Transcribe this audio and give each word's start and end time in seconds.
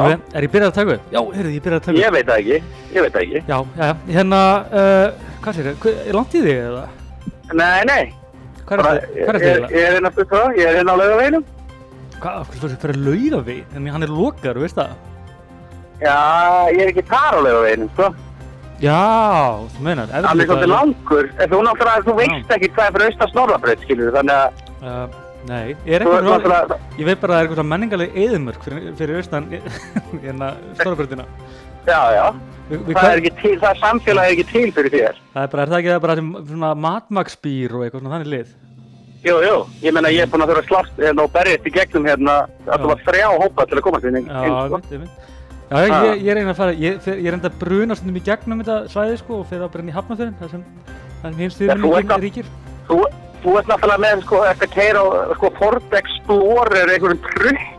er 0.00 0.46
ég 0.46 0.52
byrjað 0.52 0.70
að 0.70 0.78
taka 0.78 0.96
upp? 0.96 1.12
Já, 1.12 1.20
heyrðu, 1.36 1.52
ég 1.52 1.62
byrjað 1.64 1.78
að 1.78 1.84
taka 1.86 1.96
upp 1.96 2.02
Ég 2.02 2.16
veit 2.16 2.26
það 2.30 2.42
ekki, 2.42 2.58
ég 2.96 3.06
veit 3.06 3.14
það 3.14 3.22
ekki. 3.26 3.44
Já, 3.48 3.58
já, 3.76 3.84
já, 3.84 3.94
hérna, 4.16 4.40
uh, 4.72 5.30
hvað 5.44 5.58
sér 5.58 5.70
þið, 5.70 6.02
er 6.02 6.18
langt 6.18 6.34
í 6.34 6.42
þig 6.46 6.60
eða? 6.62 6.84
Nei, 7.52 7.80
nei, 7.88 8.02
Hvað 8.66 8.80
er 8.80 9.38
þetta, 9.38 9.38
er 9.38 9.38
ég, 9.42 9.78
er 9.82 9.96
hérna 9.96 10.12
fyrir 10.14 10.28
það, 10.30 10.58
ég 10.58 10.68
er 10.68 10.76
hérna 10.78 10.94
á 10.94 11.00
laugaveginum. 11.00 11.46
Hvað, 12.22 12.52
hvað 12.52 12.76
fyrir 12.84 12.94
að 12.94 13.06
lauga 13.06 13.40
við? 13.48 13.62
En 13.76 13.88
hann 13.92 14.06
er 14.06 14.12
lokar, 14.12 14.60
veist 14.62 14.78
það? 14.78 14.92
Já, 16.02 16.18
ég 16.70 16.84
er 16.84 16.92
ekki 16.92 17.04
þar 17.10 17.36
á 17.36 17.40
laugaveginum, 17.46 17.90
sko. 17.96 18.12
Já, 18.82 18.98
þú 19.76 19.84
meinar 19.86 20.10
ef 20.10 20.24
Hann 20.26 20.40
er 20.42 20.48
svolítið 20.48 20.72
langur, 20.72 21.28
þú 21.38 21.58
þú 22.06 22.14
veist 22.18 22.54
ekki 22.56 22.70
hvað 22.74 22.88
er 22.88 22.94
fyrir 22.96 23.10
austan 23.10 23.30
snorrabröð, 23.30 23.84
skilur 23.84 24.16
þannig 24.16 24.38
að 24.38 24.48
uh, 24.82 25.20
Nei, 25.48 25.74
er 25.90 26.04
þú 26.04 26.12
eitthvað 26.12 26.18
ert 26.18 26.28
náttúrulega, 26.28 26.78
Ég 27.00 27.08
veit 27.08 27.20
bara 27.22 27.34
að 27.34 27.36
það 27.36 27.42
er 27.42 27.48
eitthvað 27.48 27.68
menningaleg 27.72 28.16
eðumörk 28.24 28.66
fyrir, 28.66 28.88
fyrir 29.00 29.18
austan 29.18 29.48
hérna 30.24 30.50
stórabröndina 30.78 31.24
já, 31.82 31.98
já, 32.14 32.26
við, 32.70 32.84
við, 32.86 32.92
það 32.94 33.14
er 33.16 33.38
til, 33.40 33.54
það 33.64 33.80
samfélag 33.82 34.28
er 34.28 34.34
ekki 34.36 34.44
til 34.52 34.68
fyrir 34.76 34.92
þér. 34.94 35.16
það 35.32 35.42
er 35.48 35.50
bara, 35.54 35.64
er 35.66 35.72
það 35.72 35.80
ekki 35.80 35.90
það 35.92 36.04
bara 36.06 36.16
svona 36.52 36.70
matmaksbýr 36.84 37.74
og 37.74 37.82
eitthvað 37.86 38.04
svona 38.04 38.14
þannig 38.14 38.30
lið? 38.36 38.52
Jú, 39.22 39.34
jú, 39.46 39.56
ég 39.82 39.94
menna 39.94 40.10
ég 40.14 40.24
er 40.24 40.30
búin 40.30 40.42
að 40.46 40.52
þurfa 40.52 40.62
að 40.62 40.70
slást 40.70 41.02
hérna 41.02 41.26
og 41.26 41.34
berjast 41.34 41.66
í 41.66 41.74
gegnum 41.74 42.06
hérna, 42.10 42.36
að 42.66 42.84
þú 42.84 42.92
var 42.92 43.02
þrjá 43.08 43.26
hópa 43.42 43.66
til 43.70 43.78
að 43.78 43.84
komast 43.88 44.06
inn, 44.10 44.22
Já, 44.22 44.40
ég 44.46 44.72
veit, 44.76 44.88
ég 44.94 45.02
veit 45.02 45.28
Já, 45.72 45.78
ég, 45.80 45.92
ég, 46.06 46.24
ég 46.26 46.34
reyna 46.36 46.52
að 46.52 46.58
fara, 46.58 46.72
ég, 46.76 47.06
ég 47.08 47.28
reyna 47.32 47.48
að 47.48 47.58
bruna 47.62 47.96
stundum 47.96 48.18
í 48.18 48.24
gegnum 48.26 48.60
þetta 48.62 48.78
svæði 48.92 49.18
sko 49.22 49.38
og 49.40 49.46
fyrir 49.48 49.62
að 49.64 49.70
brenna 49.76 49.92
í 49.92 49.94
hafnafjörðin 49.96 50.34
þar 50.42 50.50
sem, 50.52 50.64
þar 51.22 51.38
sem 51.38 51.86
að- 52.02 52.26
ríkir. 52.26 52.50
Þú, 52.90 52.98
þú 53.42 53.56
ert 53.58 53.70
náttúrulega 53.70 54.02
með, 54.04 54.22
sko, 54.26 54.42
eftir 54.50 54.68
að 54.68 54.74
keira 54.76 55.04
sko, 55.36 55.50
Ford 55.58 55.96
Explorer 56.00 56.92
einhverjum 56.94 57.22
trukki 57.28 57.70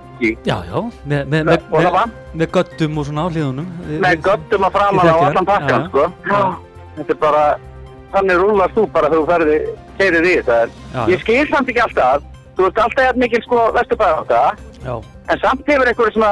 Já, 0.48 0.58
já, 0.70 0.80
með, 1.10 1.24
með, 1.32 1.42
með, 1.50 1.64
og 1.74 1.82
það 1.84 2.12
með, 2.34 2.50
göttum 2.56 2.98
og 3.02 3.08
svona 3.08 3.24
á 3.26 3.28
hliðunum 3.34 3.72
með 4.04 4.22
göttum 4.28 4.68
að 4.68 4.78
Ég 4.78 4.84
á 4.84 4.94
þekki 4.94 5.26
allan 5.26 5.34
þær, 5.34 5.50
pakkan, 5.50 5.82
já, 5.82 5.88
sko. 5.90 6.04
já. 6.30 6.44
Þetta 6.98 7.14
er 7.16 7.20
bara, 7.24 7.42
þannig 8.14 8.40
rúlar 8.44 8.76
þú 8.76 8.84
bara 8.94 9.10
þegar 9.10 9.24
þú 9.24 9.32
ferði, 9.32 9.58
keirir 9.98 10.28
í 10.30 10.34
þetta. 10.38 10.60
Ég 11.10 11.24
skil 11.26 11.48
samt 11.50 11.72
ekki 11.74 11.82
alltaf, 11.88 12.28
þú 12.56 12.68
ert 12.70 12.82
alltaf 12.86 13.08
jafn 13.08 13.24
mikil, 13.24 13.42
sko, 13.48 13.64
vesturbæða 13.80 14.22
á 14.22 14.24
það, 14.30 14.64
já, 14.86 14.96
en 15.34 15.42
samt 15.44 15.72
hefur 15.74 15.90
einhverju 15.92 16.14
svona, 16.16 16.32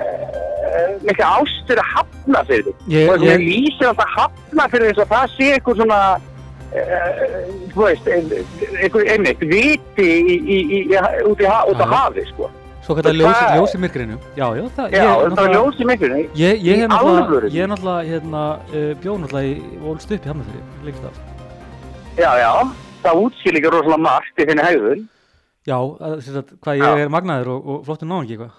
uh, 0.00 0.96
mikil 1.04 1.26
ást 1.28 1.62
fyrir 1.68 1.82
að 1.84 1.92
hafna 1.94 2.42
fyrir. 2.48 2.74
Ég- 2.88 3.10
og 3.12 3.26
ég 3.28 3.36
ég- 3.36 3.46
lýsir 3.46 3.90
alltaf 3.92 4.16
hafna 4.16 4.68
fyrir 4.72 4.90
þess 4.94 5.04
að 5.04 5.12
það 5.14 5.36
sé 5.36 5.52
einhver 5.58 5.76
svona, 5.82 6.00
þú 6.70 7.84
veist, 7.84 8.06
ein- 8.08 8.32
einhver, 8.82 9.04
einmitt, 9.14 9.40
viti 9.40 10.06
í, 10.06 10.36
í, 10.38 10.58
í, 10.58 10.80
í, 10.86 10.98
út, 11.26 11.40
í, 11.42 11.46
ha- 11.50 11.64
út 11.70 11.80
á 11.82 11.86
hafi, 11.90 12.24
sko. 12.30 12.50
svo 12.84 12.94
kallar 12.96 13.14
ljós, 13.14 13.72
er- 13.72 13.76
í 13.76 13.80
myrkrinu 13.84 14.16
Já, 14.36 14.46
já, 14.56 14.64
það, 14.76 14.86
Já, 14.90 14.96
ég, 14.96 15.02
það 15.02 15.20
var 15.20 15.30
náttúrulega- 15.30 15.54
ljós 15.54 15.80
í 15.80 15.84
miklunni. 15.90 16.22
Ég, 16.34 16.82
er 16.82 16.88
náttúrulega, 16.88 17.24
alvörunni? 17.26 17.54
ég 17.54 17.62
er 17.62 17.68
náttúrulega, 17.68 18.08
hérna, 18.10 18.42
uh, 18.74 18.94
bjóð 19.02 19.18
náttúrulega 19.20 19.48
í 19.50 19.78
volst 19.84 20.10
upp 20.12 20.24
í 20.24 20.28
Hafnarfjörði, 20.30 20.62
lengst 20.84 21.04
af. 21.04 21.14
Já, 22.16 22.30
já, 22.38 22.52
það 23.04 23.22
útskil 23.24 23.56
ekki 23.56 23.70
rosalega 23.70 23.98
margt 23.98 24.36
í 24.38 24.46
þinni 24.46 24.64
hegðun. 24.68 25.08
Já, 25.66 25.76
að, 25.76 26.20
sem 26.24 26.34
sagt, 26.34 26.50
hvað 26.64 26.78
ég 26.80 26.86
Já. 26.88 26.98
er 27.04 27.08
magnaður 27.08 27.48
og, 27.54 27.66
og 27.68 27.84
flottur 27.86 28.08
náðan 28.08 28.28
eitthvað. 28.30 28.50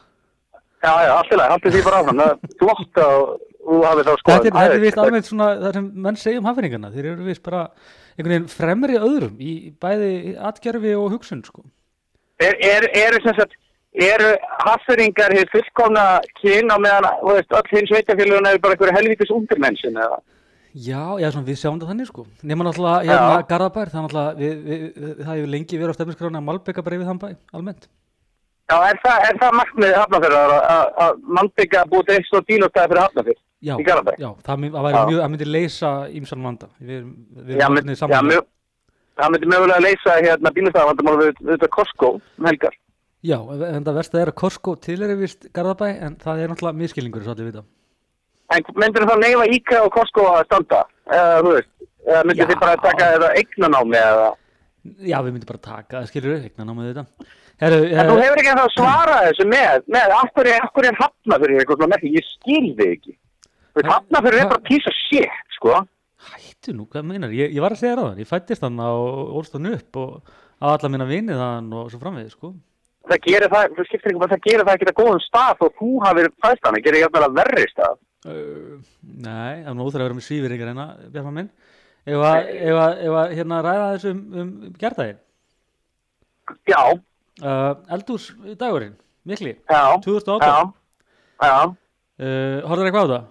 Já, 0.82 0.94
já, 1.06 1.12
allt 1.18 1.32
í 1.32 1.38
lagi, 1.38 1.52
haldið 1.52 1.74
því 1.76 1.84
bara 1.86 1.98
áfram. 2.02 2.18
Það 2.22 2.32
er 2.32 2.38
flott 2.62 2.96
að 3.02 3.18
þú 3.62 3.76
hafið 3.86 4.06
þá 4.06 4.14
skoðum. 4.22 4.44
Þetta 4.46 4.62
er, 4.66 4.72
er 4.72 4.80
vist 4.82 4.98
alveg 5.02 5.26
svona 5.26 5.48
það 5.62 5.74
sem 5.74 5.92
menn 5.96 6.16
segja 6.18 6.38
um 6.42 6.46
hafningana. 6.50 6.90
Þeir 6.94 7.06
eru 7.12 7.24
vist 7.28 7.44
bara 7.44 7.68
einhvern 8.18 8.34
veginn 8.36 8.48
fremri 8.52 8.98
öðrum 9.00 9.38
í 9.40 9.54
bæði 9.82 10.12
atgerfi 10.52 10.94
og 11.00 11.12
hugsun, 11.16 11.44
sko. 11.48 11.64
Er, 12.42 12.56
er, 12.66 12.88
eru 13.06 13.20
sem 13.24 13.36
sagt, 13.38 13.54
eru 13.94 14.32
hafðuringar 14.66 15.34
hér 15.38 15.50
fullkomna 15.54 16.06
kyn 16.42 16.72
á 16.74 16.78
meðan, 16.82 17.08
veist, 17.28 17.52
öll 17.54 17.72
hins 17.76 17.92
veitafélaguna 17.94 18.54
eru 18.56 18.62
bara 18.64 18.78
einhverju 18.78 18.98
helvítis 18.98 19.34
undirmensin 19.36 19.98
eða? 20.02 20.20
Já, 20.72 21.04
já, 21.20 21.28
svona 21.34 21.48
við 21.50 21.58
sjáum 21.60 21.80
það 21.82 21.90
þannig, 21.92 22.08
sko. 22.08 22.24
Nefna 22.48 22.70
náttúrulega, 22.70 23.02
hérna. 23.12 23.42
Garðabær, 23.50 23.90
er 23.92 23.98
náttúrulega, 24.06 24.36
við, 24.40 24.54
við, 24.70 24.84
við, 24.96 25.16
það 25.20 25.34
hefur 25.36 25.52
lengi 25.56 25.80
verið 25.82 25.92
á 25.92 25.98
stefniskráni 26.00 26.40
að 26.40 26.46
Malbeka 26.48 26.84
bara 26.86 26.96
yfir 26.98 27.10
þann 27.10 27.20
bæ, 27.22 27.28
almennt. 27.60 27.88
Já, 28.72 28.78
er 28.88 29.00
það, 29.04 29.26
er 29.28 29.40
það 29.42 29.58
markmiðið 29.60 29.98
hafnafjörðar 30.00 30.54
að- 30.56 30.68
að 30.72 31.02
að 31.06 31.18
mannbyggja 31.38 31.82
búið 31.92 32.12
eitt 32.16 32.32
og 32.40 32.46
bílótaði 32.48 32.88
fyrir 32.94 33.02
hafnafjörð? 33.04 33.42
Já, 33.62 33.76
já, 34.18 34.30
það, 34.42 34.58
my- 34.58 34.72
það 34.74 34.86
væri 34.88 34.98
Já. 34.98 35.06
mjög, 35.06 35.20
það 35.22 35.32
myndi 35.32 35.46
leysa 35.46 35.90
ímsan 36.10 36.46
vanda. 36.46 36.68
Við, 36.82 37.02
við 37.46 37.60
Já, 37.60 37.68
mynd, 37.70 37.92
já 37.94 38.22
mjög, 38.26 38.48
það 39.22 39.34
myndi 39.36 39.50
mögulega 39.52 39.84
leysa 39.86 40.16
hérna 40.18 40.52
bílótaðavandamál 40.56 41.18
við, 41.20 41.36
við 41.44 41.52
þetta 41.54 41.70
Costco 41.76 42.10
um 42.18 42.50
helgar. 42.50 42.74
Já, 43.22 43.38
en 43.38 43.86
það 43.86 44.00
versta 44.00 44.22
er 44.22 44.32
að 44.32 44.40
Costco 44.42 44.74
til 44.82 44.98
er 45.06 45.14
vist 45.20 45.46
Garðabæ, 45.54 45.92
en 46.08 46.18
það 46.24 46.42
er 46.42 46.50
náttúrulega 46.50 46.82
miskilningur, 46.82 47.22
svo 47.22 47.36
allir 47.36 47.52
vita. 47.52 47.64
En 48.50 48.66
myndir 48.82 49.06
það 49.06 49.22
neyfa 49.22 49.48
IKEA 49.60 49.84
og 49.86 49.94
Costco 49.94 50.26
að 50.32 50.44
standa? 50.50 50.82
Eða, 51.06 51.38
þú 51.46 51.54
veist, 51.60 51.72
eða 52.08 52.26
myndir 52.26 52.50
þið 52.50 52.62
bara 52.66 52.82
taka 52.82 53.14
eða 53.20 53.32
eignanámi 53.38 54.02
eða? 54.02 54.30
Já, 55.06 55.20
við 55.22 55.36
myndum 55.36 55.54
bara 55.54 55.66
taka, 55.70 56.02
það 56.02 56.10
skilur 56.10 56.34
við, 56.34 56.50
eignan 56.50 56.74
á 56.74 56.74
með 56.74 56.90
þetta. 56.90 57.32
Herru, 57.62 57.82
En 57.94 58.08
þú 58.10 58.14
eh, 58.18 58.24
hefur 58.26 58.40
ekki 58.42 58.54
að 58.58 58.72
svara 58.74 59.18
þessu 59.28 59.46
með, 59.46 59.84
með, 59.94 60.14
af 60.18 60.32
hverju, 60.34 60.54
er 60.90 60.98
hafna 60.98 61.38
fyrir 61.44 61.62
eitthvað 61.62 62.08
ég 62.10 62.26
skil 62.26 62.72
þig 62.80 62.96
ekki. 62.98 63.14
Hafna 63.76 64.22
fyrir 64.26 64.44
er 64.44 64.50
bara 64.52 64.78
of 64.78 64.96
shit, 65.08 65.38
sko. 65.56 65.78
hættu 66.32 66.74
nú, 66.76 66.86
hvað 66.92 67.06
meinar, 67.08 67.32
ég, 67.34 67.54
ég 67.56 67.64
var 67.64 67.74
að 67.74 67.82
segja 67.82 67.96
ráðan, 67.98 68.20
ég 68.22 68.30
fættist 68.30 68.62
hann 68.62 68.80
og 68.84 69.32
ólst 69.40 69.56
hann 69.58 69.72
upp 69.72 69.98
og 69.98 70.20
á 70.62 70.66
alla 70.76 70.92
mína 70.92 71.08
vinið 71.10 71.40
hann 71.42 71.72
og 71.74 71.90
svo 71.90 72.00
framvegið, 72.02 72.34
sko. 72.36 72.52
Það 73.10 73.22
gerir 73.26 73.50
það, 73.50 73.76
þú 73.78 73.86
skiptir 73.88 74.12
ekki 74.12 74.22
bara, 74.22 74.36
það 74.36 74.44
gerir 74.46 74.66
það 74.68 74.76
ekki 74.78 74.90
að 74.92 75.00
góðum 75.00 75.22
stað 75.26 75.64
og 75.66 75.72
þú 75.80 75.92
hafið 76.06 76.30
fæst 76.46 76.68
hann, 76.68 76.78
það 76.78 76.86
gerir 76.86 77.04
jafnvel 77.06 77.24
að 77.26 77.38
verri 77.40 77.68
stað. 77.72 77.96
Uh, 78.22 78.76
nei, 79.02 79.54
það 79.64 79.72
er 79.72 79.78
nú 79.80 79.88
óþæra 79.88 80.04
að 80.04 80.08
vera 80.10 80.18
með 80.20 80.28
svífir 80.28 80.56
ykkur 80.58 80.70
hérna, 80.70 80.88
Bjarma 81.16 81.34
minn. 81.40 81.50
Ef 82.06 82.26
að, 82.28 82.52
ef 82.70 82.82
að, 82.84 82.94
ef 83.08 83.18
að 83.24 83.34
hérna 83.40 83.62
ræða 83.66 83.88
þessu 83.96 84.12
um, 84.14 84.22
um 84.44 84.76
gerðaginn. 84.82 85.24
Já, 86.70 86.84
Uh, 87.42 87.72
eldús 87.96 88.28
dagurinn, 88.60 88.92
mikli, 89.26 89.56
já, 89.66 89.98
2018. 90.04 90.46
já, 90.46 91.48
já, 91.48 91.78
Uh, 92.22 92.60
Horður 92.70 92.86
eitthvað 92.86 93.08
á 93.08 93.12
það? 93.16 93.24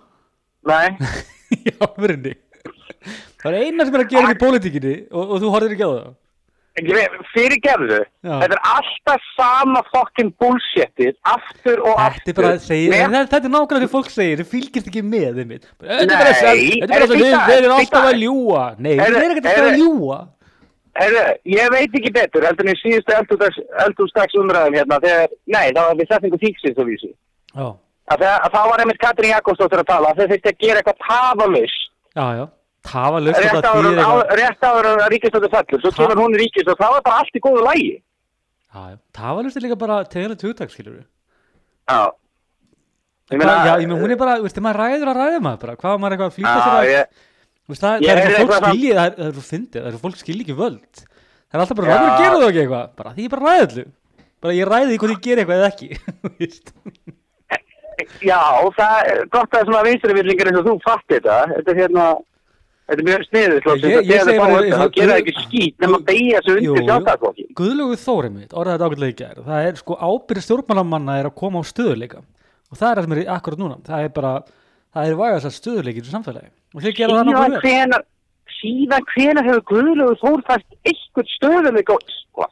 Nei, 0.68 0.96
Já, 1.66 1.86
verðinni. 1.98 2.34
Það 3.40 3.54
er 3.56 3.62
eina 3.64 3.84
sem 3.86 3.94
er 3.96 4.02
að 4.04 4.10
gera 4.12 4.32
í 4.34 4.40
pólitíkinni 4.40 4.96
og, 5.10 5.30
og 5.34 5.38
þú 5.42 5.52
horfir 5.54 5.72
ekki 5.76 5.86
á 5.88 5.92
það. 5.92 6.10
fyrir 7.34 7.58
gerðu, 7.64 7.96
þetta 8.22 8.46
er 8.54 8.60
alltaf 8.70 9.24
sama 9.34 9.80
fucking 9.90 10.30
bullshitið, 10.40 11.16
aftur 11.26 11.80
og 11.82 11.98
aftur. 11.98 12.30
Þetta 12.30 12.44
er 12.46 12.54
að 12.54 12.62
segja, 12.68 12.90
Með- 12.92 13.16
þetta, 13.16 13.40
er 13.48 13.52
nákvæmlega 13.56 13.80
því 13.82 13.88
fólk 13.94 14.10
segir, 14.14 14.38
þið 14.42 14.50
fylgist 14.52 14.90
ekki 14.92 15.02
með 15.04 15.40
þeim. 15.40 15.54
Þetta 15.58 15.96
er 16.04 16.12
bara 16.14 16.30
að 16.30 16.38
bara 16.92 17.08
að 17.08 17.14
er 17.56 17.64
erum 17.64 17.74
þetta- 17.74 17.80
alltaf 17.80 18.06
að 18.12 18.20
ljúa. 18.22 18.62
Nei, 18.78 18.92
við 18.92 19.02
er- 19.06 19.18
erum 19.24 19.34
ekkert 19.34 19.50
alltaf 19.50 19.70
að 19.72 19.80
ljúa. 19.82 20.20
Heyrðu, 21.00 21.24
ég 21.56 21.70
veit 21.74 21.92
ekki 22.00 22.12
betur 22.14 22.46
heldur 22.46 22.66
en 22.66 22.74
í 22.74 22.78
síðustu 22.80 23.14
eldústags 23.86 24.34
umræðum 24.38 24.74
hérna 24.78 25.00
þegar, 25.02 25.28
nei, 25.46 25.66
það 25.70 25.86
var 25.86 25.94
við 26.00 26.08
setningu 26.14 26.40
þýksins 26.42 26.78
og 26.82 26.86
vísi. 26.90 27.12
Já, 27.54 27.68
Að 28.10 28.22
það, 28.24 28.36
að 28.46 28.54
það 28.56 28.68
var 28.70 28.82
einmitt 28.84 29.00
Katrín 29.04 29.30
Jakobsdóttir 29.34 29.82
að 29.84 29.88
tala, 29.90 30.14
þeir 30.18 30.30
þurfti 30.32 30.50
að 30.50 30.62
gera 30.64 30.80
eitthvað 30.82 31.02
tafalaus. 31.06 31.76
já, 32.16 32.26
já. 32.40 32.46
Það 32.90 33.10
var 33.12 33.20
löst 33.20 33.40
Rétt 33.44 33.66
áður, 33.68 33.98
á, 34.00 34.12
rétt 34.40 34.62
áður 34.64 34.86
að 34.90 35.02
ríkistöðu 35.12 35.48
fellur, 35.52 35.80
svo 35.84 35.90
kemur 35.98 36.20
hún 36.22 36.32
í 36.34 36.38
ríkist 36.40 36.68
og 36.72 36.78
það 36.80 36.94
var 36.94 37.02
bara 37.04 37.18
allt 37.20 37.34
í 37.36 37.42
góðu 37.44 37.64
lægi. 37.66 37.90
Já, 38.72 38.80
já. 38.88 38.96
Það 39.18 39.34
var 39.36 39.44
löst 39.46 39.58
líka 39.60 39.76
bara 39.82 39.98
tegilegt 40.08 40.44
hugtak, 40.46 40.72
skilur 40.72 40.94
við. 40.96 41.04
Já. 41.90 42.00
Ég 43.30 43.36
Hvað, 43.36 43.44
meina, 43.44 43.66
já, 43.68 43.74
ég 43.84 43.90
með 43.92 44.00
hún 44.00 44.14
er 44.14 44.18
bara, 44.22 44.38
veist, 44.42 44.56
þegar 44.56 44.64
maður 44.66 44.80
ræður 44.80 45.10
að 45.12 45.20
ræða 45.20 45.42
maður 45.44 45.60
bara, 45.66 45.76
hvað 45.84 46.00
maður 46.02 46.16
eitthvað 46.16 46.30
að 46.32 46.36
flýta 46.38 46.54
sér 46.64 46.72
að, 46.80 46.88
ég, 46.90 47.20
veist, 47.70 47.84
það, 47.84 48.06
það 48.08 48.22
er 48.24 48.34
fólk 48.40 48.50
það- 48.56 48.64
skilji, 48.72 48.90
það 48.96 49.04
er, 49.04 49.14
það 49.20 49.28
er 49.28 49.36
svo 49.36 49.44
fyndið, 49.50 49.84
það 49.84 49.92
er 49.92 50.02
fólk 50.08 50.18
skilji 50.24 50.46
ekki 50.48 50.56
völd. 50.58 51.04
Það 51.04 51.54
er 51.54 51.62
alltaf 51.66 51.76
bara, 51.82 51.86
Já. 51.86 51.94
ráður 52.00 52.10
að 52.10 52.24
gera 52.24 52.40
það 52.40 52.48
ekki 52.50 52.62
eitthvað, 52.64 52.88
bara 52.96 53.12
því 53.14 53.28
ég 53.28 53.34
bara 53.36 53.44
ræði 53.50 53.68
allu. 53.68 53.84
Bara 54.40 54.56
ég 54.56 54.70
ræði 54.72 54.88
því 54.90 54.98
hvort 55.04 55.14
ég 55.14 55.22
geri 55.28 55.44
eitthvað 55.44 55.60
eða 55.60 55.70
ekki, 55.70 55.88
þú 56.24 56.32
veist. 56.40 56.72
Já, 58.24 58.40
það 58.76 58.98
er 59.12 59.22
gott 59.34 59.54
að 59.56 59.68
svona 59.68 59.84
vinstrivillingar 59.86 60.50
eins 60.50 60.60
og 60.60 60.66
þú 60.68 60.74
fatti 60.84 61.16
þetta. 61.16 61.38
Þetta 61.54 61.72
er 61.72 61.80
hérna, 61.80 62.06
þetta 62.90 62.98
er 62.98 63.08
mjög 63.08 63.26
sniðið, 63.28 63.56
ég 63.56 63.64
þegar 63.64 63.80
segi 63.80 64.10
þið 64.10 64.30
fá 64.30 64.44
bara 64.44 64.52
þetta, 64.52 64.66
eins 64.66 64.76
þá 64.76 64.86
og 64.86 64.94
gera 64.98 65.18
ekki 65.22 65.34
skít 65.38 65.84
nema 65.84 66.00
að 66.00 66.06
beigja 66.10 66.42
Jú, 66.44 66.54
undir 66.56 66.86
sjálfstæðarflokki. 66.90 67.48
Guðlögu 67.60 67.98
Þórið 68.04 68.36
mitt, 68.36 68.54
orðaði 68.54 68.76
þetta 68.78 68.90
ágætlega 68.90 69.10
í 69.10 69.18
gær, 69.20 69.42
það 69.50 69.68
er 69.70 69.82
sko 69.82 69.98
ábyrð 70.00 70.46
stjórnmálamanna 70.46 71.18
er 71.20 71.30
að 71.30 71.36
koma 71.40 71.62
á 71.62 71.64
stöðuleika 71.70 72.22
og 72.70 72.78
það 72.78 72.88
er 72.90 73.00
það 73.00 73.06
sem 73.06 73.16
er 73.16 73.34
akkurat 73.34 73.60
núna, 73.60 73.80
það 73.86 74.06
er 74.06 74.14
bara 74.14 74.32
það 74.90 75.10
er 75.10 75.20
vægast 75.20 75.50
að 75.50 75.56
stöðuleikir 75.58 76.08
í 76.08 76.14
samfélagi. 76.14 76.50
Og 76.74 76.84
þeir 76.84 76.96
gera 76.98 77.20
það 77.20 77.60
hvenar 77.64 78.06
síðan 78.60 79.06
hvenar 79.14 79.46
hefur 79.48 79.62
Guðlaugur 79.70 80.18
Þór 80.20 80.42
fæst 80.48 80.66
eitthvað 80.84 81.30
stöðuleik 81.36 81.92
og 81.94 82.04
sko 82.06 82.46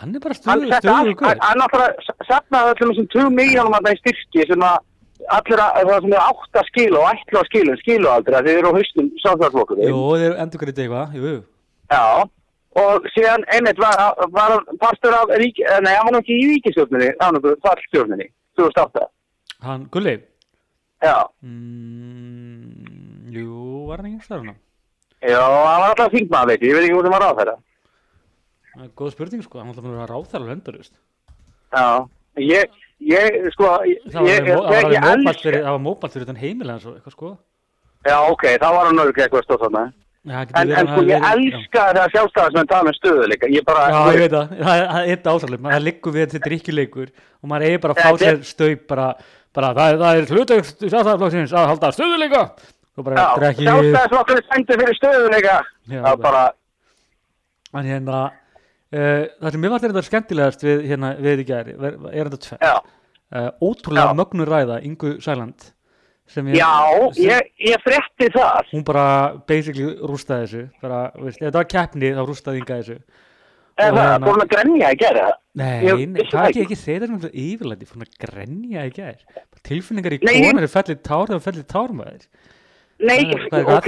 hann 0.00 0.12
er 0.16 0.22
bara 0.22 0.36
hann 0.36 0.42
stöðu, 0.42 0.70
setti 0.72 0.90
allt, 0.92 1.12
stöðulegur 1.12 1.42
hann 1.44 1.60
náttúrulega 1.62 2.28
safnaði 2.28 2.72
öllum 2.74 2.92
þessum 2.92 3.08
2 3.14 3.26
miljónum 3.36 3.76
að 3.78 3.88
það 3.88 3.96
í 3.96 4.00
styrki 4.02 4.46
sem 4.50 4.66
að 4.66 4.78
allir 5.36 5.62
að 5.62 5.90
það 5.90 6.00
sem 6.04 6.14
er 6.16 6.24
8 6.24 6.64
skil 6.70 6.96
og 6.96 7.06
ætla 7.10 7.42
á 7.42 7.48
skilum, 7.48 7.78
skilu 7.82 8.08
aldrei 8.12 8.40
þeir 8.46 8.58
eru 8.60 8.72
á 8.72 8.76
haustum 8.78 9.10
sáþjóðarflokkur 9.22 9.82
jú, 9.82 10.00
þeir 10.20 10.40
endur 10.42 10.62
greiði 10.62 10.84
eitthvað, 10.86 11.16
jú, 11.16 11.22
jú 11.34 11.40
Já, 11.86 12.02
og 12.82 13.06
síðan 13.14 13.46
einmitt 13.54 13.80
var, 13.80 14.00
var 14.34 14.56
hann 14.56 14.80
partur 14.82 15.14
af 15.16 15.32
rík, 15.40 15.60
eh, 15.62 15.80
nei, 15.84 15.94
hann 15.94 16.10
var 16.10 16.20
ekki 16.20 16.36
í 16.36 16.48
ríkistjórninni, 16.52 17.12
hann 17.22 17.40
var 17.42 17.60
fallstjórninni, 17.64 18.28
2008. 18.60 19.06
hann, 19.66 19.88
Gulli 19.94 20.16
Já, 21.04 21.18
mm, 21.44 23.30
jú, 23.36 23.86
var 23.90 24.02
hann 24.02 24.12
ekki 24.12 24.28
stærna 24.28 24.56
já, 25.22 25.40
hann 25.40 25.82
var 25.82 25.90
alltaf 25.92 26.12
þingmaður, 26.14 26.52
veit 26.52 26.60
ég, 26.60 26.68
ég 26.68 26.76
veit 26.76 26.84
ekki 26.86 26.96
hvað 26.96 27.06
sem 27.08 27.16
var 27.16 27.26
á 27.26 27.38
þeirra. 27.40 27.56
góð 28.98 29.14
spurning 29.14 29.44
sko, 29.46 29.60
hann 29.60 29.72
var 29.72 29.78
alltaf 29.80 30.02
að 30.04 30.10
ráþæra 30.12 30.50
hendur 30.52 30.76
veist. 30.80 30.96
Já, 31.72 31.86
ég, 32.42 32.76
ég, 33.00 33.50
sko, 33.52 33.64
það 33.64 34.20
var 34.20 34.30
ég, 34.30 34.40
alveg 34.40 34.56
mó- 34.56 34.64
það 34.66 34.70
var 34.70 34.76
ég, 34.76 34.84
alveg 34.84 34.96
ég 34.96 35.04
mótmælt 35.04 35.28
elska, 35.36 35.42
fyrir, 35.48 35.62
það 35.66 35.78
þann 36.30 36.42
heimilega 36.42 36.80
svo, 36.80 36.94
eitthvað 36.96 37.12
sko. 37.16 37.30
Já, 38.06 38.16
ok, 38.30 38.44
þá 38.62 38.66
var 38.76 38.84
hann 38.86 38.98
örglega 39.02 39.24
eitthvað 39.26 39.44
stóð 39.48 39.62
þarna. 39.66 39.84
Það 40.26 40.46
getur 40.46 40.60
En, 40.60 40.70
en 40.74 40.86
sko, 40.90 41.02
ég 41.06 41.26
elska 41.30 41.82
þegar 41.94 42.10
sjálfstæðismenn 42.16 42.70
tala 42.70 42.90
um 42.90 42.96
stöðuleika, 42.96 43.46
ég 43.54 43.64
bara, 43.66 43.82
Já, 43.90 43.98
ég 44.10 44.20
veit 44.24 44.32
það, 44.32 44.54
það 44.58 44.80
er- 44.80 44.88
það 44.90 45.10
eitt 45.12 45.26
ásalum, 45.32 45.68
það 45.70 45.84
liggur 45.86 46.12
við 46.16 46.24
þetta 46.26 46.46
drikkjuleikur 46.48 47.10
og 47.42 47.50
maður 47.52 47.66
eigi 47.68 47.80
bara 47.84 47.94
að 47.94 48.00
fá 48.02 48.08
Þetta 48.10 48.24
sér 48.24 48.40
staup 48.50 48.86
bara, 48.90 49.06
bara 49.54 49.68
það, 49.76 49.92
er- 49.92 50.00
það 50.02 50.16
er 50.22 50.32
hlutökt 50.34 50.82
sjálfstæðarflokksins 50.82 51.52
að 51.54 51.68
halda 51.70 51.86
og 52.96 53.04
já, 53.22 53.26
drekki 53.38 53.68
sjálfstæðismokkur 53.68 54.42
stendur 54.48 54.82
fyrir 54.82 54.98
stöðuleika, 54.98 55.56
Já, 55.86 56.00
það 56.08 56.20
bara, 56.26 56.44
en 57.76 57.84
hérna 57.92 58.18
uh, 58.92 59.24
það 59.42 59.54
sem 59.56 59.60
mér 59.64 59.72
varst 59.74 59.86
þetta 59.88 60.04
skemmtilegast 60.10 60.66
við 60.66 60.84
hérna 60.90 61.14
við 61.22 61.42
í 61.42 61.46
gæri, 61.48 61.76
er 62.12 62.30
þetta 62.34 62.58
já, 62.60 62.74
uh, 62.76 63.48
ótrúlega 63.62 64.12
Já. 64.12 64.18
mögnur 64.20 64.52
ræða 64.52 64.80
Ingu 64.86 65.16
Sæland 65.24 65.70
ég, 66.50 66.58
já, 66.58 66.70
sem, 67.14 67.22
ég, 67.22 67.50
ég 67.70 67.82
frétti 67.84 68.30
það. 68.34 68.72
hún 68.72 68.84
bara 68.88 69.06
basically 69.46 69.92
rústaði 70.02 70.46
þessu 70.48 70.64
bara, 70.82 71.04
veist, 71.22 71.38
ef 71.38 71.46
þetta 71.48 71.60
var 71.62 71.68
keppni 71.70 72.12
þá 72.16 72.22
rústaði 72.26 72.62
Inga 72.64 72.78
þessu 72.82 72.96
það, 73.76 73.92
hérna- 73.92 74.26
búin 74.26 74.42
að 74.42 74.50
grenja 74.54 74.90
gera 75.02 75.26
það. 75.28 75.36
Nei, 75.56 75.76
Ég 75.86 76.00
það 76.16 76.26
það 76.32 76.42
er 76.42 76.50
ekki, 76.50 76.62
ekki. 76.64 76.76
þetta 76.82 77.06
um 77.12 77.20
yfirlæti, 77.46 77.86
fór 77.88 78.02
að 78.04 78.16
grenja 78.26 78.82
í 78.88 78.90
gær 78.96 79.22
tilfinningar 79.66 80.16
í 80.16 80.18
konur 80.24 80.66
er 80.66 80.72
fellið 80.72 81.00
tár 81.06 81.30
þegar 81.30 81.44
fellið 81.46 81.66
tármaður 81.72 82.26
Nei, 82.96 83.18
Það 83.28 83.58
er 83.58 83.66
ok, 83.76 83.86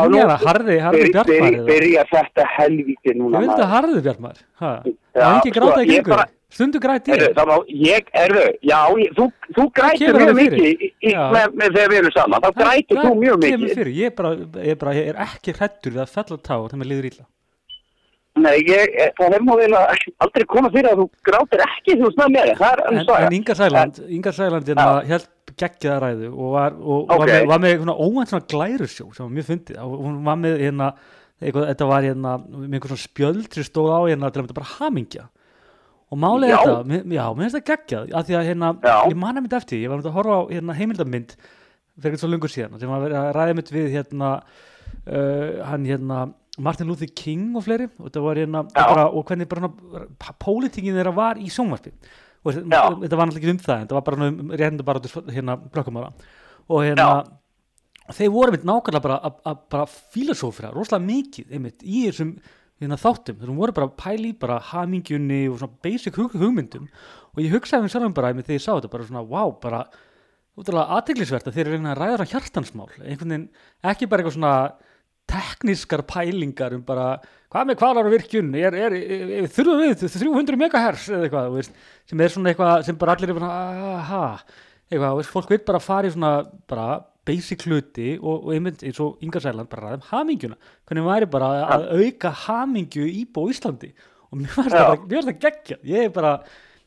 að 0.00 0.06
nú- 0.08 0.20
það 0.24 0.44
harði, 0.48 0.76
harði 0.80 1.08
bjartmar 1.12 1.56
byrja- 1.68 2.04
þetta 2.12 2.44
helvíti 2.56 3.12
núna 3.18 3.42
Ég 3.42 3.50
maður. 3.50 3.60
að 3.66 3.72
harði 3.74 4.00
bjartmar 4.06 4.38
Það 4.60 4.86
er 4.86 5.26
ekki 5.26 5.50
sko, 5.52 5.60
gráta 5.60 5.82
í 5.84 5.90
gengur 5.90 6.24
Stundu 6.56 6.78
Heyrðu, 7.12 7.26
ég 7.26 7.34
það 7.36 7.46
ég, 7.68 8.08
erðu, 8.14 8.44
já, 8.62 8.78
þú, 9.18 9.24
grætir 9.76 10.14
mjög 10.16 10.34
mikið 10.38 10.84
með, 11.34 11.46
með 11.58 11.68
þegar 11.76 11.90
við 11.90 11.98
erum 12.00 12.12
saman, 12.16 12.40
þá 12.40 12.50
grætir 12.62 12.96
þú 13.02 13.10
mjög 13.20 13.36
mikið. 13.42 13.90
ég, 13.98 14.14
er 15.10 15.16
ekki 15.26 15.56
hrættur 15.58 15.92
við 15.96 16.02
að 16.06 16.12
fella 16.16 16.38
tár 16.38 16.68
þegar 16.70 16.80
mér 16.80 16.90
liður 16.94 17.08
illa 17.10 17.26
Nei, 18.36 18.56
ég, 18.68 18.90
eh, 19.00 19.12
það 19.16 19.34
er 19.38 19.44
vel 19.48 19.74
að 19.78 19.92
aldrei 20.26 20.44
koma 20.52 20.68
fyrir 20.74 20.90
að 20.92 20.98
þú 21.00 21.06
grátir 21.24 21.62
ekki 21.64 21.94
þú 22.02 22.10
snað 22.12 22.34
með 22.34 22.50
það 22.58 22.82
En, 22.90 22.98
en 23.26 23.36
Inga 23.38 23.54
Sæland, 23.56 24.00
Inga 24.12 24.32
Sæland 24.36 24.66
hérna, 24.68 24.88
held 25.08 25.28
geggjaða 25.56 26.00
ræðu 26.02 26.28
og 26.34 26.50
var, 26.52 26.74
og 26.76 27.06
var 27.08 27.22
Ok. 27.22 27.30
með, 27.30 27.46
var 27.48 27.62
með 27.64 27.76
svona 27.80 27.94
óvænt 28.04 28.32
svona 28.32 28.48
glærusjó 28.52 29.06
sem 29.16 29.24
var 29.24 29.32
mjög 29.38 29.46
fyndið 29.48 29.78
og 29.86 29.94
hún 30.04 30.18
var 30.26 30.36
með 30.42 30.58
hérna 30.66 30.90
eitthvað, 31.40 31.66
þetta 31.70 31.88
var 31.88 32.06
hérna 32.10 32.34
með 32.44 32.76
einhver 32.76 32.92
svona 32.92 33.06
spjöld 33.06 33.48
sem 33.56 33.66
stóð 33.70 33.90
á 33.96 34.00
hérna 34.10 34.30
til 34.32 34.42
að 34.42 34.46
þetta 34.50 34.58
bara 34.60 34.72
hamingja 34.76 35.24
og 36.12 36.20
málið 36.22 36.52
Já. 36.52 36.56
þetta, 36.60 36.76
mér- 36.92 37.06
já, 37.16 37.24
mér 37.34 37.42
finnst 37.46 37.56
það 37.56 37.68
geggjað 37.72 38.14
af 38.20 38.26
því 38.28 38.36
að 38.40 38.46
hérna, 38.50 38.68
Já. 38.84 38.96
ég 39.10 39.16
manna 39.24 39.40
mynd 39.40 39.56
eftir 39.58 39.80
ég 39.80 39.88
var 39.90 39.96
mynd 40.02 40.10
að 40.12 40.16
horfa 40.20 40.36
á 40.36 40.42
hérna 40.52 40.76
heimildamynd 40.76 41.36
fyrir 41.96 42.12
ekki 42.12 42.20
svo 42.20 42.28
lungur 42.34 42.52
síðan 42.52 42.78
sem 42.80 42.92
var 42.92 43.00
verið 43.06 43.16
að 43.22 43.32
ræða 43.40 43.56
mynd 43.56 43.72
við 43.72 43.88
hérna 43.96 44.30
uh, 45.08 45.64
hann 45.70 45.86
hérna 45.88 46.20
Martin 46.58 46.88
Luther 46.88 47.08
King 47.14 47.56
og 47.56 47.64
fleiri 47.66 47.88
og 48.00 48.10
var 48.24 48.38
hérna 48.40 48.62
Já. 48.70 48.86
bara, 48.88 49.06
og 49.10 49.24
hvernig 49.28 49.48
bara 49.48 49.68
pólitingin 50.40 50.96
þeirra 50.96 51.14
var 51.14 51.36
í 51.36 51.50
sjónvarpi. 51.52 51.92
Og 52.46 52.54
þetta 52.54 52.70
Já. 52.70 52.82
var 53.16 53.26
náttúrulega 53.26 53.42
ekki 53.42 53.50
um 53.50 53.58
það 53.58 53.80
þetta 53.84 53.96
var 53.98 54.06
bara 54.06 54.28
um 54.30 54.50
réttindu 54.50 54.84
bara 54.84 55.00
hérna 55.34 55.56
blökkumára 55.70 56.12
og 56.68 56.82
hérna 56.82 57.08
þeir 58.14 58.30
voru 58.30 58.52
einmitt 58.52 58.64
nákvæmlega 58.64 59.02
bara 59.02 59.18
að- 59.44 59.58
bara 59.70 59.86
filosófira 59.86 60.72
rosalega 60.72 61.06
mikið 61.06 61.52
einmitt 61.52 61.82
í 61.82 62.06
þessum 62.06 62.38
hérna, 62.80 62.96
þáttum, 63.00 63.38
þeir 63.40 63.56
voru 63.56 63.72
bara 63.72 63.88
í 63.88 64.32
bara 64.38 64.60
hamingjunni 64.60 65.48
og 65.50 65.58
svona 65.58 65.76
basic 65.82 66.14
hug, 66.14 66.32
hugmyndum. 66.32 66.88
Og 67.36 67.42
ég 67.42 67.50
hugsaði 67.50 67.82
mér 67.82 67.92
sjálfum 67.92 68.14
bara 68.14 68.28
einmitt 68.32 68.46
þegar 68.46 68.60
ég 68.60 68.64
sá 68.64 68.72
þetta 68.76 68.90
bara 68.90 69.04
svona, 69.04 69.26
wow, 69.26 69.50
bara 69.60 69.84
útrúlega 70.56 70.88
aðteglisvert 70.96 71.48
að 71.48 71.52
þeir 71.56 71.66
eru 71.66 71.78
að 71.84 71.98
ræða 72.00 72.26
hjartansmál, 72.30 72.88
einhvern 73.04 73.28
veginn 73.28 73.48
ekki 73.84 74.08
bara 74.08 74.22
eitthvað 74.22 74.36
svona 74.38 74.72
teknískar 75.30 76.04
pælingar 76.08 76.76
um 76.76 76.84
bara 76.86 77.16
hvað 77.52 77.68
með 77.70 77.78
kvalar 77.80 78.08
og 78.08 78.14
virkjun, 78.14 78.54
er, 78.58 78.74
er, 78.76 78.94
er, 78.96 79.34
er 79.40 79.50
þurfum 79.52 79.82
við 79.82 80.06
300 80.06 80.60
megahertz 80.60 81.08
eða 81.10 81.26
eitthvað, 81.26 81.50
veist, 81.56 81.76
sem 82.10 82.22
er 82.22 82.32
svona 82.32 82.52
eitthvað 82.52 82.86
sem 82.88 82.98
bara 83.00 83.14
allir 83.16 83.32
er 83.34 83.44
aha. 83.48 84.24
Eitthvað, 84.90 85.14
veist, 85.20 85.32
fólk 85.32 85.52
veit 85.54 85.64
bara 85.66 85.82
fara 85.82 86.10
í 86.10 86.14
svona 86.14 86.32
bara 86.70 86.88
basic 87.26 87.64
hluti 87.66 88.12
og, 88.20 88.44
og 88.46 88.52
einmitt 88.54 88.84
eins 88.86 89.00
og 89.02 89.22
Inga 89.24 89.40
Sæland 89.42 89.70
bara 89.70 89.88
ræðum 89.94 90.04
hamingjuna. 90.12 90.58
Hvernig 90.86 91.08
væri 91.08 91.30
bara 91.32 91.48
að 91.74 91.88
auka 91.96 92.30
hamingju 92.44 93.08
íbú 93.22 93.46
á 93.46 93.50
Íslandi? 93.50 93.90
Og 94.30 94.38
mér 94.40 94.54
varst 94.54 94.74
það 94.74 95.08
varst 95.10 95.30
það 95.32 95.40
geggja 95.42 95.78
ég 95.90 96.06
er 96.06 96.14
bara, 96.14 96.36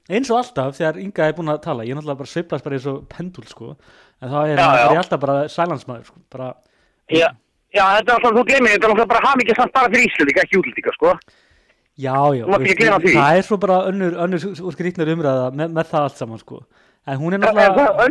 eins 0.10 0.32
og 0.32 0.40
alltaf 0.42 0.78
þegar 0.78 1.02
Inga 1.04 1.28
er 1.28 1.36
búin 1.38 1.52
að 1.52 1.62
tala, 1.66 1.86
ég 1.88 1.96
er 1.96 2.00
náttúrulega 2.00 2.22
bara 2.24 2.32
sveiflast 2.34 2.66
bara 2.68 2.80
eins 2.80 2.88
og 2.92 3.04
pendul 3.12 3.46
sko, 3.50 3.74
en 4.20 4.32
þá 4.32 4.40
er, 4.42 4.54
Já, 4.56 4.64
já. 4.64 4.80
er 4.86 4.96
ég 4.96 5.02
alltaf 5.04 5.22
bara 5.24 5.38
sælansmaður 5.52 6.10
sko, 6.10 6.24
bara, 6.36 6.50
Já, 7.10 7.28
já, 7.76 7.84
þetta 7.98 8.10
er 8.10 8.16
alltaf, 8.16 8.34
þú 8.38 8.46
glemir, 8.50 8.74
þetta 8.76 8.88
er 8.88 8.96
alltaf 8.96 9.12
bara 9.14 9.26
hafmyggja 9.28 9.58
samt 9.60 9.76
bara 9.76 9.92
fyrir 9.94 10.10
Íslandíka, 10.10 10.46
ekki 10.46 10.60
útlendinga, 10.62 10.96
sko. 10.98 11.14
já, 12.00 12.18
já, 12.40 12.46
veist, 12.54 12.84
það 13.10 13.42
er 13.42 13.48
svo 13.50 13.60
bara 13.66 13.82
önnur, 13.92 14.18
önnur 14.26 14.74
skrýtnar 14.76 15.14
umræða 15.16 15.52
með, 15.54 15.78
með 15.78 15.94
það 15.94 16.08
allt 16.08 16.24
saman 16.24 16.44
sko, 16.44 16.64
en 17.06 17.22
hún 17.22 17.38
er 17.38 17.44
náttúrulega 17.44 18.10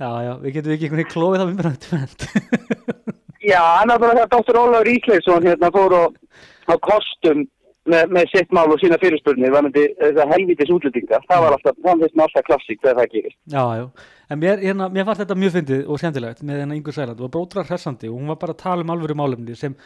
já, 0.00 0.10
já, 0.26 0.32
við 0.42 0.56
getum 0.58 0.74
ekki 0.74 0.88
einhvern 0.88 1.02
veginn 1.02 1.14
klófið 1.14 1.46
umræða 1.48 1.82
tvent 1.88 2.28
Já, 3.44 3.84
náttúrulega 3.84 4.24
þegar 4.24 4.30
Dr. 4.32 4.56
Ólafur 4.56 4.88
Ísleifsson 4.88 5.44
hérna 5.44 5.68
fór 5.74 5.94
á 6.64 6.74
kostum 6.80 7.44
með, 7.90 8.12
með 8.16 8.32
sitt 8.32 8.52
mál 8.54 8.66
og 8.72 8.80
sína 8.80 8.98
fyrirspurnir 9.02 9.52
varandi 9.54 9.86
þetta 10.00 10.26
helvitis 10.32 10.72
útlendinga, 10.74 11.20
það 11.28 11.42
var 11.44 11.56
alltaf, 11.56 11.80
það 11.84 12.04
finnst 12.04 12.18
mér 12.18 12.26
alltaf 12.26 12.46
klassík 12.48 12.80
þegar 12.82 13.00
það 13.00 13.10
gerist. 13.16 13.38
Já, 13.54 13.64
já, 13.78 14.12
en 14.30 14.42
mér, 14.44 14.62
hérna, 14.64 14.88
mér 14.94 15.08
fannst 15.08 15.24
þetta 15.24 15.38
mjög 15.42 15.56
fyndið 15.58 15.82
og 15.84 16.00
skemmtilegt 16.02 16.44
með 16.44 16.62
hennar 16.62 16.80
Ingur 16.80 16.96
Sæland. 16.96 17.20
Og 17.24 17.34
brótra 17.34 17.66
hressandi 17.68 18.10
og 18.10 18.16
hún 18.18 18.32
var 18.32 18.40
bara 18.44 18.56
að 18.56 18.62
tala 18.64 18.86
um 18.86 18.94
alvöru 18.94 19.18
málefni 19.20 19.58
sem 19.58 19.76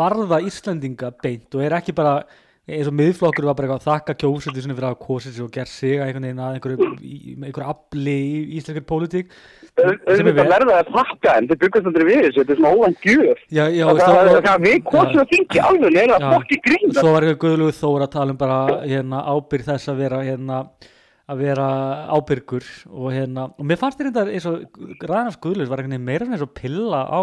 varða 0.00 0.40
Íslendinga 0.48 1.12
beint 1.22 1.58
og 1.58 1.66
er 1.66 1.76
ekki 1.80 1.96
bara 1.96 2.22
eins 2.70 2.86
og 2.86 2.94
miðflokkur 2.94 3.46
var 3.48 3.56
bara 3.58 3.66
eitthvað 3.66 3.80
að 3.80 3.88
þakka 3.88 4.14
kjósandi 4.22 4.62
fyrir 4.62 4.86
að 4.86 5.00
kosið 5.02 5.32
sig 5.34 5.42
og 5.42 5.50
gert 5.56 5.70
sig 5.72 5.96
að 5.98 6.04
einhvern 6.06 6.26
veginn 6.28 6.42
að 6.42 6.58
einhverju, 6.58 7.64
afli 7.72 8.14
í 8.22 8.42
íslenskir 8.60 8.84
pólitík 8.86 9.32
sem 9.72 10.28
er 10.30 10.36
vel 10.36 10.46
verða 10.52 10.76
að 10.78 10.92
pakka 10.94 11.34
en 11.40 11.48
þið 11.50 11.60
byggast 11.64 11.90
aldrei 11.90 12.06
við 12.06 12.28
þetta 12.36 12.54
er 12.54 12.60
svona 12.60 12.72
óvænt 12.76 13.06
gjöf. 13.08 13.42
Já, 13.50 13.64
já, 13.72 13.84
Það, 13.88 14.02
það, 14.02 14.32
það, 14.46 14.64
við 14.68 14.78
kosum 14.92 15.22
að 15.22 15.30
þingi 15.32 15.62
alveg 15.66 15.98
er 16.02 16.14
að 16.14 16.26
fokki 16.28 16.58
grína. 16.68 16.94
svo 17.00 17.12
var 17.16 17.26
eitthvað 17.26 17.42
Guðlugur 17.46 17.78
Þór 17.82 18.06
að 18.06 18.12
tala 18.14 18.34
um 18.36 18.40
bara 18.42 18.58
hérna, 18.84 19.22
ábyrgð 19.32 19.70
þess 19.72 19.90
að 19.90 20.02
vera 20.04 20.22
hérna, 20.22 20.58
að 21.32 21.42
vera 21.46 21.66
ábyrgur 22.12 22.66
og 22.92 23.08
hérna, 23.14 23.48
og 23.56 23.68
mér 23.68 23.80
fannst 23.80 24.00
þetta 24.02 24.26
eins 24.28 24.46
og 24.50 24.62
ræðanars 25.02 25.40
Guðlugur 25.42 25.72
var 25.72 25.82
einhvern 25.82 25.96
veginn 25.96 26.08
meira 26.08 26.28
eins 26.28 26.44
og 26.44 26.52
pilla 26.54 27.02
á 27.08 27.20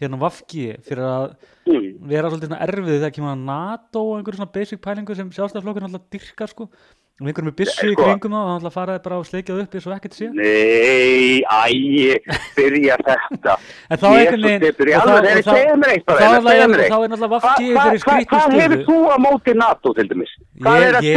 hérna 0.00 0.18
Vafki 0.20 0.72
fyrir 0.86 1.06
að 1.06 1.36
Mm. 1.66 1.96
vera 2.06 2.28
svolítið 2.30 2.52
erfið 2.62 2.92
þegar 3.00 3.12
kemur 3.16 3.32
að 3.32 3.40
NATO 3.42 4.02
og 4.06 4.18
einhverju 4.20 4.38
svona 4.38 4.52
basic 4.54 4.78
pælingu 4.84 5.16
sem 5.18 5.32
sjálfstæðarflokkur 5.34 5.82
náttúrulega 5.82 6.12
dyrkar 6.14 6.50
sko 6.52 6.68
og 7.16 7.28
einhverjum 7.30 7.46
með 7.48 7.54
byssu 7.56 7.86
í 7.88 7.92
Sko. 7.94 8.02
kringum 8.04 8.34
það 8.34 8.42
og 8.42 8.48
hann 8.50 8.56
náttúrulega 8.60 8.74
faraði 8.76 9.00
bara 9.06 9.16
og 9.16 9.24
sleikjað 9.24 9.60
upp 9.62 9.74
eins 9.78 9.86
og 9.88 9.92
ekkert 9.96 10.16
sé 10.18 10.26
Nei, 10.36 11.40
æ, 11.40 12.20
byrja 12.58 12.96
þetta. 13.06 13.54
en 13.90 14.00
þá 14.02 14.06
einhvern 14.10 14.44
veginn 14.44 14.60
þá- 14.60 15.16
er 15.16 15.22
náttúrulega- 15.24 16.66
er 16.66 17.08
fyrir 17.56 17.96
hva- 17.96 18.02
skrýtnu 18.04 18.36
Hvað 18.36 18.58
hefur 18.60 18.84
þú 18.90 18.98
á 19.08 19.16
móti 19.26 19.56
NATO 19.56 19.94
til 19.96 20.08
dæmis? 20.12 20.32
Hvað, 20.60 20.76
er 20.90 20.98
að 21.00 21.08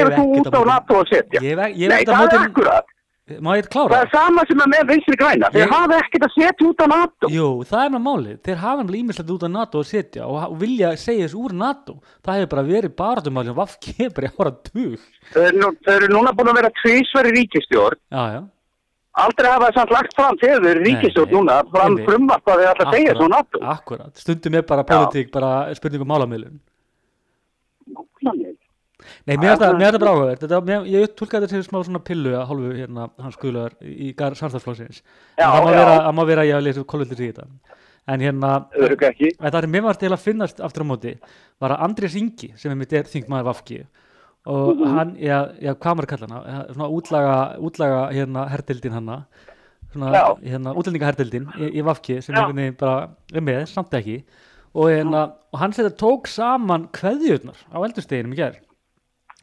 hefur 0.00 0.10
hef 0.10 0.18
þú 0.18 0.26
út 0.40 0.50
á 0.50 0.58
á 0.58 0.62
NATO 0.74 0.98
að 1.04 1.06
setja? 1.14 1.40
Nei, 1.40 2.02
á 2.02 2.10
það 2.10 2.34
er 2.34 2.44
akkurat. 2.48 2.86
Má 3.24 3.54
ég 3.56 3.64
Það 3.64 3.70
klára 3.72 3.98
er 4.04 4.10
sama 4.12 4.42
sem 4.44 4.58
er 4.60 4.68
með 4.68 4.88
vinstri 4.90 5.16
græna. 5.16 5.48
Þeir 5.54 5.62
Ég- 5.64 5.70
hafa 5.72 5.96
ekkert 6.02 6.24
að 6.26 6.32
setja 6.36 6.66
út 6.68 6.82
á 6.84 6.86
NATO. 6.92 7.28
Jú, 7.32 7.46
það 7.64 7.84
er 7.84 7.92
með 7.94 8.02
málið, 8.04 8.38
þeir 8.44 8.58
hafa 8.60 8.82
náttúrulega 8.82 9.04
ímislegt 9.04 9.30
út 9.32 9.46
af 9.48 9.50
NATO 9.54 9.78
að 9.80 9.88
setja 9.88 10.26
og, 10.28 10.56
vilja 10.60 10.90
segja 11.00 11.24
þessu 11.28 11.38
úr 11.40 11.52
NATO. 11.56 11.94
Það 12.22 12.34
hefur 12.36 12.50
bara 12.52 12.66
verið 12.68 12.96
baratumál 13.00 13.44
sem 13.48 13.54
Vafki 13.56 13.94
bara 14.14 14.28
í 14.28 14.34
ára 14.36 14.52
tug 14.68 14.98
Þau 15.32 15.40
eru, 15.46 15.56
nú, 15.62 15.70
þau 15.86 15.94
eru 15.94 16.10
núna 16.12 16.34
búin 16.36 16.52
að 16.52 16.58
vera 16.60 16.70
tvísveri 16.82 17.32
ríkistjórn 17.38 17.96
Já, 18.12 18.22
já, 18.36 18.42
aldrei 19.24 19.48
hafa 19.54 19.70
það 19.70 19.78
samt 19.80 19.94
lagt 19.96 20.14
fram 20.20 20.36
til 20.42 20.52
þau 20.60 20.74
ríkistjórn 20.82 21.30
Nei, 21.32 21.38
núna, 21.38 21.56
fram 21.72 21.96
frumvart 22.04 22.44
að 22.52 22.60
þið 22.60 22.68
ætla 22.74 22.84
að 22.84 22.92
segja 22.98 23.14
Akkúrat, 23.14 23.22
svona 23.24 23.40
aftur. 23.40 23.64
Akkurat, 23.72 24.12
stundum 24.20 24.54
er 24.60 24.68
bara 24.68 24.84
politík 24.84 25.32
bara 25.32 25.50
spurningum 25.78 26.12
málamiðlun. 26.12 26.60
Google-miðl. 27.94 28.53
Nei, 29.24 29.36
mér 29.40 29.54
er 29.54 29.56
er 29.88 29.94
það 29.96 30.02
bara 30.02 30.34
Þetta, 30.42 30.58
mér, 30.68 30.82
ég 30.92 31.14
tólkaði 31.16 31.46
þetta 31.46 31.54
sem 31.54 31.62
smá 31.64 31.78
svona 31.86 32.00
pillu 32.04 32.34
að 32.36 32.46
hálfu 32.50 32.72
hérna, 32.76 33.06
hans 33.24 33.38
guðlugar 33.40 33.76
í 33.80 34.10
samstafsflóksins 34.36 35.00
það 35.38 35.64
má 35.64 35.70
vera, 35.72 35.94
það 36.04 36.14
má 36.18 36.24
vera 36.28 36.44
að 36.44 36.50
ég 36.50 36.58
að 36.58 36.66
lesa 36.66 36.84
kolvildir 36.84 37.22
í 37.24 37.28
þetta. 37.32 37.46
En 38.12 38.20
hérna, 38.20 38.50
það 39.40 39.56
er 39.62 39.66
mér 39.72 39.82
var 39.86 39.96
til 39.96 40.10
að 40.12 40.20
finnast 40.26 40.60
aftur 40.60 40.84
á 40.84 40.90
móti, 40.90 41.14
var 41.62 41.72
að 41.72 41.84
Andrés 41.86 42.16
Ingi 42.20 42.50
sem 42.60 42.70
er 42.74 42.76
mitt 42.76 42.92
er 42.92 43.08
þingmaður 43.08 43.48
Vafki 43.48 43.78
og 44.44 44.76
Mhm. 44.76 44.92
hann, 44.98 45.16
já, 45.16 45.38
já, 45.56 45.72
hvað 45.72 45.96
maður 45.96 46.06
kalla 46.12 46.26
hana 46.28 46.40
eh, 46.44 46.72
svona 46.74 46.90
útlaga, 46.92 47.36
útlaga 47.58 48.12
hérna 48.12 48.48
herdildin 48.50 48.92
hanna 48.92 49.24
hérna, 50.42 50.74
útlendingaherdildin 50.76 51.46
í, 51.56 51.70
í 51.80 51.84
Vafki 51.86 52.20
sem 52.20 52.34
veginn 52.34 52.76
bara 52.76 53.08
er 53.32 53.40
með, 53.40 53.64
samt 53.72 53.90
ekki. 53.96 54.22
Og, 54.74 54.90
hérna, 54.90 55.32
og 55.54 55.58
hann 55.60 55.72
setja 55.72 55.90
tók 55.96 56.26
saman 56.28 56.88
kveðjurnar 56.92 57.56
á 57.72 57.78
eldursteginum 57.78 58.34
í 58.34 58.36
gerð 58.36 58.60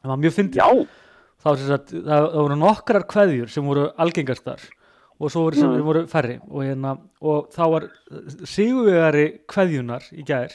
það 0.01 0.11
var 0.13 0.21
mjög 0.25 0.35
fyndið. 0.37 0.87
Það, 1.41 2.25
voru 2.37 2.55
nokkrar 2.61 3.03
kveðjur 3.09 3.49
sem 3.49 3.65
voru 3.65 3.87
algengastar 3.97 4.61
og 5.21 5.29
svo 5.33 5.43
voru, 5.47 5.57
Mm. 5.61 5.81
voru 5.85 6.01
færri 6.09 6.39
og, 6.49 6.61
hérna, 6.65 6.91
og 7.21 7.49
þá 7.53 7.63
var 7.71 7.87
sigurvegari 8.45 9.25
kveðjunar 9.49 10.05
í 10.13 10.23
gær 10.25 10.53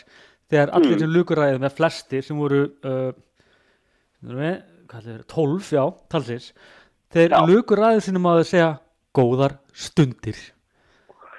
þegar 0.50 0.72
allir 0.74 0.94
Mm. 0.96 0.98
sem 1.00 1.10
lukuræðið 1.14 1.60
með 1.62 1.74
flesti 1.76 2.22
sem 2.22 2.38
voru 2.38 2.64
uh, 2.84 3.12
við, 4.22 4.62
er 4.94 5.02
það, 5.02 5.26
12, 5.26 5.70
já, 5.74 5.84
talsins. 6.08 6.52
Þeir 7.12 7.30
Já. 7.30 7.40
lukuræðið 7.46 8.02
sinum 8.06 8.26
að 8.30 8.44
segja 8.44 8.70
góðar 9.14 9.58
stundir 9.74 10.36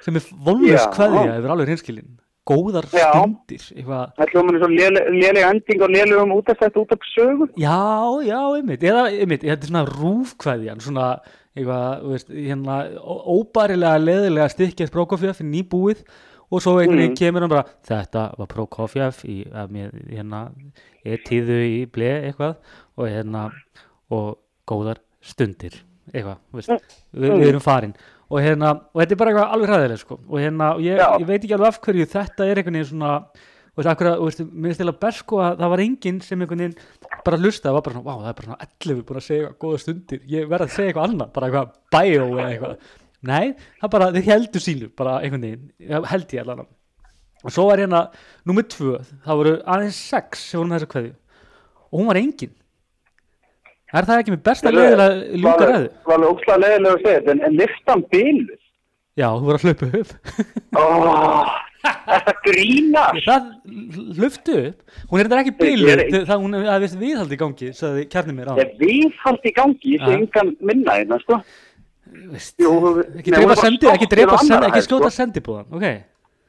sem 0.03 0.15
er 0.15 0.21
vonlust 0.43 0.91
kveðja 0.95 1.37
yfir 1.39 1.51
alveg 1.51 1.67
hinskilin 1.73 2.19
góðar 2.47 2.85
Já. 2.91 3.09
stundir 3.11 3.65
eitthvað 3.75 4.13
það 4.17 4.31
hljóman 4.33 4.55
er 4.57 4.61
svo 4.63 4.69
léleg 5.17 5.47
ending 5.49 5.83
og 5.83 5.91
lélegum 5.95 6.35
útastætt 6.37 6.79
út 6.79 6.93
af 6.95 7.09
sögu. 7.13 7.49
Já, 7.59 7.79
já, 8.27 8.39
einmitt, 8.57 8.83
eða 8.87 9.03
einmitt, 9.11 9.43
þetta 9.43 9.67
er 9.67 9.71
svona 9.71 9.83
rúfkvæðjan, 9.91 10.81
svona 10.85 11.09
eitthvað, 11.57 11.85
þú 12.03 12.13
veist, 12.13 12.31
hérna 12.31 12.77
óbærilega 13.33 14.01
leðilega 14.03 14.49
stikkið 14.53 14.91
Prokofjef 14.93 15.39
nýbúið 15.41 16.03
og 16.47 16.61
svo 16.63 16.77
einhvern 16.79 17.01
veginn 17.01 17.11
Mm. 17.15 17.19
kemur 17.19 17.43
hann 17.43 17.49
bara, 17.51 17.65
þetta 17.87 18.25
var 18.37 18.47
Prokofjef 18.47 19.23
í, 19.25 19.37
mér, 19.73 19.91
hérna, 20.11 20.45
er 21.03 21.17
tíðu 21.27 21.57
í 21.65 21.79
ble 21.91 22.11
eitthvað 22.29 22.55
og 22.97 23.09
hérna, 23.09 23.49
og 24.11 24.37
góðar 24.69 25.01
stundir, 25.21 25.81
eitthvað, 26.13 26.37
þú 26.51 26.61
veist, 26.61 26.93
við, 27.13 27.33
við 27.41 27.49
erum 27.49 27.65
farin 27.65 27.95
og 28.27 28.41
hérna, 28.43 28.73
og 28.91 29.01
þetta 29.01 29.15
er 29.15 29.19
bara 29.21 29.33
eitthvað 29.33 29.53
alveg 29.55 29.71
hræðilega, 29.71 30.01
sko, 30.03 30.17
og 30.27 30.41
hérna, 30.41 30.71
og 30.75 30.83
ég, 30.83 30.99
ég 30.99 31.27
veit 31.29 31.39
ekki 31.39 31.55
alveg 31.57 31.69
af 31.71 31.79
hverju 31.85 32.07
þetta 32.11 32.47
er 32.47 32.61
einhvern 32.61 32.77
veginn 32.77 32.89
svona, 32.91 33.11
þú 33.71 33.81
veist, 33.81 33.91
akkur 33.93 34.09
þú 34.11 34.27
veist, 34.27 34.45
mér 34.51 34.81
eða 34.83 34.95
best 35.05 35.23
sko 35.23 35.41
að 35.45 35.59
það 35.61 35.73
var 35.73 35.83
enginn 35.85 36.21
sem 36.25 36.43
einhvern 36.43 36.63
veginn 36.65 36.77
bara 37.23 37.41
hlusta, 37.41 37.69
það 37.69 37.77
var 37.77 37.85
bara 37.87 37.97
svona, 37.97 38.07
vá, 38.07 38.15
það 38.23 38.31
er 38.31 38.39
bara 38.39 38.49
svona 38.49 38.67
11 38.67 39.03
búin 39.07 39.21
að 39.21 39.27
segja 39.27 39.43
eitthvað 39.47 39.61
góða 39.63 39.83
stundir, 39.83 40.23
ég 40.33 40.49
verð 40.51 40.67
að 40.67 40.73
segja 40.75 40.91
eitthvað 40.91 41.07
annað, 41.07 41.31
bara 41.37 41.51
eitthvað 41.51 41.77
bio 41.95 42.25
eða 42.27 42.49
eitthvað. 42.51 42.89
Nei, 43.27 43.45
það 43.81 43.93
bara, 43.95 44.09
þeir 44.17 44.27
heldur 44.31 44.63
sínu 44.67 44.89
bara 44.97 45.19
einhvern 45.23 45.47
veginn, 45.47 46.03
held 46.11 46.35
ég 46.35 46.43
allan 46.43 46.67
og 47.45 47.53
svo 47.53 47.67
var 47.69 47.79
hérna, 47.79 48.01
númer 48.49 48.65
tvö 48.67 48.97
það 49.23 49.39
voru 49.39 49.51
aðeins 49.69 49.97
sex 50.09 50.47
sem 50.49 50.59
voru 50.59 50.71
með 50.71 50.81
þessa 50.81 50.91
kveðju. 50.93 51.11
Og 51.87 51.99
hún 52.01 52.09
var 52.09 52.19
engin 52.19 52.53
er 53.93 54.07
það 54.09 54.19
ekki 54.23 54.33
með 54.35 54.43
besta 54.49 54.71
leiðilega 54.73 55.37
ljúka 55.43 55.67
ræðu? 55.69 55.87
Það 55.91 56.09
var 56.11 56.17
alveg 56.17 56.33
óslega 56.33 56.57
leðilega 56.63 56.93
að 56.97 57.03
segja 57.05 57.19
þetta, 57.19 57.31
en, 57.31 57.43
en 57.47 57.55
listan 57.61 58.03
bíluð. 58.11 58.59
Já, 59.17 59.27
þú 59.33 59.45
voru 59.47 59.57
að 59.57 59.63
hlaupa 59.67 59.87
upp 59.97 60.11
Oh, 60.77 61.53
þetta 61.87 62.33
grínar. 62.43 63.19
það 63.23 63.45
hluftu 64.17 64.57
upp 64.67 64.97
hún 65.11 65.19
er 65.21 65.29
þetta 65.29 65.39
ekki 65.43 65.53
bílu 65.61 65.87
er 65.93 66.01
það 66.27 66.41
hún 66.43 66.57
er 66.59 66.67
að 66.73 66.83
vist 66.83 66.97
viðhaldi 66.99 67.37
í 67.37 67.39
gangi 67.41 67.69
sagði 67.77 68.03
kjarni 68.11 68.35
mér 68.37 68.51
á 68.51 68.53
Ég 68.59 68.73
viðhald 68.81 69.47
í 69.47 69.53
gangi, 69.55 69.95
sé 69.97 70.03
Ja. 70.11 70.17
engan 70.17 70.51
minna 70.59 70.97
hérna, 70.99 71.17
sko. 71.23 71.39
Jú, 72.61 72.73
ekki 73.19 73.31
drepa 73.33 73.55
sendi, 73.59 73.87
ekki 73.91 74.07
drepa 74.11 74.37
sendi, 74.43 74.67
ekki 74.69 74.83
skjóta 74.85 75.09
sko. 75.09 75.15
sendibúðan 75.17 75.65
ok, 75.71 75.87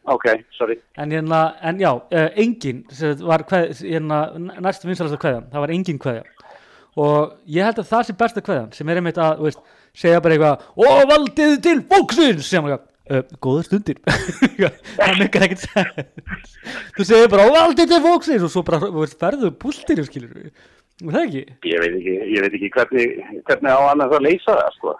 Ok, 0.09 0.25
sorry. 0.57 0.78
en 0.97 1.11
hérna 1.12 1.54
en 1.62 1.78
já, 1.78 1.90
engin 2.37 2.85
sem 2.90 3.12
sagt 3.16 3.23
var 3.26 3.45
hérna, 3.49 4.21
næst 4.61 4.85
vinsalasta 4.85 5.18
kveðjan 5.21 5.49
það 5.52 5.61
var 5.64 5.71
engin 5.75 5.99
kveðja 5.99 6.23
og 6.99 7.35
ég 7.47 7.69
held 7.69 7.83
að 7.83 7.90
það 7.93 8.07
sé 8.07 8.17
besta 8.19 8.45
kveðjan 8.45 8.71
sem 8.76 8.90
er 8.90 9.00
einmitt 9.00 9.21
að, 9.23 9.43
veist, 9.47 9.64
segja 9.97 10.23
bara 10.25 10.37
eitthvað 10.37 10.69
og 10.85 11.11
valdið 11.12 11.59
til 11.64 11.81
fóksins 11.90 12.49
sem 12.50 12.64
eitthvað 12.64 12.87
Uh, 13.09 13.23
góða 13.40 13.62
stundir. 13.64 13.97
Það 14.99 15.12
mekkar 15.17 15.47
ekkert 15.47 15.62
sens. 15.62 16.57
Þú 16.93 17.07
segir 17.09 17.31
bara 17.33 17.47
og 17.49 17.55
valdið 17.55 17.95
til 17.95 18.00
fóksins 18.05 18.45
og 18.45 18.50
svo 18.52 18.62
bara 18.69 18.83
veist, 18.85 19.17
ferðu 19.17 19.49
púltir 19.57 20.02
skilur 20.05 20.50
það 21.07 21.23
ekki? 21.23 21.43
Ég 21.71 21.83
veit 21.83 21.95
ekki, 21.95 22.14
ég 22.35 22.45
veit 22.45 22.57
ekki 22.59 22.71
hvernig, 22.75 23.14
hvernig 23.47 23.71
á 23.71 23.81
annars 23.93 24.14
að 24.19 24.25
leysa 24.26 24.57
það, 24.59 24.76
sko. 24.76 24.95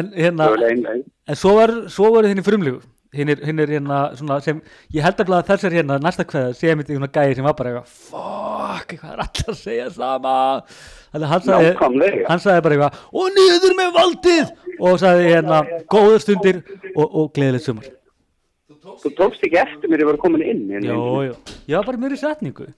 en 0.00 0.12
hérna 0.16 0.50
er. 0.52 1.00
En 1.06 1.38
svo 1.38 1.54
var, 1.56 1.72
svo 1.92 2.10
voru 2.12 2.32
þinni 2.32 2.44
frumlegu 2.46 2.82
hinn 3.16 3.32
er, 3.32 3.42
hinn 3.48 3.62
er 3.62 3.72
hérna 3.76 3.98
svona 4.18 4.38
sem 4.44 4.60
ég 4.94 5.04
held 5.04 5.22
að 5.24 5.48
þessar 5.50 5.76
hérna 5.76 5.98
næsta 6.02 6.44
sé 6.56 6.74
mitt 6.76 6.90
í 6.90 6.96
svona 6.96 7.10
gæði 7.12 7.38
sem 7.38 7.46
var 7.46 7.56
bara 7.58 7.72
eitthvað 7.72 7.92
fuck, 8.06 8.94
eitthvað 8.94 9.12
er 9.12 9.22
alltaf 9.24 9.52
að 9.52 9.60
segja 9.60 9.90
sama. 9.94 10.34
Þannig 11.12 11.32
hann 11.32 11.44
sagði, 11.46 11.70
hann 12.28 12.42
sagði 12.44 12.64
bara 12.66 12.78
eitthvað 12.78 13.22
og 13.22 13.38
niður 13.38 13.76
með 13.80 13.94
valdið. 13.96 14.54
Og 14.76 14.98
sagði 15.00 15.30
hérna 15.32 15.62
góður 15.92 16.20
stundir 16.24 16.60
og, 16.94 17.06
og 17.06 17.30
gleðilegt 17.36 17.68
sumar. 17.68 17.88
Þú 18.86 19.12
tókst 19.16 19.42
ekki 19.46 19.58
eftir 19.60 19.90
mér, 19.90 20.04
ég 20.04 20.10
var 20.12 20.20
komin 20.20 20.44
inn. 20.44 20.68
Jó, 20.84 21.00
jó, 21.26 21.34
ég 21.66 21.78
var 21.78 21.88
bara 21.88 22.02
mér 22.04 22.14
í 22.14 22.20
setningu. 22.20 22.68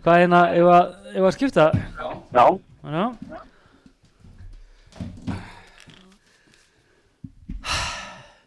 Hvað 0.00 0.16
er 0.16 0.24
hérna, 0.24 0.40
ef 0.56 0.72
að, 0.72 0.92
ef 1.12 1.28
að 1.28 1.36
skipta? 1.36 1.70
Já, 2.32 2.44
já 2.88 3.04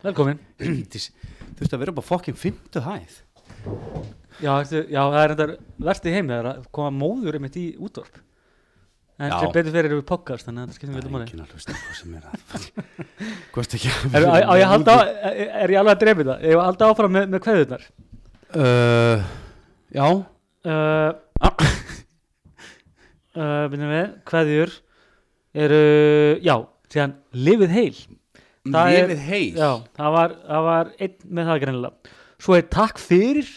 velkomin. 0.03 0.39
Veist 0.59 1.73
að 1.73 1.79
vera 1.83 1.95
bara 1.95 2.07
fokkin 2.07 2.37
fymtu 2.37 2.83
hæð. 2.83 3.21
Já, 4.43 4.53
já, 4.65 5.01
það 5.01 5.19
er 5.23 5.33
endar 5.35 5.51
verst 5.87 6.05
í 6.09 6.13
heimi 6.13 6.33
það 6.33 6.39
er 6.41 6.47
að 6.53 6.69
koma 6.75 6.91
móður 6.95 7.37
einmitt 7.37 7.57
í 7.61 7.67
útvarp. 7.77 8.15
En 9.21 9.29
Já. 9.29 9.35
sem 9.43 9.51
betur 9.53 9.75
fyrir 9.75 9.93
við 9.93 10.05
podcast 10.09 10.47
þannig 10.47 10.63
að 10.63 10.65
þetta 10.65 10.75
skiptum 10.79 10.95
við 10.95 11.03
Það 11.03 11.03
þetta 11.03 11.09
er 11.09 11.13
máli. 11.13 11.25
enginn 11.27 11.43
að 11.43 11.51
hlusta 11.53 11.73
hvað 11.77 11.97
sem 11.99 12.15
er 12.17 12.23
að 12.25 12.33
Hvort 13.53 13.75
ekki 13.77 13.91
Er, 14.09 14.25
á, 14.25 14.33
á 14.41 14.53
ég 14.57 14.63
að 14.65 14.73
á, 14.73 14.95
er, 15.29 15.51
er 15.61 15.73
ég 15.75 15.79
alveg 15.83 15.93
að 15.93 16.01
drepa 16.01 16.23
þetta? 16.23 16.37
Ég 16.41 16.57
var 16.57 16.63
að 16.63 16.69
halda 16.71 16.87
áfram 16.89 17.13
með, 17.13 17.27
með 17.29 17.43
kveðurnar? 17.45 17.85
Uh, 18.57 19.17
Já. 19.93 20.07
Uh, 20.65 21.11
uh, 23.37 23.65
kveðjur 24.33 24.73
eru, 25.53 25.81
já, 26.41 26.55
síðan 26.89 27.13
lifið 27.37 27.77
heil 27.77 28.01
Það 28.63 28.93
er- 28.95 29.07
Lifið 29.09 29.23
heil 29.27 29.57
Já, 29.59 29.69
það 29.99 30.11
var, 30.15 30.33
það 30.47 30.61
var 30.69 30.91
einn 31.03 31.15
með 31.35 31.47
það 31.51 31.61
greinilega. 31.63 32.11
Svo 32.43 32.55
er 32.57 32.67
takk 32.71 32.99
fyrir. 33.01 33.49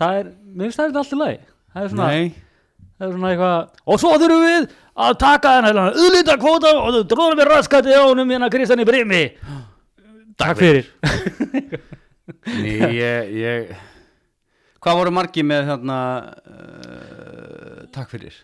Það 0.00 0.18
er, 0.20 0.30
mér 0.54 0.64
finnst 0.66 0.80
það 0.80 0.84
er 0.84 0.90
þetta 0.90 1.02
allt 1.04 1.12
í 1.14 1.18
lagi. 1.20 1.38
Það 1.70 1.84
er 1.84 1.92
svona, 1.94 2.08
Nei. 2.10 2.34
Það 2.98 3.06
er 3.06 3.12
svona 3.14 3.30
eitthvað 3.30 3.84
Og 3.94 4.00
svo 4.02 4.10
þurfum 4.20 4.42
við 4.48 4.66
að 5.00 5.12
taka 5.22 5.52
þennan 5.60 6.00
Uðlita 6.04 6.34
kvóta 6.40 6.72
og 6.80 6.90
þú 6.96 7.02
tróðum 7.12 7.38
við 7.40 7.48
raskati 7.50 7.94
á 7.94 8.02
honum 8.02 8.32
hérna 8.34 8.50
Kristján 8.52 8.82
í 8.82 8.88
brimi. 8.88 9.22
Takk 10.40 10.58
fyrir. 10.58 10.90
Nei, 12.60 12.96
ég, 12.98 13.30
ég 13.38 13.72
Hvað 14.80 14.96
voru 15.00 15.10
margi 15.12 15.42
með 15.44 15.66
þarna 15.70 15.96
uh, 16.24 17.80
Takk 17.92 18.12
fyrir 18.14 18.36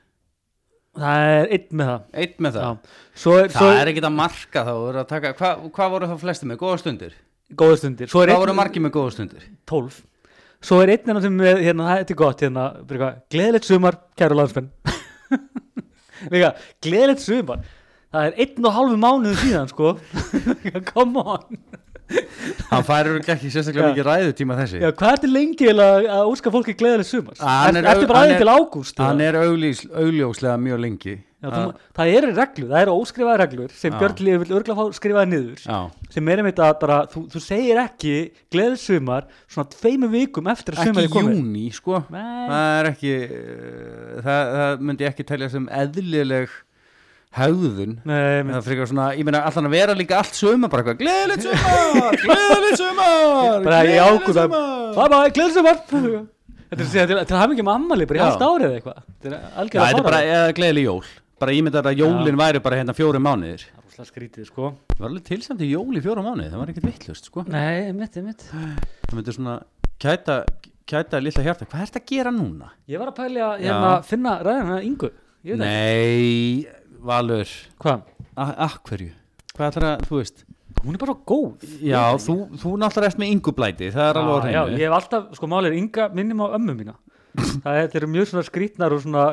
Það 0.97 1.29
er 1.37 1.51
einn 1.57 1.69
með 1.81 1.89
það. 1.91 2.03
Eitt 2.23 2.37
með 2.47 2.57
það? 2.57 2.67
Er, 2.73 3.23
Það 3.23 3.55
svo 3.57 3.71
er 3.77 3.91
ekkert 3.93 4.09
að 4.09 4.15
marka 4.17 4.65
þá 4.67 4.73
voru 4.81 5.01
að 5.03 5.09
taka, 5.13 5.33
hva, 5.39 5.51
Hvað 5.77 5.95
voru 5.95 6.11
þá 6.11 6.17
flesti 6.25 6.49
með? 6.51 6.61
Góða 6.65 6.83
stundir? 6.83 7.17
góða 7.55 7.79
stundir. 7.79 8.09
Er 8.11 8.13
Hvað 8.17 8.41
voru 8.43 8.55
einn 8.55 8.59
margi 8.59 8.83
með 8.83 8.95
góða 8.97 9.15
stundir? 9.15 9.49
tólf. 9.71 10.01
Svo 10.67 10.81
er 10.83 10.95
einn 10.97 11.05
hérna 11.07 11.23
sem 11.23 11.41
er, 11.47 11.61
hérna, 11.63 11.87
það 11.93 12.01
er 12.11 12.19
gott 12.19 12.43
hérna, 12.43 12.65
gleðilegt 13.31 13.69
sumar, 13.69 13.99
kæru 14.19 14.39
landsmenn. 14.41 14.71
Líka, 16.33 16.55
gleðilegt 16.83 17.23
sumar. 17.23 17.61
Það 18.15 18.29
er 18.31 18.39
einn 18.47 18.67
og 18.67 18.75
halvu 18.79 18.97
mánuðu 18.99 19.37
síðan, 19.43 19.69
sko. 19.71 19.93
Come 20.93 21.23
on 21.23 21.61
Hann 22.71 22.85
færir 22.87 23.21
ekki 23.23 23.51
sérstaklega 23.51 23.93
mikið 23.93 24.07
ræðutíma 24.07 24.57
þessi. 24.61 24.81
Já, 24.83 24.91
hvað 24.95 25.13
er 25.13 25.23
til 25.23 25.31
lengi 25.35 25.71
að, 25.73 26.11
úska 26.31 26.53
fólki 26.55 26.75
gleðilegt 26.79 27.11
sumar? 27.11 27.39
Hann 27.43 27.79
er 27.81 27.89
Ertu 27.93 28.11
bara 28.11 28.25
aðeins 28.27 28.43
til 28.43 28.53
ágúst? 28.53 29.01
Hann 29.03 29.23
er 29.25 29.39
augljóslega 29.43 30.59
mjög 30.63 30.85
lengi. 30.85 31.17
Já, 31.37 31.51
þú, 31.53 31.65
það 31.99 32.11
eru 32.17 32.29
reglur, 32.33 32.69
það 32.71 32.81
eru 32.81 32.93
óskrifaði 32.97 33.39
reglur 33.43 33.73
sem 33.77 33.93
Já. 33.93 33.97
Björn 34.01 34.23
Lífi 34.25 34.39
vil 34.41 34.55
örgla 34.57 34.87
skrifaði 34.97 35.29
niður 35.35 35.65
Já, 35.67 35.77
sem 36.15 36.31
er 36.33 36.41
einmitt 36.41 36.63
að 36.65 36.73
bara, 36.81 36.97
þú, 37.13 37.23
þú 37.35 37.43
segir 37.45 37.81
ekki 37.83 38.15
gleðilegt 38.55 38.83
sumar 38.83 39.27
svona 39.45 39.69
tveimu 39.77 40.09
vikum 40.15 40.49
eftir 40.51 40.75
að 40.75 40.81
ekki 40.81 40.95
sumar 40.95 41.05
er 41.05 41.13
komið. 41.13 41.37
júni 41.37 41.67
sko. 41.77 42.01
Það 42.09 42.89
ekki 42.91 43.13
uh, 43.27 44.17
það, 44.25 44.55
það 44.57 44.87
myndi 44.89 45.09
ekki 45.11 45.29
telja 45.29 45.51
sem 45.53 45.69
eðlileg 45.83 46.57
það 47.37 48.71
er 48.73 48.89
svona, 48.91 49.09
ég 49.17 49.27
meina 49.29 49.43
allan 49.49 49.69
að 49.69 49.77
vera 49.77 49.97
líka 49.99 50.21
allt 50.23 50.39
sumar 50.39 50.73
bara 50.73 50.85
eitthvað, 50.85 51.03
gleðilegt 51.03 51.45
sumar 51.47 52.17
gleðilegt 52.25 52.81
sumar 52.81 53.67
bara 53.67 53.83
í 53.83 53.93
gleðilegt 53.93 54.07
ágúst 54.07 54.41
að 54.41 54.49
sumar." 54.49 54.97
bye 54.97 55.11
bye, 55.13 55.35
gleðsumar 55.37 55.79
þetta 55.87 56.83
er 56.83 56.91
til, 56.91 57.21
til 57.21 57.37
að 57.37 57.41
hafa 57.43 57.55
ekki 57.55 57.67
með 57.69 57.77
ammali 57.77 58.09
bara 58.11 58.19
í 58.19 58.25
halvt 58.25 58.45
árið 58.47 58.77
eitthvað. 58.81 59.05
Þetta 59.23 59.37
er 59.37 59.71
þetta 59.71 60.01
er 60.01 60.07
bara 60.09 60.21
gleðileg 60.57 60.89
jól. 60.89 61.13
Bara 61.37 61.53
ímyndar 61.53 61.87
að 61.91 62.01
jólin 62.01 62.39
væri 62.41 62.63
bara 62.65 62.79
hérna 62.81 62.95
fjóri 62.97 63.21
mánuðir. 63.23 63.67
Það 63.69 63.79
er 63.79 63.87
rosalega 63.87 64.09
skrítið 64.09 64.49
sko. 64.49 64.71
Það 64.95 65.03
var 65.05 65.11
alveg 65.13 65.27
tilsamt 65.29 65.63
í 65.63 65.69
jól 65.71 65.93
í 65.93 66.03
fjóra 66.03 66.25
mánuði 66.25 66.49
það 66.49 66.63
var 66.63 66.73
ekkert 66.73 66.89
vittlust 66.89 67.29
sko. 67.29 67.45
Nei, 67.53 67.93
mitt, 67.95 68.17
mitt 68.25 68.47
það 68.49 69.19
myndi 69.19 69.37
svona 69.37 69.59
kæta, 70.03 70.41
kæta 70.89 71.21
lilla 71.23 71.45
hjarta, 71.45 71.69
hvað 71.69 71.85
ert 71.87 72.01
að 72.01 72.09
gera 72.11 72.33
núna? 72.35 72.73
ég 72.91 73.01
var 73.01 73.13
að 73.13 73.19
pæli 73.21 73.43
að 73.45 73.63
hérna, 73.63 73.93
Já. 73.93 74.03
finna 74.11 74.35
ræðina 74.45 74.81
yngu 74.85 75.11
ég 75.47 75.61
Nei, 75.61 76.67
Valur. 77.07 77.55
Hvað, 77.83 78.05
Akk 78.37 78.91
hverju? 78.91 79.13
Hvað 79.57 79.69
ætlar 79.71 79.87
að, 79.93 80.05
þú 80.09 80.21
veist? 80.21 80.45
Hún 80.83 80.97
er 80.97 81.01
bara 81.01 81.15
góð. 81.27 81.67
Já, 81.81 82.01
þú, 82.21 82.35
þú 82.61 82.73
náttúrulega 82.83 83.13
ert 83.13 83.21
með 83.23 83.31
yngublæti 83.33 83.89
Það 83.95 84.09
er 84.11 84.19
alveg 84.21 84.35
á 84.37 84.47
já, 84.47 84.57
já, 84.57 84.75
ég 84.77 84.83
hef 84.85 84.97
alltaf, 84.99 85.29
sko 85.39 85.49
máli 85.51 85.71
er 85.71 85.77
ynga 85.79 86.09
minnum 86.15 86.43
á 86.45 86.47
ömmu 86.59 86.75
mína. 86.77 86.97
Það 87.37 87.79
er, 87.81 87.89
eru 88.01 88.09
mjög 88.13 88.29
svona 88.31 88.45
skrítnar 88.47 88.95
og 88.97 89.03
svona 89.05 89.25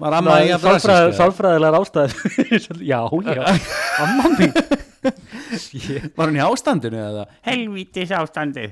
Var 0.00 0.16
amma 0.16 0.36
í 0.44 0.52
að 0.52 0.62
brasa 0.64 0.82
sálfræði, 0.84 1.16
sálfræðilegar 1.18 1.78
ástæður. 1.80 2.14
Já, 2.90 3.00
já, 3.36 3.42
amma 4.04 4.30
mín. 4.36 4.54
Ég, 5.80 6.10
Var 6.16 6.30
hún 6.30 6.38
í 6.38 6.44
ástandinu 6.44 7.00
eða? 7.00 7.26
Helvítis 7.48 8.12
ástandi 8.16 8.68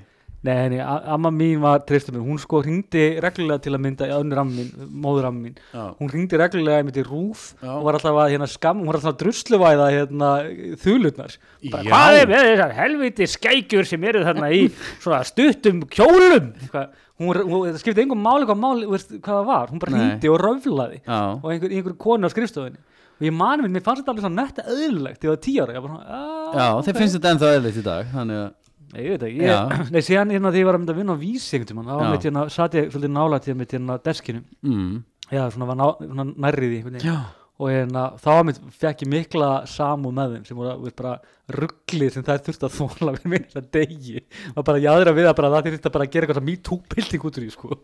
Nei, 0.46 0.78
a- 0.78 1.02
amma 1.14 1.30
mín 1.34 1.58
var 1.58 1.80
treystum 1.82 2.14
mér, 2.14 2.22
hún 2.22 2.38
sko 2.38 2.60
hringdi 2.62 3.18
reglulega 3.20 3.58
til 3.64 3.72
að 3.74 3.80
mynda 3.82 4.06
í 4.06 4.12
önnur 4.14 4.38
amma 4.38 4.52
mín, 4.54 4.68
móður 5.02 5.26
amma 5.26 5.48
mín. 5.48 5.56
Já. 5.74 5.96
hún 5.98 6.10
hringdi 6.12 6.38
reglulega 6.38 6.78
einmitt 6.78 7.00
í 7.00 7.02
rúf 7.02 7.54
Já. 7.58 7.72
og 7.74 7.82
var 7.88 7.98
alltaf 7.98 8.14
að 8.22 8.30
hérna 8.36 8.46
skam, 8.46 8.78
hún 8.78 8.86
var 8.86 9.00
alltaf 9.00 9.16
að 9.16 9.18
drusluvæða 9.24 9.88
hérna 9.96 10.28
þulurnar. 10.78 11.34
Bara, 11.72 11.82
Já. 11.82 11.90
hvað 11.90 12.20
er 12.20 12.30
með 12.30 12.46
þessar 12.52 12.74
helviti 12.78 13.26
skækjur 13.34 13.86
sem 13.90 14.04
eru 14.04 14.22
þarna 14.28 14.50
í 14.54 14.62
svona 15.02 15.24
stuttum 15.26 15.82
kjólum? 15.90 16.52
Eitthvað, 16.62 16.88
hún, 17.18 17.42
hún, 17.42 17.66
það 17.72 17.80
skipti 17.82 18.04
engum 18.06 18.22
máli 18.22 18.46
hvað, 18.46 18.60
máli, 18.62 18.86
veist, 18.94 19.10
hvað 19.18 19.40
það 19.40 19.50
var, 19.50 19.66
hún 19.74 19.82
bara 19.82 19.96
Nei. 19.96 20.00
hringdi 20.04 20.30
og 20.30 20.38
röflaði 20.46 21.00
og 21.42 21.50
einhver, 21.50 21.74
einhver 21.74 21.98
konu 21.98 22.30
á 22.30 22.30
skrifstofunni. 22.30 22.78
Og 23.18 23.26
ég 23.26 23.34
mani 23.34 23.64
minn, 23.64 23.72
mér 23.74 23.82
fannst 23.82 24.04
þetta 24.04 24.12
alveg 24.14 24.22
svona 24.22 24.44
netta 24.44 24.62
öðlulegt 24.70 25.24
ég 25.26 25.32
var 25.32 25.38
tíu 25.42 25.62
ára, 25.64 25.74
ég 25.74 25.82
bara, 25.82 25.96
"Ah, 26.06 26.52
já 26.54 26.66
þeir 26.86 26.98
finnst 27.00 27.16
þetta 27.18 27.30
ennþá 27.34 27.48
eðlitt 27.58 27.78
í 27.80 27.82
dag 27.82 28.06
Þannig 28.14 28.36
að 28.38 28.52
ég 28.96 29.14
veit 29.14 29.24
ekki, 29.26 29.42
ég, 29.44 29.72
nei, 29.92 30.00
síðan 30.04 30.32
hérna 30.32 30.52
þegar 30.52 30.62
ég 30.62 30.68
var 30.68 30.78
að 30.78 30.82
mynda 30.82 30.94
að 30.94 31.00
vinna 31.02 31.16
á 31.16 31.22
vísi 31.22 31.56
einhvern 31.56 31.70
tímann, 31.72 31.90
þá 31.90 32.12
mitt 32.12 32.28
hérna, 32.28 32.44
satt 32.52 32.76
ég 32.78 32.92
svolítið 32.92 33.12
nálægt 33.14 33.48
hérna 33.48 33.62
mitt 33.62 33.74
hérna 33.76 33.98
deskinu, 34.04 34.44
mm. 34.64 34.94
já, 35.28 35.42
svona 35.52 35.68
var 35.68 35.78
ná, 35.78 35.84
svona 36.04 36.26
nærrið 36.46 36.72
í 36.72 36.78
einhvern 36.78 36.96
veginn, 36.96 37.10
Já, 37.10 37.18
og 37.58 37.72
hérna, 37.74 38.04
þá 38.22 38.30
mitt 38.48 38.62
fekk 38.78 39.04
ég 39.04 39.12
mikla 39.12 39.50
samúð 39.68 40.16
með 40.16 40.36
þeim 40.36 40.46
sem 40.48 40.60
voru 40.60 40.76
veist, 40.84 40.96
bara 41.00 41.16
rugglið 41.58 42.14
sem 42.14 42.26
það 42.28 42.42
þurfti 42.48 42.68
að 42.68 42.76
þóla 42.78 43.14
við 43.18 43.28
minn 43.34 43.60
að 43.60 43.68
degi, 43.76 44.24
og 44.54 44.66
bara 44.70 44.82
jáðra 44.86 45.14
við 45.18 45.28
að 45.28 45.38
bara 45.42 45.52
það 45.56 45.70
þurfti 45.72 45.90
að 45.90 45.96
bara 45.98 46.10
gera 46.14 46.28
eitthvað 46.28 46.48
me 46.48 46.56
too 46.70 46.80
bilding 46.94 47.28
út 47.28 47.40
úr 47.40 47.44
því, 47.44 47.52
sko. 47.56 47.80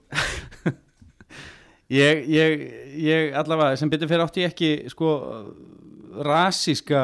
ég, 2.01 2.25
ég, 2.33 2.67
ég 3.05 3.37
allavega 3.37 3.81
sem 3.81 3.91
betur 3.93 4.09
fyrir 4.09 4.25
átti 4.25 4.45
ég 4.45 4.55
ekki 4.55 4.71
sko 4.93 5.17
rasíska 6.25 7.03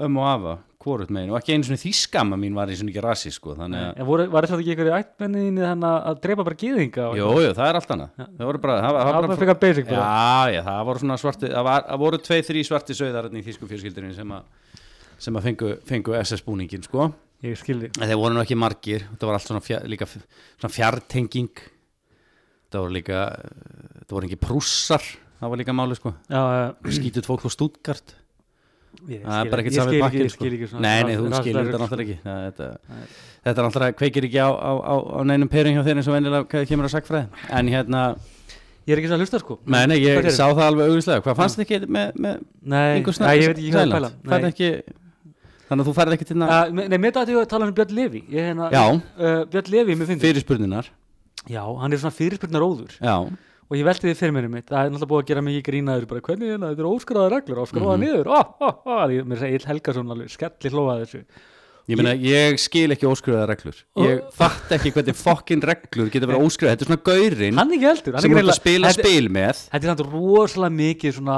ömmu 0.00 0.22
og 0.22 0.30
afa 0.30 0.54
hvorut 0.84 1.10
megin 1.14 1.30
og 1.32 1.38
ekki 1.40 1.54
einu 1.56 1.64
svona 1.66 1.80
þýskamma 1.80 2.36
mín 2.40 2.54
var 2.58 2.68
eins 2.72 2.82
og 2.84 2.90
ekki 2.92 3.02
rasísk 3.04 3.38
sko 3.40 3.54
þannig 3.58 3.80
að 3.80 4.00
En 4.02 4.08
voru, 4.08 4.26
var 4.30 4.46
þetta 4.46 4.60
ekki 4.62 4.74
einhverju 4.74 4.94
ættmenniðinni 4.98 5.64
þannig 5.64 6.08
að 6.12 6.20
drepa 6.26 6.44
bara 6.48 6.58
gýðinga? 6.62 7.06
og- 7.08 7.16
Jú, 7.18 7.28
jú, 7.44 7.50
það 7.56 7.68
er 7.70 7.78
allt 7.80 7.92
annað 7.96 8.10
Það 8.20 8.44
voru 8.50 8.62
bara, 8.66 8.76
það, 8.78 8.84
Það 8.84 8.94
var 8.94 9.14
bara 9.18 9.26
bara 9.32 9.40
frekar 9.42 9.58
basic 9.64 9.88
bara. 9.88 10.04
Já, 10.04 10.54
já, 10.54 10.62
það 10.68 10.84
voru 10.90 11.02
svona 11.04 11.18
svarti 11.24 11.50
Það, 11.54 11.64
var, 11.70 11.86
það 11.88 12.02
voru 12.04 12.18
tvei, 12.28 12.40
þrý 12.50 12.64
svarti 12.68 12.96
sögðar 13.00 13.30
í 13.32 13.42
þýsku 13.48 13.68
fjölskyldurinn 13.72 14.14
sem 14.14 14.34
að 14.36 14.42
sem 15.24 15.36
að 15.38 15.42
fengu, 15.48 15.68
fengu 15.88 16.16
SS-búningin 16.20 16.82
sko. 16.84 17.12
Ég 17.44 17.56
skildi. 17.60 17.88
þeir 17.96 18.16
voru 18.18 18.34
nú 18.34 18.40
ekki 18.42 18.56
margir 18.58 19.04
þetta 19.12 19.26
var 19.28 19.36
allt 19.38 19.46
svona, 19.48 19.60
fjár, 19.64 19.84
líka, 19.88 20.06
svona 20.08 20.72
fjartenging 20.74 21.50
það 22.72 22.80
voru 22.82 22.94
líka 22.96 23.18
það 24.08 24.14
voru 24.16 24.28
ekki 24.30 24.40
prússar 24.40 25.04
það 25.40 25.52
var 25.52 25.60
líka 25.60 25.74
máli 25.76 25.96
sko. 25.98 26.14
Já, 26.32 26.40
já, 26.40 26.92
skítut 26.96 27.28
fólk 27.28 27.44
á 27.46 27.50
Stuttgart 27.52 28.14
það 29.08 29.38
er 29.40 29.50
bara 29.52 29.64
ekkert 29.64 29.78
ég 29.78 30.04
pakkin 30.04 30.24
ég 30.24 30.34
sko. 30.34 30.50
svona 30.72 30.84
nei, 30.84 31.08
nei, 31.08 31.16
þú 31.18 31.32
skilur 31.40 31.68
þetta 31.68 31.82
náttúrulega 31.82 32.04
ekki. 32.04 32.20
Það, 32.24 32.44
þetta, 32.48 32.68
þetta 33.44 33.54
er 33.54 33.68
náttúrulega 33.68 33.98
kveikir 34.00 34.28
ekki 34.28 34.40
á, 34.40 34.50
á, 34.50 34.72
á, 34.80 34.94
á 34.94 35.20
neinum 35.28 35.50
perin 35.52 35.76
hjá 35.76 35.84
þeir 35.86 36.00
eins 36.00 36.08
og 36.10 36.16
venjulega 36.16 36.48
hvað 36.52 36.70
kemur 36.70 36.88
á 36.88 36.94
sagfræði 36.94 37.46
en 37.60 37.72
hérna, 37.74 38.04
Ég 38.84 38.92
er 38.92 39.00
ekki 39.00 39.08
svo 39.08 39.16
að 39.16 39.22
hlusta 39.24 39.38
sko. 39.40 39.54
Nei, 39.72 39.86
nei, 39.88 39.96
ég 40.02 40.26
sá 40.28 40.44
það 40.44 40.66
alveg 40.66 40.90
auðvitslega 40.90 41.24
hvað 41.24 41.38
fannst 41.38 41.56
þið 41.56 41.64
ekki 41.64 41.78
með, 41.96 42.18
með 42.20 42.42
Nei, 42.74 42.98
Ingu 42.98 43.14
nei, 43.16 43.30
ég 43.40 43.48
veit 43.48 43.60
ekki 43.62 43.70
hvað 43.72 43.84
að 43.84 43.94
pæla 43.94 44.10
Sæland? 44.10 44.18
Færð 44.28 44.44
Nei. 44.44 44.50
ekki, 44.50 44.68
þannig 45.70 45.84
að 45.84 45.88
þú 45.88 45.94
færð 45.96 46.16
ekki 46.18 46.26
til 46.28 46.36
Uh, 46.44 46.74
Nei, 46.76 46.98
mér 47.00 47.14
dætti 47.16 47.38
að 47.40 47.48
tala 47.48 47.68
um 47.70 47.72
Björn 47.78 47.94
Levi 47.96 48.20
ég, 48.28 48.50
hérna, 48.50 48.68
uh, 48.68 49.38
Björn 49.54 49.72
Levi, 49.72 49.96
mér 49.96 50.10
finnst 50.10 50.26
fyrirspurninar 50.26 50.90
Já, 51.48 51.62
hann 51.64 51.96
er 51.96 52.02
svona 52.02 52.18
fyrirspurnar 52.18 52.66
óður 52.66 52.92
já, 53.00 53.16
og 53.74 53.80
ég 53.80 53.88
velti 53.88 54.06
því 54.06 54.14
fyrir 54.20 54.34
mér 54.38 54.46
mitt 54.52 54.68
það 54.70 54.84
er 54.86 54.92
náttúrulega 54.94 55.10
búið 55.10 55.24
að 55.24 55.30
gera 55.32 55.42
mikið 55.48 55.64
grínaður 55.70 56.06
bara 56.12 56.22
hvernig 56.28 56.52
hérna, 56.54 56.70
þetta 56.70 56.84
eru 56.84 56.92
óskráða 56.94 57.32
reglur, 57.34 57.62
óskráða 57.64 57.96
Mhm. 57.98 58.04
niður? 58.04 58.30
Ó, 58.30 58.40
ó, 58.62 58.68
ó, 58.86 58.94
ég, 59.10 59.26
mér 59.26 59.42
segi 59.42 59.58
Eil 59.58 59.66
Helgason 59.72 60.14
alveg 60.14 60.30
skelli 60.30 60.70
hlóað 60.70 61.02
þessu. 61.04 61.24
Ég 61.84 61.98
meina, 62.00 62.14
ég 62.16 62.54
skil 62.56 62.88
ekki 62.94 63.04
óskrifaða 63.04 63.44
reglur. 63.50 63.76
Ég 64.00 64.20
fatt 64.32 64.70
ekki 64.72 64.88
hvernig 64.94 65.18
fokkin 65.20 65.60
reglur 65.60 66.08
geta 66.08 66.24
verið 66.30 66.46
óskrifaða, 66.46 66.72
þetta 66.78 66.84
er 66.86 66.88
svona 66.88 67.02
gaurinn 67.10 67.58
hann 67.60 67.72
er 67.72 67.76
ekki 67.76 67.88
heldur 67.90 68.14
hann 68.14 68.24
er 68.24 68.24
að 68.24 68.32
greinilega- 68.38 68.56
spila 68.56 68.88
þetta- 68.88 69.04
spil 69.04 69.28
með. 69.28 69.60
Þetta 69.68 69.84
er 69.84 69.90
samt 69.90 70.04
rosalega 70.14 70.72
mikið 70.78 71.12
svona 71.18 71.36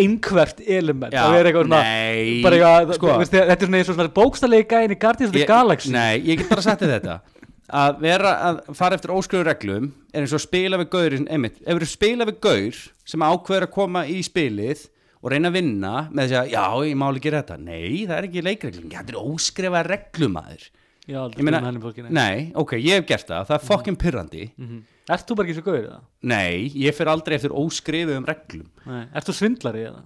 einhvert 0.00 0.62
element. 0.66 1.12
Það 1.12 1.36
er 1.36 1.44
eitthvað 1.50 1.66
svona 1.68 1.82
nei, 1.82 2.42
bara 2.42 2.56
eitthvað, 2.56 2.94
sko. 2.94 3.06
Þetta 3.20 3.52
er 3.52 3.66
svona 3.66 3.84
svona 3.84 4.08
bókstalegi 4.16 4.66
gæðin 4.72 4.96
í 4.96 4.98
Guardians 4.98 5.28
of 5.28 5.36
the 5.36 5.44
Galaxy. 5.46 5.90
Nei, 5.92 6.20
ég 6.24 6.38
get 6.38 6.48
bara 6.48 6.62
sagt 6.62 6.80
þetta 6.80 7.20
að 7.70 8.00
vera 8.02 8.32
að 8.48 8.62
fara 8.74 8.96
eftir 8.98 9.12
óskrifu 9.14 9.44
reglum 9.46 9.92
er 10.12 10.20
eins 10.24 10.32
og 10.34 10.40
að 10.40 10.46
spila 10.48 10.78
við 10.82 10.90
gaurinn 10.92 11.28
einmitt, 11.30 11.60
ef 11.62 11.78
þú 11.78 11.88
spila 11.92 12.26
við 12.28 12.40
gaur 12.42 12.80
sem 13.04 13.20
ákveður 13.28 13.66
að 13.68 13.74
koma 13.76 14.02
í 14.10 14.18
spilið 14.26 14.88
og 15.22 15.30
reyna 15.30 15.48
að 15.52 15.56
vinna 15.60 15.92
með 16.10 16.26
þess 16.32 16.38
að 16.42 16.50
já, 16.52 16.64
ég 16.90 16.96
má 16.98 17.04
alveg 17.08 17.22
gera 17.28 17.42
þetta 17.44 17.58
nei, 17.62 18.06
það 18.08 18.16
er 18.18 18.26
ekki 18.28 18.42
leikreglum, 18.48 18.88
þetta 18.90 19.14
er 19.14 19.20
óskrifa 19.22 19.82
reglumæður 19.86 20.64
Já, 21.02 21.16
aldrei 21.18 21.40
ég 21.42 21.46
meina, 21.48 22.10
nei. 22.14 22.52
ok, 22.54 22.72
ég 22.78 22.94
hef 23.00 23.06
gert 23.08 23.26
það 23.26 23.46
það 23.48 23.56
er 23.58 23.66
fokkin 23.66 23.96
pyrrandi 23.98 24.44
Mhm. 24.58 24.82
Ert 25.10 25.26
þú 25.26 25.34
bara 25.34 25.48
ekki 25.48 25.56
svo 25.58 25.64
gauður 25.66 25.86
það? 25.90 26.02
nei, 26.30 26.68
ég 26.78 26.94
fer 26.94 27.08
aldrei 27.10 27.34
eftir 27.34 27.50
óskrifuðum 27.58 28.26
reglum 28.28 28.68
Nei. 28.86 29.06
Ert 29.14 29.26
þú 29.26 29.34
svindlari 29.34 29.82
eða? 29.88 30.02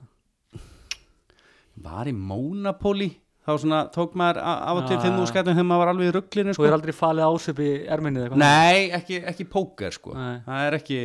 var 1.84 2.08
í 2.08 2.14
Monopoly 2.16 3.10
þá 3.46 3.50
svona 3.62 3.80
tók 3.94 4.14
maður 4.18 4.40
af 4.42 4.80
og 4.80 4.88
til 4.90 4.98
fimm 5.04 5.20
úrskættum 5.22 5.54
þegar 5.54 5.68
maður 5.70 5.82
var 5.84 5.90
alveg 5.94 6.08
í 6.10 6.14
rugglinu 6.16 6.54
Þú 6.56 6.64
er 6.66 6.68
sko. 6.70 6.76
aldrei 6.80 6.94
falið 6.98 7.26
ásöp 7.30 7.60
í 7.62 7.70
erminni 7.96 8.20
eða 8.20 8.26
eitthvað? 8.26 8.42
nei, 8.42 8.90
ekki, 8.98 9.20
ekki 9.32 9.46
póker 9.52 9.94
sko. 9.94 10.14
Það 10.16 10.66
er 10.66 10.78
ekki 10.80 11.00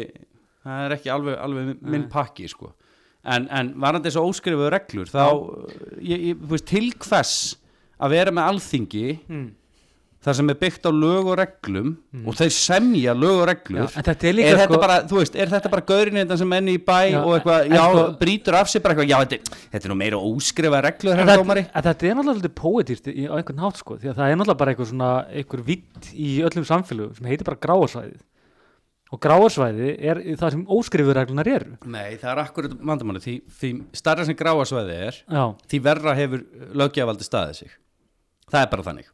það 0.66 0.86
er 0.88 0.96
ekki 0.98 1.10
alveg, 1.14 1.38
alveg 1.46 1.72
minn 1.82 2.08
pakki 2.10 2.48
sko. 2.50 2.72
en, 3.24 3.48
en 3.54 3.74
varandi 3.82 4.10
þessu 4.10 4.26
óskrifuðu 4.26 4.70
reglur 4.74 5.10
þá, 5.12 5.24
ég, 6.02 6.28
ég, 6.32 6.38
veist, 6.50 6.66
til 6.72 6.88
hvers 7.06 7.36
að 8.02 8.16
vera 8.16 8.32
með 8.34 8.48
alþingi 8.56 9.06
Mm. 9.30 9.50
Það 10.22 10.36
sem 10.38 10.52
er 10.54 10.58
byggt 10.62 10.84
á 10.86 10.92
lög 10.94 11.30
og 11.32 11.38
reglum 11.40 11.92
og 12.30 12.36
þeir 12.38 12.52
semja 12.54 13.14
lög 13.18 13.40
og 13.42 13.48
reglur. 13.50 13.88
Já, 13.88 14.02
þetta 14.06 14.28
er 14.30 14.40
er 14.42 14.58
þetta 14.60 14.68
sko- 14.70 14.82
bara, 14.84 14.98
veist, 15.10 15.36
er 15.36 15.50
þetta 15.50 15.72
bara 15.74 15.86
gaurin 15.92 16.20
þetta 16.22 16.38
sem 16.38 16.54
enn 16.58 16.70
í 16.70 16.78
bæ 16.78 16.98
Já, 17.10 17.20
og 17.26 17.32
eitthvað, 17.40 17.70
já, 17.74 17.84
sko- 17.90 18.18
brýtur 18.22 18.58
af 18.60 18.70
sig 18.70 18.84
bara 18.84 18.94
eitthvað, 18.96 19.10
já, 19.10 19.18
þetta, 19.26 19.62
þetta 19.74 19.86
er 19.90 19.94
nú 19.94 19.98
meira 19.98 20.18
óskrifa 20.22 20.82
reglur, 20.86 21.16
þetta, 21.18 21.26
er 21.26 22.18
náttúrulega 22.20 22.36
svolítið 22.38 22.56
poetist 22.62 23.08
í, 23.10 23.26
á 23.26 23.34
einhvern 23.40 23.64
hátt 23.66 23.78
sko, 23.82 23.98
því 23.98 24.12
að 24.12 24.20
það 24.22 24.30
er 24.30 24.36
náttúrulega 24.42 24.62
bara 24.62 24.72
einhver 24.76 24.92
svona 24.92 25.12
einhver 25.32 25.64
vitt 25.72 26.12
í 26.14 26.30
öllum 26.46 26.68
samfélögum 26.70 27.18
sem 27.18 27.26
heitir 27.32 27.50
bara 27.50 27.62
gráasvæðið. 27.66 28.22
Og 29.12 29.20
gráasvæði 29.20 29.90
er 30.08 30.22
það 30.40 30.52
sem 30.54 30.62
óskrifur 30.72 31.18
reglunar 31.18 31.48
eru. 31.52 31.74
Nei, 31.84 32.16
það 32.22 32.30
er 32.32 32.40
akkurat 32.46 32.76
vandamáli 32.80 33.20
því, 33.20 33.34
því 33.60 33.72
starra 34.00 34.24
sem 34.24 34.38
gráasvæði 34.40 34.94
er 35.10 35.18
Já, 35.28 35.44
því 35.68 35.82
verra 35.84 36.14
hefur 36.16 36.46
löggjavaldi 36.80 37.28
staðið 37.28 37.58
sig. 37.66 37.74
Það 38.48 38.62
er 38.62 38.72
bara 38.72 38.86
þannig 38.88 39.10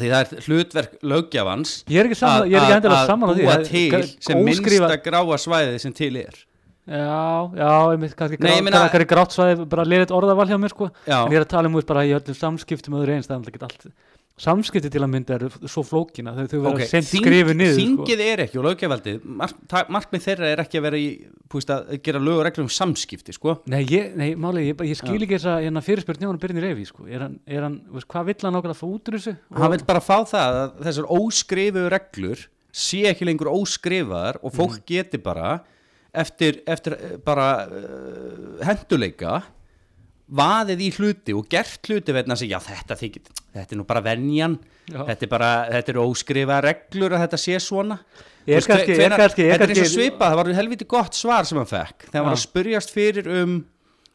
því 0.00 0.08
það 0.12 0.22
er 0.36 0.46
hlutverk 0.46 0.92
löggjavans 1.02 1.74
ég 1.88 2.00
er 2.00 2.08
ekki, 2.08 2.16
saman, 2.22 2.48
ég 2.48 2.56
er 2.56 2.62
ekki 2.64 2.76
endilega 2.78 3.06
saman 3.10 3.28
á 3.28 3.32
því. 3.34 3.44
búa 3.44 3.58
til 3.68 4.06
sem 4.22 4.42
minnsta 4.46 4.96
gráa 5.04 5.36
svæði 5.38 5.78
sem 5.80 5.92
til 5.92 6.16
er. 6.16 6.34
Já, 6.82 7.52
já, 7.54 7.68
einmitt 7.92 8.14
kannski 8.18 8.38
Nei, 8.40 8.48
grá, 8.48 8.56
ég 8.58 8.64
meina- 8.66 8.88
kannski 8.90 9.06
grátt 9.12 9.30
svæði 9.36 9.68
bara 9.70 9.84
liðið 9.86 10.10
orðaval 10.16 10.48
hjá 10.50 10.58
mér 10.58 10.72
sko. 10.74 10.88
Já. 11.06 11.26
en 11.26 11.32
ég 11.32 11.36
er 11.38 11.44
að 11.44 11.52
tala 11.52 11.68
um 11.68 11.76
út 11.78 11.86
bara 11.86 12.02
í 12.02 12.10
öllum 12.16 12.34
samskiptum 12.34 12.96
öðru 12.98 13.14
eins, 13.14 13.28
það 13.28 13.36
er 13.36 13.38
alltaf 13.38 13.52
ekki 13.52 13.62
allt 13.62 13.92
samskipti 14.42 14.90
til 14.90 15.02
að 15.04 15.10
mynda 15.12 15.36
eru 15.36 15.48
svo 15.70 15.84
flókina 15.86 16.32
þau, 16.34 16.46
Ok, 16.66 16.66
okay, 16.74 16.86
sent 16.90 17.06
þing- 17.06 17.22
skrifu 17.24 17.54
niður 17.54 17.76
sko. 17.78 17.82
Þingið 18.06 18.22
er 18.26 18.42
ekki 18.46 18.58
og 18.58 19.24
mark, 19.24 19.54
ta- 19.70 19.84
markmið 19.88 20.24
þeirra 20.26 20.48
er 20.52 20.62
ekki 20.64 20.78
að 20.80 20.86
vera 20.88 20.98
í 20.98 21.08
púst, 21.52 21.68
að 21.70 22.02
gera 22.02 22.18
lög 22.18 22.38
og 22.40 22.44
reglum 22.46 22.66
um 22.66 22.72
samskipti 22.72 23.32
sko. 23.36 23.58
Nei, 23.66 23.84
ég, 23.84 24.14
nei, 24.16 24.34
máli, 24.34 24.64
ég, 24.72 24.76
ég 24.88 24.96
skil 24.98 25.20
ekki 25.20 25.36
þess 25.38 25.50
að 25.52 25.62
hérna, 25.66 25.82
fyrirspyrn 25.84 26.18
hjá 26.22 26.26
hann 26.30 26.38
Byrni 26.42 26.60
Reyfi, 26.64 26.86
sko. 26.88 27.06
er 27.06 27.20
hann, 27.20 27.38
er 27.46 27.62
hann, 27.62 27.80
veist, 27.92 28.08
hvað 28.08 28.24
vill 28.26 28.42
hann 28.42 28.58
okkur 28.60 28.72
að 28.74 28.80
fá 28.82 28.86
út 28.88 29.08
úr 29.12 29.18
þessu? 29.18 29.36
hann 29.54 29.70
vil 29.70 29.84
bara 29.86 30.00
fá 30.00 30.16
það 30.26 30.58
að 30.62 30.82
þessar 30.88 31.10
óskrifu 31.18 31.84
reglur 31.92 32.46
sé 32.72 33.02
ekki 33.12 33.26
lengur 33.28 33.52
óskrifaðar 33.52 34.38
og 34.42 34.52
fólk 34.52 34.78
Mhm. 34.80 34.86
geti 34.86 35.18
bara 35.22 35.60
eftir, 36.14 36.62
eftir 36.66 36.92
eh, 36.98 37.16
bara 37.24 37.66
uh, 37.68 38.64
henduleika 38.64 39.42
vaðið 40.32 40.80
í 40.86 40.90
hluti 40.96 41.34
og 41.36 41.48
gert 41.52 41.88
hluti 41.90 42.14
vegna 42.16 42.34
að 42.36 42.42
segja, 42.44 42.60
þetta 42.64 42.96
þetta 42.96 43.66
er 43.68 43.76
nú 43.80 43.84
bara 43.88 44.00
venjan 44.04 44.58
þetta 44.88 45.26
er 45.26 45.30
bara, 45.30 45.50
þetta 45.70 45.92
eru 45.92 46.04
óskrifa 46.10 46.60
reglur 46.64 47.12
að 47.14 47.20
þetta 47.26 47.38
sé 47.38 47.58
svona. 47.62 47.98
Veist, 48.46 48.66
kannski- 48.68 48.96
hvenær- 48.98 49.20
kannski- 49.20 49.44
þetta 49.50 49.62
er 49.68 49.68
eins 49.74 49.82
og 49.84 49.90
svipað, 49.92 50.30
það 50.32 50.38
var 50.40 50.52
helviti 50.58 50.86
gott 50.90 51.14
svar 51.14 51.44
sem 51.46 51.58
hann 51.60 51.68
fekk 51.70 52.08
þegar 52.10 52.24
hann 52.24 52.32
að 52.34 52.40
spurjast 52.46 52.90
fyrir 52.90 53.28
um 53.42 53.58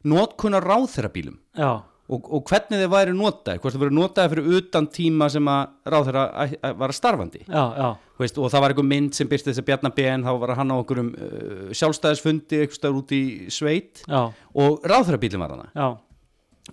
notkunar 0.04 0.66
ráðherrabílum. 0.68 1.38
Já, 1.58 1.70
og, 2.10 2.28
og 2.34 2.44
hvernig 2.48 2.80
þeir 2.82 2.92
væri 2.92 3.14
notaði 3.16 3.60
hvort 3.62 3.76
þeir 3.76 3.82
voru 3.86 3.96
notaði 3.98 4.32
fyrir 4.34 4.58
utan 4.60 4.88
tíma 4.88 5.30
sem 5.32 5.48
að 5.52 5.68
æ- 5.88 6.76
var 6.82 6.94
starfandi. 6.96 7.42
Já, 7.48 7.64
já, 7.78 7.88
veist, 8.20 8.38
og 8.38 8.52
það 8.52 8.62
var 8.66 8.74
einhver 8.76 8.88
mynd 8.88 9.14
sem 9.18 9.28
byrsti 9.32 9.52
þess 9.54 9.62
að 9.64 9.68
Bjarnar 9.70 9.96
BN 9.98 10.24
þá 10.28 10.34
var 10.44 10.56
hann 10.60 10.72
á 10.72 10.76
okkur 10.82 11.00
um 11.04 11.14
uh, 11.16 11.72
sjálfstæðisfundi 11.76 12.62
eitthvað 12.66 13.00
út 13.02 13.12
í 13.16 13.24
sveit. 13.54 14.04
Já, 14.08 14.22
og 14.56 14.84
ráðherrabílum 14.88 15.40
var 15.46 15.56
hana 15.56 15.70
já 15.76 15.88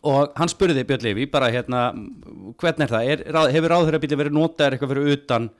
og 0.03 0.33
hann 0.37 0.49
spurði 0.51 0.85
Björn 0.89 1.05
Levi 1.07 1.27
bara 1.31 1.51
hérna, 1.55 1.85
hvernig 2.61 2.87
er 2.89 2.95
það, 2.95 3.11
er, 3.15 3.51
hefur 3.55 3.71
ráðherrabíli 3.75 4.19
verið 4.19 4.35
notaður 4.35 4.75
eitthvað 4.77 4.95
fyrir 4.95 5.13
utan 5.19 5.51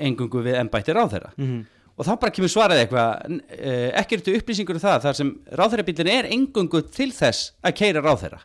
engungu 0.00 0.42
við 0.44 0.58
embætti 0.60 0.92
ráðherra? 0.96 1.30
Mhm. 1.38 1.60
og 2.00 2.06
þá 2.06 2.14
bara 2.20 2.32
kemur 2.32 2.48
svaraði 2.48 2.84
eitthvað 2.86 3.40
eh, 3.58 3.90
ekki 4.00 4.14
er 4.16 4.20
þetta 4.22 4.38
upplýsingur 4.40 4.78
um 4.78 4.80
það 4.80 5.02
þar 5.04 5.16
sem 5.18 5.30
ráðherrabílin 5.60 6.08
er 6.14 6.28
engungu 6.32 6.80
til 6.88 7.10
þess 7.12 7.50
að 7.62 7.74
keira 7.76 8.00
ráðherra. 8.00 8.38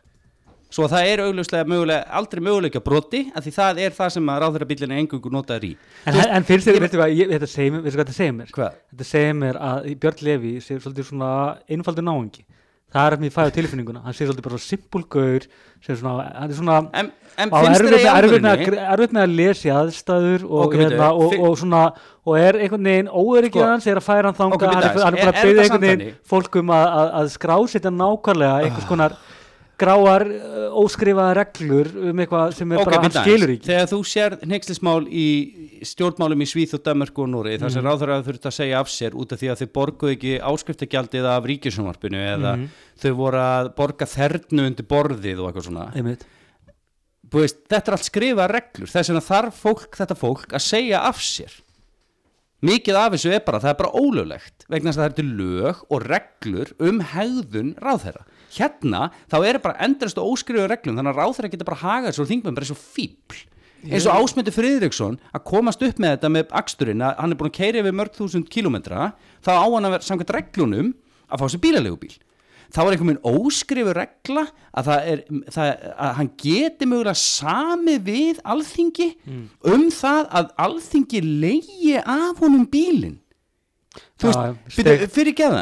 Svo 0.68 0.84
að 0.84 0.90
það 0.96 1.08
er 1.08 1.20
augljóslega 1.22 1.64
mögulega, 1.70 2.04
aldrei 2.18 2.42
möguleika 2.42 2.80
broti 2.84 3.20
af 3.38 3.44
því 3.46 3.52
það 3.54 3.78
er 3.86 3.90
það 3.96 4.10
sem 4.16 4.26
að 4.28 4.40
ráðherrabílin 4.42 4.92
er 4.92 4.98
engungu 5.04 5.30
notaður 5.32 5.64
í. 5.70 5.76
En, 6.04 6.12
veist, 6.18 6.28
en 6.36 6.44
þér, 6.44 6.64
ég- 6.74 6.80
veistu 6.84 6.98
hvað, 7.00 7.14
ég, 7.16 7.30
þetta 7.32 7.48
segir 8.16 8.32
mér? 8.36 8.50
Þetta 8.92 9.06
segir 9.08 9.34
mér? 9.40 9.56
Að 9.56 9.88
Björn 10.02 10.24
Levi 10.26 10.52
Það 12.96 13.06
er 13.06 13.16
að 13.16 13.22
mér 13.22 13.32
fæða 13.34 13.54
tilfinninguna. 13.58 14.02
Hann 14.06 14.16
sé 14.16 14.24
svolítið 14.24 14.46
bara 14.46 14.58
svo 14.58 14.64
simpul 14.64 15.02
gaur, 15.12 15.46
sem 15.84 15.98
svona, 16.00 16.26
hann 16.32 16.52
er 16.52 16.56
svona, 16.56 16.76
en, 16.96 17.10
en 17.44 17.52
á 17.52 17.58
í 17.60 17.70
með, 17.92 19.22
að, 19.22 19.34
í 19.68 19.72
aðstæður 19.76 20.46
og, 20.48 20.76
hérna, 20.80 21.10
og, 21.12 21.36
og 21.36 21.58
svona, 21.60 21.82
og 22.24 22.38
er 22.40 22.58
einhvern 22.62 22.88
veginn 22.88 23.12
óöryggið 23.12 23.60
Sko. 23.60 23.92
er 23.92 24.00
að 24.00 24.06
færa 24.06 24.30
hann 24.30 24.38
þanga, 24.40 24.72
hann 24.72 24.88
er, 24.88 24.96
bara 24.96 25.10
að 25.12 25.18
þetta 25.20 25.64
einhvern 25.66 25.84
veginn 25.84 26.16
fólkum 26.32 26.72
að 26.72 27.32
skrásita 27.36 27.92
nákvæmlega 27.92 28.64
einhvers 28.64 28.88
konar 28.92 29.18
gráar 29.76 30.24
uh, 30.24 30.68
óskrifaða 30.80 31.34
reglur 31.36 31.90
um 32.10 32.20
eitthvað 32.22 32.54
sem 32.56 32.72
er 32.72 32.78
Ok, 32.80 32.88
bara, 32.88 33.00
bíddu 33.04 33.22
skilur 33.22 33.52
ekki. 33.54 33.66
Þegar 33.68 33.90
þú 33.90 33.98
sér 34.08 34.36
neykslismál 34.48 35.02
í 35.12 35.26
stjórnmálum 35.84 36.40
í 36.40 36.48
Svíð 36.48 36.74
og 36.78 36.84
Danmörku 36.86 37.24
og 37.26 37.28
Núri 37.34 37.58
þar 37.60 37.70
sem 37.74 37.84
Mhm. 37.84 37.90
ráður 37.90 38.12
að 38.16 38.24
þurft 38.30 38.48
að 38.48 38.56
segja 38.56 38.80
af 38.80 38.88
sér 38.88 39.12
út 39.14 39.32
af 39.32 39.38
því 39.42 39.50
að 39.52 39.60
þau 39.60 39.68
borguðu 39.76 40.14
ekki 40.16 40.32
áskriftagjaldið 40.40 41.28
af 41.34 41.44
ríkisjónvarpinu 41.50 42.22
eða 42.24 42.54
Mhm. 42.56 42.68
þau 43.02 43.12
voru 43.20 43.42
að 43.44 43.74
borga 43.76 44.06
þernu 44.08 44.66
undir 44.70 44.86
borðið 44.88 45.38
og 45.44 45.52
eitthvað 45.52 45.68
svona 45.68 46.16
veist, 47.32 47.58
þetta 47.68 47.88
er 47.90 47.96
allt 47.96 48.06
skrifa 48.08 48.48
reglur 48.48 48.88
þess 48.90 49.10
vegna 49.10 49.24
þarf 49.24 49.60
fólk, 49.60 49.88
þetta 49.98 50.16
fólk 50.16 50.46
að 50.56 50.62
segja 50.62 51.00
af 51.08 51.18
sér 51.20 51.52
mikið 52.66 52.96
af 52.96 53.12
þessu 53.12 53.32
er 53.36 53.42
bara, 53.46 53.60
það 53.60 53.72
er 53.74 53.78
bara 53.82 53.92
ólöglegt 54.00 54.64
vegna 54.72 54.90
þess 54.90 54.98
að 54.98 55.02
það 55.02 55.10
er 55.10 55.16
til 55.18 55.30
lög 55.36 55.82
og 55.90 56.06
reglur 56.06 56.72
um 56.80 57.00
hegðun 57.12 57.74
ráðherra 57.82 58.24
hérna, 58.56 59.10
þá 59.30 59.36
er 59.42 59.60
bara 59.64 59.80
endrast 59.86 60.18
og 60.20 60.32
óskrifu 60.34 60.66
reglum, 60.70 60.96
þannig 60.98 61.12
að 61.12 61.20
ráðherra 61.22 61.52
getur 61.52 61.70
bara 61.70 61.82
hagað 61.82 62.10
þessu 62.12 62.24
og 62.24 62.32
þingmenn 62.32 62.56
bara 62.56 62.66
eins 62.66 62.74
og 62.74 62.82
fíbl 62.82 63.44
eins 63.86 64.06
og 64.08 64.18
Ásmundur 64.18 64.54
Friðriksson 64.56 65.18
að 65.34 65.44
komast 65.46 65.82
upp 65.84 65.98
með 66.02 66.16
þetta 66.16 66.30
með 66.32 66.54
aksturinn 66.58 67.04
að 67.06 67.18
hann 67.20 67.34
er 67.34 67.38
búin 67.40 67.50
að 67.52 67.58
keira 67.58 67.82
yfir 67.82 67.96
mörg 67.96 68.16
þúsund 68.16 68.48
kílómetra 68.52 69.10
þá 69.44 69.50
á 69.62 69.66
hann 69.66 69.86
að 69.86 69.96
vera 69.96 70.06
samkvæmt 70.08 70.32
reglunum 70.36 70.94
að 71.26 71.42
fá 71.42 71.46
sér 71.52 71.62
bílalegu 71.62 71.98
þá 72.72 72.80
er 72.82 72.96
einhvern 72.96 73.12
veginn 73.12 73.44
óskrifu 73.46 73.92
regla 73.94 74.46
að, 74.74 74.88
er, 74.96 75.22
það, 75.54 75.68
að 75.94 76.16
hann 76.18 76.30
geti 76.42 76.88
mögulega 76.88 77.20
sami 77.20 77.98
við 78.02 78.40
alþingi 78.42 79.08
um 79.70 79.86
það 79.94 80.22
að 80.40 80.50
alþingi 80.66 81.22
leigi 81.22 81.94
af 82.00 82.42
honum 82.42 82.66
bílinn 82.72 83.20
þú 84.20 84.32
veist, 84.32 84.72
fyrir, 84.78 85.04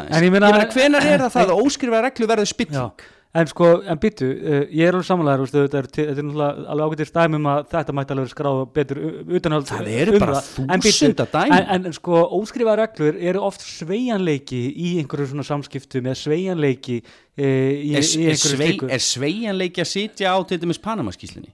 En 0.09 0.23
ég 0.23 0.31
meina- 0.31 0.53
hvenar 0.71 1.03
er 1.03 1.25
það 1.27 1.51
að 1.51 1.59
óskrifa 1.65 2.01
reglu 2.07 2.27
verður 2.31 2.47
spilling? 2.47 3.05
En 3.35 3.49
sko, 3.51 3.81
en 3.83 3.99
byttu, 3.99 4.29
uh, 4.31 4.61
ég 4.71 4.87
er 4.87 4.95
alveg 4.95 5.03
samanlegar, 5.09 5.41
þetta 5.51 5.79
er, 5.81 5.87
náttúrulega 6.23 6.69
alveg 6.71 6.85
ágættir 6.93 7.09
stæmum 7.09 7.49
að 7.51 7.65
þetta 7.73 7.95
mætti 7.97 8.13
alveg 8.15 8.29
vera 8.29 8.31
skráð 8.31 8.59
betur 8.77 9.01
utanhald 9.35 9.67
Það 9.67 9.89
eru 9.91 10.19
bara 10.23 10.39
þúsunda 10.39 11.25
dæmi. 11.33 11.57
en, 11.75 11.89
sko, 11.97 12.21
óskrifaða 12.39 12.77
reglur 12.85 13.19
eru 13.19 13.41
oft 13.43 13.65
sveigjanleiki 13.67 14.61
í 14.71 14.93
einhverju 15.01 15.27
svona 15.33 15.43
samskiptum 15.51 16.07
eða 16.07 16.15
sveigjanleiki 16.21 17.01
uh, 17.03 17.43
í, 17.43 17.91
er, 17.91 18.07
í 18.07 18.23
einhverju 18.31 18.55
svei, 18.55 18.71
slíku. 18.71 18.89
sveigjanleiki 19.03 19.83
að 19.83 19.91
sitja 19.91 20.31
á 20.31 20.39
til 20.47 20.61
dæmis 20.63 20.79
Panamaskíslunni 20.79 21.51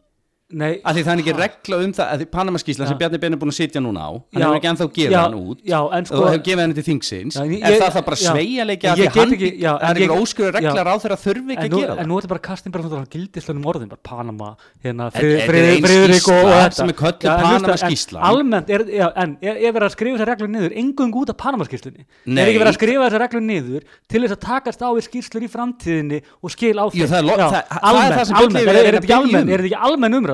Nei, 0.51 0.81
að 0.83 0.97
því 0.97 1.03
það 1.05 1.11
er 1.13 1.21
ekki 1.23 1.33
regla 1.37 1.77
um 1.85 1.91
það 1.95 2.11
að 2.15 2.25
Panamaskíslan 2.31 2.87
sem. 2.89 2.97
Bjarni 3.01 3.19
Ben 3.21 3.33
er 3.33 3.39
búin 3.41 3.51
að 3.53 3.57
sitja 3.57 3.81
núna 3.81 4.01
á 4.03 4.11
hann 4.11 4.41
hefur 4.43 4.57
ekki 4.59 4.69
ennþá 4.71 4.87
gefið 4.97 5.15
hann 5.21 5.35
út. 5.39 5.59
Já, 5.63 5.79
en 5.97 6.05
sko- 6.05 6.17
og 6.21 6.27
hefur 6.31 6.43
gefið 6.47 6.61
hann 6.61 6.73
til 6.73 6.85
þingsins. 6.89 7.35
En 7.41 7.51
er 7.51 7.57
ég- 7.71 7.81
það 7.81 7.91
það 7.95 8.05
bara 8.05 8.17
já. 8.21 8.31
sveigjanleiki 8.31 8.85
En 8.85 8.91
að 8.91 8.97
því 9.01 9.07
hann 9.15 9.31
ekki- 9.31 9.59
já, 9.61 9.71
en 9.81 9.89
er 9.91 10.01
einhver 10.01 10.21
óskrifu 10.21 10.51
regla 10.51 10.83
ráð 10.87 11.01
þeirra 11.05 11.17
þurfi 11.21 11.51
ekki 11.51 11.65
en 11.65 11.71
að 11.71 11.79
gera 11.79 11.91
en 11.91 11.97
það 12.01 12.07
nú 12.11 12.17
er 12.17 12.21
þetta 12.21 12.31
bara 12.31 12.43
kastin 12.49 12.71
bara 12.71 12.83
svona 12.83 13.07
gildislunum 13.11 13.65
orðin, 13.71 13.89
bara 13.89 14.01
Panama 14.03 14.55
hérna, 14.83 15.11
En- 15.15 15.25
en 15.25 15.49
Friðrik 15.49 16.27
og, 16.27 16.43
þetta. 16.51 16.81
er 16.81 17.31
en 17.31 17.65
en 18.11 18.21
almennt, 18.21 18.69
er, 18.69 18.81
en 19.15 19.37
er, 19.41 19.55
er 19.55 19.71
verið 19.71 19.87
að 19.87 19.95
skrifa 19.95 20.17
þessar 20.17 20.29
reglur 20.35 20.49
niður? 20.49 20.71
Engung 20.77 21.13
út 21.13 21.29
af 21.29 21.37
Panama-skýrslunni. 21.37 22.05
Nei. 22.25 22.43
er 22.43 22.47
ekki 22.51 22.59
verið 22.61 22.71
að 22.71 22.79
skrifa 22.79 23.09
þessar 23.09 23.21
reglur 23.25 23.41
niður 23.41 23.81
til 24.09 24.21
þess 24.21 24.35
að 24.35 24.41
takast 24.45 24.81
á 24.81 24.89
við 24.91 25.07
skýrslur 25.07 25.43
í 25.45 25.49
framtíðinni 25.51 26.21
og 26.43 26.51
skil 26.51 26.75
á 26.77 26.85
Jú, 26.91 27.05
þeim 27.07 27.11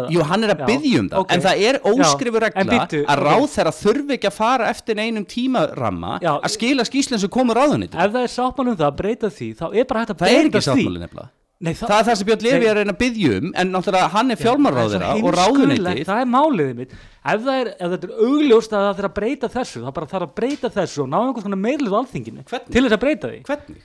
það 0.08 0.14
það- 0.14 0.14
það 0.14 0.14
það 0.14 0.14
Jú, 0.16 0.24
hann 0.32 0.44
er 0.44 0.54
að 0.54 0.66
byggja 0.68 1.00
um 1.00 1.10
það, 1.10 1.18
ok. 1.20 1.32
en 1.34 1.42
það 1.42 1.64
er 1.68 1.80
óskrifu 1.92 2.40
regla 2.44 2.64
bíddu, 2.72 3.00
að 3.06 3.24
ráð 3.28 3.48
þeirra 3.56 3.74
þurfi 3.78 4.12
ekki 4.18 4.28
að 4.28 4.38
fara 4.38 4.70
eftir 4.72 4.96
einum 5.04 5.26
tímaramma 5.26 6.20
Já. 6.22 6.34
að 6.42 6.52
skila 6.56 6.84
skýslinn 6.88 7.20
sem 7.20 7.30
komur 7.30 7.56
ráðunni 7.56 7.90
ef 7.92 8.12
það 8.14 8.22
er 8.24 8.32
sáttmál 8.32 8.68
um 8.68 8.78
það 8.78 8.88
að 8.92 8.98
breyta 9.02 9.28
því 9.30 9.50
þá 9.58 9.66
er 9.74 9.86
bara 9.86 10.00
hægt 10.06 10.14
að 10.16 10.18
það 10.18 10.28
er 10.28 10.50
breyta 10.50 10.58
ekki 10.58 10.88
því. 10.88 11.28
Nei, 11.58 11.74
það 11.74 11.90
er 11.90 12.04
það 12.06 12.18
sem 12.18 12.28
Björn 12.28 12.44
Levi 12.46 12.68
er 12.70 12.78
að 12.86 12.98
byggja 13.00 13.38
um 13.40 13.48
en 13.58 13.72
náttúrulega 13.74 14.10
hann 14.14 14.30
er 14.30 14.38
fjármarráðira 14.38 15.08
Það 15.08 15.18
er 15.18 15.24
og 15.26 15.38
ráðuneytið 15.40 16.06
það 16.06 16.20
er 16.22 16.28
máliðið 16.30 16.76
mitt. 16.78 16.92
Ef, 16.94 17.40
það 17.42 17.62
er, 17.62 17.68
ef 17.74 17.94
þetta 17.96 18.08
er 18.08 18.20
augljóst 18.28 18.76
að 18.78 18.84
það 18.86 18.98
þarf 19.00 19.08
að 19.10 19.16
breyta 19.18 19.50
þessu 19.50 19.82
það 19.82 19.94
bara 19.98 20.10
þarf 20.12 20.28
að 20.28 20.36
breyta 20.38 20.70
þessu 20.70 21.02
og 21.02 21.10
ná 21.10 21.18
einhvers 21.18 21.48
konar 21.48 21.58
meirluð 21.58 21.96
á 21.98 22.00
alþinginu 22.04 22.44
til 22.46 22.84
þess 22.86 22.94
að 22.94 23.02
breyta 23.02 23.32
því. 23.32 23.40
Hvernig? 23.50 23.82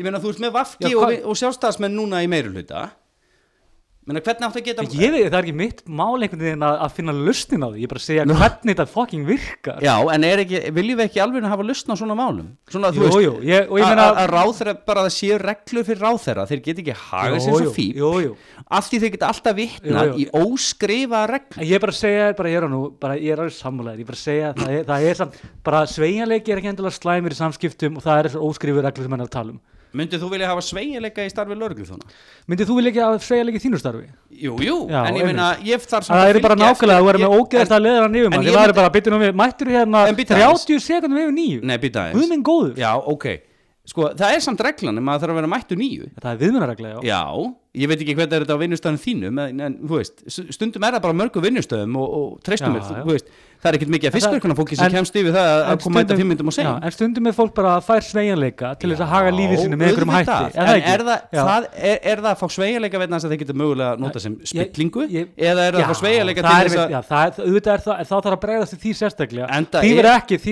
ég 0.00 0.06
meina 0.06 0.20
þú 0.22 0.32
ert 0.32 0.40
með 0.40 0.52
Vafki 0.56 0.88
Já, 0.88 0.96
og, 0.96 1.12
og 1.28 1.36
sjálfstæðismenn 1.36 1.92
núna 1.92 2.22
í 2.24 2.28
meiruluta 2.30 2.86
meina 4.08 4.20
hvernig 4.24 4.46
átt 4.46 4.56
að 4.56 4.64
geta 4.64 4.84
ég 4.96 5.12
veit, 5.12 5.26
það 5.28 5.36
er 5.36 5.44
ekki 5.44 5.54
mitt 5.58 5.80
mál 5.86 6.16
einhvern 6.16 6.40
veginn 6.40 6.64
að, 6.64 6.76
að 6.86 6.94
finna 6.96 7.12
lustin 7.14 7.64
á 7.64 7.68
því, 7.68 7.82
ég 7.84 7.90
bara 7.90 8.00
segja 8.02 8.24
hvernig 8.24 8.70
þetta 8.72 8.86
fucking 8.88 9.26
virkar. 9.28 9.82
Já, 9.84 9.92
en 10.14 10.24
ekki, 10.30 10.60
viljum 10.76 11.00
við 11.00 11.04
ekki 11.04 11.22
alveg 11.24 11.48
hafa 11.52 11.66
lustna 11.68 11.96
á 11.96 12.00
svona 12.00 12.16
málum? 12.18 12.48
Svona, 12.72 12.92
þú 12.96 13.10
Jú, 13.10 13.20
jú, 13.26 13.34
ég- 13.44 13.68
og 13.68 13.76
ég 13.78 13.86
meina- 13.90 14.06
að 14.24 14.30
ráðherra, 14.32 14.74
bara 14.88 15.04
að 15.04 15.12
séu 15.18 15.38
reglur 15.38 15.84
fyrir 15.84 16.00
ráðherra, 16.00 16.46
þeir 16.48 16.62
get 16.64 16.78
ekki 16.80 16.96
haga 16.96 17.40
sér 17.40 17.58
svo 17.60 17.74
fíp, 17.76 18.36
af 18.70 18.88
því 18.88 19.00
þeir 19.04 19.12
geta 19.16 19.26
alltaf 19.28 19.60
jú. 19.60 20.16
í 20.16 20.24
óskrifa 20.32 21.26
reglur. 21.28 21.64
Ég 21.66 21.80
bara 21.80 21.92
segja, 21.92 22.32
bara 22.36 22.48
ég 22.48 22.56
er 22.56 22.64
á 22.64 22.70
nú, 22.72 22.82
bara 22.98 23.14
ég 23.20 23.32
er 23.32 23.44
alveg 23.44 23.52
sammálaður, 23.52 24.00
ég 24.00 24.06
bara 24.06 24.16
segja 24.16 24.54
að 24.54 24.64
það 24.64 24.70
er, 24.78 24.84
það 24.84 25.08
er 25.10 25.14
samt, 25.14 25.34
bara 25.62 25.84
sveigjanleiki 25.86 26.48
er 26.52 26.56
ekki 26.62 26.72
endilega 26.72 26.96
slæmir 26.96 27.36
í 27.36 27.38
samskiptum 27.38 27.96
og 27.96 28.02
það 28.02 28.18
er 28.18 28.28
þessar 28.30 28.48
óskrifur 28.48 28.82
reglur 28.82 29.04
sem 29.04 29.60
Myndið 29.94 30.20
þú 30.22 30.28
vilja 30.30 30.46
hafa 30.50 30.62
sveigileika 30.62 31.24
í 31.26 31.30
starfi 31.32 31.56
lögreglu 31.58 31.86
þóna? 31.88 32.06
Myndið 32.46 32.68
þú 32.70 32.76
vilja 32.78 32.90
ekki 32.92 33.02
að 33.06 33.16
sveigjanleiki 33.26 33.58
í 33.58 33.64
þínu 33.64 33.80
starfi? 33.82 34.06
Jú, 34.30 34.54
jú, 34.62 34.76
Já, 34.90 35.00
en 35.10 35.18
ég 35.18 35.26
meina, 35.26 35.48
ég 35.66 35.82
þarf 35.82 36.06
samt 36.06 36.14
Það 36.14 36.30
eru 36.30 36.40
bara 36.46 36.58
nákvæmlega, 36.62 37.00
þú 37.02 37.08
verður 37.10 37.24
með 37.26 37.36
ógeðast 37.40 37.74
að 37.74 37.82
leða 37.88 38.04
en 38.06 38.14
ég 38.14 38.24
ég 38.24 38.30
var 38.30 38.70
myndi- 38.70 38.74
bara 38.78 38.90
bytja 38.94 39.10
nú 39.10 39.18
við, 39.24 39.34
mættur 39.42 39.66
hérna 39.74 40.06
En 40.08 40.14
bíddu 40.14 40.34
aðeins. 40.38 40.66
30 40.70 40.80
sekundum 40.86 41.18
yfir 41.18 41.34
nýju, 41.34 41.62
Nei, 41.64 41.78
Guð 41.78 41.96
aðeins. 42.04 42.28
minn 42.30 42.42
góður, 42.44 42.76
Já, 42.78 42.92
ok. 42.96 43.26
Sko, 43.90 44.10
það 44.14 44.34
er 44.36 44.40
samt 44.44 44.60
reglan 44.62 44.98
að 45.00 45.02
það 45.08 45.20
þarf 45.24 45.32
að 45.32 45.38
vera 45.40 45.48
mættu 45.50 45.74
nýju. 45.80 46.04
það 46.20 46.30
er 46.30 46.38
viðmunarregla, 46.38 46.88
já. 46.90 46.98
Já, 47.10 47.22
ég 47.74 47.88
veit 47.90 47.98
ekki 48.04 48.14
hvernig 48.14 48.32
er 48.36 48.44
þetta 48.44 48.54
á 48.54 48.62
vinnustöðum 48.62 49.00
þínum 49.02 49.40
en, 49.48 49.60
en 49.60 49.74
þú 49.82 49.96
veist, 49.98 50.22
stundum 50.54 50.84
er 50.84 50.92
það 50.94 51.02
bara 51.02 51.16
mörgu 51.18 51.42
vinnustöðum 51.42 51.96
og, 51.98 52.08
og 52.20 52.42
treystum 52.46 52.76
Já, 52.76 52.80
þú- 52.86 52.94
já. 52.94 53.02
þú 53.02 53.10
veist 53.16 53.26
það 53.60 53.68
er 53.70 53.76
ekkert 53.78 53.90
mikið 53.92 54.08
að 54.10 54.14
fiskverkunar 54.16 54.56
fólki 54.56 54.76
sem 54.78 54.86
en- 54.86 54.94
kemst 54.96 55.16
yfir 55.20 55.34
það 55.36 55.48
að- 55.50 55.64
að 55.70 55.82
koma 55.84 56.00
stundum- 56.00 56.18
fimm 56.20 56.28
myndum 56.32 56.48
og 56.48 56.54
segja 56.56 56.72
En 56.82 56.90
stundum 56.96 57.26
er 57.28 57.32
fólk 57.36 57.54
bara 57.54 57.72
að 57.76 57.84
fær 57.84 58.02
sveigjanleika 58.08 58.70
til 58.80 58.90
þess 58.90 59.02
að 59.04 59.10
haga 59.12 59.30
lífið 59.36 59.58
sínu 59.64 59.76
með 59.76 59.86
einhverjum 59.90 60.12
hætti. 60.16 60.30
Er 60.30 60.64
en 60.64 60.70
ekki? 60.80 60.90
er 60.94 61.00
það, 61.04 61.18
það, 61.34 61.66
er, 61.76 61.98
er 62.10 62.16
það 62.24 62.30
að 62.30 62.38
fá 62.40 62.46
sveigjarleika 62.56 62.98
vegna 63.02 63.16
þess 63.20 63.26
að 63.28 63.30
þeir 63.34 63.40
geta 63.44 63.56
mögulega 63.60 63.90
að 63.94 63.98
nota 64.00 64.20
sem 64.24 64.36
spillingu? 64.44 65.02
eða 65.36 65.60
er 65.68 65.72
það 65.72 65.80
að 65.80 65.90
fá 65.90 65.96
sveigjarleika 66.00 66.40
það 66.40 66.50
til 66.50 66.60
er 66.60 66.68
þess 66.70 66.80
að 66.80 66.90
er, 67.68 68.00
er 68.00 68.06
þá 68.10 68.16
þarf 68.20 68.36
að 68.36 68.40
bregðast 68.40 68.74
því 68.80 68.92
sérstaklega. 69.00 69.46
Því 69.50 69.92
er- 69.92 70.04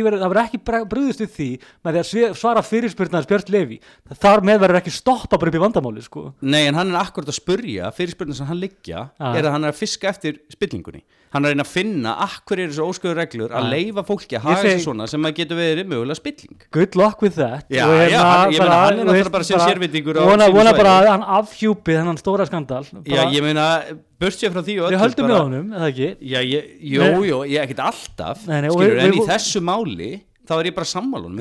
verður 0.09 0.43
ekki, 0.45 0.59
brugðist 0.89 1.21
við 1.25 1.31
því 1.39 1.49
með 1.85 1.99
því 1.99 2.01
að 2.29 2.35
svara 2.37 2.63
fyrirspyrnaðis 2.63 3.29
Björn 3.29 3.49
Levi 3.49 3.81
þar 4.21 4.41
með 4.45 4.59
verður 4.63 4.81
ekki 4.83 4.93
stoppa 4.93 5.39
bara 5.39 5.49
upp 5.49 5.55
í 5.59 5.65
vandamáli 5.65 6.03
sko. 6.05 6.35
Nei, 6.43 6.67
en 6.69 6.75
hann 6.75 6.93
er 6.95 7.01
akkurat 7.01 7.29
að 7.29 7.39
spurja 7.41 7.91
fyrirspurnin 7.95 8.35
sem 8.37 8.47
hann 8.47 8.61
liggja 8.61 9.11
er 9.19 9.43
að 9.43 9.51
hann 9.53 9.65
er 9.65 9.73
að 9.73 9.81
fiska 9.81 10.09
eftir 10.13 10.39
spillingunni 10.53 11.03
hann 11.33 11.45
er 11.45 11.49
að 11.51 11.55
reyna 11.55 11.65
að 11.67 11.73
finna 11.73 12.13
akkur 12.25 12.59
er 12.63 12.69
þessu 12.73 12.85
ósköðu 12.89 13.15
reglur 13.19 13.51
að 13.59 13.69
leifa 13.73 14.05
fólki 14.09 14.39
að 14.39 14.47
Ég 14.49 14.61
segi- 14.63 14.73
sér 14.79 14.85
svona 14.87 15.09
sem 15.09 15.23
að 15.29 15.35
getur 15.39 15.57
verið 15.61 15.87
mögulega 15.91 16.17
spilling. 16.17 16.57
Good 16.73 16.97
luck 16.97 17.21
with 17.23 17.37
that. 17.37 17.67
Já, 17.71 17.85
Og 17.87 18.11
já, 18.11 18.19
hann- 18.23 18.53
ég 18.53 18.59
meina, 18.61 18.79
hann 18.85 18.99
er 18.99 19.05
náttúrulega 19.05 19.33
bara 19.33 19.45
sem 19.45 19.59
sérvitingur 19.59 20.15
vona, 20.15 20.73
bara 20.73 20.95
að 21.03 21.09
hann 21.09 21.23
afhjúpi 21.39 21.93
þennan 21.99 22.19
stóra 22.19 22.47
skandal. 22.47 22.85
Já, 23.05 23.25
ég 23.31 23.43
meina, 23.43 23.83
börsið 24.21 24.51
frá 24.53 24.63
því 24.65 24.79
og 24.83 24.91
við 24.93 24.99
höldum 25.05 25.29
með 25.29 25.39
honum, 25.43 25.67
eða 25.73 25.89
ekki? 25.93 26.09
Já, 26.21 26.41
ég, 26.43 26.65
jú, 26.81 27.03
jú, 27.25 27.43
ég 27.47 27.61
ekkert 27.69 27.85
alltaf 27.91 28.47
Nei, 28.47 28.61
nei, 28.63 28.69
og 28.71 28.79
skilur, 28.81 28.95
við- 28.97 29.05
en 29.05 29.13
við- 29.13 29.21
í 29.23 29.27
þessu 29.29 29.61
máli 29.63 30.11
þá 30.49 30.53
er 30.61 30.65
ég 30.71 30.75
bara 30.75 30.89
sammálun 30.89 31.37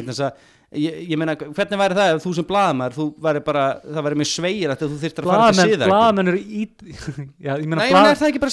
ég, 0.76 0.98
ég 1.08 1.20
meina, 1.20 1.36
hvernig 1.40 1.80
væri 1.80 1.96
það 1.98 2.14
ef 2.16 2.24
þú 2.26 2.34
sem 2.36 2.48
blaðamær, 2.50 2.96
þú 2.98 3.06
væri 3.24 3.44
bara 3.46 3.66
það 3.86 4.08
væri 4.08 4.20
mjög 4.22 4.32
sveigir 4.34 4.74
að 4.74 4.82
þú 4.84 4.90
þyrftir 5.04 5.28
að 5.28 5.32
fara 5.32 5.48
til 5.54 5.70
síðar 5.72 5.94
blaðamenn 5.94 6.32
eru 6.34 6.42
ít 6.64 6.84
já, 7.48 7.54
ég 7.54 7.68
meina 7.72 7.88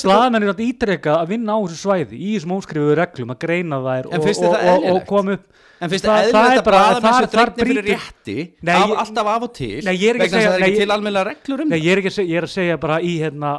blaðamenn 0.04 0.46
eru 0.46 0.54
að 0.54 0.64
ítreka 0.68 1.18
að 1.18 1.34
vinna 1.34 1.56
á 1.56 1.58
þessu 1.66 1.80
svæði 1.82 2.20
í 2.20 2.30
þessum 2.36 2.56
óskrifuðu 2.60 2.96
reglum 3.02 3.34
að 3.34 3.42
greina 3.48 3.82
þær 3.88 4.10
og, 4.12 4.30
og, 4.30 4.56
og, 4.62 4.88
og 4.94 5.04
koma 5.10 5.38
upp 5.40 5.50
En 5.82 5.90
finnst 5.90 6.06
Það- 6.06 6.28
það 6.30 6.44
eðlilegt 6.46 6.68
að 6.70 6.96
þar- 7.02 7.16
sem 7.18 7.30
dregnir 7.32 7.66
fyrir 7.68 7.86
rétti 7.90 8.34
Nei, 8.62 8.74
af, 8.78 8.92
alltaf 9.02 9.26
af 9.32 9.42
og 9.42 9.50
til 9.58 9.80
Nei, 9.84 9.94
vegna 9.98 10.22
þess 10.22 10.34
að 10.38 10.44
það 10.44 10.54
er 10.54 10.64
ekki 10.68 10.78
til 10.78 10.92
almennilega 10.94 11.24
reglur 11.28 11.62
um 11.64 11.68
Nei, 11.68 11.74
það. 11.74 11.84
ég 11.84 11.90
er 11.92 12.00
ekki 12.00 12.10
að 12.10 12.14
segja, 12.14 12.30
ég 12.30 12.38
er 12.38 12.46
að 12.46 12.52
segja 12.54 12.76
bara 12.84 12.98
í 13.02 13.10
hérna, 13.20 13.50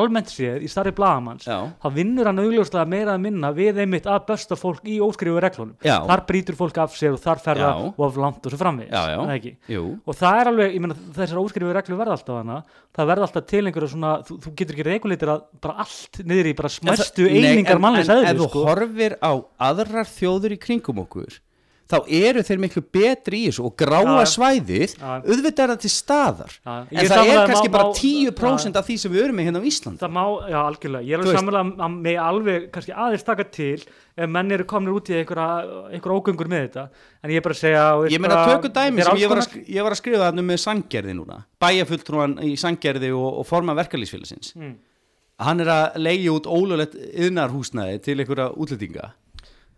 almennt 0.00 0.32
séð, 0.32 0.56
í 0.64 0.70
starfi 0.72 0.94
blaðamanns 0.96 1.44
Já. 1.46 1.58
þá 1.84 1.86
vinnur 1.94 2.30
hann 2.30 2.40
augljóslega 2.42 2.86
meira 2.90 3.12
að 3.14 3.20
minna 3.26 3.52
við 3.54 3.82
einmitt 3.84 4.08
að 4.08 4.24
besta 4.32 4.56
fólk 4.58 4.88
í 4.88 4.96
óskrifu 5.04 5.36
reglunum. 5.44 5.76
Þar 5.84 6.24
brýtur 6.32 6.58
fólk 6.58 6.80
af 6.80 6.96
sér 6.96 7.14
og 7.14 7.20
þar 7.22 7.44
fer 7.44 7.60
það 7.60 7.76
Já. 7.76 7.89
Og 7.96 8.04
af 8.06 8.16
langt 8.22 8.46
og 8.46 8.52
svo 8.52 8.58
framvegis 8.60 8.92
og 10.06 10.14
það 10.20 10.40
er 10.40 10.50
alveg, 10.52 10.74
ég 10.76 10.80
meina 10.84 10.96
þessar 11.18 11.40
óskrifu 11.42 11.72
reglur 11.74 11.98
verða 12.00 12.16
alltaf 12.16 12.40
hana 12.40 12.58
það 12.96 13.10
verða 13.12 13.26
alltaf 13.28 13.46
til 13.50 13.64
einhverja 13.66 13.90
svona 13.94 14.12
þú, 14.26 14.38
þú 14.44 14.54
getur 14.56 14.74
ekki 14.78 14.86
reguleitir 14.90 15.28
að 15.34 15.44
bara 15.60 15.74
allt 15.84 16.22
niður 16.24 16.50
í 16.52 16.56
bara 16.56 16.68
smæstu 16.68 17.28
einingar 17.28 17.76
en- 17.76 17.82
mannlegs 17.84 18.08
en 18.08 18.24
ef 18.30 18.36
þú 18.40 18.48
sko. 18.50 18.64
horfir 18.70 19.16
á 19.20 19.32
aðrar 19.70 20.06
þjóður 20.08 20.56
í 20.56 20.60
kringum 20.60 21.02
okkur 21.04 21.40
þá 21.90 21.96
eru 22.20 22.42
þeir 22.46 22.60
miklu 22.62 22.82
betri 22.94 23.40
í 23.42 23.48
þessu 23.50 23.64
og 23.66 23.74
gráa 23.80 24.20
já. 24.22 24.28
svæðið 24.34 24.94
Já. 24.94 25.10
auðvitað 25.26 25.62
er 25.64 25.72
það 25.74 25.80
til 25.84 25.90
staðar. 25.94 26.52
Ég 26.90 27.00
en 27.02 27.10
það 27.10 27.30
er 27.32 27.38
að 27.40 27.48
kannski 27.50 27.68
má- 27.68 27.74
bara 27.74 27.88
má- 27.90 27.96
10% 28.00 28.76
af 28.80 28.86
því 28.86 28.96
sem 29.02 29.12
við 29.12 29.24
erum 29.24 29.36
með 29.40 29.48
hérna 29.50 29.60
á 29.62 29.68
Íslandi. 29.70 30.00
Það 30.04 30.14
má, 30.14 30.24
já 30.50 30.58
algjörlega. 30.62 31.04
Ég 31.10 31.12
er 31.18 31.20
að 31.20 31.96
með 32.00 32.20
alveg 32.24 32.68
kannski 32.74 32.94
aðeins 32.94 33.24
taka 33.26 33.44
til 33.50 33.80
ef 34.20 34.28
menn 34.28 34.52
eru 34.52 34.64
komnir 34.64 34.92
út 34.94 35.08
í 35.10 35.16
einhverja 35.20 35.88
ógöngur 36.14 36.48
með 36.50 36.68
þetta. 36.68 36.88
En 37.24 37.30
ég 37.30 37.36
er 37.36 37.44
bara 37.46 37.54
að 37.54 37.62
segja 37.62 37.84
Ég 38.10 38.20
meina 38.20 38.44
tökum 38.46 38.72
dæmi 38.72 39.02
sem 39.04 39.16
ég 39.16 39.28
var, 39.28 39.38
að, 39.42 39.56
ég 39.68 39.82
var 39.82 39.92
að 39.92 40.00
skrifa 40.00 40.22
þarna 40.30 40.42
með 40.44 40.58
sanggerði 40.64 41.14
núna 41.16 41.44
bæjafulltrúan 41.60 42.38
í 42.44 42.54
sanggerði 42.60 43.10
og, 43.16 43.40
og 43.40 43.46
forma 43.48 43.74
verkalýsfélagsins 43.78 44.54
Mm. 44.56 44.74
hann 45.40 45.60
er 45.60 45.66
að 45.72 45.96
leigja 45.96 46.32
út 46.36 46.46
ólulegt 46.46 46.94
yðnarhúsnæði 47.16 48.00
til 48.04 48.18
einhverja 48.20 48.50
útlendinga 48.56 49.10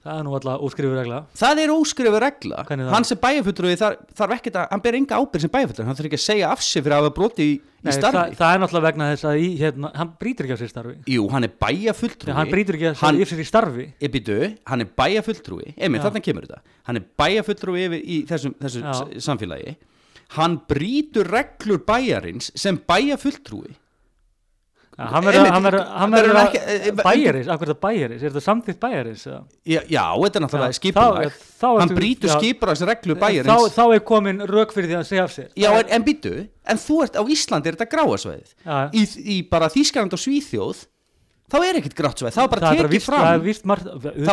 það 0.03 0.19
er 0.19 0.25
nú 0.27 0.33
alltaf 0.37 0.63
óskrifu 0.67 0.95
regla. 0.99 1.19
Það 1.39 1.61
er 1.63 1.73
óskrifu 1.75 2.21
regla. 2.23 2.65
Hann 2.93 3.05
sem 3.07 3.19
bæjafulltrúi 3.23 3.77
þar, 3.79 3.97
þarf 4.19 4.35
ekkert 4.39 4.57
að 4.59 4.73
hann 4.73 4.83
ber 4.83 4.97
enga 4.99 5.19
ábyrð 5.23 5.45
sem 5.47 5.53
bæjafulltrúi 5.55 5.87
hann 5.87 5.99
þarf 6.01 6.09
ekki 6.11 6.19
að 6.19 6.25
segja 6.27 6.49
af 6.53 6.63
sig 6.67 6.83
fyrir 6.83 6.97
að 6.97 7.03
hafa 7.05 7.15
broti 7.19 7.47
í, 7.47 7.53
í 7.87 7.95
starfi. 7.95 8.17
það, 8.19 8.35
það 8.41 8.55
er 8.57 8.63
náttúrulega 8.65 8.87
vegna 8.89 9.09
þess 9.13 9.29
að 9.31 9.39
í, 9.43 9.49
hérna, 9.61 9.93
hann 10.01 10.11
brýtur 10.23 10.49
ekki 10.49 10.57
á 10.57 10.61
sér 10.63 10.73
starfi. 10.73 10.97
Jú, 11.15 11.29
hann 11.33 11.47
er 11.49 11.55
bæjafulltrúi 11.63 12.33
Nei, 12.33 12.37
hann 12.41 12.51
brýtur 12.53 12.79
ekki 12.81 12.91
á 12.91 12.95
hann, 13.03 13.23
sér 13.33 13.43
í 13.43 13.47
starfi. 13.49 13.87
Ég 14.03 14.13
býtu, 14.17 14.39
hann 14.73 14.81
er 14.87 14.91
bæjafulltrúi 15.03 15.75
einmitt, 15.77 16.03
Já. 16.03 16.09
þarna 16.09 16.25
kemur 16.27 16.47
þetta. 16.49 16.61
Hann 16.91 16.99
er 17.01 17.07
bæjafulltrúi 17.23 17.87
yfir 17.87 18.03
í 18.03 18.19
þessum, 18.31 18.55
þessu 18.63 18.83
Já. 18.83 18.93
s- 18.99 19.27
samfélagi. 19.29 19.77
Hann 20.39 20.59
brýtur 20.67 21.29
reglur 21.29 21.83
bæjarins 21.85 22.51
sem 22.57 22.79
bæjafulltrúi 22.89 23.69
Ja, 23.69 23.82
hann 24.99 25.25
verður 25.25 25.39
Einmitt, 25.41 25.53
hann 25.53 25.63
verður- 25.65 25.87
hann 25.99 26.11
verður 26.13 26.29
verður 26.29 26.37
hann 26.37 26.47
að 26.47 26.53
ekki- 26.53 26.69
eh, 26.69 26.87
eh, 26.89 27.03
bæjaris, 27.03 27.47
akkur 27.49 27.67
þetta 27.73 27.81
bæjaris 27.87 28.23
er 28.23 28.31
þetta 28.31 28.43
samþýtt 28.47 28.81
bæjaris 28.83 29.23
eða? 29.27 29.41
já, 29.65 29.81
já, 29.89 30.05
þetta 30.23 30.37
er 30.37 30.43
náttúrulega 30.45 30.79
skipulag. 30.79 31.33
þá- 31.33 31.59
þá 31.63 31.69
hann 31.81 31.89
ertu- 31.89 31.97
brýtur 31.99 32.29
já. 32.29 32.37
skipulags 32.39 32.83
reglur 32.91 33.17
þá, 33.17 33.21
bæjarins 33.25 33.73
þá 33.73 33.95
er 33.95 34.01
komin 34.01 34.39
rauk 34.47 34.73
fyrir 34.73 34.89
því 34.93 34.97
að 35.01 35.07
segja 35.09 35.25
af 35.25 35.33
sér. 35.33 35.49
Já, 35.57 35.71
en, 35.81 35.87
en 35.89 36.05
býtu, 36.05 36.49
en 36.67 36.77
þú 36.77 37.03
ert 37.03 37.17
á 37.17 37.23
Íslandi 37.25 37.67
er 37.67 37.77
þetta 37.77 37.91
gráasvæðið 37.97 38.55
í, 38.93 39.03
í 39.25 39.51
bara 39.51 39.69
Þýskaland 39.73 40.13
og 40.13 40.21
Svíþjóð 40.21 40.87
þá 41.53 41.57
er 41.69 41.75
ekkert 41.81 41.95
grátt 41.97 42.17
það 42.23 42.45
er 42.45 42.49
bara 42.49 42.61
er 42.73 42.77
tekið 42.89 43.03
fram. 43.05 43.21
það 43.25 43.35
er 43.35 43.43
víst 43.45 43.65
margt, 43.69 43.87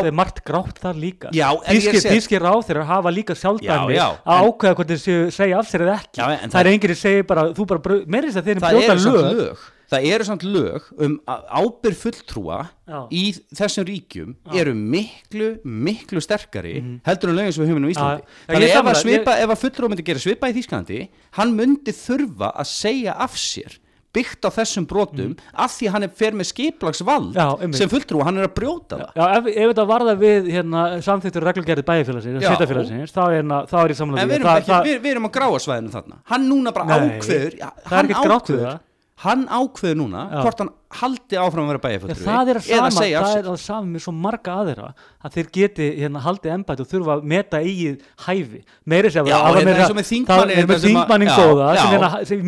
er 0.05 0.11
margt 0.15 0.43
grátt 0.45 0.77
þar 0.79 0.95
líka. 0.95 1.31
Þýskir 1.33 2.39
ráþeirar 2.39 2.85
hafa 2.87 3.09
líka 3.11 3.35
sjálfdæmi 3.35 3.95
Já, 3.95 3.99
já, 3.99 4.07
að 4.23 4.39
en- 4.39 4.51
ákveða 4.51 4.75
hvort 4.75 4.87
þeir 4.93 5.31
segja 5.31 5.57
af 5.59 5.67
sér 5.67 5.81
eða 5.87 5.97
ekki. 5.99 6.15
Já, 6.19 6.27
en 6.43 6.49
það, 6.49 6.53
það- 6.53 6.59
er 6.59 6.71
enginn 6.71 6.95
sem 6.95 7.11
segir 7.11 7.27
bara, 7.27 7.43
þú 7.53 7.65
bara 7.67 7.79
brau- 7.79 8.05
meira 8.07 8.27
þess 8.27 8.39
að 8.39 8.47
þeir 8.47 8.59
brjóta 8.63 8.91
eru 8.91 8.99
samt 8.99 9.15
lög. 9.15 9.35
lög 9.35 9.57
það 9.89 10.07
eru 10.13 10.27
samt 10.27 10.45
lög 10.45 10.87
um 11.01 11.17
ábyrð 11.27 11.97
fulltrúa 12.03 12.59
Já. 12.89 12.99
í 13.13 13.23
þessum 13.57 13.87
ríkjum 13.89 14.35
eru 14.53 14.73
miklu, 14.77 15.49
miklu 15.65 16.21
sterkari 16.23 16.77
heldur 17.07 17.33
en 17.33 17.39
lögin 17.41 17.55
sem 17.55 17.65
við 17.65 17.73
höfum 17.73 17.89
í 17.89 17.93
Íslandi. 17.95 18.23
Já, 18.23 18.29
já, 18.29 18.53
þannig 18.53 18.69
ég 18.69 18.79
ef, 18.79 18.89
að 18.93 19.01
svipa, 19.03 19.35
ef 19.43 19.53
að 19.53 19.61
fulltrúa 19.65 19.91
myndi 19.93 20.07
gera 20.07 20.23
svipa 20.23 20.49
í 20.49 20.57
Þýskalandi 20.57 21.03
hann 21.37 21.53
myndi 21.57 21.95
þurfa 21.95 22.53
að 22.55 22.73
segja 22.73 23.15
af 23.25 23.37
sér 23.39 23.79
byggt 24.09 24.41
á 24.41 24.49
þessum 24.49 24.87
brotum 24.89 25.35
af 25.53 25.75
því 25.75 25.89
hann 25.93 26.05
er 26.07 26.13
fer 26.17 26.33
með 26.33 26.47
skiplagsvald. 26.49 27.35
Já, 27.37 27.45
sem 27.77 27.91
fulltrúa, 27.91 28.25
hann 28.25 28.39
er 28.41 28.47
að 28.47 28.55
brjóta 28.57 28.97
það 29.03 29.19
Já, 29.19 29.25
ef, 29.37 29.49
ef 29.53 29.69
þetta 29.69 29.85
varða 29.91 30.15
við 30.17 30.49
hérna, 30.55 30.85
samþýttur 31.05 31.45
Já. 31.45 32.55
þá 32.57 33.21
er, 33.29 33.35
hérna- 33.37 33.63
þá 33.69 33.77
er 33.83 33.93
ég 33.93 33.99
samanlega 34.01 34.23
en 34.25 34.31
við 34.31 34.39
erum, 34.39 34.51
ekki, 34.55 34.79
við, 34.89 35.01
við 35.05 35.13
erum 35.13 35.29
á 35.29 35.31
gráasvæðinu 35.37 35.93
þarna 35.93 36.21
hann 36.33 36.49
núna 36.49 36.73
bara 36.73 36.89
Nei, 36.89 37.19
ákveður 37.19 37.59
já, 37.59 37.69
það 37.85 37.97
hann 37.99 38.09
við 38.09 38.17
ákveður 38.17 38.65
það. 38.65 38.79
Hann 39.19 39.41
ákveður 39.51 39.97
núna 39.99 40.21
Já. 40.31 40.41
hvort 40.45 40.61
hann 40.63 40.69
haldi 40.99 41.37
áfram 41.37 41.65
að 41.67 41.71
vera 41.73 41.79
Já, 41.79 41.83
bæjarfulltrúi 41.85 42.25
það 42.25 42.49
er 42.49 42.57
að 42.59 42.63
sama, 42.65 43.01
er 43.39 43.47
að 43.51 43.57
með 43.93 44.01
svo 44.05 44.13
marga 44.15 44.53
aðeira 44.63 44.87
að 45.27 45.33
þeir 45.35 45.49
geti 45.57 45.87
hérna 45.99 46.21
haldið 46.23 46.53
embætt 46.55 46.79
og 46.83 46.87
þurfa 46.89 47.15
að 47.17 47.25
meta 47.29 47.59
eigið 47.59 48.05
hæfi. 48.25 48.61
Meiri 48.89 49.11
sem 49.13 49.27
það 49.27 49.57
hérna 49.59 49.73
eins 49.75 49.91
og 49.93 49.97
með 49.99 50.07
þingmanni, 50.09 50.55
það 50.55 50.63
er 50.63 50.69
með 50.69 50.79
sem 50.79 50.79
að- 50.79 50.85
þingmannin 50.87 51.29
já, 51.29 51.35
góða 51.37 51.67
sem 51.77 51.93
er 51.93 52.05
að- 52.07 52.25
sem 52.29 52.39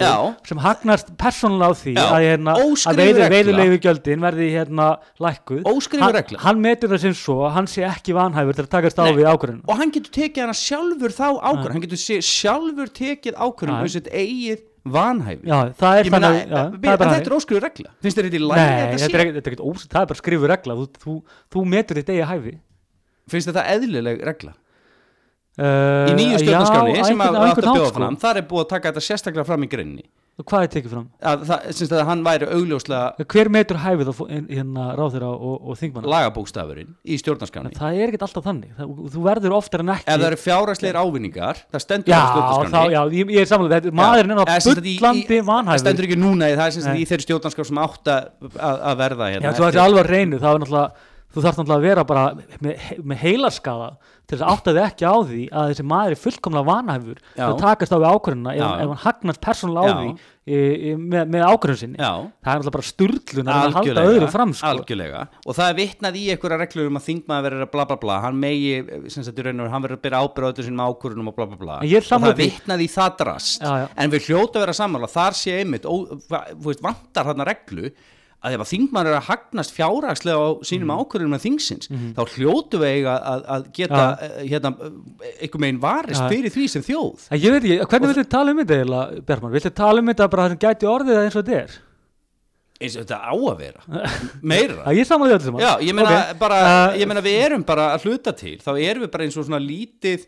Já. 0.00 0.14
sem 0.50 0.58
hagnast 0.66 1.12
persónulega 1.20 1.68
á 1.68 1.72
því 1.82 1.94
að, 1.94 2.20
hérna, 2.26 2.52
að 2.56 2.96
veiðulegu 3.36 3.78
gjöldin 3.86 4.20
verði 4.26 4.48
hérna 4.56 4.86
lækkuð. 5.20 5.62
Hann, 6.00 6.38
hann 6.46 6.60
metur 6.60 6.88
það 6.88 7.00
sem 7.00 7.12
svo 7.12 7.36
að 7.46 7.52
hann 7.52 7.66
sé 7.66 7.82
ekki 7.86 8.16
vanhæfur 8.16 8.54
til 8.56 8.64
að 8.64 8.72
takast 8.72 8.98
á 8.98 9.04
við 9.12 9.28
ákvörðun 9.30 9.60
og 9.68 9.76
hann 9.76 9.92
getur 9.92 10.10
tekið 10.16 10.40
hana 10.48 10.56
sjálfur 10.56 11.12
þá 11.12 11.26
ákvörðun. 11.44 11.72
Hann 11.76 11.84
getur 11.86 12.02
sjálfur 12.24 12.88
tekið 12.90 13.34
ákvörðun 13.36 13.84
Vanhæfi 14.86 15.48
Já, 15.50 15.56
það 15.80 15.98
er 16.00 16.10
þannig 16.14 16.36
en 16.36 16.52
það 16.52 16.90
er 16.92 17.00
bara 17.00 17.14
þetta 17.16 17.30
er 17.30 17.36
óskrifu 17.36 17.62
regla. 17.64 17.90
Finnst 18.04 18.18
þér 18.20 18.28
þetta 18.28 18.38
í 18.38 18.44
lægi 18.44 18.60
Nei, 18.60 18.66
þetta 18.66 18.92
þetta 18.92 19.00
sé? 19.02 19.06
er 19.06 19.22
ekkert- 19.22 19.36
þetta 19.36 19.50
er 19.50 19.54
ekkert 19.56 19.64
ós, 19.66 19.86
það 19.90 20.00
er 20.02 20.10
bara 20.12 20.20
skrifu 20.20 20.50
regla. 20.52 20.76
Þú, 20.76 20.86
þú, 21.06 21.14
þú 21.56 21.64
metur 21.72 22.00
þitt 22.00 22.12
eigið 22.14 22.30
hæfi. 22.30 22.54
Finnst 23.32 23.50
þetta 23.50 23.64
eðlileg 23.74 24.22
regla? 24.30 24.54
Uh, 25.56 26.10
í 26.10 26.16
nýju 26.18 26.38
stjórnarskráni 26.42 27.04
sem 27.06 27.20
að 27.24 27.36
átt 27.40 27.60
að 27.62 27.66
bjóða 27.70 27.88
sko. 27.88 27.96
fram 27.96 28.16
þar 28.20 28.36
er 28.36 28.44
búið 28.50 28.64
að 28.66 28.72
taka 28.74 28.90
þetta 28.92 29.04
sérstaklega 29.06 29.46
fram 29.48 29.62
í 29.64 29.68
greinni 30.36 30.44
Hvað 30.50 30.62
er 30.66 30.70
tekið 30.74 30.92
fram? 30.92 31.04
að, 31.24 31.44
það, 31.48 31.62
syns 31.78 31.92
að 31.96 32.02
hann 32.10 32.22
væri 32.26 32.46
augljóslega 32.52 33.26
Hver 33.32 33.48
metur 33.54 33.78
hæfið 33.80 34.10
á 34.10 34.14
hérna 34.52 34.84
ráðherra 34.98 35.30
og, 35.32 35.54
og 35.70 35.78
þingmanna? 35.80 36.10
lagabókstafurinn 36.12 36.90
í 37.08 37.16
stjórnarskráni 37.22 37.72
Það 37.76 37.96
er 38.02 38.10
ekkert 38.12 38.26
alltaf 38.26 38.44
þannig. 38.44 38.74
Það, 38.76 38.92
Þú 39.16 39.24
verður 39.24 39.56
oftar 39.56 39.84
en 39.86 39.92
ekki 39.96 40.04
ef 40.12 40.20
það 40.20 40.26
eru 40.28 40.40
fjárhagslegir 40.44 41.00
ávinningar 41.00 41.62
það 41.72 41.84
stendur 41.86 42.12
Já, 42.12 42.20
á 42.20 42.26
þá, 42.26 42.36
stjórnarskráni 42.36 42.92
já, 42.92 43.00
ég, 43.16 43.32
ég 43.36 43.40
er 43.40 43.50
samlega 43.50 43.80
þetta. 43.80 43.96
Maðurinn 43.96 44.36
er 44.36 44.84
í- 44.84 44.98
bullandi 45.00 45.40
það 45.40 45.48
vanhæfur 45.48 45.84
stendur 45.86 46.08
ekki 46.10 46.20
núna 46.20 46.52
það 46.60 46.80
er 46.92 47.00
í 47.00 47.08
þeirri 47.08 47.26
stjórnarskrá 47.30 47.64
sem 47.70 47.80
átt 47.86 48.12
að, 48.12 48.30
verða 49.00 49.26
Já, 49.26 49.34
hérna 49.40 49.54
svo 49.56 49.64
þetta 49.70 49.80
er 49.80 49.84
alveg 49.88 50.04
að 50.04 50.10
reynu 50.12 50.40
þá 50.42 50.48
er 50.52 50.60
náttúrulega 50.66 51.14
Þú 51.36 51.42
þarf 51.44 51.58
náttúrulega 51.60 51.76
að 51.76 51.84
vera 51.84 52.02
bara 52.08 52.20
með, 52.64 52.84
með 53.04 53.18
heilaskaða 53.20 53.88
til 54.26 54.38
þess 54.38 54.44
að 54.46 54.52
átta 54.54 54.72
þig 54.72 54.78
ekki 54.86 55.04
á 55.04 55.14
því 55.28 55.42
að 55.52 55.66
þessi 55.70 55.84
maður 55.86 56.14
er 56.14 56.20
fullkomlega 56.22 56.66
vanhæfur 56.70 57.18
til 57.28 57.44
að 57.44 57.58
takast 57.60 57.92
á 57.92 57.98
við 58.00 58.06
ákvörðuna 58.08 58.54
ef, 58.56 58.62
ef 58.64 58.88
hann 58.88 59.02
hagnast 59.02 59.42
persónulega 59.44 59.84
á 59.84 59.86
Já. 59.86 59.92
því 60.00 60.08
e, 60.16 60.56
e, 60.56 60.94
með, 60.96 61.28
með 61.34 61.44
ákvörðun 61.44 61.80
sinni 61.82 62.00
Já. 62.00 62.12
Það 62.16 62.50
er 62.50 62.56
náttúrulega 62.56 62.76
bara 62.78 62.88
sturlun 62.88 63.52
að 63.52 63.76
halda 63.76 64.06
öðru 64.14 64.30
fram 64.32 64.56
sko. 64.56 64.72
algjörlega 64.72 65.20
og 65.44 65.52
það 65.60 65.68
er 65.68 65.76
vitnað 65.82 66.16
í 66.16 66.24
einhverja 66.32 66.60
reglur 66.64 66.90
um 66.90 66.98
að 67.02 67.06
þingmaður 67.10 67.46
verður 67.50 67.66
að 67.66 67.72
bla 67.76 67.84
bla 67.92 67.98
bla 68.06 68.16
hann 68.24 68.40
megi, 68.40 68.74
sem 69.12 69.20
sagt 69.28 69.44
hann 69.44 69.84
verður 69.84 69.98
að 70.00 70.04
byrja 70.08 70.24
ábyrða 70.24 70.50
öllu 70.54 70.62
sínum 70.70 70.86
ákvörunum 70.88 71.30
og 71.30 71.36
bla 71.36 71.46
bla 71.52 71.58
bla 71.60 71.76
og 71.84 72.08
það 72.08 72.28
er 72.32 72.38
því. 72.40 72.48
vitnað 72.56 72.80
í 72.80 72.90
það 72.96 73.10
drast 73.20 73.60
já. 73.60 73.74
en 73.92 74.08
við 74.16 74.32
hljóta 74.32 74.64
að 78.46 78.56
að 78.56 78.56
ef 78.56 78.64
að 78.64 78.70
þingmaður 78.72 79.10
er 79.10 79.18
að 79.18 79.26
hagnast 79.30 79.74
fjárhagslega 79.74 80.46
á 80.46 80.50
sínum 80.66 80.90
mm. 80.90 81.00
ákvörunum 81.00 81.34
með 81.34 81.44
þingsins 81.46 81.90
þá 82.16 82.22
hljótu 82.36 82.80
við 82.82 82.92
eiga 82.94 83.16
að, 83.32 83.42
að 83.56 83.66
geta. 83.78 84.02
Já. 84.02 84.28
uh, 84.28 84.44
hérna, 84.52 84.72
einhver 85.40 85.64
megin 85.64 85.82
varist 85.82 86.22
Já. 86.22 86.28
fyrir 86.32 86.54
því 86.54 86.68
sem 86.72 86.86
þjóð 86.86 87.26
En 87.30 87.42
Ég 87.42 87.56
veit 87.56 87.64
ekki, 87.64 87.90
hvernig 87.90 88.12
viltu 88.12 88.28
tala 88.36 88.54
um 88.54 88.62
þetta 88.62 89.02
Bjarman? 89.26 89.56
Viltu 89.56 89.74
tala 89.82 90.02
um 90.02 90.12
þetta 90.12 90.30
bara 90.32 90.46
það 90.46 90.54
sem 90.54 90.62
gæti 90.66 90.90
orðið 90.90 91.20
eins 91.24 91.36
og 91.36 91.44
þetta 91.44 91.60
er? 91.64 91.76
eins 92.76 92.96
og 92.96 93.06
þetta 93.06 93.20
á 93.24 93.32
að 93.32 93.60
vera 93.62 94.02
meira 94.52 94.82
Já, 94.84 94.98
ég 94.98 95.08
samanlega 95.08 95.38
þetta 95.38 95.50
saman 95.50 95.64
Já, 95.64 95.70
ég 95.80 95.96
meina, 95.96 96.16
Ok, 96.16 96.40
bara, 96.42 96.58
uh, 96.66 96.96
ég 97.00 97.08
meina 97.08 97.22
við 97.24 97.38
erum 97.46 97.64
bara 97.66 97.92
að 97.94 98.08
hluta 98.08 98.34
til 98.36 98.58
þá 98.60 98.72
erum 98.74 99.06
við 99.06 99.12
bara 99.14 99.26
eins 99.26 99.38
og 99.40 99.46
svona 99.48 99.62
lítið 99.62 100.26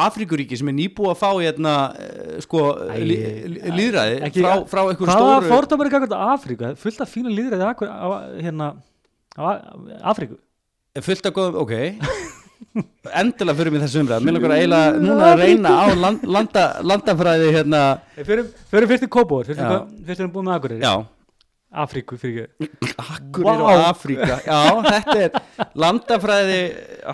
Afrikuríki 0.00 0.58
sem 0.58 0.68
er 0.70 0.76
nýbúið 0.78 1.10
að 1.10 1.18
fá 1.18 1.30
hérna, 1.34 1.72
uh, 1.90 2.36
sko, 2.44 2.60
líðræði 3.00 4.30
frá, 4.36 4.52
frá 4.70 4.82
einhverju 4.84 5.08
Hvaða 5.08 5.16
stóru 5.16 5.50
fordómar 5.50 5.88
er 5.88 5.96
gækvæmt 5.96 6.14
á 6.14 6.30
er 6.70 6.76
Fullt 6.78 7.02
af 7.02 7.10
fínu 7.10 7.34
líðræði 7.34 7.66
á, 7.66 8.10
hérna, 8.38 8.70
er 10.94 11.06
fullt 11.06 11.26
af 11.26 11.34
góðum, 11.34 11.58
ok. 11.64 11.74
Endilega 13.20 13.56
fyrir 13.58 13.74
mig 13.74 13.82
þessu 13.82 14.02
umræð 14.04 14.26
mér 14.26 14.36
langar 14.36 14.52
að 14.54 14.60
eiginlega 14.60 14.98
núna 15.02 15.28
að 15.32 15.40
reyna 15.40 15.70
á 15.74 15.84
land, 15.98 16.26
landa, 16.36 16.64
landafræði 16.86 17.48
hérna. 17.56 17.80
Fyrir, 18.20 18.50
fyrir 18.70 18.90
fyrst 18.90 19.06
í 19.06 19.10
Kópóður, 19.10 19.50
fyrst 19.50 19.62
Já. 19.64 19.72
fyrst 20.06 20.22
erum 20.22 20.32
búin 20.34 20.46
með 20.46 20.58
Akureyri. 20.58 20.84
Já, 20.84 20.94
Afríku, 21.70 22.16
fyrir 22.18 22.48
ekki. 22.48 22.68
Akkurir 22.98 23.46
Vá. 23.46 23.60
og 23.62 23.82
Afríka. 23.92 24.38
Já, 24.42 24.60
þetta 24.90 25.18
er 25.22 25.68
landafræði 25.78 26.62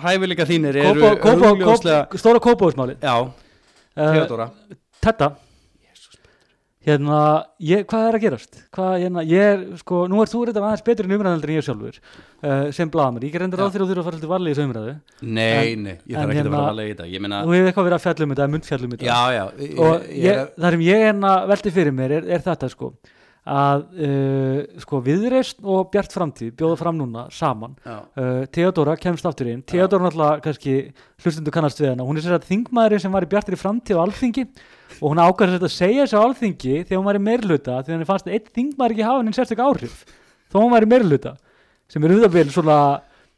hæfileika 0.01 0.47
þínir 0.49 0.79
eru 0.81 1.09
augljóslega 1.11 2.07
Kópó, 2.07 2.21
Stóra 2.23 2.41
Kópóðsmálið 2.41 3.05
já, 3.05 3.17
Theodora 3.93 4.47
Þetta 5.05 5.35
Hérna, 6.87 7.19
ég, 7.59 7.81
hvað 7.83 8.05
er 8.07 8.15
að 8.15 8.23
gerast? 8.23 8.59
Hvað, 8.71 8.93
hérna, 9.01 9.23
ég 9.27 9.41
er, 9.43 9.63
sko, 9.81 10.05
nú 10.07 10.21
er 10.23 10.29
þú 10.31 10.45
reynda 10.47 10.61
aðeins 10.63 10.85
betur 10.87 11.09
en 11.09 11.15
umræðaldur 11.17 11.51
en 11.51 11.57
ég 11.57 11.65
sjálfur 11.67 11.97
uh, 11.99 12.69
sem 12.77 12.91
blaðamur, 12.93 13.25
ég 13.27 13.35
er 13.35 13.43
reynda 13.43 13.59
ráð 13.59 13.67
að 13.67 13.75
þú 13.75 13.87
eru 13.91 14.03
að 14.03 14.07
fara 14.07 14.17
alltaf 14.17 14.31
varlega 14.31 14.53
í 14.53 14.55
þessu 14.55 14.67
umræðu. 14.69 14.93
Nei, 15.19 15.73
nei, 15.75 15.97
ég 16.07 16.15
en 16.15 16.21
þarf 16.21 16.31
ekki 16.31 16.31
að 16.31 16.39
hérna- 16.39 16.53
vera 16.53 16.69
að 16.71 16.79
lega 16.79 16.87
í 16.87 16.93
þetta 16.93 17.09
ég 17.11 17.25
meina, 17.25 17.41
Þú 17.43 17.57
hefur 17.57 17.67
eitthvað 17.73 17.89
verið 17.89 17.97
að 17.97 18.05
fjalla 18.05 18.27
um 18.29 18.33
þetta, 18.33 18.47
munnfjalla 18.53 18.87
um 18.87 18.95
þetta. 18.95 19.09
Já, 19.09 19.19
já 19.35 19.43
ég, 19.65 19.75
og 19.83 20.07
ég, 20.23 20.41
það 20.55 20.77
sem 20.77 20.85
ég 20.87 21.03
hérna 21.09 21.33
velti 21.51 21.75
fyrir 21.75 21.97
mér 21.99 22.15
er, 22.21 22.31
er 22.37 22.47
þetta 22.47 22.71
sko 22.71 22.93
að 23.47 23.83
uh, 24.03 24.57
sko 24.83 24.99
viðreist 25.05 25.59
og 25.63 25.89
bjart 25.93 26.13
framtíð 26.15 26.53
bjóða 26.59 26.79
fram 26.81 26.97
núna 26.99 27.25
saman. 27.33 27.75
Uh, 27.87 28.43
Theodora 28.53 28.97
kemst 28.99 29.27
aftur 29.27 29.49
inn. 29.51 29.63
Theodora 29.67 30.07
náttúrulega 30.07 30.43
kannski 30.45 30.75
hlustundu 31.23 31.53
kannast 31.55 31.81
við 31.81 31.93
hana. 31.93 32.07
Hún 32.07 32.19
er 32.19 32.25
sér 32.25 32.37
að 32.37 32.47
þingmaðurinn 32.51 33.03
sem 33.05 33.17
var 33.17 33.27
í 33.27 33.31
bjartri 33.31 33.59
framtíð 33.59 34.01
á 34.01 34.03
alþingi 34.03 34.47
og 34.99 35.09
hún 35.11 35.23
ákvæður 35.23 35.67
að 35.67 35.75
segja 35.75 36.05
þessu 36.05 36.21
á 36.21 36.25
alþingi 36.27 36.75
þegar 36.83 37.01
hún 37.01 37.09
var 37.09 37.19
í 37.19 37.25
meirluta 37.27 37.81
því 37.81 37.95
hann 37.95 38.07
fannst 38.09 38.29
að 38.29 38.37
einn 38.37 38.53
þingmaður 38.59 38.95
ekki 38.95 39.07
hafa 39.07 39.21
henni 39.23 39.37
sérstök 39.37 39.63
áhrif. 39.63 39.99
Þó 40.51 40.57
hún 40.61 40.73
var 40.73 40.87
í 40.87 40.91
meirluta 40.91 41.37
sem 41.87 42.03
er 42.03 42.15
auðvitað 42.17 42.53
svona 42.55 42.79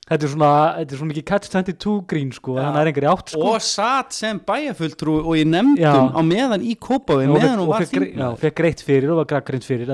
þetta 0.10 0.26
er 0.28 0.32
svona, 0.34 0.52
þetta 0.80 0.96
er 0.96 1.00
svona 1.02 1.12
mikið 1.14 1.26
catch 1.30 1.50
22 1.54 1.96
grín 2.10 2.32
sko, 2.34 2.56
Já. 2.58 2.62
þannig 2.62 2.70
að 2.70 2.76
það 2.76 2.82
er 2.82 2.92
einhverju 2.92 3.12
átt 3.14 3.34
sko. 3.34 3.42
Og 3.54 3.62
satt 3.62 4.14
sem 4.18 4.40
bæjarfulltrú 4.50 5.16
og 5.24 5.34
í 5.38 5.46
nefndum 5.46 5.84
Já. 5.84 5.94
á 6.10 6.22
meðan 6.26 6.66
í 6.66 6.76
Kópaví 6.78 7.28
meðan 7.30 7.60
hún 7.62 7.68
var 7.70 7.86
grei- 7.86 8.14
já, 8.18 8.30
fekk 8.44 8.56
greitt 8.62 8.82
fyrir 8.86 9.12
og 9.14 9.22
var 9.24 9.30
gaggrind 9.36 9.64
fyrir 9.68 9.90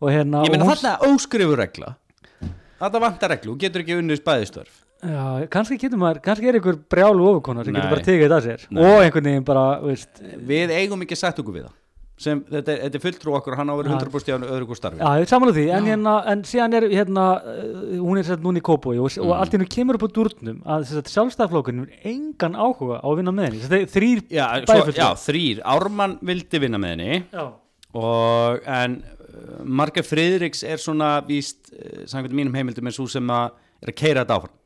og 0.00 0.08
hérna 0.08 0.44
ég 0.46 0.50
meina 0.54 0.64
hún- 0.64 0.72
þarna 0.76 0.94
er 0.96 1.08
óskrifur 1.12 1.58
regla. 1.60 1.96
Þetta 2.80 3.00
vantar 3.00 3.28
reglu, 3.36 3.52
hún 3.52 3.58
getur 3.60 3.82
ekki 3.84 3.98
unnið 4.00 4.22
spæðistörf 4.22 4.78
Já, 5.00 5.48
kannski 5.48 5.78
getur 5.80 5.96
maður, 5.96 6.20
kannski 6.20 6.48
er 6.48 6.56
einhver 6.58 6.76
brjálu 6.92 7.24
ofurkonar 7.24 7.64
sem 7.64 7.72
getur 7.72 7.88
bara 7.88 8.04
tekið 8.04 8.24
þetta 8.26 8.36
að 8.40 8.46
sér. 8.48 8.64
Nei. 8.70 8.82
og 8.84 9.00
einhvern 9.04 9.24
veginn 9.24 9.44
bara, 9.48 9.80
veist 9.80 10.20
við 10.48 10.72
eigum 10.76 11.00
ekki 11.06 11.16
sagt 11.16 11.38
okkur 11.40 11.54
við 11.56 11.64
það 11.64 11.72
sem, 12.20 12.40
þetta, 12.50 12.74
er, 12.74 12.80
þetta 12.84 12.98
er 12.98 13.02
fulltrú 13.06 13.34
okkur, 13.38 13.54
hann 13.56 13.70
á 13.70 13.74
að 13.74 13.78
vera 13.80 13.92
Já. 13.94 13.98
100% 14.04 14.30
í 14.30 14.48
öðru 14.54 14.66
hvort 14.68 14.80
starfi 14.80 15.00
Já, 15.00 15.10
ég 15.22 15.30
samanlega 15.30 15.56
því, 15.56 15.64
en, 15.78 15.86
hérna, 15.88 16.14
en 16.32 16.42
síðan 16.50 16.76
er 16.76 16.86
hérna, 16.92 17.24
uh, 17.40 17.78
hún 18.04 18.20
er 18.20 18.26
sett 18.28 18.44
núna 18.44 18.60
í 18.60 18.64
Kópói 18.66 18.98
og, 19.00 19.08
og 19.08 19.30
Mm. 19.30 19.32
allt 19.38 19.56
hennu 19.56 19.68
kemur 19.72 19.96
upp 19.96 20.04
á 20.04 20.10
dúrnum 20.18 20.58
að 20.76 20.84
sjálfstæðflokkurinn 21.08 21.86
er 21.86 22.10
engan 22.12 22.58
áhuga 22.60 23.00
á 23.00 23.08
að 23.08 23.16
vinna 23.22 23.32
með 23.38 23.48
henni, 23.48 23.62
er 23.80 23.88
þrýr 23.96 24.22
bæjarfulltrúar. 24.28 25.00
já, 25.00 25.08
þrýr, 25.24 25.62
Ármann 25.64 26.18
vildi 26.20 26.60
vinna 26.66 26.78
með 26.82 26.94
henni 26.96 27.22
já, 27.32 27.46
og 28.04 28.68
en 28.68 29.00
uh, 29.00 29.64
Marga 29.64 30.04
Friðriks 30.06 30.62
er 30.68 30.76
svona 30.82 31.14
víst, 31.26 31.72
uh, 31.72 32.04
samkvæmt 32.10 32.36
mínum 32.36 32.54
heimildum 32.60 32.86
er 32.92 32.96
svo 32.96 33.08
sem 33.10 33.32
að 33.32 33.56
er 33.80 33.94
að 33.94 33.96
keira 34.02 34.22
þetta 34.26 34.36
áfram 34.42 34.56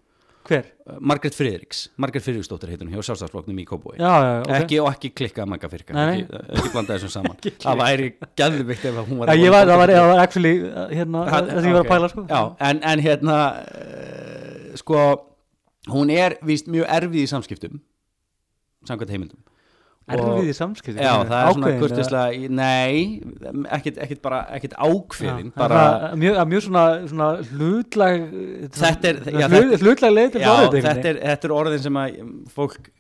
hver? 0.49 0.67
uh, 0.87 0.97
Margaret 1.01 1.37
Friðriks, 1.37 1.83
Margaret 2.01 2.25
Friðriksdóttir 2.27 2.73
heitir 2.73 2.87
hún 2.89 2.95
hjá 2.97 3.07
sjálfstæðsflokknum 3.09 3.61
í 3.63 3.67
Kópói 3.69 3.95
Já, 3.97 4.05
já, 4.09 4.29
já, 4.29 4.41
ok. 4.43 4.53
Ekki 4.59 4.81
og 4.83 4.89
ekki 4.93 5.11
klikka 5.21 5.47
Marga 5.49 5.71
Friðrika 5.73 5.97
Nei, 5.97 6.05
nei. 6.05 6.17
ekki, 6.25 6.43
ekki 6.59 6.73
blanda 6.75 6.99
þessum 6.99 7.13
saman. 7.15 7.39
Það 7.65 7.81
væri 7.83 8.11
gæðvikt 8.41 8.85
ef 8.91 8.99
hún 9.09 9.23
var 9.23 9.33
ég 9.41 9.55
var, 9.55 9.71
það 9.71 9.83
var, 9.83 9.95
var 10.11 10.23
actually 10.25 10.55
uh, 10.69 10.85
hérna, 10.93 11.25
það 11.33 11.51
sem 11.55 11.71
ég 11.71 11.79
var 11.79 11.87
að 11.87 11.93
pæla 11.95 12.13
sko. 12.13 12.27
Já, 12.29 12.43
en, 12.71 12.83
en 12.93 13.05
hérna 13.09 13.39
uh, 13.63 14.77
sko 14.83 15.01
hún 15.95 16.13
er 16.15 16.39
víst 16.45 16.69
mjög 16.73 16.89
erfið 16.99 17.25
í 17.25 17.27
samskiptum 17.31 17.81
samkvæmt 18.89 19.13
heimildum 19.17 19.41
Erfið 20.05 20.49
í 20.51 20.55
samskipti 20.57 21.01
Já, 21.01 21.13
það 21.25 21.31
er 21.39 21.55
svona 21.55 21.69
ákveðin, 21.69 21.79
kurtislega, 21.81 22.49
nei, 22.53 23.23
ekkit, 23.79 24.01
ekkit 24.05 24.21
bara, 24.27 24.41
ekkit 24.59 24.75
ákveðin, 24.77 25.47
Já, 25.49 25.57
bara, 25.57 25.79
það- 26.03 26.19
mjög, 26.21 26.41
mjög 26.51 26.65
svona, 26.67 26.83
svona 27.09 27.29
hlutlag 27.55 28.27
Þetta 28.77 29.09
er- 29.09 29.23
já, 29.33 29.47
hlut, 29.49 29.71
þetta- 29.73 29.81
hlutlag 29.87 30.13
leið 30.19 30.33
til 30.35 30.43
já, 30.45 30.51
orðið 30.59 30.83
þetta 30.91 31.09
er, 31.15 31.21
þetta 31.25 31.49
er 31.49 31.55
orðin 31.57 31.83
sem 31.87 31.95
að 32.03 32.19
fólk 32.53 32.91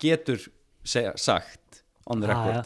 getur 0.00 0.46
segja, 0.84 1.12
sagt 1.20 1.82
on 2.06 2.20
the 2.20 2.28
Já, 2.28 2.32
record. 2.32 2.54
já. 2.54 2.62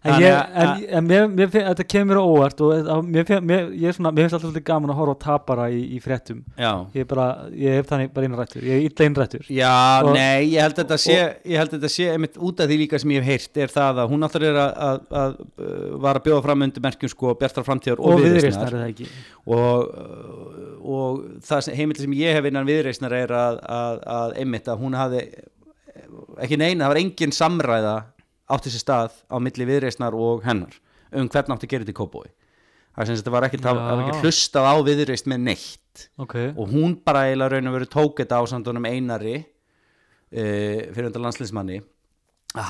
En, 0.00 0.14
ég, 0.22 0.32
að- 0.32 0.54
en, 0.56 0.84
en 0.96 1.04
mér, 1.04 1.24
mér, 1.28 1.48
finn- 1.52 1.66
þetta 1.68 1.84
kemur 1.92 2.16
óvart 2.22 2.60
og 2.64 3.02
mér, 3.04 3.24
finn- 3.28 3.44
mér, 3.44 3.66
ég 3.76 3.92
svona, 3.92 4.08
mér 4.16 4.24
finnst 4.24 4.36
alltaf 4.38 4.46
svolítið 4.48 4.64
gaman 4.70 4.92
að 4.94 4.96
horfa 4.96 5.12
á 5.12 5.18
tapara 5.26 5.66
í, 5.68 5.80
í 5.92 5.98
fréttum. 6.00 6.38
Já, 6.56 6.70
ég 6.96 7.04
bara, 7.10 7.26
ég 7.52 7.74
hef 7.76 7.90
þannig 7.90 8.12
bara 8.14 8.28
innrættur 8.30 8.64
ég 8.64 8.78
er 8.78 8.86
illa 8.86 9.08
innrættur 9.10 9.44
já, 9.52 9.74
Og- 10.06 10.14
nei, 10.16 10.46
ég 10.54 10.64
held 10.64 10.78
að 10.78 10.80
þetta 10.86 10.98
sé, 11.02 11.18
að 11.84 11.92
sé 11.92 12.06
einmitt 12.14 12.38
út 12.40 12.62
af 12.64 12.70
því 12.70 12.78
líka 12.80 13.00
sem 13.02 13.12
ég 13.12 13.20
hef 13.20 13.28
heyrt 13.44 13.60
er 13.66 13.74
það 13.74 14.00
að 14.06 14.14
hún 14.14 14.24
alltaf 14.24 14.46
er 14.48 14.56
að, 14.62 14.72
að, 14.88 15.02
að 15.20 15.34
uh, 15.60 15.98
var 16.06 16.16
að 16.16 16.24
bjóða 16.30 16.42
fram 16.48 16.64
undir 16.64 16.86
merkjum 16.88 17.12
sko 17.12 17.34
bjartar 17.42 17.66
framtíðar 17.68 18.00
og, 18.00 18.14
og 18.14 18.24
það 18.80 18.86
ekki? 18.88 19.08
Og, 19.44 19.92
uh, 20.00 20.80
og 20.80 21.20
það 21.44 21.66
sem, 21.68 21.76
heimild 21.76 22.00
sem 22.00 22.16
ég 22.16 22.38
hef 22.40 22.48
innan 22.48 22.64
viðreisnar 22.72 23.12
er 23.20 23.36
að, 23.36 23.60
að, 23.68 24.00
að 24.16 24.38
einmitt 24.40 24.72
að 24.72 24.80
hún 24.80 24.96
hafi 24.96 25.26
ekki 26.40 26.56
neina, 26.56 26.86
það 26.86 26.94
var 26.94 27.02
engin 27.04 27.36
samræða 27.36 27.94
átti 28.56 28.72
sér 28.74 28.82
stað 28.84 29.16
á 29.30 29.36
milli 29.42 29.66
viðreisnar 29.68 30.16
og 30.16 30.42
hennar 30.46 30.74
um 31.12 31.28
hvern 31.30 31.54
átti 31.56 31.66
að 31.68 31.72
gera 31.74 31.84
þetta 31.86 31.94
í 31.94 32.00
kópói 32.00 32.28
það 32.96 33.06
sem 33.06 33.16
þetta 33.20 33.34
var 33.34 33.46
ekki 33.48 33.60
Já. 33.62 34.20
hlustað 34.24 34.66
á 34.66 34.74
viðreist 34.86 35.26
með 35.30 35.40
neitt. 35.46 36.08
Ok, 36.22 36.34
og 36.58 36.68
hún 36.74 36.96
bara 37.06 37.26
eiginlega 37.28 37.54
raun 37.54 37.70
og 37.70 37.74
veru 37.78 37.88
tók 37.90 38.20
þetta 38.22 38.38
á 38.38 38.42
samtunum 38.50 38.86
einari 38.90 39.36
uh, 39.40 40.80
fyrir 40.94 41.10
undan 41.10 41.82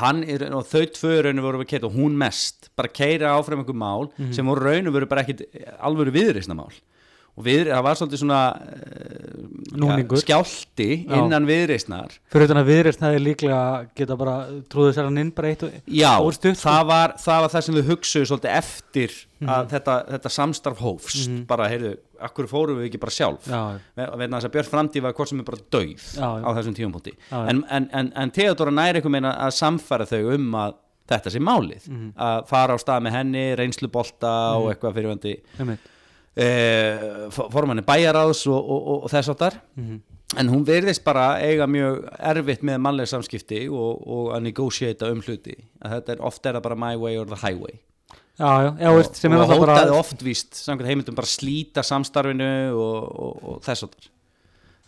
hann 0.00 0.22
er, 0.28 0.42
og 0.52 0.66
þau 0.68 0.82
tvö 0.92 1.12
raun 1.24 1.40
og 1.40 1.46
veru 1.46 1.60
að 1.64 1.68
keita 1.72 1.88
og 1.88 1.94
hún 1.96 2.16
mest, 2.20 2.68
bara 2.76 2.88
keira 2.92 3.30
áfram 3.32 3.62
einhver 3.62 3.76
mál 3.80 4.10
Mhm. 4.18 4.32
sem 4.36 4.44
voru 4.46 4.66
raun 4.68 4.86
og 4.88 4.92
veru 4.92 5.06
bara 5.08 5.22
ekkit 5.24 5.46
alvöru 5.80 6.12
viðreisna 6.12 6.54
mál 6.54 6.72
og 7.40 7.46
við, 7.48 7.70
það 7.72 7.84
var 7.88 7.98
svolítið 8.00 8.20
svona 8.22 8.40
uh, 8.54 9.30
Núningur. 9.80 10.20
skjálti 10.20 10.86
Já. 11.06 11.14
innan 11.20 11.46
viðreisnar 11.48 12.14
fyrir 12.32 12.52
að 12.60 12.68
viðreist 12.68 13.02
hefði 13.04 13.20
líklega 13.24 13.60
geta 13.96 14.16
bara 14.20 14.34
trúðið 14.72 14.96
sér 14.98 15.08
hann 15.08 15.20
inn 15.22 15.30
bara 15.36 15.52
eitt 15.52 15.64
og 15.66 15.74
Já, 15.86 16.12
sko. 16.36 16.52
það 16.60 16.82
var, 16.90 17.14
það 17.22 17.42
var 17.44 17.52
það 17.54 17.64
sem 17.68 17.78
við 17.80 17.90
hugsuðu 17.94 18.30
svolítið 18.32 18.56
eftir 18.60 19.18
Mhm. 19.40 19.48
að 19.48 19.68
þetta, 19.72 19.92
þetta 20.12 20.30
samstarf 20.34 20.80
hófst 20.84 21.30
bara, 21.48 21.64
heyrðu, 21.72 21.94
akkur 22.20 22.44
fórum 22.50 22.76
við 22.76 22.90
ekki 22.90 22.98
bara 23.00 23.14
sjálf 23.16 23.46
já, 23.48 23.60
vegna 23.96 24.36
þess 24.36 24.48
að 24.50 24.52
Björn 24.58 24.68
framtíð 24.74 25.02
var 25.06 25.14
hvort 25.16 25.28
sem 25.30 25.40
er 25.40 25.46
bara 25.48 25.62
dauð 25.72 26.02
Já, 26.18 26.28
á 26.44 26.48
þessum 26.58 26.74
já. 27.30 27.38
en, 27.48 27.62
en, 27.70 27.86
en, 27.94 28.12
en 28.20 28.30
Theodora 28.36 28.70
næri 28.70 29.00
einhver 29.00 29.10
meina 29.14 29.32
að 29.46 29.54
samfæra 29.56 30.04
þau 30.10 30.34
um 30.34 30.50
að 30.60 30.74
þetta 31.08 31.30
sé 31.32 31.40
málið 31.40 31.88
Mhm. 31.88 32.12
að 32.20 32.44
fara 32.52 32.76
á 32.76 32.78
stað 32.84 33.00
með 33.06 33.12
henni, 33.16 33.46
reynslubolta 33.56 34.34
og 34.60 34.68
eitthvað 34.74 34.94
fyrirvændi 34.98 35.32
einmitt. 35.58 35.80
e, 35.80 35.99
formanni 37.52 37.82
bæjaráðs 37.86 38.44
og, 38.50 38.56
og, 38.60 38.80
og, 38.94 39.04
og 39.04 39.12
þess 39.12 39.32
áttar 39.34 39.58
Mhm. 39.76 40.00
en 40.38 40.48
hún 40.48 40.64
verðist 40.64 41.02
bara 41.04 41.40
eiga 41.42 41.66
mjög 41.66 42.04
erfitt 42.18 42.62
með 42.62 42.78
mannlega 42.84 43.10
samskipti 43.10 43.64
og, 43.68 44.02
og 44.06 44.28
að 44.36 44.42
negotiata 44.46 45.10
um 45.10 45.20
hluti. 45.26 45.56
Að 45.82 45.96
þetta 45.96 46.12
er 46.14 46.22
oft 46.28 46.46
er 46.46 46.54
það 46.58 46.62
bara 46.68 46.76
my 46.78 46.94
way 46.96 47.16
or 47.18 47.26
the 47.26 47.36
highway. 47.42 47.80
Já, 48.40 48.50
já, 48.64 48.70
já, 48.80 48.92
veist, 48.96 49.16
sem 49.20 49.32
er 49.32 49.42
og 49.42 49.50
hótaði 49.50 49.66
bara 49.66 49.98
oft 49.98 50.22
víst 50.24 50.54
samkvæmt 50.56 50.88
heimildum 50.88 51.16
bara 51.18 51.28
slíta 51.28 51.82
samstarfinu 51.84 52.46
og, 52.72 53.10
og, 53.26 53.42
og 53.42 53.58
þess 53.66 53.84
áttar 53.84 54.08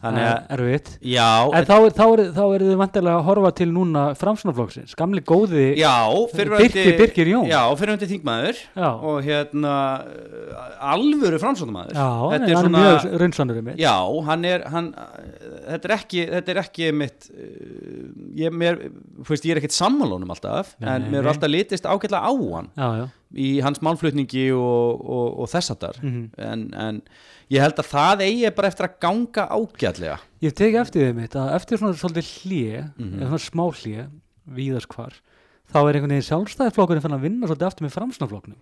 þannig 0.03 0.25
að 0.27 0.53
erfitt. 0.57 0.89
Já, 1.07 1.29
en 1.55 1.65
þá 1.69 1.75
er, 1.79 1.93
þá 1.97 2.05
er, 2.13 2.23
þá 2.37 2.43
er 2.57 2.65
þið 2.67 2.77
vantilega 2.83 3.17
að 3.21 3.27
horfa 3.29 3.53
til 3.61 3.69
núna 3.73 4.03
framsunarflokksins, 4.19 4.95
gamli 4.99 5.23
góði 5.23 5.67
já 5.79 5.95
Birkir- 6.35 6.97
Birkir 6.99 7.31
Jón. 7.33 7.47
já, 7.51 7.61
fyrirvændi 7.79 8.09
þingmaður 8.11 8.63
og 8.83 9.23
hérna 9.27 9.75
alvöru 10.93 11.39
framsóknarmaður. 11.43 11.95
Já, 11.97 12.09
þetta 12.33 12.33
hann 12.33 12.43
er 12.43 12.53
er 12.53 12.61
svona 12.63 12.83
mjög 12.83 13.17
raunsannur 13.23 13.61
um 13.63 13.71
Já, 13.79 13.95
hann 14.29 14.45
er 14.49 14.65
hann, 14.73 14.91
þetta 15.71 15.89
er 15.91 15.95
ekki 15.97 16.25
þetta 16.33 16.55
er 16.57 16.61
ekki 16.63 16.91
mitt 16.99 17.29
uh, 17.31 18.07
ég, 18.43 18.53
mér, 18.63 18.81
veist, 19.29 19.47
ég 19.47 19.55
er 19.57 19.63
ekkert 19.63 19.77
sammálunum 19.77 20.33
alltaf 20.35 20.75
Nei, 20.83 20.91
en 20.97 21.09
mér 21.13 21.23
er 21.25 21.33
alltaf 21.35 21.53
litist 21.53 21.87
ágætlega 21.87 22.23
á 22.27 22.33
hann 22.33 22.71
já, 22.77 22.89
já, 23.03 23.07
í 23.33 23.51
hans 23.65 23.81
málflutningi 23.85 24.49
og, 24.57 25.03
og, 25.07 25.29
og 25.45 25.53
þessatar 25.53 26.01
Mhm. 26.03 26.25
en, 26.39 26.67
en 26.75 27.03
ég 27.53 27.61
held 27.65 27.81
að 27.83 27.91
það 27.93 28.23
eigi 28.27 28.51
bara 28.57 28.71
eftir 28.73 28.87
að 28.89 28.97
ganga 29.05 29.45
ágætlega 29.53 30.19
ég 30.43 30.55
teki 30.59 30.81
eftir 30.83 31.07
þið 31.09 31.19
mitt 31.21 31.37
að 31.39 31.53
eftir 31.59 31.79
svona 31.83 31.99
svolítið 32.01 32.31
hlje 32.43 32.85
Mhm. 32.99 33.19
eða 33.21 33.29
svona 33.29 33.47
smá 33.51 33.65
hlje, 33.83 34.07
víðast 34.49 34.89
hvar 34.95 35.13
þá 35.73 35.77
er 35.89 35.95
einhvern 35.99 36.13
veginn 36.17 36.29
sjálfstæðisflokkurinn 36.31 37.03
fann 37.05 37.17
að 37.19 37.25
vinna 37.29 37.47
svolítið 37.47 37.69
aftur 37.69 37.87
með 37.87 37.95
framsunarflokknum 37.99 38.59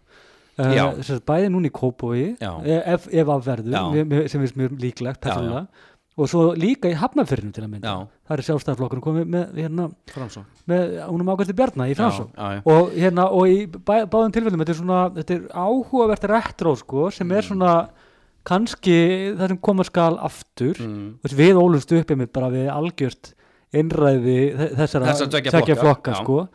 Já. 0.60 0.84
uh, 0.90 1.02
sem 1.02 1.16
sagt, 1.16 1.24
bæði 1.26 1.48
núna 1.54 1.70
í 1.70 1.72
Kópói 1.72 2.36
Já. 2.38 2.50
ef, 2.66 3.06
ef 3.08 3.26
mér- 3.26 4.04
mér- 4.10 4.28
sem 4.28 4.42
er 4.42 4.52
mjög 4.58 4.76
líklegt 4.82 5.20
Já, 5.20 5.30
já. 5.30 5.30
persónulega 5.30 5.66
og 6.20 6.28
svo 6.28 6.42
líka 6.58 6.90
í 6.90 6.94
hafnafyrinu 7.00 7.52
til 7.54 7.62
að 7.64 7.70
mynda 7.70 7.86
Já. 7.88 8.08
það 8.28 8.36
er 8.36 8.42
sjálfstæðisflokkurinn 8.48 9.04
komið 9.06 9.30
með, 9.30 9.54
hérna, 9.56 9.86
Framsó 10.12 10.42
með 10.68 11.06
húnum 11.08 11.30
ágætti 11.32 11.54
Bjarna 11.56 11.86
í 11.88 11.94
framsók 11.96 12.34
já, 12.36 12.48
já. 12.58 12.62
og 12.66 12.90
hérna 12.92 13.24
og 13.32 13.46
í 13.48 13.66
bæ, 13.66 14.04
báðum 14.10 14.32
tilfellum 14.34 14.60
þetta 14.60 14.74
er 14.74 14.80
svona 14.82 15.00
þetta 15.16 15.34
er 15.38 15.48
áhugavert 15.54 16.28
retro 16.28 16.74
sko 16.76 17.10
sem 17.10 17.26
Mm. 17.28 17.36
er 17.38 17.42
svona 17.42 17.88
kannski 18.44 19.34
það 19.38 19.48
sem 19.48 19.58
koma 19.58 19.84
skal 19.84 20.18
aftur 20.18 20.74
Mm. 20.80 21.18
við 21.24 21.54
ólumst 21.60 21.92
upp 21.92 22.10
með 22.16 22.32
bara 22.32 22.48
við 22.50 22.68
algjört 22.72 23.34
innræði 23.72 24.38
þe- 24.56 24.70
þessara 24.76 25.06
tveggja 25.50 25.76
flokka, 25.80 26.14
sko. 26.24 26.48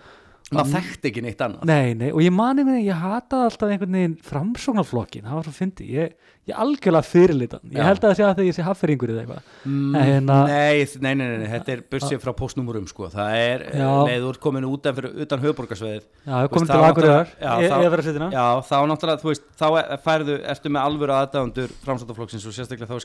Maður 0.53 0.75
þekkti 0.75 1.09
ekki 1.09 1.21
neitt 1.25 1.39
annað. 1.41 1.63
Nei, 1.65 1.95
nei, 1.97 2.11
og 2.13 2.21
ég 2.21 2.29
mani 2.35 2.61
mig, 2.67 2.83
ég 2.85 2.99
hataði 3.01 3.47
alltaf 3.49 3.71
einhvern 3.73 3.95
veginn 3.97 4.11
framsóknarflokkin, 4.27 5.23
það 5.25 5.37
var 5.39 5.45
svo 5.47 5.53
fyndi 5.55 5.87
ég, 5.89 6.11
ég 6.45 6.53
algjörlega 6.61 7.07
fyrirlitan. 7.09 7.63
Ég 7.73 7.81
held 7.81 7.97
að 7.97 8.05
það 8.05 8.13
sé 8.19 8.23
að 8.27 8.35
þegar 8.35 8.45
ég 8.45 8.53
sé 8.59 8.63
hafferingur 8.67 9.09
eða 9.09 9.21
eitthvað. 9.23 9.41
Mm, 9.65 9.97
hérna- 9.97 10.45
nei, 10.51 10.77
nei, 11.01 11.13
nei, 11.17 11.25
nei, 11.41 11.49
þetta 11.49 11.73
er 11.73 11.81
bursið 11.95 12.21
frá 12.21 12.29
postnúmurum 12.37 12.85
sko. 12.91 13.09
það 13.09 13.29
er 13.39 13.65
Já. 13.73 13.89
leið 14.05 14.21
úr 14.29 14.37
komin 14.45 14.69
út 14.69 14.85
af 14.85 14.93
utan 15.01 15.41
höfuborgarsveið 15.41 16.05
já, 16.05 16.45
veist, 16.45 16.69
til 16.69 16.85
Akureyrar 16.85 17.25
verið 17.41 17.97
að 17.97 18.05
setja 18.05 18.29
Já, 18.29 18.61
þá 18.69 18.77
náttúrulega, 18.91 19.23
þú 19.25 19.33
veist, 19.33 19.49
þá 19.57 19.97
færðu, 20.05 20.37
ertu 20.45 20.69
með 20.69 20.85
alvöru 20.85 21.17
aðdáðundur 21.17 21.73
framsættaflokksins 21.81 22.45
og 22.45 22.53
sérstaklega 22.53 22.93
þá 22.93 23.01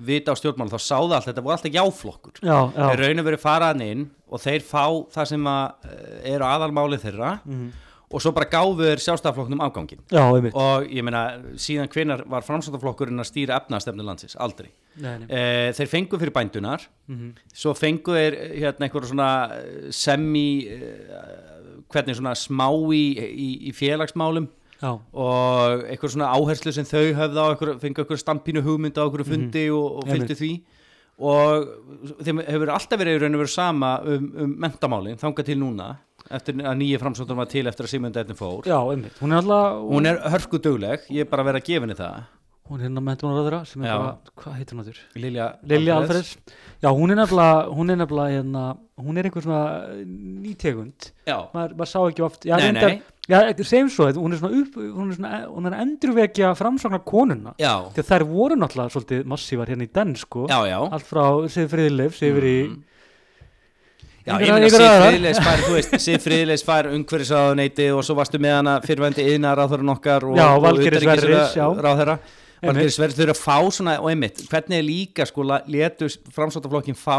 er 0.00 0.04
á 0.04 0.06
vita 0.06 0.32
á 0.32 0.36
stjórnmálum, 0.40 0.72
þá 0.72 0.80
sáðu 0.80 1.12
allt, 1.14 1.28
þetta 1.28 1.42
voru 1.44 1.56
alltaf 1.56 1.72
jáflokkur. 1.74 2.32
já, 2.42 2.72
já, 2.72 2.88
Þeir 2.90 3.04
raunum 3.04 3.24
verið 3.28 3.40
faraðan 3.44 3.82
inn 3.86 4.10
og 4.30 4.40
þeir 4.40 4.60
fá 4.64 4.84
það 5.12 5.26
sem 5.26 5.44
að 5.44 5.72
eh, 5.84 6.34
eru 6.34 6.44
aðalmálið 6.44 7.00
þeirra 7.04 7.40
og 8.10 8.18
svo 8.20 8.32
bara 8.34 8.48
gáfu 8.50 8.74
þeir 8.82 8.98
sjálfstæðaflokknum 9.04 9.60
afgangin. 9.62 10.00
já, 10.10 10.24
Og 10.54 10.86
ég 10.90 11.04
meina, 11.04 11.38
síðan 11.54 11.88
hvenar 11.92 12.24
var 12.26 12.42
framsættaflokkurinn 12.42 13.20
að 13.22 13.28
stýra 13.30 13.60
efnastefnu 13.60 14.02
landsins? 14.02 14.34
Aldrei. 14.36 14.70
nei, 14.96 15.18
nei. 15.18 15.26
Eh, 15.30 15.72
þeir 15.72 15.86
fengu 15.88 16.18
fyrir 16.18 16.32
bændunar 16.34 16.80
Mhm. 17.08 17.34
svo 17.54 17.72
fengu 17.74 18.10
þeir 18.12 18.34
eh, 18.34 18.60
hérna 18.60 18.88
einhverja 18.88 19.10
svona 19.12 19.92
semi 19.92 20.66
hvernig 21.90 22.16
svona 22.18 22.34
smá 22.38 22.68
í, 22.94 23.04
í, 23.18 23.48
í 23.70 23.72
félagsmálum 23.74 24.48
já, 24.80 24.90
og 24.90 25.84
einhver 25.86 26.12
svona 26.12 26.32
áherslu 26.34 26.72
sem 26.74 26.88
þau 26.88 27.06
höfðu 27.20 27.44
á 27.44 27.46
fengu 27.82 28.04
einhver 28.04 28.20
stampínu 28.20 28.64
hugmynd 28.66 28.98
á 28.98 29.04
einhverju 29.04 29.28
fundi 29.28 29.66
og, 29.70 30.00
og 30.00 30.10
fylgdu 30.10 30.36
því. 30.38 30.52
Og 31.20 31.66
þeim 32.24 32.38
hefur 32.46 32.70
alltaf 32.72 33.00
verið 33.00 33.18
í 33.18 33.20
raun 33.20 33.36
og 33.36 33.42
veru 33.42 33.52
sama 33.52 33.90
um, 34.08 34.30
um 34.40 34.54
mentamálin 34.62 35.20
þangað 35.20 35.50
til 35.50 35.58
núna 35.60 35.90
eftir 36.30 36.60
að 36.64 36.76
nýja 36.80 37.00
framsóttur 37.02 37.36
var 37.36 37.48
til 37.50 37.66
eftir 37.68 37.86
að 37.86 37.92
Sigmund 37.92 38.16
Edni 38.20 38.36
fór. 38.38 38.64
Já, 38.68 38.78
einmitt. 38.80 39.16
Hún 39.20 39.34
er 39.34 39.42
alltaf, 39.42 39.80
hún 39.90 40.08
er 40.08 40.20
hörku 40.32 40.60
dugleg, 40.62 41.08
ég 41.12 41.26
er 41.26 41.30
bara 41.30 41.44
verið 41.48 41.60
að 41.60 41.68
gefa 41.68 41.86
henni 41.86 41.98
það. 41.98 42.28
Hún 42.70 42.78
er 42.78 42.86
hérna 42.86 43.02
mentumálaráðara 43.02 43.58
sem 43.66 43.82
er 43.82 43.90
bara, 43.98 44.32
hvað 44.38 44.58
heitir 44.60 44.76
hún 44.76 44.82
áttur? 44.84 44.98
Lilja, 45.18 45.46
Lilja 45.66 45.96
Alfreds 45.98 46.36
já, 46.78 46.86
hún 46.94 47.10
er 47.10 47.18
nefnilega, 47.18 47.64
hún 47.74 47.90
er 47.90 47.98
nefnilega 47.98 48.36
hérna, 48.36 48.62
hún 49.02 49.18
er 49.18 49.26
einhver 49.26 49.42
svona 49.42 49.62
nýtegund. 50.06 51.08
Já, 51.26 51.34
maður, 51.50 51.74
maður 51.80 51.90
sá 51.90 51.98
ekki 52.04 52.24
oft 52.28 52.46
já, 52.46 52.54
Nei, 52.62 52.70
nei. 52.78 52.92
Já, 53.30 53.40
segjum 53.70 53.88
svo, 53.94 54.08
hún 54.18 54.34
er 54.34 54.40
svona 54.42 54.60
upp 54.60 54.76
hún 54.80 55.08
er, 55.12 55.16
svona, 55.18 55.40
hún 55.48 55.70
er 55.70 55.76
endurvekja 55.84 56.52
framsóknar 56.58 57.02
konuna 57.06 57.54
já, 57.60 57.72
því 57.94 58.02
að 58.04 58.10
þær 58.12 58.24
voru 58.30 58.58
náttúrulega 58.60 58.94
svolítið 58.96 59.24
massívar 59.32 59.70
hérna 59.72 59.86
í 59.86 59.92
den 60.00 60.14
sko 60.18 60.46
já, 60.50 60.58
já 60.70 60.78
allt 60.82 61.06
frá 61.08 61.24
Sif 61.50 61.70
Friðleifs 61.74 62.22
yfir 62.26 62.48
í 62.52 62.56
Mm. 62.70 62.86
Já, 64.20 64.34
ég 64.36 64.50
meina. 64.52 64.68
Friðleis 64.68 65.38
fær, 65.40 65.62
þú 65.64 65.70
veist, 65.78 65.94
Sif 66.04 66.24
Friðleis 66.26 66.62
fær 66.66 66.88
umhverfisáðuneyti 66.92 67.86
og 67.96 68.02
svo 68.04 68.14
varstu 68.18 68.38
með 68.44 68.52
hana 68.58 68.74
fyrirvændi 68.84 69.24
yðnar 69.32 69.56
ráðherran 69.58 69.92
okkar 69.94 70.26
og, 70.28 70.36
og 70.58 70.66
Valgeir 70.66 70.98
Einmitt. 72.76 72.92
Sverris 72.92 73.16
þau 73.16 73.22
eru 73.24 73.32
að 73.32 73.40
fá 73.40 73.56
svona, 73.72 73.94
og 74.04 74.10
einmitt, 74.12 74.42
hvernig 74.50 74.76
er 74.76 74.84
líka 74.84 75.24
sko, 75.26 75.46
la- 75.48 75.62
létu 75.72 76.10
framsóttaflokkin 76.36 76.98
fá 77.00 77.16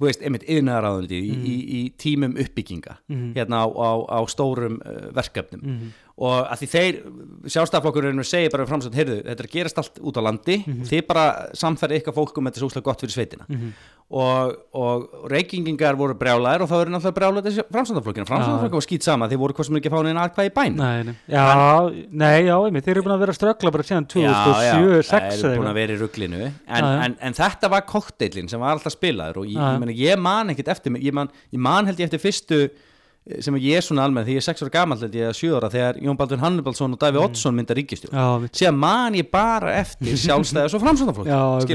veist, 0.00 0.20
einmitt, 0.22 0.44
yðnaðaráðuneyti 0.44 1.18
í, 1.24 1.36
í, 1.36 1.54
í 1.78 1.80
tímum 1.96 2.34
uppbygginga 2.36 2.98
Mhm. 3.08 3.32
hérna 3.34 3.64
á, 3.64 3.66
á, 3.72 3.90
á 4.12 4.20
stórum 4.28 4.80
uh, 4.84 5.08
verkefnum 5.16 5.60
Mhm. 5.62 5.92
og 6.18 6.46
að 6.52 6.58
því 6.60 6.68
þeir 6.74 6.94
sjálfstæðaflokkurinn 7.52 8.24
segir 8.24 8.50
bara 8.52 8.64
við 8.64 8.70
framsótt, 8.72 8.94
heyrðu, 8.96 9.16
þetta 9.26 9.44
er 9.44 9.50
gerast 9.52 9.78
allt 9.78 9.98
út 10.00 10.16
á 10.16 10.22
landi 10.26 10.58
þið 10.88 11.06
bara 11.06 11.26
samferði 11.56 12.00
ykkar 12.00 12.14
fólk 12.16 12.38
um 12.38 12.44
þetta 12.48 12.56
er 12.56 12.64
svo 12.64 12.70
úslega 12.70 12.88
gott 12.88 13.00
fyrir 13.04 13.16
sveitina 13.16 13.46
Mhm. 13.48 13.72
Og, 14.06 14.52
og 14.78 15.26
reykingingar 15.32 15.96
voru 15.98 16.14
brjálæðir 16.14 16.62
og 16.62 16.68
þá 16.70 16.74
eru 16.78 16.92
náttúrulega 16.94 17.16
brjálæðir 17.16 17.56
framstæðaflokkina 17.74 18.28
framstæðaflokkina 18.28 18.78
var 18.78 18.84
skýt 18.86 19.02
sama, 19.08 19.26
þeir 19.32 19.40
voru 19.40 19.56
hvað 19.58 19.66
sem 19.66 19.78
ekki 19.80 19.90
fá 19.90 19.96
neina 20.06 20.26
aðkvæði 20.28 20.52
bæn 20.54 20.76
Nei, 20.78 21.00
nei. 21.08 21.14
Já, 21.34 21.46
nei, 22.22 22.36
já, 22.46 22.54
einmitt, 22.68 22.86
þeir 22.86 22.94
eru 22.94 23.04
búin 23.08 23.16
að 23.16 23.24
vera 23.24 23.34
að 23.34 23.38
ströggla 23.40 23.72
bara 23.74 23.86
síðan 23.88 24.06
2007-2006 24.14 25.42
það 25.42 25.50
er 25.50 25.58
búin 25.58 25.70
að 25.72 25.78
vera 25.80 25.96
í 25.96 26.00
rugglinu 26.04 26.42
en, 26.46 26.88
en, 27.08 27.16
en 27.28 27.38
þetta 27.40 27.72
var 27.74 27.86
kokteilin 27.90 28.50
sem 28.52 28.62
var 28.62 28.76
alltaf 28.76 28.94
spilaður 28.94 29.42
og 29.42 29.50
ég, 29.50 29.58
ég, 29.90 30.00
ég 30.06 30.22
man 30.22 30.54
ekkit 30.54 30.70
eftir 30.76 31.00
ég 31.02 31.16
man, 31.18 31.32
ég 31.50 31.62
man 31.66 31.90
held 31.90 31.98
ég 31.98 32.06
eftir 32.10 32.22
fyrstu 32.22 32.60
sem 33.42 33.56
ég 33.58 33.80
er 33.80 33.82
svona 33.82 34.04
almenn 34.06 34.26
því 34.26 34.36
ég 34.36 34.42
er 34.42 34.46
6 34.46 34.62
ára 34.62 34.70
ég 35.18 35.30
að 35.30 35.38
7 35.40 35.56
ára 35.58 35.70
þegar 35.72 35.96
Jón 36.04 36.18
Baldur 36.20 36.38
Hannibalsson 36.42 36.94
og 36.94 37.00
Daví 37.02 37.18
Oddsson 37.18 37.56
mynda 37.56 37.74
ríkistjórn 37.74 38.14
Mm. 38.16 38.46
Síðan 38.54 38.78
man 38.78 39.16
ég 39.18 39.26
bara 39.32 39.72
eftir 39.80 40.14
sjálfstæðis 40.24 40.76
og 40.76 40.82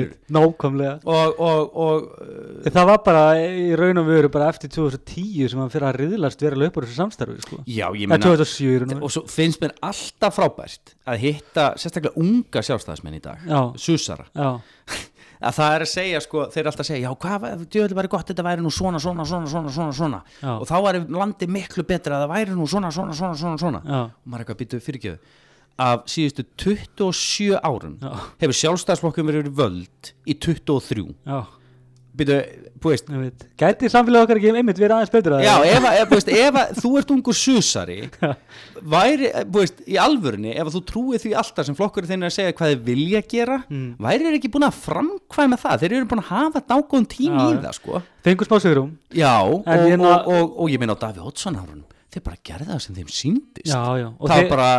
einmitt, 0.05 0.15
nákvæmlega. 0.31 0.93
Og, 1.05 1.39
og, 1.39 1.75
og 1.75 2.71
Það 2.71 2.87
var 2.91 3.01
bara 3.05 3.23
í 3.41 3.67
raun 3.75 3.99
og 4.01 4.07
veru 4.07 4.29
bara 4.31 4.47
eftir 4.53 4.71
2010 4.71 5.49
sem 5.51 5.59
hann 5.59 5.71
fyrir 5.73 5.87
að 5.89 5.99
riðlast 6.05 6.41
upp 6.71 6.77
á 6.77 6.81
þessu 6.85 6.97
samstarfi 7.01 7.37
sko. 7.43 7.59
já, 7.67 7.85
ég 7.91 8.07
Það 8.07 8.13
meina 8.13 8.31
2007 8.31 8.71
í 8.71 8.79
raun 8.85 8.95
og 9.01 9.13
svo 9.15 9.25
finnst 9.31 9.61
mér 9.63 9.75
alltaf 9.91 10.37
frábært 10.39 10.95
að 11.11 11.23
hitta 11.25 11.67
sérstaklega 11.81 12.15
unga 12.21 12.63
sjálfstæðismenn 12.67 13.17
í 13.19 13.23
dag. 13.27 13.43
Susara. 13.81 14.27
Já, 14.31 14.49
að 15.41 15.57
það 15.57 15.75
er 15.75 15.85
að 15.85 15.91
segja 15.91 16.21
sko, 16.23 16.45
þeir 16.53 16.61
eru 16.61 16.71
alltaf 16.71 16.85
að 16.85 16.89
segja 16.91 17.03
já 17.07 17.15
hvað, 17.25 17.45
djöðlega 17.73 17.99
væri 17.99 18.11
gott 18.13 18.31
þetta 18.31 18.45
væri 18.45 18.65
nú 18.65 18.71
svona, 18.73 19.01
svona, 19.01 19.25
svona, 19.25 19.51
svona, 19.51 19.75
svona, 19.77 19.95
svona. 19.97 20.23
Og 20.57 20.67
þá 20.69 20.75
væri 20.85 21.03
landi 21.17 21.49
miklu 21.49 21.85
betra 21.87 22.19
að 22.19 22.25
það 22.25 22.33
væri 22.35 22.57
nú 22.57 22.67
svona, 22.69 22.91
svona, 22.93 23.15
svona, 23.17 23.39
svona, 23.39 23.61
svona. 23.61 23.81
Já, 23.85 24.01
og 24.05 24.27
maður 24.27 24.43
er 24.43 24.45
eitthvað 24.45 24.61
býtuð 24.61 24.85
fyrirgjöðu 24.89 25.39
af 25.81 26.03
síðustu 26.11 26.45
27 26.61 27.57
árum 27.63 27.95
Já. 28.01 28.11
hefur 28.43 28.57
sjálfstæðsflokkum 28.59 29.29
verið 29.31 29.49
völd 29.57 30.13
í 30.29 30.35
23 30.37 31.07
já 31.25 31.39
Gæti 33.62 33.89
samfélag 33.93 34.24
okkar 34.26 34.39
ekki 34.39 34.49
einmitt 34.57 34.80
verið 34.82 34.95
aðeins 34.97 35.12
betur 35.14 35.36
að 35.38 35.43
Já, 35.45 35.53
ef, 35.70 35.84
að- 35.86 35.97
ef, 36.01 36.07
þú 36.09 36.16
veist, 36.18 36.32
ef 36.34 36.57
að 36.62 36.72
þú 36.82 36.91
ert 36.99 37.12
ungur 37.16 37.38
susari 37.38 37.97
væri, 38.95 39.30
veist, 39.53 39.84
í 39.86 39.97
alvörunni 40.01 40.55
ef 40.55 40.66
að 40.68 40.76
þú 40.78 40.82
trúið 40.89 41.24
því 41.26 41.34
alltaf 41.41 41.68
sem 41.70 41.78
flokkur 41.78 42.07
er 42.09 42.26
að 42.28 42.34
segja 42.36 42.55
hvað 42.57 42.74
þið 42.74 42.82
vilja 42.89 43.22
gera 43.36 43.59
Mm. 43.72 43.93
væri 44.01 44.26
þeir 44.26 44.38
ekki 44.39 44.51
búin 44.51 44.66
að 44.68 44.80
framkvæma 44.82 45.57
það? 45.62 45.80
Þeir 45.86 45.93
eru 45.99 46.09
búin 46.12 46.24
að 46.24 46.32
hafa 46.34 46.62
dágóðum 46.72 47.07
tími 47.14 47.45
í 47.53 47.59
það 47.64 47.76
sko. 47.78 48.01
Fengur 48.26 48.49
smá 48.49 48.57
sigurum 48.59 48.89
Já, 49.14 49.32
og, 49.45 49.64
En 49.68 49.80
og, 49.80 49.88
hérna- 49.91 50.18
og, 50.28 50.57
og, 50.59 50.70
ég 50.74 50.80
meina 50.82 50.97
á 50.97 51.01
Daví 51.05 51.22
Oddsson 51.24 51.55
árunum 51.62 51.86
þeir 52.12 52.24
bara 52.26 52.39
gerði 52.49 52.68
það 52.72 52.82
sem 52.86 52.95
þeim 52.97 53.12
síndist 53.16 53.70
Já, 53.72 53.82
já 54.01 54.07
það 54.20 54.36
þeir- 54.36 54.49
bara 54.51 54.70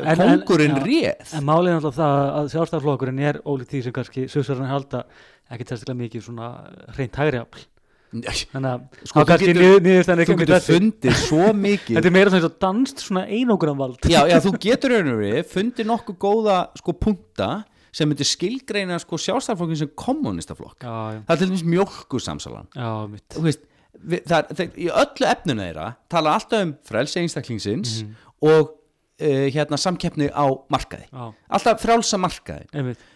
En- 0.00 0.20
en- 0.20 0.20
kongurinn 0.40 0.76
já. 0.76 0.84
réð. 0.84 1.34
En 1.38 1.44
málið 1.48 1.70
er 1.72 1.76
náttúrulega 1.80 1.98
það 1.98 2.30
að 2.40 2.50
sjálfstæðarflokkurinn 2.54 3.20
er 3.30 3.40
ólíkt 3.44 3.70
því 3.74 3.82
sem 3.86 3.92
kannski 3.98 4.28
susarinn 4.30 4.70
halda 4.70 5.04
ekki 5.50 5.66
sérstaklega 5.66 6.00
mikið 6.04 6.22
svona 6.28 6.48
reynt 6.96 7.18
hægri 7.18 7.40
afl. 7.42 7.66
Þannig 8.10 8.66
að 8.66 9.06
Sko, 9.06 9.22
þú 9.22 9.36
getur- 9.38 10.26
þú 10.26 10.36
getur 10.40 10.64
fundið 10.66 11.12
svo 11.14 11.52
mikið. 11.66 11.94
Þetta 11.94 12.06
er 12.10 12.14
meira 12.16 12.30
svona 12.34 12.48
danst 12.64 13.02
svona 13.04 13.22
einóguran 13.30 13.78
vald 13.78 13.98
já, 14.10 14.24
já, 14.26 14.38
þú 14.42 14.52
getur 14.58 14.90
raunur 14.96 15.44
fundið 15.46 15.86
nokkuð 15.86 16.16
góða 16.18 16.56
sko 16.80 16.92
punta 16.98 17.50
sem 17.94 18.08
myndir 18.10 18.26
skilgreina 18.26 18.98
sko 19.02 19.14
sjálfstæðarflokkin 19.18 19.78
sem 19.84 19.90
kommunistaflokk 19.98 20.82
það 20.82 21.22
er 21.22 21.36
til 21.38 21.48
dæmis 21.50 21.62
mjölkusamsalan 21.66 22.66
já, 22.74 22.90
mitt 23.10 23.28
þú 23.34 23.42
veist, 23.46 23.62
við, 23.94 24.24
það, 24.28 24.50
það, 24.56 24.74
í 24.76 24.90
öllu 25.02 25.30
efninu 25.30 25.64
þeirra 25.66 25.86
tala 26.12 26.34
alltaf 26.38 26.66
um 26.66 26.74
frelsi 26.88 27.22
einstaklingsins 27.22 27.94
og 28.40 28.74
uh, 29.20 29.46
hérna 29.52 29.78
samkeppni 29.80 30.30
á 30.32 30.46
markaði. 30.72 31.08
Já, 31.10 31.32
alltaf 31.56 31.82
frjálsa 31.84 32.20
markaði 32.20 32.68
einmitt. 32.74 33.08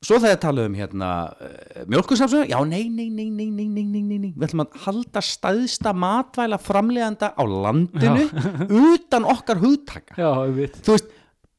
Svo 0.00 0.16
þegar 0.16 0.38
tala 0.40 0.62
um 0.64 0.76
hérna 0.78 1.08
uh, 1.28 1.80
mjölkusamsalan, 1.92 2.48
já 2.48 2.56
nei, 2.64 2.86
nei, 2.88 3.10
nei, 3.12 3.28
nei, 3.28 3.50
nei, 3.52 3.66
nei, 3.68 3.84
nei, 3.84 4.04
nei, 4.16 4.30
við 4.32 4.46
ætlum 4.46 4.64
að 4.64 4.78
halda 4.86 5.22
staðista 5.24 5.92
matvæla 5.92 6.56
framleganda 6.62 7.34
á 7.36 7.42
landinu 7.44 8.30
utan 8.94 9.28
okkar 9.28 9.60
hugtaka. 9.60 10.16
Já, 10.16 10.30
einmitt. 10.46 10.80
Þú 10.86 10.96
veist, 10.96 11.12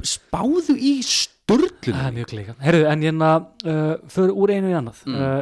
spáðu 0.10 0.78
í 0.82 0.96
Það 1.52 2.06
er 2.08 2.14
mjög 2.16 2.30
klíka 2.32 2.54
Herru, 2.64 2.84
en 2.88 3.02
hérna 3.06 3.30
uh, 3.68 3.96
fyrir 4.10 4.34
úr 4.34 4.54
einu 4.56 4.72
í 4.72 4.76
annað. 4.78 5.02
Mm. 5.06 5.18
uh, 5.20 5.42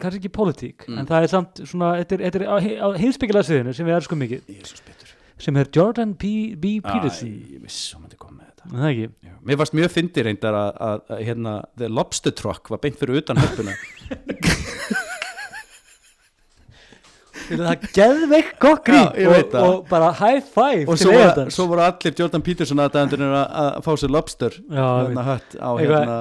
kannski 0.00 0.20
ekki 0.20 0.32
pólitík 0.32 0.86
en 0.88 1.08
það 1.08 1.26
er 1.26 1.32
samt 1.32 1.62
svona, 1.68 1.92
þetta 2.00 2.16
er, 2.16 2.22
þetta 2.26 2.40
er 2.40 2.46
á, 2.48 2.56
á 2.56 2.88
heimsbyggilega 3.00 3.48
sviðinu 3.48 3.74
sem 3.76 3.88
við 3.88 3.98
erum 3.98 4.22
mikið. 4.24 4.54
Sem 5.40 5.56
er 5.56 5.70
Jordan 5.72 6.14
P. 6.20 6.54
B. 6.60 6.78
Peterson. 6.84 7.30
Æ, 7.32 7.54
ég 7.56 7.60
vissi 7.64 7.94
að 7.96 8.02
maður 8.04 8.18
koma 8.20 8.34
með 8.40 8.50
þetta. 8.50 8.72
Það 8.74 8.88
ekki? 8.90 9.06
Já, 9.24 9.36
mér 9.48 9.60
varst 9.60 9.76
mjög 9.78 9.94
fyndi 9.94 10.24
reyndar 10.26 10.58
að, 10.58 10.72
að, 10.88 10.98
að 11.14 11.22
hérna, 11.28 11.54
The 11.80 11.88
Lobster 11.88 12.34
Truck 12.36 12.72
var 12.72 12.82
beint 12.82 13.00
fyrir 13.00 13.22
utan 13.22 13.40
höppuna 13.40 13.76
Það 17.50 17.66
er 17.72 17.88
geðveik 17.96 18.50
gott 18.62 18.90
ég 18.92 19.26
og, 19.26 19.54
og 19.58 19.88
bara 19.90 20.12
high 20.14 20.44
five 20.44 20.84
og 20.86 21.00
svo, 21.00 21.14
var, 21.16 21.48
svo 21.50 21.66
voru 21.70 21.82
allir 21.82 22.14
Jordan 22.20 22.44
Peterson 22.46 22.82
aðdæðandur 22.84 23.24
að, 23.26 23.40
að 23.64 23.80
fá 23.86 23.90
sér 23.98 24.12
lobster 24.14 24.58
Já, 24.60 24.84
hérna 25.08 25.24
á 25.34 25.70
hérna 25.80 26.18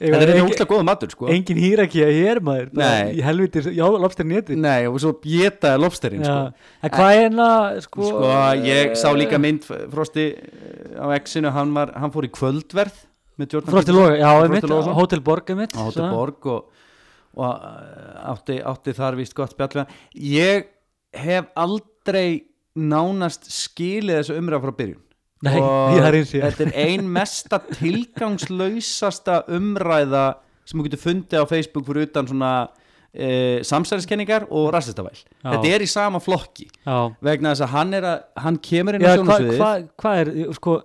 Ég 0.00 0.14
þetta 0.14 0.24
er 0.24 0.30
ekki 0.32 0.40
ekki- 0.40 0.52
úslega 0.54 0.70
góða 0.70 0.84
matur 0.88 1.10
sko 1.12 1.26
engin 1.28 1.58
hýrakja 1.60 2.06
hér 2.08 2.38
maður 2.40 2.70
bara 2.72 2.90
Nei. 3.04 3.10
í 3.18 3.24
helviti, 3.24 3.60
já, 3.76 3.84
lobster 4.00 4.24
neti 4.24 4.56
nei 4.56 4.86
og 4.88 4.96
svo 5.02 5.10
getaði 5.20 5.82
lobsterinn 5.82 6.24
sko 6.24 6.38
en 6.86 6.94
hvað 6.94 7.10
er 7.12 7.20
hérna 7.26 7.48
sko, 7.84 8.06
sko 8.08 8.30
ég 8.64 8.94
sá 8.96 9.10
líka 9.12 9.40
mynd 9.42 9.66
Frosti 9.68 10.24
eh, 10.32 10.96
á 10.96 11.12
X-inu 11.20 11.52
hann, 11.52 11.74
var, 11.76 11.92
hann 12.00 12.14
fór 12.14 12.24
í 12.24 12.32
kvöldverð 12.32 12.96
með 13.40 13.56
Jordan 13.58 13.74
Frosti. 13.74 13.92
Loga, 13.96 14.16
já, 14.16 14.30
einmitt, 14.44 14.68
Logason. 14.68 14.96
Hotel 14.96 15.20
Borg 15.24 15.52
einmitt, 15.52 15.76
á 15.76 15.80
Hotel. 15.84 16.08
Borg 16.12 16.48
og, 16.48 16.88
og 17.36 17.68
eh, 17.68 18.32
átti, 18.32 18.58
átti 18.72 18.96
þar 18.96 19.20
vist 19.20 19.36
gott 19.36 19.52
spjall 19.52 19.84
ég 20.16 20.68
hef 21.12 21.52
aldrei 21.60 22.46
nánast 22.72 23.48
skilið 23.52 24.22
þessu 24.22 24.40
umræða 24.40 24.64
frá 24.64 24.76
byrjun 24.80 25.00
Nei, 25.46 25.56
og 25.56 25.96
þetta 26.34 26.66
er 26.66 26.74
ein 26.84 27.08
mesta 27.08 27.60
tilgangslausasta 27.72 29.44
umræða 29.56 30.26
sem 30.68 30.78
þú 30.78 30.86
getur 30.86 31.02
fundið 31.06 31.42
á 31.42 31.50
Facebook 31.50 31.86
fyrir 31.88 32.08
utan 32.10 32.28
svona 32.28 32.52
e, 33.12 33.60
samsæðiskenningar 33.66 34.46
og 34.50 34.68
rassistavæl 34.74 35.16
þetta 35.40 35.72
er 35.72 35.84
í 35.84 35.88
sama 35.90 36.20
flokki 36.22 36.68
Já, 36.84 37.10
vegna 37.24 37.54
þess 37.54 37.66
að 37.66 37.74
hann 37.74 37.96
að 38.00 38.10
hann 38.44 38.60
kemur 38.68 38.98
inn 38.98 39.06
á 39.06 39.16
hvað 39.16 39.20
sjónasviðið 39.20 39.62
hva, 39.62 39.72
hva 40.04 40.14
er, 40.20 40.32
sko 40.58 40.76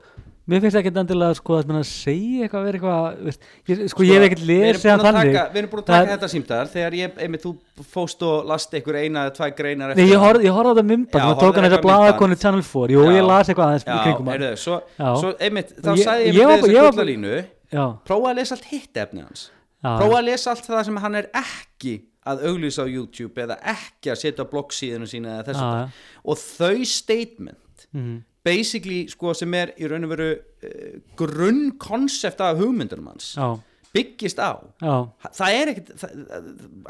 mér 0.45 0.61
finnst 0.61 0.77
ekki 0.79 0.91
endilega 0.91 1.37
sko 1.39 1.57
að 1.59 1.83
segja 1.89 2.45
eitthvað, 2.45 2.65
vera 2.67 2.79
eitthvað 2.79 3.71
ég, 3.71 3.79
sko, 3.91 4.05
ég 4.05 4.19
hef 4.19 4.25
ekkert 4.27 4.43
lesið 4.49 4.91
að 4.93 5.03
þannig. 5.07 5.31
taka, 5.31 5.45
við 5.53 5.61
erum 5.61 5.71
búin 5.71 5.81
að 5.81 5.89
Það 5.89 5.97
taka 5.97 6.13
þetta 6.13 6.29
símdar 6.35 6.71
þegar 6.75 6.97
ég, 6.99 7.17
einmitt, 7.25 7.45
þú 7.47 7.87
fóst 7.95 8.25
og 8.27 8.45
last 8.51 8.77
einhver 8.77 8.99
eina 9.01 9.25
eða 9.25 9.35
tvær 9.39 9.55
greinar 9.57 9.95
Nei, 9.97 10.05
ég 10.11 10.21
horfði 10.21 10.53
á 10.53 10.85
myndband, 10.85 11.17
Já, 11.17 11.25
maður 11.25 11.41
tók 11.41 11.59
hann 11.59 11.69
eitthvað 11.69 11.85
blaðakonu 11.87 12.39
Channel 12.43 12.65
4, 12.69 12.95
jú, 12.95 13.03
Já. 13.05 13.15
ég 13.17 13.27
las 13.31 13.51
eitthvað 13.51 13.73
aðeins 13.73 13.87
Já, 13.89 13.97
kringum 14.05 14.29
hann. 14.29 14.35
heyrðu, 14.35 14.61
svo, 14.61 14.79
Já. 14.99 15.09
svo 15.23 15.33
einmitt, 15.39 15.75
þá 15.81 15.91
sagði 16.03 16.29
ég 16.29 16.39
með 16.39 16.65
þess 16.65 16.75
að 16.75 16.89
gullalínu 16.93 17.35
Já, 17.75 17.85
prófa 18.05 18.31
að 18.31 18.37
lesa 18.39 18.55
allt 18.55 18.67
hitt 18.69 18.99
efni 19.01 19.23
hans. 19.25 19.47
Já, 19.81 19.89
prófa 19.99 20.19
að 20.19 20.27
lesa 20.29 20.53
allt 20.53 20.69
það 20.69 20.83
sem 20.87 20.99
hann 21.03 21.17
er 21.19 21.27
ekki 21.41 21.95
að 22.25 22.45
auglýsa 22.49 22.85
á 22.85 22.87
YouTube 22.89 23.41
eða 23.43 23.57
ekki 23.75 24.11
að 24.13 24.21
setja 24.21 24.45
bloggsíðinu 24.49 25.09
sína 25.09 25.35
eða 25.39 25.47
þessu 25.49 25.65
Já, 25.65 25.81
ja. 25.81 26.21
og 26.25 26.39
þau 26.41 26.87
statement 26.89 27.85
mhm, 27.91 28.15
basically 28.45 29.05
sko 29.11 29.33
sem 29.37 29.53
er 29.57 29.73
í 29.79 29.89
raun 29.89 30.07
og 30.07 30.15
veru 30.15 30.33
uh, 30.35 30.99
grunnkonsept 31.19 32.43
af 32.45 32.59
hugmyndunum 32.61 33.13
hans. 33.13 33.33
Já, 33.37 33.55
byggist 33.95 34.39
á. 34.43 34.59
Já, 34.83 34.95
það 35.37 35.55
er 35.55 35.71
ekkit 35.71 35.91
það, 36.01 36.13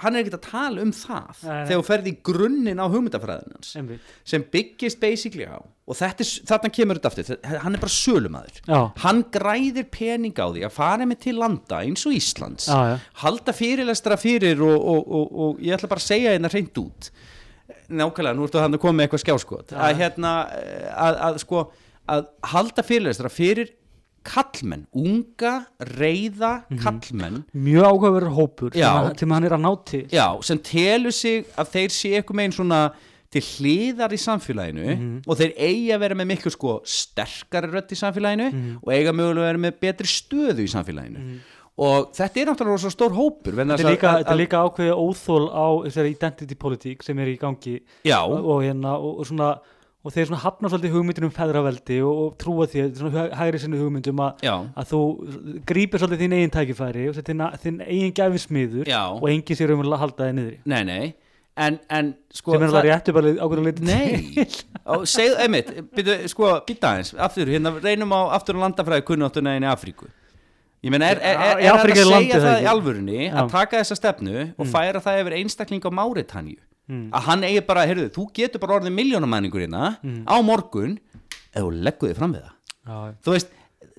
hann 0.02 0.16
er 0.16 0.24
ekkit 0.24 0.38
að 0.40 0.46
tala 0.48 0.84
um 0.86 0.94
það 0.96 1.44
nei. 1.46 1.60
þegar 1.68 1.76
þú 1.76 1.86
ferði 1.90 2.12
í 2.12 2.18
grunninn 2.30 2.82
á 2.82 2.86
hugmyndafræðin 2.90 3.56
hans 3.58 3.76
einmitt. 3.78 4.14
sem 4.26 4.46
byggist 4.56 5.02
basically 5.04 5.46
á. 5.46 5.62
Og 5.86 6.00
þetta 6.00 6.26
er, 6.26 6.32
þarna 6.50 6.72
kemur 6.74 6.98
þetta 6.98 7.12
aftur. 7.12 7.60
Hann 7.62 7.78
er 7.78 7.84
bara 7.84 7.94
sölumæður 7.94 8.60
hann 9.04 9.22
græðir 9.36 9.88
pening 9.94 10.34
á 10.34 10.48
því 10.50 10.66
að 10.66 10.76
fara 10.80 11.06
með 11.06 11.22
til 11.28 11.36
landa 11.38 11.84
eins 11.86 12.08
og 12.10 12.18
Íslands 12.18 12.72
já, 12.72 12.80
já, 12.90 12.98
halda 13.22 13.54
fyrirlestra 13.54 14.18
fyrir 14.18 14.66
og, 14.66 14.76
og, 14.76 15.06
og, 15.06 15.40
og 15.46 15.64
ég 15.64 15.78
ætla 15.78 15.92
bara 15.92 16.02
að 16.02 16.10
segja 16.10 16.34
hérna 16.34 16.50
hreint 16.54 16.82
út 16.82 17.12
nákvæmlega, 17.90 18.36
nú 18.38 18.46
ertu 18.48 18.60
að 18.62 18.78
koma 18.82 18.94
með 19.00 19.08
eitthvað 19.08 19.24
skjáskot 19.26 19.72
Já. 19.74 19.80
að 19.88 19.98
hérna 20.02 20.34
að, 20.96 21.18
að 21.30 21.40
sko 21.46 21.64
að 22.08 22.28
halda 22.44 22.84
fyrirlestra 22.86 23.30
fyrir 23.34 23.72
kallmenn, 24.26 24.88
unga 24.94 25.68
reyða 25.80 26.64
Mhm. 26.70 26.80
kallmenn 26.82 27.44
mjög 27.54 27.86
áhugaverður 27.86 28.34
hópur 28.38 28.72
Já. 28.74 29.14
sem 29.18 29.30
hann 29.30 29.44
er 29.44 29.52
að 29.54 29.62
ná 29.62 29.86
til 29.86 30.06
já, 30.10 30.42
sem 30.44 30.58
telur 30.60 31.14
sig 31.14 31.46
að 31.58 31.70
þeir 31.76 31.90
sé 31.94 32.10
eitthvað 32.22 32.36
meginn 32.40 32.54
svona 32.58 32.94
til 33.30 33.42
hliðar 33.42 34.14
í 34.14 34.18
samfélaginu 34.18 34.86
Mhm. 34.96 35.22
og 35.28 35.38
þeir 35.38 35.54
eigi 35.58 35.90
að 35.94 36.00
vera 36.00 36.16
með 36.16 36.28
miklu 36.32 36.52
sko 36.52 36.82
sterkari 36.86 37.68
rödd 37.70 37.92
í 37.92 37.98
samfélaginu 38.00 38.52
Mhm. 38.54 38.78
og 38.82 38.94
eiga 38.94 39.12
mögulega 39.12 39.46
að 39.46 39.52
vera 39.52 39.58
með 39.58 39.80
betri 39.82 40.08
stöðu 40.08 40.62
í 40.66 40.74
samfélaginu 40.74 41.40
og 41.78 42.12
þetta 42.16 42.40
er 42.42 42.50
náttúrulega 42.52 42.82
svo 42.86 42.92
stór 42.94 43.16
hópur 43.18 43.56
Þetta 43.58 43.80
er 43.82 43.90
líka, 43.92 44.12
að- 44.16 44.28
að- 44.32 44.38
líka 44.40 44.62
ákveðið 44.64 45.00
óþól 45.06 45.48
á 45.52 45.66
þessari 45.88 46.12
identity 46.16 46.56
politík 46.56 47.04
sem 47.04 47.20
er 47.20 47.28
í 47.34 47.38
gangi. 47.42 47.80
Já, 48.08 48.22
og, 48.24 48.46
og 48.46 48.62
hérna 48.64 48.94
og, 49.00 49.20
og 49.20 49.26
svona 49.28 49.50
og 50.06 50.14
þeir 50.14 50.28
svona 50.30 50.42
hafna 50.44 50.70
svolítið 50.70 50.92
hugmyndin 50.94 51.26
um 51.26 51.32
feðraveldi 51.34 51.96
og, 52.06 52.36
trúa 52.38 52.68
því, 52.70 52.84
svona 52.94 53.24
hægri 53.40 53.58
sinni 53.64 53.80
hugmyndum 53.82 54.20
að, 54.22 54.44
já, 54.46 54.54
að 54.78 54.90
þú 54.92 55.00
grípir 55.66 55.98
svolítið 56.04 56.22
þín 56.28 56.36
eigin 56.38 56.52
tækifæri 56.54 57.06
og 57.10 57.16
þinn, 57.18 57.42
þinn 57.64 57.80
eigin 57.88 58.14
gæfi 58.20 58.42
smiður 58.44 58.86
Já. 58.92 59.00
og 59.18 59.26
enginn 59.32 59.58
sér 59.58 59.74
um 59.74 59.82
að 59.82 59.96
halda 60.04 60.28
þið 60.30 60.36
niðri. 60.38 60.60
Nei, 60.70 60.84
nei. 60.86 61.16
En, 61.58 61.80
en 61.90 62.12
sko 62.36 62.52
sem 62.54 62.62
er 62.68 62.70
alveg 62.70 62.86
réttu 62.92 63.14
bara 63.16 63.32
ákveður 63.34 63.64
leiti 63.66 63.86
Nei, 63.88 64.46
og 64.94 65.08
segð, 65.10 65.38
einmitt, 65.42 65.74
byrju, 65.98 66.18
sko, 66.30 66.52
býta 66.68 66.92
aðeins, 66.94 67.14
aftur, 67.26 67.50
hérna 67.50 67.72
reynum 67.82 68.14
á 68.14 68.22
aftur 68.38 68.60
á 68.60 68.64
landafræði 68.68 69.06
kunnáttuna 69.10 69.56
inn 69.58 69.66
í 69.66 69.72
Afríku. 69.74 70.06
Ég 70.86 70.94
meina, 70.94 71.08
er, 71.10 71.18
er, 71.26 71.40
er, 71.42 71.58
er 71.58 71.66
er 71.66 71.82
að 71.82 71.98
segja 71.98 72.38
það 72.38 72.46
það 72.46 72.62
í 72.62 72.70
alvörunni 72.70 73.20
Já. 73.26 73.34
að 73.42 73.52
taka 73.56 73.80
þessa 73.82 73.98
stefnu 73.98 74.44
og 74.62 74.68
færa 74.70 75.02
það 75.02 75.22
yfir 75.24 75.36
einstakling 75.40 75.82
á 75.82 75.92
Máritanju? 75.98 76.60
Mm. 76.86 77.06
Að 77.18 77.24
hann 77.26 77.46
eigi 77.48 77.62
bara, 77.66 77.86
heyrðu, 77.90 78.10
þú 78.14 78.26
getur 78.38 78.62
bara 78.62 78.76
orðið 78.80 78.94
miljónamæningur 78.94 79.64
hérna 79.66 79.96
Mm. 80.06 80.20
á 80.30 80.36
morgun 80.46 81.00
ef 81.56 81.64
þú 81.64 81.72
leggur 81.88 82.12
þig 82.12 82.20
fram 82.20 82.36
við 82.36 82.44
það. 82.46 82.52
Já, 82.86 82.98
Þú 83.26 83.34
veist, 83.34 83.56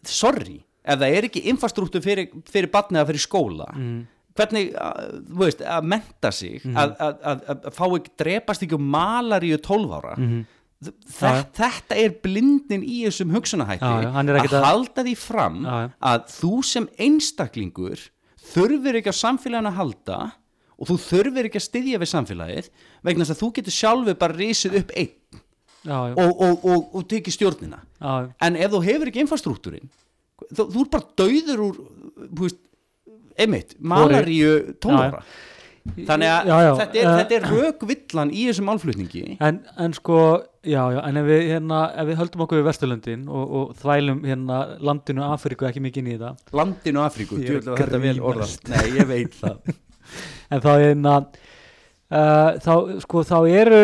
sorry, 0.07 0.59
ef 0.87 1.01
það 1.01 1.17
er 1.19 1.27
ekki 1.27 1.43
infrastruktúr 1.51 2.05
fyrir, 2.05 2.29
fyrir 2.47 2.71
batnið 2.71 3.01
að 3.03 3.11
fyrir 3.11 3.25
skóla, 3.25 3.67
mm, 3.75 3.97
hvernig, 4.39 4.71
að, 4.79 5.11
þú 5.33 5.43
veist, 5.43 5.65
að 5.67 5.89
menta 5.97 6.31
sig, 6.31 6.63
að, 6.71 6.95
að, 7.01 7.17
að, 7.33 7.43
að 7.57 7.67
fá 7.75 7.85
ekki, 7.89 8.13
drepast 8.23 8.63
ekki 8.67 8.79
um 8.79 8.87
malaríu 8.95 9.59
12 9.59 9.97
ára, 9.99 10.15
mhm. 10.83 10.97
Þe- 11.17 11.47
þetta 11.57 11.99
er 12.03 12.17
blindin 12.23 12.83
í 12.85 12.99
þessum 13.07 13.33
hugsunahætti 13.35 13.87
Já, 13.87 14.03
já, 14.05 14.11
að 14.13 14.43
að- 14.45 14.67
halda 14.67 15.05
því 15.07 15.15
fram 15.17 15.61
Já, 15.65 15.77
að 16.13 16.27
þú 16.37 16.53
sem 16.65 16.89
einstaklingur 16.99 18.05
þurfir 18.53 19.01
ekki 19.01 19.13
á 19.13 19.17
samfélaginu 19.17 19.73
að 19.73 19.81
halda 19.81 20.19
og 20.77 20.91
þú 20.91 20.97
þurfir 21.07 21.49
ekki 21.49 21.61
að 21.63 21.69
styðja 21.71 22.01
við 22.03 22.13
samfélagið 22.13 22.71
vegna 23.09 23.25
þess 23.25 23.37
að 23.37 23.43
þú 23.43 23.53
getur 23.57 23.77
sjálfur 23.79 24.19
bara 24.21 24.37
risið 24.37 24.77
upp 24.83 24.93
einn 24.97 25.43
og, 25.87 26.41
og, 26.43 26.65
og, 26.67 26.87
og 26.99 27.05
tekið 27.07 27.37
stjórnina. 27.37 27.79
Já, 28.03 28.33
en 28.43 28.57
ef 28.59 28.73
þú 28.75 28.81
hefur 28.83 29.11
ekki 29.11 29.23
infrastruktúrin 29.23 29.91
þú, 30.51 30.67
þú 30.75 30.81
er 30.83 30.89
bara 30.93 31.11
dauður 31.23 31.63
úr 31.71 32.57
einmitt 33.37 33.77
malaríu 33.81 34.75
tónara 34.83 35.23
þannig 36.09 36.31
að 36.33 36.51
Já, 36.51 36.57
já, 36.67 36.71
þetta, 36.81 36.99
er, 37.01 37.09
þetta 37.21 37.37
er 37.39 37.47
rökvillan 37.53 38.31
í 38.35 38.45
þessum 38.51 38.69
málflutningi. 38.71 39.23
En, 39.41 39.61
en 39.87 39.97
sko, 39.97 40.19
já, 40.67 40.83
já, 40.97 41.01
en 41.09 41.21
ef 41.23 41.27
við, 41.31 41.43
hérna, 41.53 41.81
ef 42.03 42.09
við 42.11 42.21
höldum 42.21 42.45
okkur 42.47 42.61
við 42.61 42.69
Vesturlöndin 42.71 43.27
og, 43.29 43.57
og 43.61 43.75
þvælum 43.81 44.23
hérna 44.27 44.61
landinu 44.91 45.27
Afríku 45.31 45.69
ekki 45.71 45.83
mikið 45.87 46.03
inn 46.05 46.13
í 46.15 46.21
það 46.23 46.55
landinu 46.61 47.05
Afríku, 47.07 47.41
er 47.43 47.61
að 47.63 47.77
þetta 47.83 48.03
vel 48.07 48.17
orðað. 48.21 48.57
nei, 48.73 48.87
ég 49.01 49.11
veit 49.13 49.37
það. 49.43 49.61
En 50.55 50.61
þá 50.63 50.69
hérna 50.79 51.13
uh, 52.15 52.51
þá, 52.63 52.73
sko, 53.03 53.23
þá 53.27 53.37
eru 53.51 53.79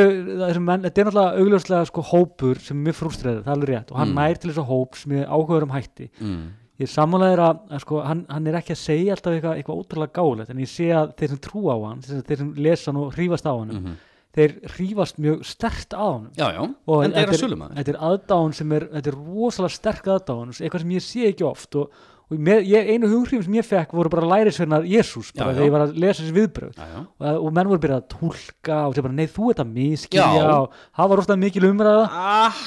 þessum 0.44 0.66
menn, 0.68 0.84
þetta 0.86 1.00
er 1.02 1.08
náttúrulega 1.08 1.40
augljóslega 1.42 1.88
sko 1.90 2.04
hópur 2.12 2.60
sem 2.62 2.76
er 2.78 2.84
mjög 2.88 2.98
frústræður, 3.00 3.40
það 3.42 3.50
er 3.50 3.56
alveg 3.56 3.72
rétt. 3.72 3.90
Og 3.90 3.98
hann 3.98 4.12
Mm. 4.12 4.20
nær 4.20 4.38
til 4.38 4.50
þess 4.52 4.62
að 4.62 4.68
hóps 4.70 5.02
með 5.10 5.24
áhugaður 5.26 5.66
um 5.66 5.74
hætti. 5.74 6.06
Mm. 6.22 6.44
Ég 6.82 6.88
er 6.88 6.92
sammálaðir 6.92 7.42
að, 7.46 7.58
að 7.76 7.82
sko, 7.86 8.00
hann, 8.04 8.22
hann 8.28 8.46
er 8.50 8.56
ekki 8.60 8.74
að 8.74 8.80
segja 8.82 9.14
alltaf 9.16 9.36
eitthvað, 9.36 9.58
eitthvað 9.60 9.82
ótrúlega 9.82 10.16
gáulegt 10.18 10.50
en 10.54 10.62
ég 10.64 10.70
sé 10.72 10.88
að 10.98 11.12
þeir 11.20 11.32
sem 11.34 11.42
trú 11.46 11.62
á 11.70 11.76
hann 11.86 12.00
þeir, 12.06 12.40
sem 12.42 12.54
lesa 12.66 12.90
hann 12.90 13.02
og 13.04 13.12
hrífast 13.16 13.46
á 13.46 13.54
hann 13.54 13.72
Mhm. 13.76 14.00
þeir 14.32 14.52
hrífast 14.76 15.18
mjög 15.20 15.42
stert 15.44 15.92
á 15.92 16.06
hann 16.08 16.28
já, 16.40 16.46
já, 16.56 16.62
og 16.88 17.02
er 17.04 17.10
þetta 17.12 17.32
þetta 17.76 17.92
er 17.92 17.98
aðdáun 18.08 18.54
sem 18.56 18.72
er, 18.72 18.86
þetta 18.94 19.10
er 19.12 19.18
rosalega 19.20 19.74
sterk 19.76 20.06
aðdáun 20.14 20.54
eitthvað 20.56 20.80
sem 20.86 20.94
ég 20.96 21.04
sé 21.04 21.26
ekki 21.28 21.44
oft 21.44 21.76
og, 21.76 21.90
og 22.32 22.38
með, 22.40 22.62
ég, 22.64 22.86
einu 22.94 23.08
hughrifin 23.12 23.42
sem 23.44 23.56
ég 23.58 23.66
fekk 23.68 23.90
voru 23.92 24.08
bara 24.12 24.24
lærisveinar 24.30 24.86
Jésús, 24.88 25.28
bara 25.36 25.50
Já, 25.50 25.52
já. 25.52 25.56
þegar 25.58 25.66
ég 25.68 25.72
var 25.74 25.82
að 25.84 25.96
lesa 26.00 26.22
þessi 26.22 26.34
viðbröð 26.38 26.78
og, 26.80 27.36
og 27.44 27.52
menn 27.58 27.68
voru 27.68 27.82
byrjað 27.82 28.00
að 28.00 28.08
tólka 28.14 28.78
og 28.88 28.94
segja 28.96 29.04
bara, 29.06 29.16
nei, 29.18 29.26
þú 29.34 29.50
ert 29.52 29.60
að 29.62 29.72
miskilja 29.76 30.46
og 30.56 30.78
það 30.96 31.10
var 31.12 31.20
rosalega 31.20 31.42
mikil 31.42 31.66
umræða. 31.68 32.04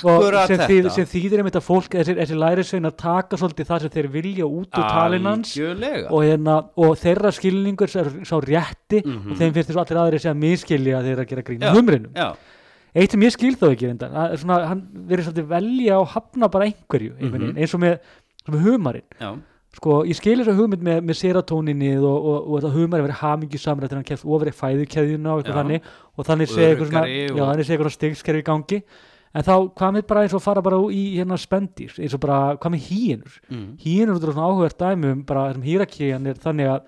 Og 0.05 0.11
akkurat 0.15 0.47
sem, 0.47 0.57
þetta. 0.59 0.69
þýð, 0.69 0.89
sem 0.95 1.09
þýðir 1.15 1.41
einmitt 1.43 1.59
að 1.59 1.65
fólk, 1.65 1.89
þessi, 1.97 2.15
þessi 2.21 2.39
lærisveinar 2.45 2.95
taka 3.01 3.39
svolítið 3.41 3.69
það 3.71 3.81
sem 3.87 3.93
þeir 3.95 4.09
vilja 4.15 4.45
út 4.45 4.69
úr 4.69 4.89
talinans 4.95 5.55
og, 6.11 6.21
hérna, 6.29 6.57
og 6.77 6.97
þeirra 7.01 7.31
skilningur 7.35 7.89
sá, 7.89 8.03
sá 8.23 8.35
rétti 8.45 9.01
Mhm. 9.05 9.31
og 9.31 9.37
þeim 9.39 9.53
finnst 9.55 9.69
þess 9.71 9.79
að 9.79 9.85
allir 9.85 10.01
aðrir 10.05 10.21
segja 10.21 10.35
miskilja 10.37 11.01
þegar 11.01 11.15
þeir 11.15 11.23
að 11.25 11.29
gera 11.33 11.41
grína 11.49 11.73
humrinum. 11.75 12.11
eitt 12.95 13.11
sem 13.11 13.19
ég 13.25 13.31
skil 13.35 13.55
þó 13.59 13.65
ekki 13.73 13.89
að, 13.97 14.37
svona, 14.39 14.67
hann 14.69 14.83
verið 15.09 15.25
svolítið 15.27 15.47
velja 15.49 15.97
og 15.99 16.07
hafna 16.13 16.47
bara 16.51 16.65
einhverju 16.69 17.11
mm 17.19 17.33
Mhm. 17.33 17.57
eins 17.57 17.73
og 17.73 17.79
með, 17.81 17.97
með 18.47 18.61
humarinn 18.69 19.41
sko, 19.75 19.97
ég 20.07 20.15
skil 20.17 20.37
þess 20.39 20.51
að 20.53 20.59
hugmynd 20.61 20.83
með, 20.87 21.01
með 21.09 21.17
serotóninni 21.19 21.89
og, 21.99 22.05
og, 22.15 22.37
og 22.55 22.61
að 22.69 22.77
humarinn 22.77 23.07
verið 23.09 23.19
hamingju 23.21 23.59
samrætt 23.59 23.91
þegar 23.91 23.99
hann 24.01 24.07
kemst 24.11 24.25
ofrið 24.25 24.55
fæðukeðjuna 24.61 25.33
og 25.33 25.41
eitthvað 25.43 25.55
Já. 25.55 25.59
þannig 25.61 25.89
og 26.15 26.29
þannig 26.29 26.51
sé 26.53 26.67
eitthvað 26.69 26.91
svona, 26.93 27.03
og- 27.05 27.39
já, 27.39 27.43
þannig 27.49 27.65
sé 27.69 27.75
eitthvað 27.75 27.95
stigskerfi 27.97 28.43
í 28.43 28.47
gangi 28.51 28.79
en 29.35 29.43
þá 29.43 29.55
hvað 29.75 29.95
með 29.97 30.05
bara 30.07 30.21
eins 30.23 30.33
og 30.37 30.43
fara 30.45 30.61
bara 30.63 30.77
í 30.95 31.01
hérna 31.17 31.35
spendýr, 31.41 31.97
eins 31.99 32.13
og 32.15 32.21
bara 32.23 32.37
hvað 32.55 32.71
með 32.77 32.85
hýinur 32.87 33.33
mm. 33.51 33.65
hýinur 33.83 34.15
út 34.15 34.23
af 34.29 34.31
svona 34.37 34.47
áhugað 34.47 34.77
dæmi 34.79 35.11
um 35.11 35.23
bara 35.27 35.49
þessum 35.49 35.67
hýrakíjan 35.67 36.29
er 36.31 36.39
þannig 36.45 36.71
að 36.77 36.87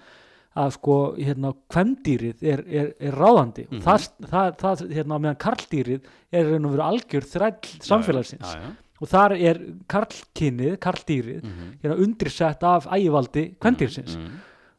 að 0.58 0.72
sko, 0.74 0.94
hérna, 1.22 1.52
kvendýrið 1.70 2.40
er, 2.50 2.62
er, 2.66 2.88
er 2.98 3.14
ráðandi 3.14 3.68
Mhm. 3.68 3.78
og 3.78 3.84
það, 3.86 4.06
það, 4.32 4.48
það, 4.64 4.80
hérna, 4.96 5.20
meðan 5.22 5.38
karldýrið 5.44 6.08
er 6.34 6.48
raun 6.50 6.66
og 6.66 6.72
veru 6.74 6.86
algjör 6.88 7.28
þræll 7.30 7.76
samfélagsins 7.86 8.56
já, 8.56 8.64
já. 8.64 8.72
Og 9.02 9.08
þar 9.08 9.36
er 9.38 9.60
karlkinnið, 9.88 10.78
karldýrið 10.78 11.44
Mhm. 11.44 11.72
hérna, 11.84 11.98
undirsett 12.04 12.64
af 12.64 12.86
ægivaldi 12.88 13.56
kvendýrsins 13.60 14.16
Mhm. 14.18 14.32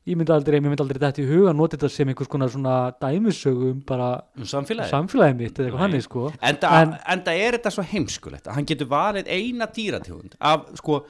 ég 0.08 0.16
myndi 0.16 0.32
aldrei, 0.32 0.58
mér 0.60 0.70
myndi 0.72 0.80
aldrei 0.82 0.98
þetta 0.98 1.22
í 1.22 1.28
huga 1.28 1.52
nota 1.54 1.76
þetta 1.76 1.90
sem 1.90 2.08
einhvers 2.08 2.28
konar 2.28 2.48
svona 2.48 2.92
dæmisögum 3.00 3.84
bara 3.86 4.22
um 4.36 4.42
samfélagi 4.44 4.90
samfélagið 4.90 5.36
mitt 5.36 5.54
eða 5.58 5.66
eitthvað 5.68 5.78
Nei. 5.78 5.88
hannig 5.88 6.02
sko 6.02 6.32
enda, 6.42 6.68
En- 6.82 6.98
enda 7.18 7.30
er 7.32 7.52
þetta 7.58 7.70
svo 7.70 7.84
heimskulegt 7.84 8.44
að 8.46 8.54
hann 8.54 8.64
getur 8.66 8.86
valið 8.88 9.26
eina 9.28 9.66
dýrategund 9.66 10.32
af 10.40 10.64
sko 10.76 11.04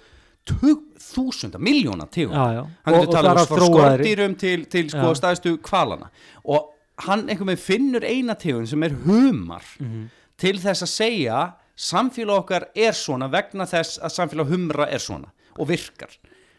þúsunda, 0.48 1.58
miljóna 1.60 2.06
tegund 2.10 2.34
já, 2.36 2.54
já. 2.54 2.66
hann 2.84 2.94
getur 2.94 3.12
talað 3.14 3.38
um 3.50 3.58
þróaðri. 3.58 4.04
skortýrum 4.04 4.38
til, 4.38 4.64
til 4.66 4.88
sko 4.90 5.12
Já. 5.12 5.14
staðistu 5.20 5.56
kvalana 5.58 6.08
og 6.44 6.70
hann 7.06 7.28
einhvern 7.28 7.46
veginn 7.52 7.56
finnur 7.92 8.04
eina 8.04 8.34
tegund 8.34 8.66
sem 8.68 8.82
er 8.82 8.90
humar 8.90 9.62
Mhm. 9.80 10.08
til 10.38 10.54
þess 10.58 10.82
að 10.82 10.92
segja 10.94 11.52
samfélag 11.78 12.42
okkar 12.42 12.68
er 12.74 12.96
svona 12.98 13.30
vegna 13.32 13.66
þess 13.70 14.00
að 14.02 14.16
samfélag 14.16 14.50
humra 14.50 14.88
er 14.90 15.02
svona 15.02 15.30
og 15.58 15.70
virkar. 15.70 16.10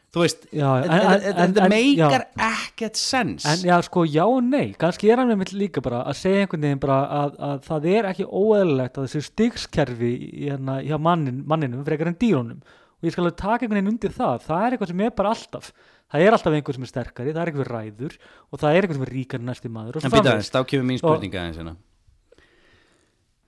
Þú 0.09 0.23
veist, 0.23 0.47
þetta 0.49 1.67
meikar 1.69 2.23
ekkert 2.41 2.97
sens. 2.97 3.43
En 3.45 3.61
já, 3.67 3.75
sko, 3.85 4.05
já 4.09 4.23
og 4.25 4.39
nei, 4.47 4.71
kannski 4.79 5.11
er 5.11 5.21
hann 5.21 5.29
með 5.29 5.41
mitt 5.43 5.51
líka 5.53 5.83
bara 5.85 5.99
að 6.09 6.17
segja 6.23 6.45
einhvern 6.47 6.65
veginn 6.65 6.81
bara 6.81 6.97
að, 7.19 7.35
að 7.45 7.59
það 7.67 7.85
er 7.93 8.07
ekki 8.09 8.25
óeðlilegt 8.25 8.97
að 8.97 9.05
þessi 9.05 9.21
stigskerfi 9.27 10.11
hérna, 10.47 10.79
hjá 10.81 10.97
mannin, 10.97 11.43
manninum 11.45 11.85
frekar 11.85 12.09
en 12.09 12.17
dýrunum. 12.17 12.63
Og 12.99 13.07
ég 13.07 13.13
skal 13.13 13.23
alveg 13.27 13.37
taka 13.39 13.67
einhvern 13.67 13.77
veginn 13.77 13.91
undir 13.93 14.15
það, 14.17 14.41
það 14.47 14.65
er 14.65 14.75
eitthvað 14.75 14.91
sem 14.95 15.05
er 15.05 15.13
bara 15.21 15.35
alltaf. 15.35 15.69
Það 16.09 16.25
er 16.25 16.35
alltaf 16.39 16.57
einhver 16.57 16.79
sem 16.79 16.87
er 16.87 16.89
sterkari, 16.89 17.35
það 17.35 17.43
er 17.43 17.51
einhver 17.53 17.69
ræður 17.75 18.17
og 18.49 18.63
það 18.63 18.71
er 18.79 18.87
einhver 18.87 18.97
sem 18.97 19.05
er 19.05 19.13
ríkari 19.13 19.43
en 19.45 19.51
næsti 19.53 19.69
maður 19.69 19.99
og 19.99 20.01
En 20.01 20.09
svo 20.09 20.09
býta 20.09 20.23
framvegis. 20.25 20.33
aðeins, 20.33 20.51
þá 20.57 20.71
kemur 20.73 20.89
mín 20.89 21.01
spurninga 21.03 21.43
aðeins 21.43 21.61
hérna. 21.61 21.75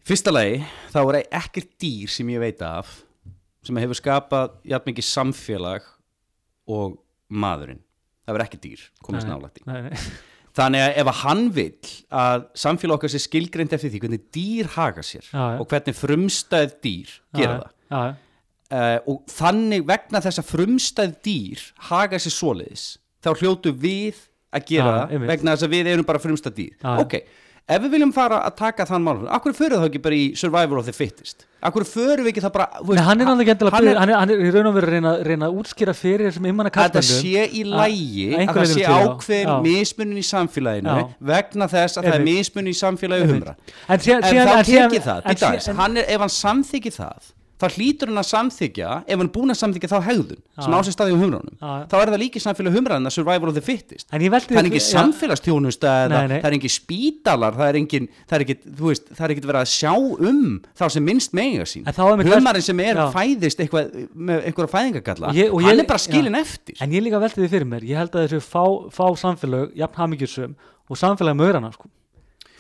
Fyrsta 0.02 0.32
lagi, 0.34 0.64
þá 0.90 1.00
er 1.04 1.18
ekkert 1.38 1.70
dýr 1.82 2.10
sem 2.10 2.30
ég 2.34 2.42
veit 2.42 2.62
af 2.66 2.90
sem 3.62 3.78
hefur 3.78 3.98
skapað 4.00 4.56
jafn 4.66 4.90
mikið 4.90 5.06
samfélag 5.06 5.86
og 6.72 6.96
maðurinn. 7.30 7.84
Það 8.26 8.34
verður 8.34 8.46
ekki 8.48 8.60
dýr, 8.64 8.86
komist 9.06 9.30
Nei, 9.30 9.36
nálægt 9.36 9.62
í. 9.62 10.08
Þannig 10.58 10.84
að 10.84 10.98
ef 11.04 11.12
að 11.12 11.20
hann 11.22 11.44
vill 11.54 11.92
að 12.24 12.48
samfélag 12.64 12.98
okkar 12.98 13.14
sé 13.14 13.22
skilgreind 13.22 13.76
eftir 13.78 13.94
því 13.94 14.02
hvernig 14.02 14.26
dýr 14.36 14.72
haga 14.74 15.06
sér 15.06 15.30
Já, 15.30 15.46
og 15.62 15.70
hvernig 15.70 15.96
frumstæð 15.96 16.74
dýr 16.84 17.14
gera 17.38 17.54
Já, 17.62 17.70
það 17.94 18.10
já, 18.10 18.18
uh, 18.74 18.98
og 19.14 19.22
þannig 19.32 19.86
vegna 19.94 20.24
þess 20.26 20.42
að 20.42 20.50
frumstæð 20.50 21.14
dýr 21.30 21.64
haga 21.92 22.20
sér 22.20 22.36
svoleiðis 22.36 22.88
þá 23.24 23.32
hljótu 23.38 23.72
við 23.86 24.26
að 24.52 24.68
gera 24.74 24.98
það 24.98 25.30
vegna 25.30 25.56
þess 25.56 25.70
að 25.70 25.74
við 25.78 25.94
erum 25.94 26.10
bara 26.10 26.24
frumstæð 26.26 26.58
dýr 26.58 26.76
Já, 26.82 27.00
já. 27.00 27.24
Ef 27.72 27.82
við 27.86 27.94
viljum 27.96 28.12
fara 28.16 28.42
að 28.48 28.56
taka 28.60 28.86
þann 28.90 29.06
málum 29.06 29.28
akkur 29.38 29.54
fyrir 29.58 29.78
það 29.80 29.88
ekki 29.92 30.02
bara 30.06 30.18
í 30.18 30.26
survival 30.40 30.80
of 30.82 30.86
the 30.90 30.94
fittest 30.96 31.46
akkur 31.64 31.86
fyrir 31.88 32.22
við 32.26 32.32
ekki 32.34 32.44
það 32.46 32.54
bara 32.58 32.68
þú 32.82 32.96
Nei, 32.98 33.04
hann 33.08 33.22
er 33.22 33.30
náttúrulega 33.30 33.54
endilega, 33.56 33.82
er- 33.92 34.00
hann 34.02 34.10
er, 34.12 34.18
hann 34.22 34.34
er 34.36 34.42
í 34.42 34.52
raun 34.56 34.70
og 34.72 34.76
veru 34.80 34.90
reyna, 34.96 35.12
reyna 35.28 35.50
að 35.50 35.60
útskýra 35.62 35.94
fyrir 35.96 36.30
þessum 36.32 36.48
immanna 36.52 36.72
að 36.74 36.96
það 36.98 37.10
sé 37.10 37.44
í 37.48 37.64
lægi 37.70 38.28
að 38.42 38.54
það 38.56 38.72
sé 39.28 39.42
Já. 39.42 39.58
mismunin 39.68 40.18
í 40.18 40.26
samfélaginu 40.32 40.96
Já. 41.02 41.10
vegna 41.34 41.68
þess 41.76 41.98
að 42.02 42.08
það 42.10 42.16
er 42.20 42.26
mismunin 42.30 42.72
í 42.74 42.78
samfélagi 42.82 43.28
Einmitt. 43.28 43.36
humra 43.36 43.56
En 43.88 43.94
en 43.94 44.00
þá 44.00 44.10
en 44.12 44.24
síðan, 44.32 44.66
tekið 44.72 45.06
það, 45.06 45.22
en 45.22 45.30
býta 45.30 45.38
síðan- 45.38 45.52
aðeins, 45.52 45.70
en- 45.70 45.76
hann 45.86 45.98
er, 45.98 46.06
ef 46.18 46.20
hann 46.26 46.36
samþykir 46.42 46.98
það 46.98 47.32
þá 47.62 47.68
hlýtur 47.78 48.10
hann 48.12 48.22
að 48.22 48.28
samþykja 48.32 48.90
ef 49.08 49.18
hann 49.22 49.30
búin 49.36 49.54
að 49.54 49.60
samþykja 49.62 49.90
þá 49.92 49.98
hegðun 50.10 50.40
sem 50.62 50.74
Já. 50.74 50.78
á 50.78 50.82
sér 50.88 50.96
staði 50.96 51.14
um 51.16 51.22
humránum 51.22 51.56
Já. 51.62 51.72
þá 51.92 51.96
er 52.02 52.12
það 52.12 52.22
líka 52.24 52.40
í 52.42 52.44
samfélagi 52.46 52.76
humraðin 52.78 53.10
að 53.10 53.16
survival 53.16 53.52
of 53.52 53.56
the 53.58 53.64
fittest 53.66 54.08
það 54.10 54.18
er 54.18 54.26
já. 54.92 54.96
samfélagstjónusta 54.98 55.94
það 56.12 56.48
er 56.50 56.56
engin 56.58 56.74
spítalar 56.76 57.58
það 57.58 57.70
er 57.72 59.34
ekkit 59.36 59.48
verið 59.52 59.62
að 59.62 59.72
sjá 59.72 59.94
um 59.96 60.42
þá 60.78 60.86
sem 60.96 61.06
minnst 61.06 61.34
mega 61.38 61.66
sín 61.70 61.86
humarinn 62.42 62.66
sem 62.66 62.80
er 62.84 63.02
Já. 63.02 63.06
fæðist 63.16 63.64
eitthvað 63.64 63.96
með 64.16 64.46
einhverja 64.50 64.74
fæðingagalla 64.76 65.34
ég- 65.38 65.52
hann 65.54 65.76
ég- 65.78 65.80
er 65.86 65.88
bara 65.88 66.02
skilin 66.02 66.34
já. 66.36 66.42
eftir 66.42 66.76
En 66.82 66.92
ég 66.92 67.04
líka 67.06 67.20
velti 67.22 67.42
því 67.42 67.50
fyrir 67.52 67.68
mér, 67.68 67.84
ég 67.86 67.98
held 67.98 68.12
að 68.16 68.28
þessu 68.28 68.42
fá, 68.42 68.64
fá 68.92 69.06
samfélög, 69.20 69.74
jafn 69.76 69.96
hamingjusum 70.02 70.56
og 70.90 70.98
samfélag 70.98 71.36
möðrana 71.38 71.72
sko. 71.74 71.88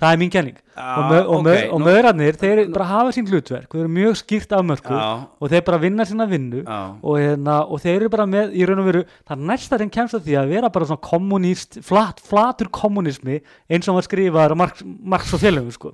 Það 0.02 0.14
er 0.16 0.18
mín 0.18 0.32
kenning 0.34 0.56
Já, 0.58 0.86
og, 0.98 1.04
mö, 1.12 1.18
og, 1.22 1.34
ok, 1.36 1.46
mö, 1.46 1.56
og 1.76 1.80
nú- 1.82 1.86
möðranir, 1.86 2.38
þeir 2.42 2.62
bara 2.74 2.86
hafa 2.90 3.12
sín 3.14 3.28
hlutverk 3.30 3.70
þeir 3.70 3.84
eru 3.84 3.92
mjög 3.94 4.16
skýrt 4.18 4.56
afmörku 4.58 4.96
Já. 4.98 5.10
og 5.40 5.52
þeir 5.52 5.62
bara 5.68 5.78
vinna 5.84 6.06
sína 6.10 6.26
vinnu 6.32 6.64
Já. 6.64 6.80
og, 7.04 7.20
hérna, 7.22 7.58
og 7.70 7.82
þeir 7.84 7.96
eru 8.00 8.10
bara 8.10 8.26
með 8.26 8.56
í 8.58 8.66
raun 8.66 8.82
og 8.82 8.88
veru, 8.90 9.04
það 9.30 9.44
næsta 9.52 9.78
þeim 9.78 9.92
kemst 9.94 10.18
að 10.18 10.26
því 10.26 10.38
að 10.42 10.50
vera 10.56 10.70
bara 10.74 10.86
svona 10.90 11.06
kommunist, 11.06 11.78
flat, 11.86 12.20
flatur 12.20 12.72
kommunismi 12.74 13.42
eins 13.70 13.88
og 13.92 14.00
var 14.00 14.08
skrifaður 14.10 14.56
á 14.56 14.62
Marx, 14.64 14.82
Marx 14.84 15.34
og 15.38 15.40
félögu 15.46 15.72
sko. 15.78 15.94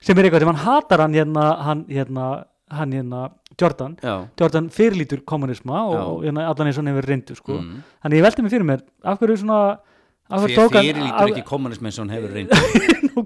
sem 0.00 0.16
er 0.18 0.24
eitthvað 0.30 0.40
sem 0.46 0.48
hann 0.54 0.64
hatar 0.64 0.98
hann 1.04 1.12
hérna, 1.14 1.44
hann 1.62 1.84
hérna, 1.92 2.44
hann 2.72 2.90
hérna 2.96 3.30
Jordan 3.60 3.98
Já. 4.02 4.28
Jordan 4.40 4.70
fyrirlítur 4.72 5.20
kommunisma 5.28 5.84
og, 5.92 5.94
og 6.00 6.24
hérna, 6.24 6.48
allan 6.48 6.66
eins 6.72 6.78
og 6.80 6.86
hann 6.86 6.94
hefur 6.94 7.06
reyndu 7.10 7.36
sko. 7.36 7.58
Mm. 7.60 7.82
þannig 8.02 8.16
ég 8.18 8.24
velti 8.24 8.42
mig 8.42 8.50
fyrir 8.50 8.64
mér 8.64 8.80
af 9.04 9.18
hverju 9.20 9.36
svona 9.44 9.78
tók 10.56 10.74
hann- 10.76 10.86
fyrir 10.86 11.02
lítur 11.04 11.32
ekki 11.32 11.44
kommunism 11.46 11.86
eins 11.88 11.98
og 11.98 12.06
hann 12.06 12.14
hefur 12.16 12.32
reynd 12.36 12.50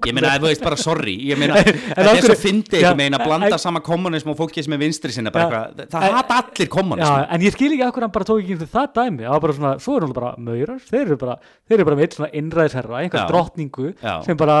Ég 0.07 0.13
meina, 0.13 0.33
þú 0.35 0.49
veist 0.49 0.61
bara 0.61 0.75
sorry. 0.77 1.13
Ég 1.29 1.39
meina, 1.39 1.55
þetta 1.63 2.11
er 2.11 2.25
svo 2.25 2.35
fyndið 2.37 2.81
ekki 2.81 2.97
meina 2.99 3.17
að 3.21 3.29
blanda 3.29 3.57
sama 3.61 3.79
kommunism 3.83 4.33
og 4.33 4.35
fólki 4.37 4.63
sem 4.63 4.73
er 4.75 4.81
vinstri 4.81 5.13
sinna 5.15 5.31
Það 5.31 6.05
hata 6.17 6.39
allir 6.43 6.69
kommunism 6.71 7.23
en 7.33 7.45
ég 7.45 7.55
skil 7.55 7.71
ekki 7.71 7.87
hverju 7.87 8.03
hann 8.03 8.13
bara 8.17 8.27
tók 8.27 8.41
ekki 8.43 8.67
það 8.67 8.89
dæmi. 8.97 9.23
Það 9.23 9.31
var 9.33 9.43
bara 9.45 9.55
svona, 9.59 9.71
svo 9.83 9.95
eru 9.97 10.09
hann 10.09 10.17
bara 10.17 10.33
maurar. 10.37 10.81
Þeir 10.91 11.01
eru 11.05 11.17
bara, 11.23 11.37
þeir 11.67 11.77
eru 11.79 11.87
bara 11.89 11.99
með 12.01 12.05
eitt 12.07 12.17
svona 12.19 12.29
innræðisherra 12.41 13.01
einhver 13.05 13.31
drottningu 13.31 13.87
sem 14.27 14.37
bara, 14.43 14.59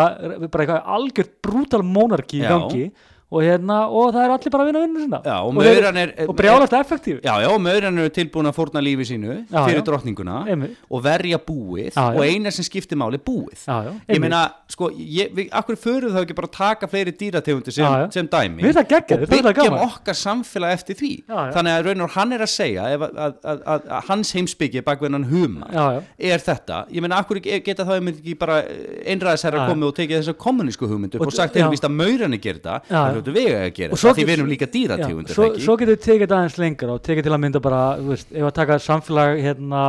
algjört 0.97 1.35
brútal 1.43 1.83
mónarki 1.83 2.39
í 2.41 2.47
gangi 2.47 2.85
og 3.27 3.41
hérna, 3.43 3.77
og 3.91 4.13
það 4.15 4.23
er 4.23 4.31
allir 4.37 4.51
bara 4.53 4.63
að 4.63 4.67
vinna 4.69 4.81
vinnu 4.85 5.01
sinna 5.03 5.17
Já, 5.25 5.33
og 5.43 5.55
er- 5.99 6.29
og 6.29 6.35
brjálast 6.37 6.75
effektív. 6.77 7.17
Já, 7.25 7.33
já, 7.43 7.49
möðurinn 7.59 7.99
eru 7.99 8.11
tilbúin 8.15 8.47
að 8.47 8.55
fórna 8.55 8.79
lífi 8.79 9.03
sínu 9.09 9.33
Já, 9.51 9.65
fyrir 9.67 9.81
Einmitt. 10.47 10.77
og 10.89 11.03
verja 11.03 11.37
búið 11.43 11.97
og 12.15 12.21
eina 12.23 12.51
sem 12.55 12.63
skiptir 12.63 12.95
máli 12.95 13.19
búið. 13.19 13.65
Ég 14.07 14.21
meina, 14.23 14.51
sko, 14.71 14.89
ég, 14.95 15.33
við, 15.35 15.49
akkur 15.51 15.75
förum 15.75 16.13
þá 16.15 16.21
ekki 16.23 16.35
bara 16.35 16.47
taka 16.47 16.87
fleiri 16.87 17.11
dýrategundir 17.11 17.73
sem, 17.75 18.07
sem 18.15 18.27
dæmi 18.27 18.63
geggjað, 18.87 19.21
og 19.23 19.27
byggjum 19.27 19.75
okkar 19.83 20.15
samfélag 20.15 20.71
eftir 20.77 20.95
því? 20.95 21.11
Þannig 21.27 21.73
að 21.75 21.85
raun 21.89 22.01
og 22.07 22.09
hann 22.15 22.31
er 22.31 22.39
að 22.47 22.51
segja 22.53 22.87
að, 22.95 23.03
að, 23.11 23.35
að, 23.43 23.61
að, 23.67 23.91
hans 24.07 24.31
heimsbyggi 24.37 24.83
bak 24.87 25.01
við 25.03 25.11
hann 25.11 25.27
huma 25.27 25.67
er 26.17 26.39
þetta, 26.39 26.85
ég 26.95 27.01
meina, 27.03 27.19
akkur 27.19 27.41
geta 27.43 27.83
þá 27.83 27.91
einmitt 27.99 28.23
ekki 28.23 28.37
bara 28.39 28.63
einræðisherra 28.63 29.57
Já, 29.57 29.67
já. 29.67 29.69
komið 29.73 29.87
og 29.91 29.95
tekið 29.99 30.21
þessa 30.21 30.37
kommunísku 30.37 30.87
hugmyndu 30.87 31.19
og, 31.19 31.27
Og- 31.27 31.33
sagt, 31.33 31.55
hefur 31.55 31.73
víst 31.75 31.83
að 31.83 31.95
þetta? 32.57 32.81
Já, 32.87 32.97
það. 33.07 33.16
Hljótu 33.17 33.35
við 33.35 33.49
að 33.57 33.69
gera 33.77 33.93
Og 33.97 34.01
þetta, 34.03 34.15
því 34.21 34.27
við 34.29 34.35
erum 34.37 34.51
líka 34.53 34.67
Já, 34.67 34.73
dýrategundir 34.77 35.35
svo, 35.37 35.47
svo 35.65 35.77
getur 35.81 35.95
við 35.97 36.03
tekið 36.07 36.23
þetta 36.27 36.37
aðeins 36.41 36.59
lengra 36.63 36.93
og 36.95 37.01
tekið 37.07 37.27
til 37.27 37.33
að 37.35 37.41
mynda 37.45 37.61
bara, 37.67 37.81
þú 38.01 38.13
veist, 38.13 38.31
ef 38.37 38.47
að 38.47 38.55
taka 38.61 38.77
samfélag 38.87 39.41
hérna 39.43 39.81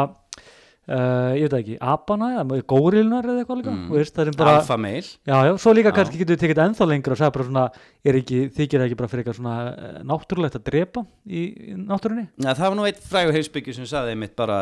uh, 0.89 1.33
ég 1.37 1.45
veit 1.45 1.53
það 1.53 1.61
ekki, 1.63 1.77
apana 1.95 2.29
eða 2.41 2.59
górilnar 2.73 3.29
eða 3.29 3.43
eitthvað 3.43 3.61
líka, 3.61 3.73
Mm. 3.77 3.91
veist, 3.93 4.15
það 4.17 4.31
bara 4.39 4.55
alfa 4.59 4.77
meil 4.81 5.03
Já, 5.05 5.37
já, 5.49 5.53
svo 5.61 5.75
líka 5.77 5.93
Já. 5.93 5.97
kannski 5.99 6.19
getur 6.23 6.37
við 6.37 6.41
tekið 6.43 6.55
þetta 6.57 6.67
ennþá 6.71 6.89
lengra 6.89 7.13
og 7.13 7.19
sagði 7.21 7.35
bara 7.37 7.49
svona, 7.49 7.65
er 8.05 8.15
ekki, 8.23 8.39
þykir 8.57 8.79
það 8.81 8.87
ekki 8.89 8.99
bara 9.03 9.09
fyrir 9.13 9.23
eitthvað 9.25 9.39
svona 9.41 9.57
eh, 9.69 9.99
náttúrulegt 10.09 10.57
að 10.59 10.65
drepa 10.71 11.05
í, 11.29 11.43
í 11.45 11.77
náttúrunni? 11.77 12.27
Já, 12.41 12.51
það 12.55 12.67
var 12.69 12.77
nú 12.81 12.87
eitt 12.89 13.03
frægur 13.05 13.37
heimsbyggju 13.37 13.75
sem 13.77 13.87
sagði 13.87 14.15
einmitt 14.17 14.37
bara, 14.37 14.59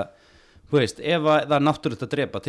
þú 0.70 0.80
veist, 0.80 0.98
ef 1.00 1.20
að 1.22 1.46
það 1.46 1.56
er 1.60 1.66
náttúrulegt 1.70 2.02
að 2.06 2.14
drepa, 2.16 2.42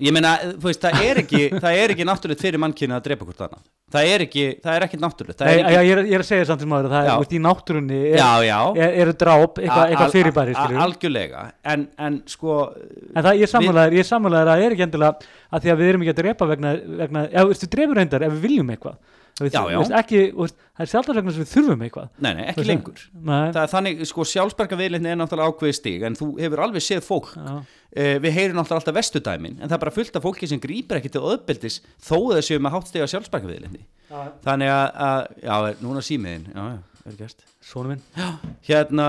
ég 0.00 0.14
meina, 0.16 0.30
þú 0.56 0.66
veist, 0.70 0.80
það 0.84 1.04
er 1.06 1.20
ekki, 1.22 1.40
það 1.60 1.76
er 1.82 1.92
ekki 1.94 2.06
náttúrulegt 2.08 2.42
fyrir 2.44 2.60
mannkynna 2.62 2.98
að 3.00 3.04
drepa 3.08 3.26
hvort 3.28 3.44
annað. 3.46 3.62
Það 3.90 4.08
er 4.14 4.24
ekki, 4.24 4.44
það 4.64 4.76
er 4.78 4.84
ekki 4.86 4.98
náttúrulegt. 5.02 5.40
Nei, 5.44 5.52
ekki, 5.58 5.72
ég, 5.74 5.90
er, 5.94 6.00
ég 6.06 6.16
er 6.18 6.24
að 6.24 6.28
segja 6.30 6.46
samt 6.50 6.62
sem 6.64 6.70
maður 6.70 6.88
að 6.88 6.94
það 6.94 7.06
Já. 7.06 7.10
er, 7.12 7.22
veist, 7.24 7.34
í 7.34 7.40
náttúrunni 7.46 8.00
er, 8.00 8.18
já, 8.20 8.28
já. 8.46 8.58
er, 8.84 8.96
eru 9.04 9.14
dráp, 9.24 9.58
eitthvað, 9.60 9.84
eitthvað 9.90 10.14
fyrirbæri, 10.14 10.54
al- 10.54 10.60
skilju. 10.66 10.80
Algjörlega, 10.86 11.44
en, 11.74 11.86
en 12.06 12.18
sko, 12.30 12.58
En 13.10 13.24
það, 13.26 13.32
ég 13.40 13.46
er 13.48 13.52
sammálaður, 13.54 13.96
ég 13.98 14.04
er 14.06 14.10
sammálaður 14.12 14.52
að 14.52 14.52
það 14.60 14.66
er 14.68 14.76
ekki 14.76 14.86
endilega 14.86 15.32
að 15.50 15.64
því 15.66 15.72
að 15.74 15.80
við 15.82 15.90
erum 15.92 16.04
ekki 16.06 16.14
að 16.14 16.20
drepa 16.22 16.50
vegna, 16.52 16.74
vegna 17.02 17.24
já, 17.26 17.40
þú 17.40 17.50
veist, 17.50 17.66
við 17.66 17.72
drefum 17.74 17.98
reyndar 18.00 18.26
ef 18.28 18.36
við 18.36 18.44
viljum 18.46 18.70
eitthvað. 18.76 19.00
Við, 19.40 19.54
Já, 19.54 19.60
já. 19.72 19.78
Veist, 19.80 19.94
ekki, 20.00 20.18
veist, 20.36 20.56
það 20.76 20.84
er 20.84 20.90
sjálfsagt 20.92 21.16
vegna 21.20 21.32
sem 21.34 21.42
við 21.44 21.50
þurfum 21.54 21.84
eitthvað. 21.86 22.08
nei, 22.20 22.30
nei, 22.36 22.42
ekki 22.50 22.64
lengur. 22.68 23.04
Nei, 23.30 23.46
Það 23.56 23.68
þannig, 23.74 24.02
sko, 24.10 24.26
sjálfsberga 24.28 24.78
viðleitni 24.80 25.12
er 25.14 25.18
náttúrulega 25.20 25.54
ákveðið 25.54 25.76
stig, 25.80 26.04
en 26.08 26.18
þú 26.20 26.28
hefur 26.42 26.62
alveg 26.66 26.84
séð 26.84 27.00
fólk. 27.06 27.30
Uh, 27.36 28.16
við 28.22 28.36
heyrum 28.36 28.60
náttúrulega 28.60 28.78
alltaf 28.84 28.94
vestudæmin 29.00 29.56
en 29.58 29.66
það 29.66 29.76
er 29.78 29.82
bara 29.82 29.94
fullt 29.96 30.18
af 30.20 30.22
fólki 30.22 30.46
sem 30.46 30.60
grýpir 30.62 31.00
ekki 31.00 31.10
til 31.10 31.24
öðbeldis 31.26 31.80
þó 31.98 32.14
að 32.20 32.36
þau 32.38 32.44
séu 32.46 32.60
með 32.62 32.74
háttstega 32.76 33.08
sjálfsbækaviðlinni 33.10 33.80
já, 33.82 34.20
þannig 34.44 34.70
að, 34.70 34.84
að 35.08 35.24
já, 35.42 35.56
núna 35.82 36.04
símiðin. 36.06 36.44
Já, 36.54 36.60
já, 36.76 37.02
er 37.10 37.16
gert 37.18 37.42
svona 37.70 37.92
minn. 37.94 38.02
hérna, 38.66 39.06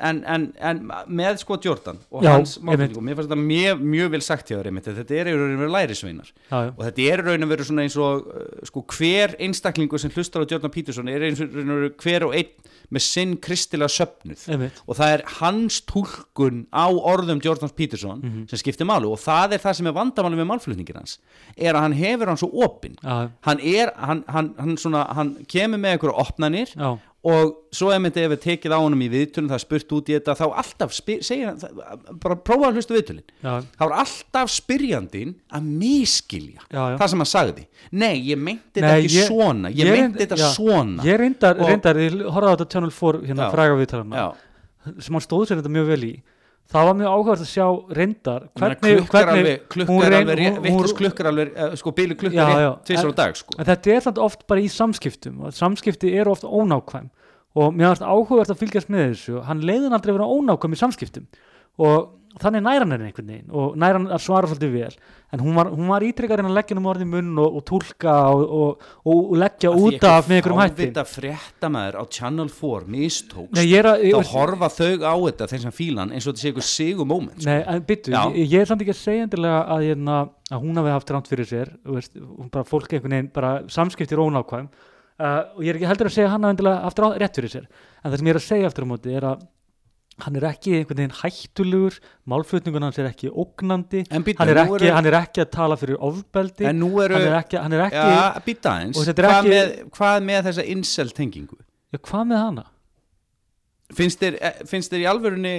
en, 0.00 0.22
en, 0.26 0.44
en 0.70 0.80
með 1.08 1.40
sko 1.42 1.58
Jordan 1.62 1.98
og 2.10 2.22
Já, 2.24 2.32
hans 2.36 2.56
og 2.58 2.64
mér 2.68 3.16
fannst 3.18 3.28
þetta 3.30 3.38
mjög, 3.40 3.82
mjög 3.82 4.10
vel 4.14 4.22
sagt 4.24 4.50
hjá 4.52 4.60
þér 4.62 4.80
þetta 4.86 5.18
er 5.20 5.30
í 5.32 5.34
raun 5.36 5.56
og 5.56 5.62
veru 5.64 5.74
lærisveinar. 5.74 6.30
Já, 6.50 6.60
og 6.70 6.80
þetta 6.86 7.06
er 7.10 7.22
í 7.22 7.26
raun 7.26 7.42
og 7.48 7.52
veru 7.52 7.66
svona 7.68 7.84
eins 7.86 7.96
og 8.00 8.26
uh, 8.30 8.46
sko 8.70 8.84
hver 8.96 9.36
einstaklingur 9.42 10.00
sem 10.02 10.14
hlustar 10.14 10.46
á 10.46 10.50
Jordan 10.50 10.70
Peterson 10.72 11.08
er 11.12 11.26
eins 11.28 11.42
og 11.44 11.52
raun 11.54 11.74
og 11.74 11.82
veru 11.82 11.92
hver 12.06 12.28
og 12.30 12.34
einn 12.38 12.72
með 12.94 13.02
sinn 13.02 13.32
kristilega 13.42 13.88
söfnuð. 13.90 14.44
Einmitt. 14.54 14.76
og 14.86 14.94
það 14.94 15.12
er 15.16 15.22
hans 15.40 15.80
túlkun 15.90 16.66
á 16.70 16.86
orðum 16.86 17.40
Jordan 17.42 17.72
Peterson 17.74 18.20
Mhm. 18.22 18.44
sem 18.48 18.58
skiptir 18.62 18.86
máli. 18.86 19.06
Og 19.10 19.18
það 19.18 19.56
er 19.56 19.58
það 19.58 19.74
sem 19.74 19.86
er 19.86 19.92
vandamáli 19.96 20.38
með 20.38 20.46
málflutningin 20.52 20.94
hans 21.00 21.18
er 21.58 21.74
að 21.74 21.80
hann 21.80 21.92
hefur 21.98 22.26
hann 22.30 22.36
svo 22.38 22.50
opinn. 22.62 22.94
Hann 23.02 23.58
er, 23.60 23.90
hann, 23.96 24.22
hann, 24.28 24.54
hann, 24.58 24.76
svona, 24.76 25.02
hann 25.14 25.34
kemur 25.50 25.78
með 25.82 25.96
einhverju 25.98 26.14
opnanir 26.14 26.70
og 27.26 27.56
svo 27.76 27.90
ef 27.94 28.00
myndi 28.02 28.22
ef 28.24 28.30
við 28.32 28.40
tekið 28.46 28.74
á 28.74 28.78
honum 28.80 29.02
í 29.04 29.08
viðtölun 29.12 29.50
það 29.52 29.62
spurt 29.62 29.92
út 29.96 30.10
í 30.10 30.16
þetta 30.16 30.34
þá 30.38 30.44
alltaf 30.62 30.94
það- 30.96 32.20
bara 32.22 32.36
prófa 32.36 32.70
að 32.70 32.78
hlusta 32.80 32.96
já, 32.96 33.52
þá 33.76 33.82
er 33.86 33.94
alltaf 34.02 34.52
spyrjandinn 34.56 35.34
að 35.52 35.62
miskilja 35.82 36.60
Já, 36.72 36.82
já. 36.92 36.96
það 37.00 37.08
sem 37.12 37.18
hann 37.24 37.32
sagði. 37.32 37.66
Nei, 37.92 38.14
ég 38.30 38.38
meinti 38.38 38.80
þetta 38.80 38.94
ekki 39.00 39.16
ég- 39.20 39.28
svona. 39.30 39.70
Ég, 39.70 39.84
reynd- 39.90 40.14
meinti 40.16 40.24
þetta 40.26 40.52
svona. 40.54 41.02
Ég 41.04 41.18
reyndar, 41.20 41.60
Og- 41.60 41.68
reyndar 41.68 41.96
ég 41.96 42.16
horfði 42.32 42.48
á 42.48 42.54
þetta 42.56 42.70
Channel 42.72 42.90
4 42.90 43.20
hérna 43.26 43.50
fræga 43.52 43.76
viðtalana 43.80 44.16
já, 44.16 44.34
sem 44.98 45.14
hann 45.14 45.20
stóð 45.26 45.46
sér 45.50 45.60
þetta 45.62 45.74
mjög 45.76 45.86
vel 45.92 46.04
í. 46.04 46.14
Það 46.66 46.82
var 46.88 46.94
mjög 46.98 47.10
áhugast 47.14 47.42
að 47.44 47.50
sjá 47.54 47.66
reyndar 47.94 48.42
Ég 48.42 48.60
meina, 48.60 48.74
klukkar 48.74 49.28
alveg, 49.30 49.60
vittlust 50.64 50.96
klukkar 50.98 51.26
alveg, 51.30 51.52
eh, 51.56 51.76
sko, 51.78 51.92
bílu 51.94 52.16
klukkar 52.18 52.80
tvisar 52.84 53.06
á 53.06 53.14
dag, 53.14 53.36
sko. 53.36 53.54
en 53.60 53.64
þetta 53.64 53.86
er 53.94 54.00
samt 54.00 54.18
oft 54.18 54.46
bara 54.48 54.60
í 54.60 54.66
samskiptum 54.66 55.46
samskipti 55.54 56.10
eru 56.18 56.32
oft 56.32 56.42
ónákvæm 56.42 57.08
og 57.56 57.72
mér 57.72 57.94
varst 57.94 58.04
áhugast 58.04 58.52
að 58.52 58.62
fylgjast 58.62 58.92
með 58.92 59.10
þessu. 59.10 59.40
Hann 59.46 59.64
leiðin 59.64 59.96
aldrei 59.96 60.12
vera 60.12 60.28
ónákvæm 60.28 60.76
í 60.76 60.80
samskiptum. 60.80 61.26
Og 61.80 62.12
þannig 62.40 62.64
næra 62.64 62.84
hann 62.84 62.92
henni 62.92 63.08
einhvern 63.08 63.30
veginn. 63.32 63.52
Og 63.56 63.76
næra 63.80 63.96
hann 63.96 64.10
að 64.12 64.20
svara 64.26 64.50
svolítið 64.50 64.74
vel. 64.74 64.90
En 65.34 65.40
hún 65.42 65.56
var, 65.56 65.70
hún 65.72 65.88
var 65.88 66.04
ítrykkar 66.04 66.42
en 66.42 66.50
að 66.50 66.56
leggja 66.58 66.76
um 66.76 66.88
orðið 66.90 67.06
í 67.06 67.10
munn 67.10 67.40
og, 67.42 67.56
og 67.58 67.64
túlka 67.66 68.14
og, 68.30 68.42
og, 68.60 68.84
og 69.10 69.32
leggja 69.40 69.72
út 69.72 70.04
af 70.06 70.28
með 70.28 70.38
einhverjum 70.38 70.60
hætti. 70.60 70.84
Þetta 70.84 71.04
fréttamaður 71.10 71.98
á 71.98 72.02
Channel 72.18 72.52
4 72.52 72.90
mistókst, 72.94 73.54
Nei, 73.56 73.64
ég 73.64 73.80
er 73.80 73.88
að, 73.90 74.04
ég, 74.06 74.16
þá 74.20 74.34
horfa 74.36 74.70
þau 74.76 74.90
á 75.02 75.14
þetta 75.24 75.48
þeim 75.52 75.62
sem 75.64 75.76
fílan 75.80 76.12
eins 76.12 76.28
og 76.28 76.36
þetta 76.36 76.44
sé 76.44 76.52
ykkur 76.52 76.68
sigur 76.68 77.08
moment, 77.10 77.40
sko. 77.40 77.48
Nei, 77.50 77.58
en 77.72 77.86
byttu, 77.88 78.14
ég, 78.14 78.38
ég 78.44 78.62
er 78.62 78.70
samt 78.70 78.84
ekki 78.84 78.94
að 78.94 79.00
segja 79.00 79.26
endilega 79.26 79.62
að, 79.64 79.86
hérna, 79.90 80.18
að 80.52 80.66
hún 80.68 80.82
hafi 80.82 80.94
haft 80.94 81.14
ránt 81.16 81.32
fyrir 81.32 81.50
sér. 81.50 81.72
Veist, 81.96 82.20
bara 82.54 82.68
fólk 82.68 82.92
einhvern 82.92 83.16
veginn 83.16 83.32
bara 83.34 83.56
samskiptir 83.72 84.22
ónákvæm 84.22 84.70
uh, 85.20 85.42
og 85.56 85.60
ég 85.64 85.72
er 85.72 85.78
ekki 85.80 85.90
heldur 85.90 86.10
að 86.10 86.16
segja 86.16 86.30
hann 86.32 86.46
haft 86.46 86.98
ránt, 87.02 87.18
rétt 87.22 87.36
fyrir 87.40 87.52
sér 87.52 87.66
en 87.68 88.10
það 88.10 88.16
sem 88.20 88.26
ég 88.30 88.34
er 88.36 88.40
að 88.40 88.46
segja 88.50 88.70
aftur 88.70 88.86
á 88.86 88.92
móti 88.92 89.14
er 89.16 89.26
að 89.32 89.44
hann 90.24 90.36
er 90.40 90.46
ekki 90.48 90.72
einhvern 90.78 90.96
veginn 91.02 91.16
hættulegur 91.18 91.96
málflutningun 92.32 92.86
hans 92.86 92.96
er 93.02 93.08
ekki 93.10 93.28
ógnandi 93.28 94.00
býttu, 94.24 94.38
hann, 94.40 94.48
er 94.54 94.60
ekki, 94.62 94.78
eru- 94.78 94.94
hann 94.96 95.08
er 95.10 95.16
ekki 95.18 95.42
að 95.44 95.50
tala 95.58 95.76
fyrir 95.76 95.98
ofbeldi 96.08 96.64
En 96.70 96.80
nú 96.80 96.88
eru, 97.04 97.18
hann 97.20 97.26
er 97.26 97.36
ekki, 97.42 97.60
hvað 99.98 100.24
með 100.30 100.48
þessa 100.48 100.64
incel 100.72 101.12
tengingu? 101.12 101.58
já, 101.92 101.98
hvað 102.00 102.24
með 102.32 102.42
hana? 102.46 102.64
Finnst 103.94 104.18
þér, 104.18 104.34
eh, 104.42 104.54
finnst 104.66 104.90
þér 104.90 105.02
í 105.04 105.06
alvörunni, 105.06 105.52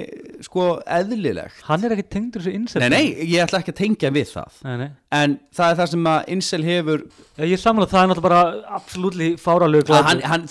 sko, 0.44 0.64
eðlilegt? 0.84 1.62
hann 1.64 1.84
er 1.86 1.94
ekki 1.94 2.04
tengdur 2.12 2.42
þessu 2.44 2.52
insel 2.58 2.82
Nei, 2.82 2.88
nei, 2.92 3.04
ég 3.24 3.40
ætla 3.46 3.62
ekki 3.62 3.72
að 3.72 3.78
tengja 3.78 4.10
við 4.12 4.32
það. 4.34 4.58
nei, 4.66 4.74
nei. 4.82 4.88
En 5.16 5.38
það 5.56 5.70
er 5.72 5.78
það 5.78 5.88
sem 5.94 6.10
að 6.12 6.28
incel 6.34 6.60
hefur, 6.66 7.04
ég 7.40 7.62
samla 7.62 7.86
það 7.88 8.02
er 8.02 8.10
náttúrulega 8.12 8.28
bara 8.28 8.74
absolutt 8.76 9.40
fáralög 9.40 9.88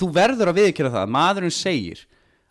þú 0.01 0.09
verður 0.17 0.49
að 0.49 0.57
viðkjöra 0.63 0.93
það, 0.95 1.13
maðurinn 1.19 1.53
segir 1.53 2.01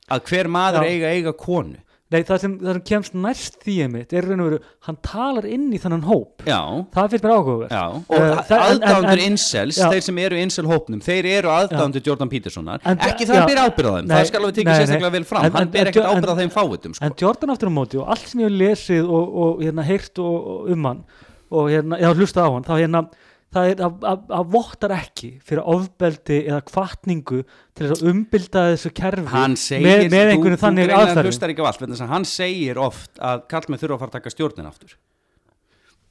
að 0.06 0.22
hver 0.30 0.46
maður 0.46 0.86
Já. 0.86 0.92
eiga 0.94 1.10
eiga 1.16 1.32
konu. 1.34 1.76
Nei, 2.06 2.20
það 2.22 2.38
sem, 2.38 2.52
það 2.60 2.76
sem 2.76 2.82
kemst 2.86 3.14
næst 3.18 3.56
því 3.66 3.72
einmitt 3.82 4.12
er 4.14 4.22
raun 4.28 4.42
og 4.44 4.46
veru, 4.46 4.58
hann 4.86 4.96
talar 5.02 5.46
inn 5.50 5.64
í 5.74 5.78
þannan 5.82 6.04
hóp. 6.06 6.44
Já, 6.46 6.60
það 6.94 7.08
finnst 7.10 7.24
mér 7.26 7.32
áhugavert 7.34 7.72
Já, 7.74 7.80
og 7.98 8.14
Eh, 8.14 8.36
uh, 8.36 8.52
aðdándur 8.68 9.22
incels, 9.24 9.80
já. 9.80 9.88
þeir 9.90 10.04
sem 10.06 10.20
eru 10.22 10.38
incel 10.38 10.68
hópnum, 10.70 11.00
þeir 11.02 11.26
eru 11.32 11.50
aðdándur 11.50 12.04
Jordan 12.06 12.30
Petersonar. 12.30 12.78
En- 12.86 12.98
ekki 13.10 13.26
það 13.26 13.34
já. 13.34 13.42
að 13.42 13.50
byrja 13.50 13.64
ábyrða 13.66 13.94
þeim, 13.96 14.06
Nei, 14.06 14.16
það 14.20 14.26
skal 14.30 14.40
alveg 14.44 14.54
tekið 14.60 14.78
sérstaklega 14.78 15.12
vel 15.16 15.24
fram. 15.32 15.44
En- 15.44 15.52
hann 15.58 15.68
ber 15.74 15.90
ekkert 15.90 16.04
en- 16.06 16.22
ábyrða 16.22 16.36
þeim 16.38 16.52
fávitum 16.54 16.94
sko. 16.94 17.04
en 17.04 17.12
Jordan 17.18 17.50
aftur 17.56 17.66
á 17.66 17.74
móti 17.74 17.98
og 17.98 18.08
allt 18.14 18.28
sem 18.28 18.40
ég 18.40 18.50
hef 18.50 18.58
lesið 18.62 19.10
og, 19.10 19.36
og 19.42 19.60
hérna, 19.66 19.82
heyrt 19.90 20.18
og, 20.22 20.46
og 20.46 20.70
um 20.70 20.84
hann 20.84 21.04
og 21.50 21.70
hérna, 21.74 21.98
ég 21.98 22.06
har 22.06 22.14
hlustað 22.14 22.46
á 22.46 22.50
hann 22.54 22.62
þá 22.70 22.74
hérna, 22.86 23.08
það 23.56 23.72
er 23.72 23.82
að, 23.86 23.96
að, 24.12 24.22
að 24.38 24.52
vottar 24.54 24.94
ekki 24.96 25.30
fyrir 25.46 25.72
ofbeldi 25.74 26.38
eða 26.44 26.60
kvartningu 26.70 27.42
til 27.76 27.88
að 27.88 28.06
umbilda 28.12 28.68
þessu 28.74 28.92
kerfi 28.96 29.42
segir, 29.60 29.88
með, 29.88 30.06
með 30.12 30.22
þú, 30.22 30.36
einhverju 30.36 30.60
þú 30.60 30.62
þannig 30.66 30.86
greinlega 30.86 31.10
aðferðum. 31.10 31.32
hlustar 31.32 31.54
ekki 31.54 31.66
á 31.66 31.68
allt, 31.72 31.82
vegna 31.82 31.96
þess 31.96 32.06
að 32.06 32.14
hann 32.14 32.30
segir 32.30 32.80
oft 32.86 33.20
að 33.32 33.44
kallmenn 33.52 33.82
þurfa 33.82 33.98
að 33.98 34.04
fara 34.04 34.12
að 34.12 34.18
taka 34.20 34.34
stjórnin 34.36 34.70
aftur. 34.70 34.96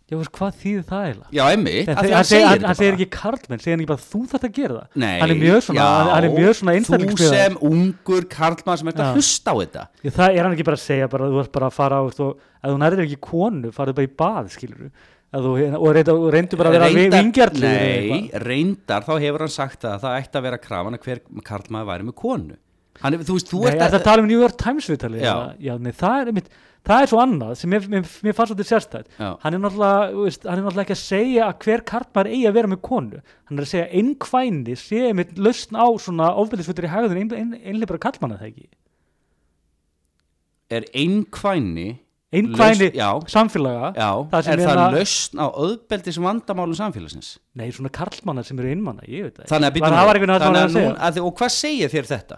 Já, 0.05 0.19
veist, 0.19 0.29
hvað 0.37 0.57
þýðir 0.61 0.83
það 0.85 1.05
eiginlega? 1.07 1.31
já, 1.33 1.43
emmi, 1.55 1.71
að 1.81 1.95
því 2.05 2.11
hann, 2.13 2.27
segir 2.29 2.43
þetta 2.51 2.67
hann 2.69 2.77
segir 2.77 2.91
bara. 2.91 2.97
ekki 2.99 3.07
karlmenn, 3.15 3.61
segir 3.63 3.73
hann 3.73 3.81
ekki 3.81 3.89
bara 3.89 4.03
þú 4.03 4.19
þarft 4.29 4.45
að 4.45 4.51
gera 4.59 4.75
það. 4.75 4.99
Nei, 5.01 5.13
hann 5.17 5.31
er 5.33 5.39
mjög 5.39 5.63
svona, 5.65 5.79
já, 5.79 6.09
hann 6.11 6.27
er 6.27 6.35
mjög 6.35 6.53
svona 6.59 6.75
þú 6.75 6.79
einstaklingsmiðaður. 6.81 7.39
sem 7.39 7.57
ungur 7.71 8.27
karlmann 8.35 8.79
sem 8.81 8.91
ert 8.91 9.01
að 9.01 9.17
hlusta 9.17 9.49
á 9.49 9.55
þetta. 9.63 9.85
Já, 10.05 10.11
það 10.19 10.37
er 10.37 10.45
hann 10.45 10.53
ekki 10.53 10.67
bara 10.69 10.77
að 10.77 10.83
segja 10.83 11.09
bara, 11.15 11.31
þú 11.33 11.41
ert 11.41 11.53
bara 11.57 11.71
að 11.71 11.77
fara 11.79 11.97
á 11.97 12.01
veist, 12.05 12.21
og 12.21 12.45
ef 12.61 12.69
þú 12.69 12.77
nærður 12.83 13.03
ekki 13.07 13.19
konu, 13.25 13.73
farið 13.73 13.97
bara 13.97 14.05
í 14.05 14.13
bað 14.21 14.53
skilur 14.53 14.83
þú, 14.85 14.91
og, 15.43 15.87
reyndu, 15.95 16.13
og 16.15 16.27
reyndu 16.33 16.57
bara 16.59 16.69
að 16.71 16.75
vera 16.77 16.89
Reyndar- 16.91 17.23
vingjartli 17.23 17.71
nei, 17.71 18.29
reyndar 18.45 19.03
þá 19.07 19.13
hefur 19.23 19.43
hann 19.45 19.51
sagt 19.55 19.87
að 19.87 20.05
það 20.05 20.19
ætti 20.21 20.39
að 20.39 20.45
vera 20.47 20.59
krafan 20.61 20.97
að 20.97 21.07
hver 21.09 21.21
karlmaður 21.49 21.89
væri 21.91 22.07
með 22.09 22.15
konu. 22.21 22.55
Hann, 23.01 23.17
þú 23.27 23.35
veist, 23.35 23.49
þú 23.51 23.59
Nei, 23.59 23.67
ert 23.73 23.81
er 23.81 23.89
það 23.91 23.97
að 23.99 24.05
tala 24.07 24.23
um 24.23 24.29
New 24.29 24.39
York 24.39 24.55
Times 24.61 24.85
viðtalið 24.87 25.25
það, 25.99 26.29
er, 26.31 26.45
það 26.87 27.01
er 27.01 27.09
svo 27.11 27.19
annað 27.19 27.51
sem 27.59 27.73
mér, 27.73 27.87
mér, 27.91 28.05
mér 28.23 28.37
fannst 28.37 28.53
þetta 28.55 28.67
sérstætt. 28.69 29.09
Hann 29.19 29.57
er, 29.57 29.65
þú 29.75 30.21
veist, 30.23 30.47
hann 30.47 30.61
er 30.61 30.63
náttúrulega 30.63 30.85
ekki 30.85 30.95
að 30.95 31.01
segja 31.01 31.49
að 31.49 31.65
hver 31.65 31.83
kartmaður 31.91 32.31
eigi 32.31 32.47
að 32.47 32.55
vera 32.55 32.71
með 32.71 32.81
konu. 32.87 33.19
Hann 33.49 33.59
er 33.59 33.65
að 33.67 33.71
segja 33.73 33.89
einnkvæni 33.99 34.77
sé 34.79 35.11
mitt 35.19 35.35
lausn 35.35 35.75
á 35.75 35.87
svona 36.05 36.31
ofbeldisfutur 36.39 36.87
í 36.87 36.93
ein, 36.95 37.51
einlega 37.65 37.91
bara 37.91 38.03
karlmanna 38.07 38.39
það 38.39 38.53
ekki? 38.53 38.67
Er 40.79 40.87
einkvæni 40.95 41.89
já. 42.95 43.09
samfélaga 43.31 43.91
Já, 43.95 44.09
Það 44.31 44.49
er 44.53 44.63
það 44.65 44.81
að- 44.85 44.97
lausn 44.97 45.41
á 45.41 45.47
öðbeldis 45.65 46.17
vandamálum 46.25 46.77
samfélagsins? 46.79 47.29
nei 47.55 47.69
svona 47.71 47.91
karlmanna 47.91 48.43
sem 48.43 48.59
eru 48.59 48.69
einmanna 48.73 49.05
ég 49.07 49.23
veit 49.29 49.37
það 49.39 49.69
ekki. 49.69 49.79
Var- 49.85 49.95
það 49.95 50.05
var 50.09 50.15
einhvern 50.19 50.33
veginn 50.35 50.59
að 50.59 50.65
að 50.65 50.75
segja 50.75 50.89
nú, 50.89 50.97
að 50.99 51.15
þið, 51.15 51.25
og 51.29 51.35
hvað 51.39 51.51
segir 51.55 51.89
þér 51.95 52.11
þetta? 52.11 52.37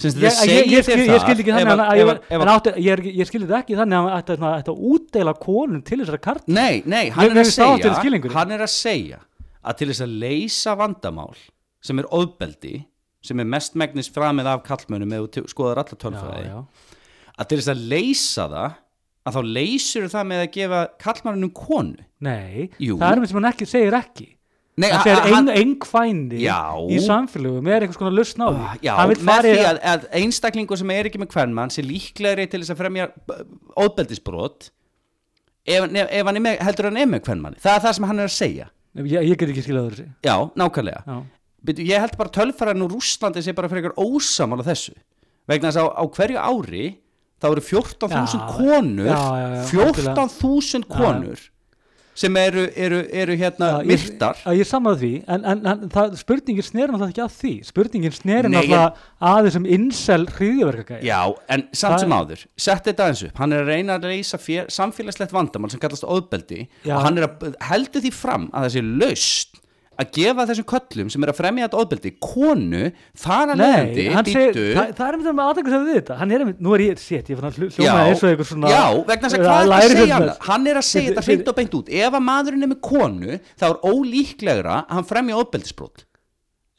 Ég, 0.00 0.12
það 0.16 1.20
skildi 1.20 1.42
ekki 1.44 1.52
þannig 1.52 1.80
að, 1.84 2.78
ég, 2.80 3.26
skildi 3.28 3.46
þetta 3.50 3.58
ekki 3.60 3.76
þannig 3.76 3.98
að 4.00 4.20
þetta 4.30 4.52
ætti 4.56 4.72
að 4.72 4.84
útdeila 4.94 5.34
konum 5.36 5.82
til 5.84 5.98
þessara 6.00 6.20
kart 6.24 6.46
Nei, 6.48 6.82
nei, 6.88 7.10
hann 7.10 7.30
er 7.30 7.36
að 7.36 7.50
það 7.50 7.98
segja 8.00 8.30
hann 8.32 8.54
er 8.56 8.64
að 8.64 8.72
segja 8.72 9.18
að 9.60 9.76
til 9.76 9.88
þess 9.90 10.04
að 10.06 10.14
leysa 10.22 10.76
vandamál 10.80 11.36
sem 11.84 12.00
er 12.00 12.08
ofbeldi 12.16 12.74
sem 13.20 13.40
er 13.42 13.48
mest 13.52 13.76
megnis 13.76 14.08
framið 14.12 14.48
af 14.54 14.62
kallmönnum 14.64 15.12
eða 15.18 15.44
skoðar 15.52 15.82
alla 15.82 15.98
tölfræði 16.00 16.54
að 17.40 17.50
til 17.50 17.58
þess 17.60 17.72
að 17.74 17.84
leysa 17.92 18.46
það 18.54 18.78
að 19.30 19.38
þá 19.38 19.54
leysur 19.60 20.10
það 20.12 20.28
með 20.32 20.42
að 20.44 20.50
gefa 20.58 20.82
kallmannunum 21.06 21.54
konu? 21.56 22.04
Nei, 22.20 22.68
Jú. 22.78 22.98
það 23.00 23.12
er 23.16 23.22
með 23.24 23.32
sem 23.32 23.40
hann 23.40 23.50
ekki 23.52 23.68
segir 23.70 23.96
ekki. 24.00 24.28
Nei, 24.80 24.88
hann 24.88 25.00
a- 25.00 25.04
segir 25.04 25.18
a- 25.18 25.34
hann- 25.34 25.48
ein, 25.50 25.58
einnkvæni 25.60 26.40
Já. 26.40 26.58
í 26.88 26.98
samfélögum 27.04 27.66
er 27.68 27.82
einhvers 27.84 27.98
konar 28.00 28.14
lausn 28.16 28.40
á 28.40 28.48
því. 28.48 28.60
Ah, 28.64 28.76
Já, 28.80 28.92
með 29.16 29.42
því 29.44 29.64
að, 29.70 29.80
að 29.92 30.06
einstaklingur 30.20 30.78
sem 30.80 30.90
er 30.94 31.08
ekki 31.10 31.20
með 31.20 31.32
hvernmann 31.34 31.70
sé 31.74 31.82
líklegri 31.84 32.46
til 32.50 32.60
þess 32.62 32.72
að 32.74 32.80
fremja 32.80 33.08
óðbeldisbrot 33.76 34.70
ef, 35.66 35.84
ef, 35.84 36.24
hann 36.26 36.36
er 36.38 36.44
með, 36.44 36.58
heldur 36.64 36.88
hann 36.90 37.00
er 37.00 37.10
með 37.10 37.24
hvernmanni 37.28 37.60
það 37.62 37.76
er 37.76 37.84
það 37.84 37.96
sem 37.98 38.08
hann 38.10 38.22
er 38.22 38.30
að 38.30 38.36
segja. 38.36 38.68
Ég, 39.00 39.20
ég 39.30 39.36
get 39.38 39.52
ekki 39.52 39.62
skilað 39.66 39.90
þessi 39.92 40.06
Já, 40.26 40.34
nákvæmlega. 40.58 41.02
Já, 41.06 41.20
Byrju, 41.60 41.84
Ég 41.90 42.00
held 42.00 42.16
bara 42.16 42.32
tölfæran 42.32 42.82
úr 42.86 42.94
Rússlandi 42.96 43.42
sé 43.44 43.52
bara 43.54 43.68
fyrir 43.68 43.90
eitthvað 43.90 44.08
ósamála 44.16 44.64
þessu. 44.64 44.94
Vegna 45.50 45.68
þess 45.68 45.82
að 45.82 45.90
á, 45.92 45.94
á 46.00 46.04
hverju 46.16 46.40
ári 46.40 46.86
þá 47.40 47.46
eru 47.54 47.62
14.000 47.70 48.10
Já, 48.10 48.50
konur 48.56 49.06
já, 49.06 49.22
já, 49.40 49.48
já, 49.54 49.64
14.000 49.72 50.84
konur 50.90 51.48
sem 52.20 52.34
eru, 52.36 52.66
eru, 52.76 52.98
eru 53.16 53.32
hérna 53.38 53.68
ég- 53.80 53.86
myrtar. 53.88 54.36
Já, 54.44 54.50
ég 54.58 54.66
sammaði 54.68 54.98
því, 55.00 55.10
en, 55.30 55.44
en, 55.48 55.60
en 55.70 55.84
það, 55.94 56.16
spurningin 56.20 56.66
sneri 56.66 56.90
náttúrulega 56.92 57.12
ekki 57.14 57.22
að 57.24 57.36
því. 57.38 57.52
Spurningin 57.64 58.12
sneri 58.12 58.50
Nei, 58.50 58.56
náttúrulega 58.58 59.30
að 59.30 59.46
þessum 59.46 59.68
insel 59.78 60.26
hriðjöverkagæði 60.34 61.08
Já, 61.08 61.20
en 61.54 61.64
samt 61.70 61.94
Það- 61.94 62.02
sem 62.02 62.14
áður, 62.18 62.42
sett 62.66 62.84
þetta 62.90 63.06
aðeins 63.06 63.22
upp. 63.30 63.38
Hann 63.40 63.52
er 63.56 63.62
að 63.64 63.70
reyna 63.72 63.96
að 63.96 64.08
leysa 64.10 64.40
fér, 64.42 64.68
samfélagslegt 64.74 65.32
vandamál 65.32 65.70
sem 65.72 65.80
kallast 65.80 66.04
óðbeldi 66.04 66.66
og 66.90 67.00
hann 67.06 67.22
er 67.22 67.28
að 67.30 67.56
heldur 67.70 68.04
því 68.04 68.12
fram 68.18 68.50
að 68.52 68.68
þessi 68.68 68.84
laust 69.00 69.59
að 70.00 70.10
gefa 70.16 70.46
þessum 70.48 70.66
köllum 70.72 71.10
sem 71.12 71.24
er 71.26 71.32
að 71.32 71.38
fremja 71.40 71.66
þetta 71.68 71.80
óðbeldi 71.82 72.12
konu, 72.24 72.82
þar 73.24 73.52
að 73.54 73.62
býttu 74.26 74.66
það, 74.74 74.92
það 74.96 75.06
er 75.06 75.16
einmitt 75.18 75.30
með 75.30 75.44
aðdækast 75.46 75.76
að 75.76 75.86
við 75.88 75.98
þetta. 76.00 76.18
Hann 76.20 76.34
er 76.34 76.44
einmitt, 76.44 76.60
nú 76.64 76.74
er 76.76 76.84
ég, 76.86 77.00
shit, 77.04 77.32
ég 77.32 77.40
fann 77.40 77.50
að 77.50 77.58
hljóma 77.60 78.04
eins 78.08 78.24
og 78.24 78.30
einhver 78.30 78.50
svona 78.50 78.72
já, 78.72 78.84
vegna 79.10 79.30
þess 79.30 79.38
að 79.38 79.46
hvað 79.46 79.64
er 79.64 79.74
að 79.78 79.96
segja 79.96 80.20
hann 80.50 80.70
er 80.70 80.80
að 80.80 80.86
segja 80.90 81.10
þetta 81.10 81.26
hreint 81.28 81.50
og 81.52 81.58
beint 81.60 81.80
út. 81.80 81.90
Ef 82.00 82.20
að 82.20 82.28
maðurinn 82.30 82.66
er 82.66 82.72
með 82.72 82.80
konu 82.90 83.40
þá 83.60 83.66
er 83.70 83.82
ólíklegra 83.90 84.78
að 84.84 84.96
hann 84.98 85.10
fremja 85.10 85.42
óðbeldisbrot 85.42 86.06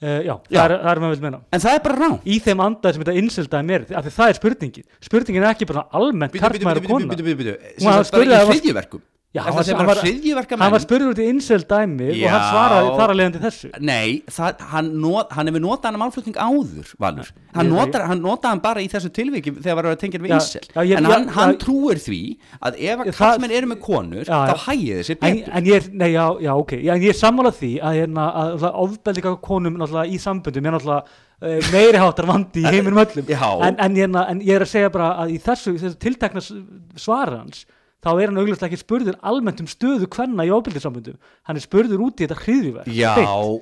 Uh, 0.01 0.15
já, 0.25 0.33
Já. 0.49 0.63
það 0.63 0.63
er, 0.63 0.71
það 0.81 0.91
er 0.91 0.99
maður 1.03 1.11
vil 1.13 1.21
meina. 1.27 1.39
En 1.53 1.61
það 1.61 1.75
er 1.77 1.81
bara 1.85 1.97
rán 1.99 2.13
í 2.25 2.37
þeim 2.41 2.61
andað 2.65 2.95
sem 2.95 3.03
þetta 3.03 3.13
inseldaði 3.21 3.67
mér 3.67 3.83
af 3.99 4.07
því 4.07 4.13
það 4.15 4.31
er 4.31 4.37
spurningin. 4.39 4.85
Spurningin 5.05 5.43
er 5.43 5.49
ekki 5.51 5.67
bara 5.69 5.83
almennt 5.99 6.37
kartmæður 6.41 6.79
og 6.81 6.87
kona. 6.89 7.17
Hún 7.21 7.21
var 7.21 7.21
að 7.21 7.85
bara 7.85 8.07
spyrja 8.09 8.39
í 8.41 8.47
hriðjuverkum 8.49 9.03
Já, 9.31 9.45
hann 9.47 9.53
bara 9.55 9.85
var- 9.87 10.45
hann 10.59 10.71
var 10.73 10.81
spurður 10.83 11.13
út 11.13 11.19
í 11.23 11.27
incel 11.31 11.61
dæmi 11.63 12.09
og 12.11 12.31
hann 12.33 12.41
Já. 12.41 12.47
svaraði 12.51 12.89
þar 12.97 13.11
að 13.13 13.15
leiðandi 13.19 13.39
þessu 13.45 13.69
Nei, 13.79 14.23
það, 14.27 14.59
hann, 14.73 14.89
not, 14.99 15.31
hann 15.37 15.47
hefur 15.47 15.61
notað 15.63 15.85
hann 15.87 15.99
málflutning 16.01 16.35
áður, 16.35 16.89
Valur 16.99 17.29
Hann 17.55 17.71
Ég- 17.71 17.95
hann 18.09 18.19
notaði 18.25 18.49
hann 18.51 18.59
bara 18.65 18.81
í 18.83 18.89
þessu 18.91 19.09
tilviki 19.15 19.53
þegar 19.55 19.75
var 19.79 19.85
að 19.93 20.01
tengja 20.03 20.19
við 20.19 20.33
Já, 20.33 20.35
Ísel 20.41 20.61
já, 20.75 20.81
ég- 20.83 20.97
En 20.99 21.07
já, 21.07 21.13
hann, 21.13 21.27
hann 21.37 21.53
já. 21.55 21.59
trúir 21.63 22.01
því 22.03 22.19
að 22.59 22.75
ef 22.91 22.99
að 23.05 23.13
kallmenn 23.21 23.51
eru 23.55 23.67
með 23.71 23.79
konur 23.87 24.25
Já, 24.27 24.35
já. 24.35 24.51
þá 24.51 24.57
hægir 24.67 24.99
þessi 24.99 25.15
betur 25.23 25.55
en 25.55 25.65
ég 25.71 25.89
nei, 25.93 26.11
já, 26.11 26.25
já, 26.43 26.51
ok 26.59 26.71
já, 26.83 26.93
en 26.99 27.01
ég 27.07 27.15
sammála 27.23 27.51
því 27.55 27.71
að, 27.79 27.99
hérna, 28.03 28.27
að, 28.35 28.59
að 28.67 28.79
ofbeldi 28.83 29.21
gaf 29.29 29.41
konum 29.41 29.77
í 30.11 30.19
samböndum 30.19 30.65
er 30.67 30.75
náttúrulega 30.75 31.03
uh, 31.41 31.71
meiri 31.71 31.97
háttar 32.03 32.27
vandi 32.27 32.59
í 32.67 32.67
heiminum 32.75 32.99
öllum 32.99 33.25
Já. 33.31 33.47
en, 33.63 33.79
en, 33.79 33.95
hérna, 33.95 34.27
en 34.29 34.41
ég 34.43 34.59
er 34.59 34.67
að 34.67 34.73
segja 34.75 34.91
bara 34.91 35.13
að 35.23 35.37
í 35.37 35.39
þessu, 35.39 35.77
þessu 35.79 35.95
tiltekna 36.03 36.43
s- 36.43 36.51
svar 36.99 37.31
hans 37.39 37.63
þá 38.01 38.09
er 38.13 38.31
hann 38.31 38.39
augljóslega 38.41 38.71
ekki 38.71 38.81
spurður 38.81 39.19
almennt 39.31 39.61
um 39.61 39.69
stöðu 39.69 40.07
kvenna 40.11 40.45
í 40.47 40.53
ofbeldisamböndum 40.55 41.19
hann 41.47 41.59
er 41.59 41.65
spurður 41.65 42.05
út 42.07 42.21
í 42.21 42.25
þetta 42.25 42.39
hriðjuverk 42.45 42.95
Já, 42.95 43.13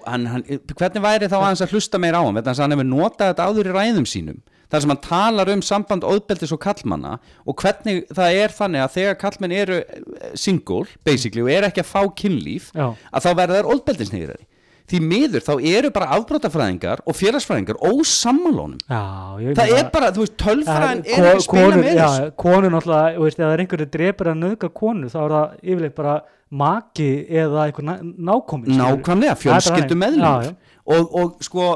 hann, 0.05 0.29
hann, 0.31 0.45
hvernig 0.47 1.03
væri 1.03 1.31
þá 1.31 1.37
aðeins 1.41 1.65
að 1.65 1.75
hlusta 1.75 2.01
meira 2.01 2.21
á 2.21 2.25
hann? 2.25 2.39
Þess 2.39 2.55
að 2.57 2.65
hann 2.65 2.77
hefur 2.77 2.89
notað 2.93 3.33
þetta 3.33 3.49
áður 3.49 3.71
í 3.71 3.75
ræðum 3.75 4.07
sínum 4.09 4.39
þar 4.69 4.83
sem 4.83 4.93
hann 4.93 5.01
talar 5.01 5.51
um 5.53 5.63
samband 5.65 6.05
óðbeldis 6.05 6.53
og 6.53 6.61
kallmanna 6.61 7.15
og 7.45 7.57
hvernig 7.61 8.03
það 8.13 8.41
er 8.43 8.53
þannig 8.53 8.83
að 8.83 8.95
þegar 8.97 9.19
kallmenn 9.23 9.55
eru 9.57 9.79
eh, 9.81 10.35
single, 10.37 10.85
basically, 11.07 11.41
og 11.45 11.51
eru 11.53 11.69
ekki 11.71 11.83
að 11.83 11.89
fá 11.89 12.01
kynlíf 12.21 12.69
Já. 12.75 12.91
að 12.93 13.25
þá 13.25 13.29
verða 13.41 13.59
þær 13.59 13.71
óðbeldisnýrari 13.73 14.45
því 14.89 14.99
miður 15.05 15.45
þá 15.45 15.51
eru 15.71 15.91
bara 15.95 16.07
afbrótafræðingar 16.17 17.03
og 17.05 17.17
félagsfræðingar 17.19 17.79
ósammálónum 17.85 18.79
Já, 18.89 19.53
það 19.59 19.75
er 19.77 19.91
bara, 19.93 20.09
þú 20.15 20.25
veist, 20.25 20.35
tölfræðin 20.41 21.03
er 21.05 21.29
ekki 21.33 21.45
spila 21.45 21.77
með 21.77 21.91
já, 21.93 22.07
þessu. 22.07 22.33
konur 22.43 22.73
náttúrulega, 22.73 23.13
þú 23.15 23.27
veist, 23.27 23.39
ef 23.39 23.45
það 23.45 23.53
er 23.55 23.63
einhverju 23.65 23.89
drepur 23.95 24.31
að 24.33 24.39
nöðga 24.43 24.71
konu, 24.81 25.11
þá 25.13 25.19
er 25.21 25.35
það 25.35 25.55
yfirleitt 25.63 25.97
bara 25.99 26.15
maki 26.49 27.09
eða 27.29 27.67
ná, 27.85 27.99
nákomin 28.01 28.73
nákvæmlega, 28.79 29.35
fjölskyldu 29.37 29.95
já. 30.17 30.55
og, 30.85 31.13
og 31.13 31.43
sko 31.45 31.67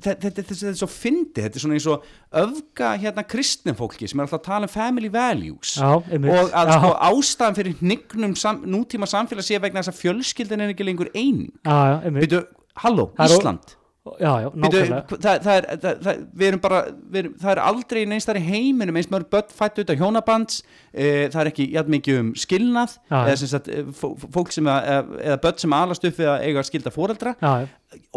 þetta, 0.00 0.44
er 0.70 0.78
svo 0.78 0.88
fyndi, 0.88 1.42
þetta 1.42 1.60
er 1.60 1.64
svona 1.64 1.76
eins 1.76 1.88
og 1.92 2.06
öfga 2.32 2.94
hérna 3.02 3.26
kristnum 3.28 3.76
fólki 3.76 4.08
sem 4.08 4.18
er 4.18 4.24
alltaf 4.24 4.40
að 4.40 4.46
tala 4.48 4.70
um 4.70 4.72
family 4.72 5.12
values. 5.12 5.76
Já, 5.76 5.92
og 6.00 6.56
að 6.56 6.72
Já. 6.72 6.78
sko 6.78 6.94
ástæðan 7.10 7.58
fyrir 7.60 7.78
hnignum 7.82 8.36
sam, 8.36 8.64
nútíma 8.64 9.08
samfélag 9.10 9.44
sé 9.44 9.60
vegna 9.60 9.84
þess 9.84 9.92
að 9.92 10.00
fjölskyldin 10.00 10.64
er 10.64 10.72
ekki 10.72 10.88
lengur 10.88 11.12
ein 11.12 11.50
já, 11.60 11.76
já, 11.76 11.96
einmitt. 12.00 12.24
Býtu, 12.24 12.44
halló, 12.80 13.10
Ísland 13.20 13.76
já, 14.04 14.32
já, 14.44 14.48
nákvæmlega. 14.52 14.98
það, 15.16 15.38
það, 15.44 15.54
er, 15.56 15.66
það, 15.80 16.00
það, 16.04 16.18
við 16.40 16.46
erum 16.50 16.60
bara 16.64 16.80
við 16.92 17.18
erum, 17.22 17.34
það 17.40 17.52
er 17.54 17.60
aldrei 17.64 18.00
neins 18.10 18.26
þar 18.28 18.38
í 18.40 18.42
heiminum 18.50 18.98
eins 19.00 19.08
mörg 19.12 19.30
börn 19.32 19.54
fættu 19.56 19.80
auðvitað 19.80 20.02
hjónabands 20.02 20.58
e, 20.92 21.06
það 21.32 21.38
er 21.44 21.50
ekki 21.52 21.66
jætt 21.72 21.92
mikið 21.94 22.18
um 22.20 22.32
skilnað 22.42 22.96
Já, 23.08 23.16
eða 23.22 23.38
sem 23.40 23.50
sagt 23.54 23.70
eh, 23.72 23.88
fó- 23.96 24.12
fólk 24.36 24.52
sem 24.52 24.68
að, 24.68 24.90
eða, 24.92 25.22
eða 25.30 25.38
börn 25.46 25.62
sem 25.64 25.76
alast 25.78 26.04
upp 26.10 26.20
við 26.20 26.30
að 26.34 26.44
eiga 26.50 26.66
skilda 26.68 26.92
fóreldra 26.94 27.34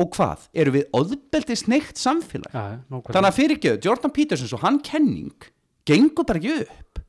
og 0.04 0.12
hvað, 0.18 0.50
eru 0.64 0.76
við 0.76 1.00
ofbeldi 1.00 1.60
sneitt 1.64 2.04
samfélag 2.04 2.52
þannig 2.92 3.32
að 3.32 3.40
fyrirgjöðu, 3.40 3.82
Jordan 3.88 4.16
Peterson 4.20 4.58
og 4.60 4.66
hann 4.68 4.82
kenning 4.84 5.48
gengur 5.88 6.28
bara 6.28 6.42
ekki 6.42 6.66
upp. 6.66 7.02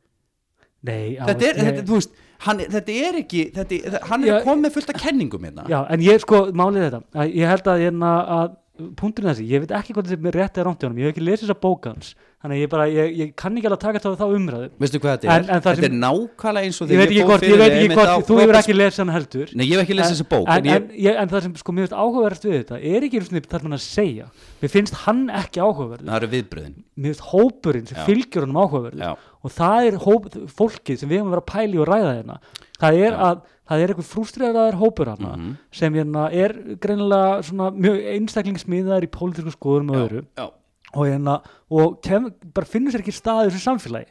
Nei, 0.87 1.17
þetta 1.19 1.47
er, 1.49 1.57
þetta, 1.59 1.83
þú 1.89 1.97
veist 1.99 2.13
hann, 2.47 2.61
þetta 2.71 2.97
er 3.09 3.17
ekki, 3.25 3.41
þetta, 3.57 4.01
hann 4.13 4.23
er 4.27 4.45
Já, 4.47 4.55
með 4.63 4.77
fullt 4.77 4.93
af 4.93 5.01
kenningum 5.03 5.47
hérna. 5.49 5.65
Já, 5.71 5.81
en 5.91 6.05
ég 6.07 6.23
sko, 6.23 6.45
málið 6.55 6.85
er 6.87 6.95
þetta 6.95 7.27
ég 7.33 7.51
held 7.51 7.71
að, 7.73 7.83
hérna, 7.83 8.13
að 8.37 8.53
punkturinn 8.99 9.33
þessi, 9.33 9.45
ég 9.51 9.63
veit 9.65 9.73
ekki 9.79 9.95
hvað 9.97 10.13
þetta 10.13 10.29
er 10.31 10.37
rétt 10.39 10.59
eða 10.59 10.67
rámt 10.69 10.83
í 10.83 10.87
honum, 10.87 10.99
ég 11.03 11.09
hef 11.09 11.15
ekki 11.17 11.25
lesið 11.27 11.45
þessa 11.49 11.59
bókans 11.63 12.11
þannig 12.39 12.55
að 12.55 12.61
ég 12.63 12.69
bara, 12.71 12.85
ég, 12.87 13.09
ég 13.19 13.31
kann 13.35 13.57
ekki 13.59 13.67
alveg 13.67 13.79
að 13.79 13.99
taka 13.99 14.13
þá 14.15 14.27
umræðu. 14.31 14.67
Veistu 14.79 15.01
hvað 15.03 15.15
þetta 15.17 15.27
er, 15.27 15.33
En- 15.43 15.49
en 15.51 15.63
þetta 15.65 15.75
sem- 15.75 15.87
er 15.89 15.95
nákvæmlega 15.99 16.69
eins 16.69 16.77
og 16.81 16.89
ég 16.93 17.01
veit 17.01 17.11
ekki 17.11 17.25
hvort, 17.27 17.43
ég 17.49 17.59
veit 17.59 17.73
ekki 17.75 17.97
hvort, 17.99 18.27
þú 18.29 18.37
hefur 18.39 18.59
ekki 18.61 18.77
lesið 18.79 19.03
hann 19.03 19.11
heldur. 19.17 19.49
Nei, 19.59 19.65
ég 19.67 19.75
hef 19.75 19.83
ekki 19.83 19.97
lesið 19.99 20.15
þessa 20.15 20.29
bók 20.31 20.47
en, 20.55 20.69
en 20.77 20.87
ég, 20.95 21.19
en, 21.19 21.29
það 21.33 21.43
sem 21.49 21.57
sko 21.59 21.75
finnst 21.75 21.97
áhugaverðast 21.99 22.47
við 22.47 22.55
þetta 22.63 22.79
er 22.79 23.09
ekki 23.09 23.19
það 23.19 23.59
sem 23.59 23.67
hann 23.67 23.79
að 23.79 23.83
segja. 23.89 24.31
Mér 24.63 24.71
finnst 24.77 24.95
hann 25.03 25.25
ekki 25.35 25.59
áhugaverður. 25.67 26.07
Það 26.07 26.21
eru 26.23 26.31
viðbröðin. 26.37 26.79
Mér 26.95 27.11
finnst 27.11 27.27
hópurinn 27.35 27.87
sem 27.91 27.99
Já. 27.99 28.07
fylgjur 28.07 28.47
honum 28.47 28.63
áhugaverður. 28.63 29.03
Já. 29.03 29.17
og 29.39 29.53
það 29.55 29.87
er 29.87 29.97
hóp, 30.03 30.25
fólkið 30.51 30.97
sem 30.99 31.09
við 31.09 31.21
höfum 31.21 31.29
að 31.31 31.35
vera 31.37 31.43
að 31.45 31.53
pæli 31.53 31.79
og 31.79 31.87
ræða 31.87 32.15
hérna. 32.19 32.39
Það 32.79 32.97
er 32.99 33.13
Já. 33.15 33.19
að 33.29 33.43
það 33.69 33.83
er 33.85 33.93
einhver 33.93 34.09
frústriðar 34.09 34.79
hópur 34.81 35.11
hana 35.13 35.37
Mhm. 35.37 35.57
sem 35.73 35.95
hérna 35.95 36.29
er 36.33 36.53
greinilega 36.81 37.43
svona 37.45 37.71
mjög 37.75 37.99
einstaklingsmiðar 38.15 39.05
í 39.05 39.11
pólitísku 39.13 39.53
skoðunum 39.57 39.91
og 39.97 40.09
öðru. 40.11 40.23
já, 40.37 40.51
og, 40.95 41.05
hérna, 41.07 41.43
og 41.71 42.01
kem, 42.03 42.31
bara 42.55 42.67
finnur 42.67 42.93
sér 42.93 43.03
ekki 43.05 43.13
stað 43.13 43.47
í 43.47 43.51
þessu 43.51 43.65
samfélagi 43.69 44.07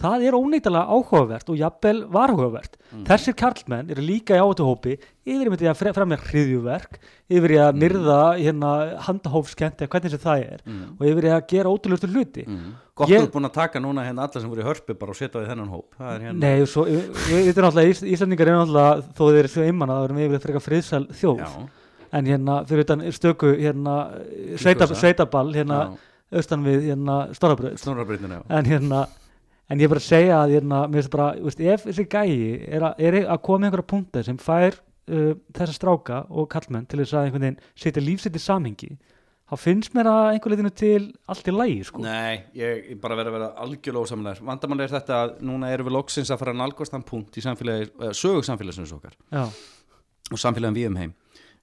það 0.00 0.22
er 0.26 0.32
óneittalega 0.38 0.88
áhugavert 0.96 1.48
og 1.52 1.56
jafnvel 1.60 2.04
varhugavert 2.08 2.76
Mm. 2.90 3.04
þessir 3.06 3.34
karlmenn 3.38 3.90
eru 3.92 4.02
líka 4.02 4.34
í 4.34 4.40
áhættuhópi 4.42 4.96
yfir 5.24 5.46
í 5.54 5.68
að 5.70 5.76
fre- 5.78 5.92
fremja 5.94 6.16
hriðjuverk 6.18 6.96
yfir 7.30 7.50
í 7.54 7.58
Mm. 7.60 7.66
að 7.68 7.78
myrða 7.82 8.20
hérna, 8.40 8.70
handahófskent 9.06 9.76
eða 9.78 9.88
hvernig 9.92 10.10
sem 10.10 10.18
það 10.18 10.40
er 10.54 10.60
Mm. 10.66 10.96
og 10.98 11.06
yfir 11.06 11.24
í 11.24 11.30
að 11.36 11.46
gera 11.46 11.68
ótrúlegustu 11.70 12.08
hluti 12.10 12.44
gott 12.96 13.08
Ég- 13.08 13.20
þú 13.20 13.28
er 13.28 13.30
búin 13.30 13.46
að 13.46 13.52
taka 13.52 13.78
núna 13.78 14.02
hérna 14.04 14.22
alla 14.26 14.40
sem 14.40 14.50
voru 14.50 14.62
í 14.62 14.66
hörpu 14.66 14.98
bara 14.98 15.10
og 15.10 15.16
setja 15.16 15.38
á 15.38 15.44
því 15.44 15.48
þennan 15.52 15.70
hóp 15.70 15.94
hérna 16.00 16.32
Nei, 16.40 16.66
svo, 16.66 16.86
Íslandingar 17.60 18.48
eru 18.48 18.58
náttúrulega, 18.64 19.02
þó 19.14 19.22
þeir 19.30 19.38
eru 19.44 19.48
svo 19.48 19.62
einmann 19.66 19.90
að 19.90 20.00
það 20.00 20.04
erum 20.08 20.20
yfirlega 20.24 20.44
frekar 20.44 20.64
friðsæl 20.66 21.06
þjóð 21.20 21.38
já, 21.38 21.68
en 22.12 22.26
hérna, 22.26 22.58
fyrir 22.66 22.84
utan 22.84 23.00
stöku 23.14 23.50
hérna, 23.56 23.94
sveita, 24.58 24.86
Þinggosa. 24.86 25.00
sveitaball 25.00 25.52
hérna, 25.54 25.80
austan 26.32 26.64
við 26.64 26.88
hérna, 26.90 27.16
Stórabröð 27.34 27.78
Snorrabrautina, 27.78 28.40
já. 28.40 28.58
en 28.58 28.64
hérna 28.64 29.06
en 29.70 29.80
ég 29.80 29.86
er 29.86 29.92
bara 29.92 30.02
að 30.02 30.08
segja 30.08 30.38
að 30.40 30.54
hérna, 30.56 30.80
bara, 31.12 31.28
veist, 31.44 31.62
ef 31.62 31.86
þessi 31.86 32.06
gæi 32.10 32.32
er 32.66 32.88
að, 32.90 33.04
er 33.06 33.20
að 33.22 33.42
koma 33.46 33.68
einhverja 33.68 33.90
punkta 33.92 34.24
sem 34.26 34.40
fær 34.40 34.76
uh, 34.76 35.32
þessa 35.56 35.76
stráka 35.76 36.24
og 36.28 36.50
kallmenn 36.52 36.88
til 36.90 37.02
þess 37.02 37.16
að 37.16 37.28
einhvern 37.28 37.46
veginn 37.46 37.62
setja 37.78 38.04
lífsitt 38.04 38.36
í 38.38 38.42
samhengi 38.42 38.90
þá 39.50 39.56
finnst 39.58 39.94
mér 39.96 40.10
að 40.10 40.28
einhver 40.34 40.54
leitinu 40.54 40.70
til 40.78 41.08
allt 41.30 41.48
í 41.50 41.54
lægi, 41.54 41.80
sko. 41.88 42.02
Nei, 42.04 42.42
ég, 42.58 42.92
ég 42.92 43.00
bara 43.02 43.18
verið 43.18 43.32
að 43.32 43.38
vera 43.38 43.50
algjörlega 43.64 44.06
ósamlegar 44.06 44.42
Vandamáli 44.46 44.86
er 44.86 44.94
þetta 44.94 45.20
að 45.24 45.32
núna 45.48 45.72
erum 45.74 45.90
við 45.90 45.96
loksins 45.96 46.30
að 46.30 46.42
fara 46.42 46.54
að 46.54 46.60
nálgast 46.62 46.94
þann 46.94 47.06
punkt 47.08 47.38
í 47.38 47.44
samfélagi, 47.46 47.90
uh, 47.98 48.12
sögu 48.14 48.44
samfélagsins 48.46 48.94
okkar. 48.94 49.16
Já, 49.34 49.48
og 50.30 50.38
samfélagin 50.38 50.78
við 50.78 50.90
um 50.90 51.00
heim. 51.00 51.16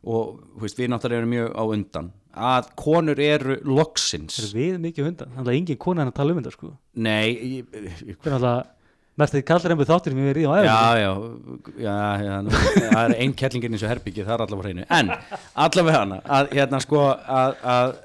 Og 0.08 0.36
veist, 0.62 0.78
við 0.78 0.92
náttúrulega 0.92 1.24
erum 1.24 1.32
mjög 1.34 1.56
á 1.56 1.64
undan 1.64 2.12
að 2.38 2.72
konur 2.80 3.20
eru 3.22 3.60
loksins. 3.68 4.40
Er 4.44 4.56
við 4.56 4.80
mikið 4.84 5.12
hundan 5.12 5.36
þannig 5.36 5.52
að 5.52 5.60
engin 5.60 5.80
kona 5.84 6.04
en 6.06 6.12
að 6.12 6.18
tala 6.20 6.34
um 6.34 6.42
þetta, 6.42 6.56
sko. 6.56 6.74
Nei, 7.08 7.28
ég, 7.58 7.78
ég, 8.08 8.18
það 8.24 8.32
er 8.32 8.38
alltaf 8.40 8.74
mest 9.18 9.34
að 9.34 9.40
þið 9.40 9.46
kallar 9.50 9.74
einhver 9.74 9.88
þáttur 9.90 10.14
sem 10.14 10.20
ég 10.22 10.28
verið 10.30 10.44
í 10.44 10.46
á 10.46 10.54
æfum 10.54 10.68
já, 10.68 10.82
já, 11.82 11.96
já, 12.22 12.34
nú, 12.46 12.52
það 12.54 13.00
er 13.02 13.16
ein 13.18 13.32
kettlingin 13.40 13.74
í 13.74 13.80
þessu 13.80 13.90
herbyggi, 13.90 14.26
það 14.28 14.36
er 14.36 14.44
allavega 14.46 14.68
hreinu. 14.68 14.86
En 14.94 15.10
allavega 15.66 16.02
hana, 16.04 16.20
að 16.38 16.52
hérna 16.54 16.82
sko 16.84 17.00
að, 17.16 17.56
að 17.74 17.96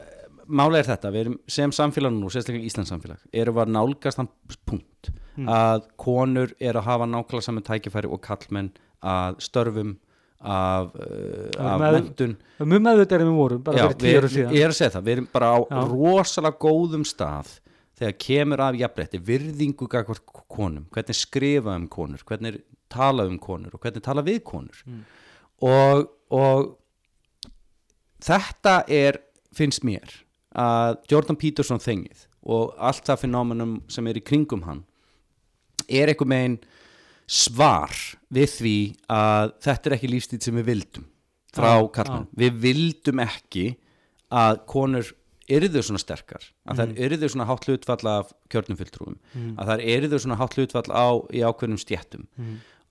málega 0.49 0.80
er 0.80 0.89
þetta 0.89 1.12
við 1.12 1.24
erum 1.26 1.37
sem 1.59 1.74
samfélag 1.76 2.14
nú, 2.16 2.30
sérstaklega 2.33 2.70
Íslands 2.70 2.93
samfélag 2.95 3.20
erum 3.43 3.59
við 3.59 3.64
að 3.66 3.74
nálgast 3.76 4.22
þann 4.22 4.30
punkt 4.68 5.12
að 5.53 5.85
konur 6.01 6.57
eru 6.61 6.80
að 6.80 6.89
hafa 6.89 7.09
nákvæmlega 7.09 7.47
saman 7.47 7.68
tækifæri 7.68 8.11
og 8.12 8.20
kallmenn 8.24 8.72
að 9.01 9.39
störfum 9.45 9.95
af, 10.43 10.93
uh, 10.99 11.62
af 11.62 11.80
með- 11.80 11.97
mentun 11.99 12.36
mjög 12.61 12.82
meðvitað 12.86 13.16
erum 13.20 13.28
við 13.32 13.36
vorum, 13.38 13.62
bara 13.62 13.88
fyrir 13.88 13.99
tíu 14.03 14.18
ára 14.20 14.28
síðan 14.34 14.55
ég 14.57 14.64
er 14.66 14.72
að 14.72 14.78
segja 14.80 14.93
það, 14.97 15.05
við 15.07 15.12
erum 15.16 15.28
bara 15.32 15.51
á 15.55 15.59
Já. 15.62 15.80
rosalega 15.93 16.59
góðum 16.66 17.05
stað 17.07 17.53
þegar 18.03 18.16
kemur 18.18 18.61
af 18.66 18.74
jafnrétti, 18.80 19.20
virðingu 19.22 19.88
gagvart 19.88 20.24
konum, 20.51 20.86
hvernig 20.90 21.14
skrifa 21.14 21.76
um 21.76 21.88
konur 21.88 22.24
hvernig 22.26 22.61
tala 22.90 23.26
um 23.30 23.38
konur 23.38 23.74
og 23.74 23.80
hvernig 23.80 24.03
tala 24.03 24.22
við 24.26 24.43
konur 24.43 24.82
Mm. 24.86 25.05
og, 25.62 26.09
og 26.30 26.76
þetta 28.22 28.76
er, 28.88 29.18
finnst 29.55 29.84
mér 29.86 30.12
að 30.55 30.99
Jordan 31.11 31.36
Peterson 31.40 31.80
þengið 31.82 32.26
og 32.53 32.74
allt 32.82 33.05
það 33.07 33.22
fenómenum 33.24 33.76
sem 33.93 34.07
er 34.11 34.18
í 34.18 34.24
kringum 34.24 34.64
hann 34.66 34.82
er 35.88 36.11
einhver 36.12 36.28
megin 36.30 36.59
svar 37.33 37.95
við 38.33 38.53
því 38.59 38.76
að 39.12 39.55
þetta 39.64 39.89
er 39.91 39.97
ekki 39.97 40.12
lífstíð 40.12 40.47
sem 40.47 40.61
við 40.61 40.68
vildum 40.72 41.09
frá 41.53 41.70
Já, 41.72 41.89
kallmenn, 41.97 42.28
við 42.37 42.61
vildum 42.66 43.22
ekki 43.24 43.66
að 44.33 44.62
konur 44.68 45.11
yrðu 45.53 45.83
svona 45.85 46.01
sterkar, 46.01 46.45
að 46.70 46.80
þær 46.80 46.93
yrðu 47.07 47.28
svona 47.33 47.47
hátt 47.49 47.66
hlutfall 47.68 48.09
af 48.09 48.30
kjörnum 48.53 48.78
fulltrúum 48.78 49.16
að 49.61 49.72
þær 49.72 49.83
yrðu 49.97 50.20
svona 50.22 50.39
hátt 50.41 50.57
hlutfall 50.57 50.87
á 50.93 51.07
í 51.35 51.43
ákveðnum 51.45 51.80
stjettum 51.83 52.28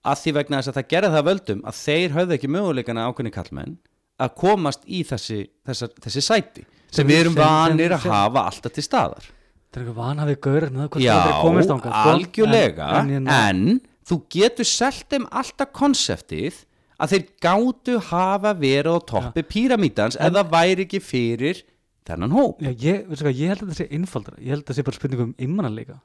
að 0.02 0.22
því 0.24 0.34
vegna 0.38 0.60
þess 0.60 0.72
að 0.72 0.78
það 0.80 0.90
gerði 0.94 1.14
það 1.16 1.28
völdum 1.30 1.64
að 1.70 1.80
þeir 1.80 2.16
höfðu 2.18 2.38
ekki 2.38 2.52
möguleikana 2.52 3.08
ákveðni 3.10 3.34
kallmenn 3.34 3.78
að 4.22 4.34
komast 4.42 4.86
í 4.86 5.02
þessi, 5.08 5.44
þessa, 5.66 5.90
þessi 6.04 6.24
sæti 6.26 6.66
sem 6.92 7.08
við 7.08 7.24
erum 7.24 7.38
vanir 7.38 7.96
að 7.96 8.10
hafa 8.12 8.44
alltaf 8.50 8.76
til 8.76 8.84
staðar. 8.86 9.30
Það 9.72 9.80
er 9.82 9.88
eitthvað 9.88 10.02
gaur 10.44 10.66
með 10.68 10.82
það 10.82 10.90
hvort 10.92 11.06
Já, 11.06 11.14
það 11.16 11.36
algjörlega 12.02 12.88
en, 12.90 13.00
en, 13.00 13.12
hérna- 13.16 13.38
en, 13.48 13.80
þú 14.12 14.20
getur 14.36 14.68
selt 14.68 15.08
þeim 15.12 15.28
alltaf 15.32 15.72
konseptið 15.78 16.62
að 17.02 17.16
þeir 17.16 17.28
gátu 17.42 17.98
hafa 18.12 18.54
verið 18.60 18.98
á 18.98 19.00
toppi 19.10 19.44
píramítans 19.48 20.20
ef 20.20 20.34
það 20.36 20.52
væri 20.52 20.86
ekki 20.86 21.02
fyrir 21.02 21.62
þennan 22.08 22.34
hóp. 22.36 22.62
Já, 22.62 22.72
ég, 22.82 23.06
hvað, 23.08 23.38
ég 23.38 23.54
held 23.54 23.64
að 23.64 23.72
þetta 23.72 23.80
sé 23.80 23.88
einfaldra 23.96 24.40
ég 24.42 24.54
held 24.54 24.62
að 24.62 24.68
þetta 24.68 24.78
sé 24.78 24.88
bara 24.88 25.00
spurning 25.00 25.24
um 25.26 25.36
immananleika 25.48 25.98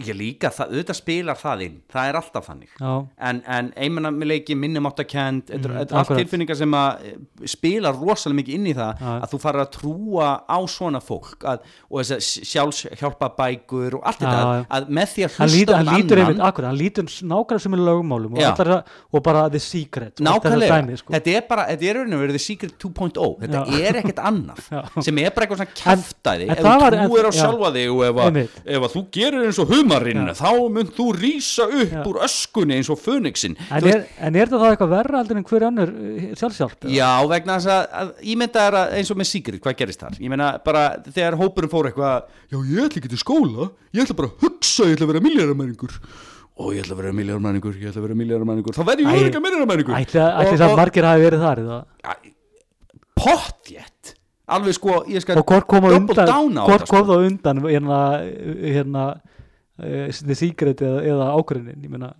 ég 0.00 0.16
líka, 0.16 0.48
það, 0.54 0.70
auðvitað 0.72 0.96
spilar 0.96 1.36
það 1.36 1.62
inn. 1.66 1.74
Það 1.92 2.08
er 2.08 2.18
alltaf 2.22 2.46
þannig. 2.48 2.70
Já, 2.80 2.92
en, 3.28 3.40
en 3.56 3.66
einmannamileiki, 3.76 4.56
minnumáttakend 4.56 5.50
þetta 5.50 5.68
mm, 5.68 5.76
er 5.82 5.96
allt 6.00 6.12
tilfinningar 6.16 6.58
sem 6.58 6.76
að 6.78 7.04
eh, 7.10 7.18
spila 7.52 7.92
rosalega 7.94 8.38
mikið 8.40 8.56
inn 8.56 8.70
í 8.70 8.74
það 8.78 9.02
Já. 9.02 9.10
að 9.18 9.34
þú 9.34 9.40
farir 9.42 9.62
að 9.64 9.70
trúa 9.76 10.28
á 10.48 10.58
svona 10.72 11.02
fólk 11.04 11.44
að, 11.52 11.66
og 11.90 12.00
þess 12.00 12.14
að 12.16 12.48
sjálfshjálpa 12.52 13.28
bækur 13.38 13.98
og 13.98 14.06
allt 14.08 14.24
Já, 14.24 14.28
þetta 14.30 14.78
að 14.78 14.88
með 14.98 15.12
því 15.12 15.26
að 15.26 15.36
hlusta 15.36 15.78
hann 15.82 15.90
lítur 15.92 16.22
einmitt 16.22 16.42
akkurat, 16.48 16.70
hann 16.70 16.80
lítur 16.80 17.08
nákvæmlega 17.32 17.64
sem 17.66 17.76
er 17.76 17.84
lögmálum 17.88 18.38
og, 18.38 18.62
það- 18.62 18.72
og 19.12 19.24
bara 19.28 19.44
the 19.52 19.60
secret 19.62 20.22
Nákvæmlega, 20.24 20.80
dæmi, 20.80 20.98
sko. 21.02 21.14
þetta 21.16 21.36
er 21.36 21.46
bara, 21.48 21.66
þetta 21.72 21.88
er 21.90 22.00
rauninu 22.00 22.20
verið 22.22 22.38
The 22.38 22.42
Secret 22.42 22.74
2.0, 22.80 23.28
þetta 23.44 23.62
er 23.82 24.00
ekkert 24.00 24.22
annað 24.24 24.62
sem 25.06 25.20
er 25.22 25.34
bara 25.34 25.46
eitthvað 25.46 25.62
svona 25.62 25.76
kæftæði 25.82 26.48
ef 26.52 26.62
þú 26.62 26.74
trúir 26.96 27.28
á 27.28 27.32
já. 27.32 27.38
sjálfa 27.42 27.72
þig 27.76 27.92
og 27.92 28.40
ef, 28.72 28.88
þú 28.96 29.04
gerir 29.12 29.46
eins 29.48 29.60
og 29.62 29.70
humarinn 29.82 30.30
Já. 30.30 30.34
þá 30.38 30.50
mynd 30.72 30.90
þú 30.96 31.06
rísa 31.18 31.66
upp 31.68 31.92
Já. 31.92 32.02
úr 32.08 32.16
öskunni 32.26 32.78
eins 32.78 32.90
og 32.92 32.98
fönixin 33.02 33.56
en, 33.68 33.88
en 33.90 34.38
er 34.38 34.48
það 34.50 34.66
eitthvað 34.70 34.92
verra 34.94 35.20
aldrei 35.20 35.38
en 35.40 35.46
hver 35.50 35.66
annur 35.68 35.90
uh, 35.92 36.26
sjálfsjálf 36.38 36.88
Já, 36.92 37.10
vegna 37.30 37.58
þess 37.58 37.70
að, 37.74 37.82
að 38.00 38.08
er 38.62 38.78
að 38.80 38.96
eins 39.00 39.12
og 39.12 39.18
með 39.20 39.30
Secret, 39.32 39.60
hvað 39.64 39.78
gerist 39.82 40.02
þar? 40.04 40.14
Ég 40.22 40.32
meina 40.32 40.48
bara 40.64 40.82
þegar 41.08 41.38
hópurinn 41.40 41.72
fór 41.72 41.90
eitthvað 41.90 42.14
Já, 42.52 42.58
ég 42.58 42.80
ætla 42.86 42.98
ekki 43.02 43.12
til 43.12 43.22
skóla, 43.22 43.70
ég 43.92 44.00
ætla 44.06 44.18
bara 44.22 44.30
að 44.32 44.36
hugsa, 44.46 44.88
ég 44.88 44.94
ætla 44.96 45.06
að 45.08 45.12
vera 45.14 45.24
milljaramæringur 45.28 45.92
Ó, 46.52 46.68
ég 46.68 46.82
ætla 46.84 46.94
að 46.94 47.00
vera 47.00 47.14
milljaramæringur, 47.16 47.74
ég 47.80 47.88
ætla 47.90 48.00
að 48.02 48.06
vera 48.08 48.18
milljaramæringur 48.22 48.76
Þá 48.76 48.84
verð 48.90 49.00
ég 49.02 49.08
eða? 51.62 51.78
Pottjett 53.16 54.16
Alveg 54.52 54.74
sko, 54.76 55.02
ég 55.10 55.22
skal 55.22 55.38
og 55.38 55.46
hvort 55.48 55.68
kom 55.70 55.86
á 55.86 55.90
undan 55.94 56.26
down 56.28 56.58
á 56.58 56.66
hvort 56.66 56.82
þetta, 56.82 56.90
kom 56.90 57.04
sko. 57.04 57.12
þá 57.12 57.26
undan 57.28 57.60
hérna, 57.62 57.98
hérna 58.74 59.04
the 60.26 60.34
secret 60.38 60.80
eða, 60.84 61.00
eða 61.12 61.30
ákvörðinin 61.38 61.82
ég 61.86 61.90
meina. 61.90 62.12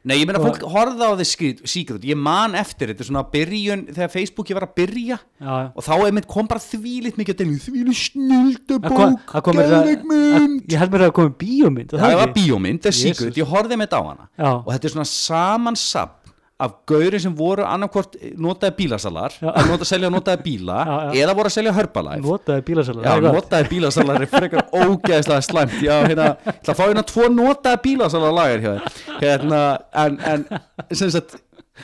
Nei, 0.00 0.14
ég 0.16 0.24
meina 0.24 0.40
fólk 0.40 0.62
horfða 0.64 1.10
á 1.12 1.18
The 1.18 1.24
Secret, 1.28 2.04
Ég 2.08 2.16
man 2.16 2.54
eftir 2.56 2.88
þetta 2.88 3.04
svona 3.04 3.20
byrjun 3.28 3.82
Þegar 3.92 4.08
Facebooki 4.08 4.54
var 4.56 4.64
að 4.64 4.70
byrja 4.78 5.18
já. 5.20 5.56
Og 5.76 5.84
þá 5.84 5.90
kom 6.30 6.48
bara 6.48 6.62
þvílitt 6.64 7.18
mikið 7.20 7.36
Þvílitt 7.66 7.98
snildu 8.00 8.78
Það 8.80 8.94
kom- 8.96 9.12
bók 9.18 9.34
það 9.34 9.44
kom 9.44 9.58
meira- 9.60 9.82
Geðveik 9.82 10.06
mynd 10.08 10.72
ég 10.72 10.78
held 10.80 10.90
mér 10.94 11.04
að 11.04 11.10
það 11.10 11.16
komið 11.18 11.36
bíómynd 11.42 11.92
Það 12.00 12.16
var 12.22 12.32
bíómynd, 12.32 12.80
The 12.80 12.88
Jesus. 12.96 13.18
Secret, 13.18 13.34
ég 13.36 13.52
horfði 13.52 13.76
með 13.76 13.86
þetta 13.90 14.00
á 14.00 14.04
hana. 14.08 14.24
Já. 14.40 14.50
og 14.64 14.70
þetta 14.72 14.84
er 14.88 14.94
svona 14.96 15.10
samansapn 15.12 16.19
af 16.60 16.74
gaurin 16.88 17.22
sem 17.22 17.34
voru 17.36 17.64
annarkvort 17.66 18.16
notaði 18.40 18.76
bílasalar, 18.78 19.36
að 19.40 19.68
nota, 19.70 19.88
selja 19.88 20.10
notaði 20.12 20.42
bíla 20.44 20.78
Já, 20.86 20.96
já. 21.08 21.12
eða 21.24 21.36
voru 21.38 21.50
að 21.50 21.56
selja 21.56 21.74
Herbalife 21.76 22.24
notaði 22.26 22.64
bílasala 22.70 23.04
Já, 23.06 23.34
notaði 23.36 23.68
bílasalar 23.74 24.24
er 24.26 24.32
frekar 24.34 24.66
ógeðslega 24.80 25.46
slæmt 25.46 25.76
Já, 25.84 25.94
hérna, 26.06 26.26
ég 26.44 26.50
ætla 26.56 26.74
að 26.74 26.80
fá 26.80 26.84
hérna 26.86 27.06
tvo 27.10 27.28
notaði 27.34 27.82
bílasalar 27.86 28.36
lagar 28.36 28.64
hjá 28.64 28.72
þér 28.74 29.22
hérna, 29.24 29.62
en, 30.04 30.18
en 30.32 30.44
sem 30.92 31.12
sagt 31.14 31.38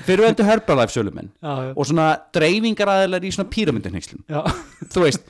fyrirvendu 0.07 0.45
Já, 1.41 1.53
já. 1.69 1.73
og 1.73 1.89
svona 1.89 2.11
dreifingaraðilar 2.37 3.25
í 3.25 3.33
svona 3.33 3.53
píramindinhengslum 3.55 4.25
Já. 4.29 4.43
þú 4.93 5.07
veist 5.07 5.25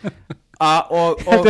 og, 0.56 1.22
og, 1.26 1.48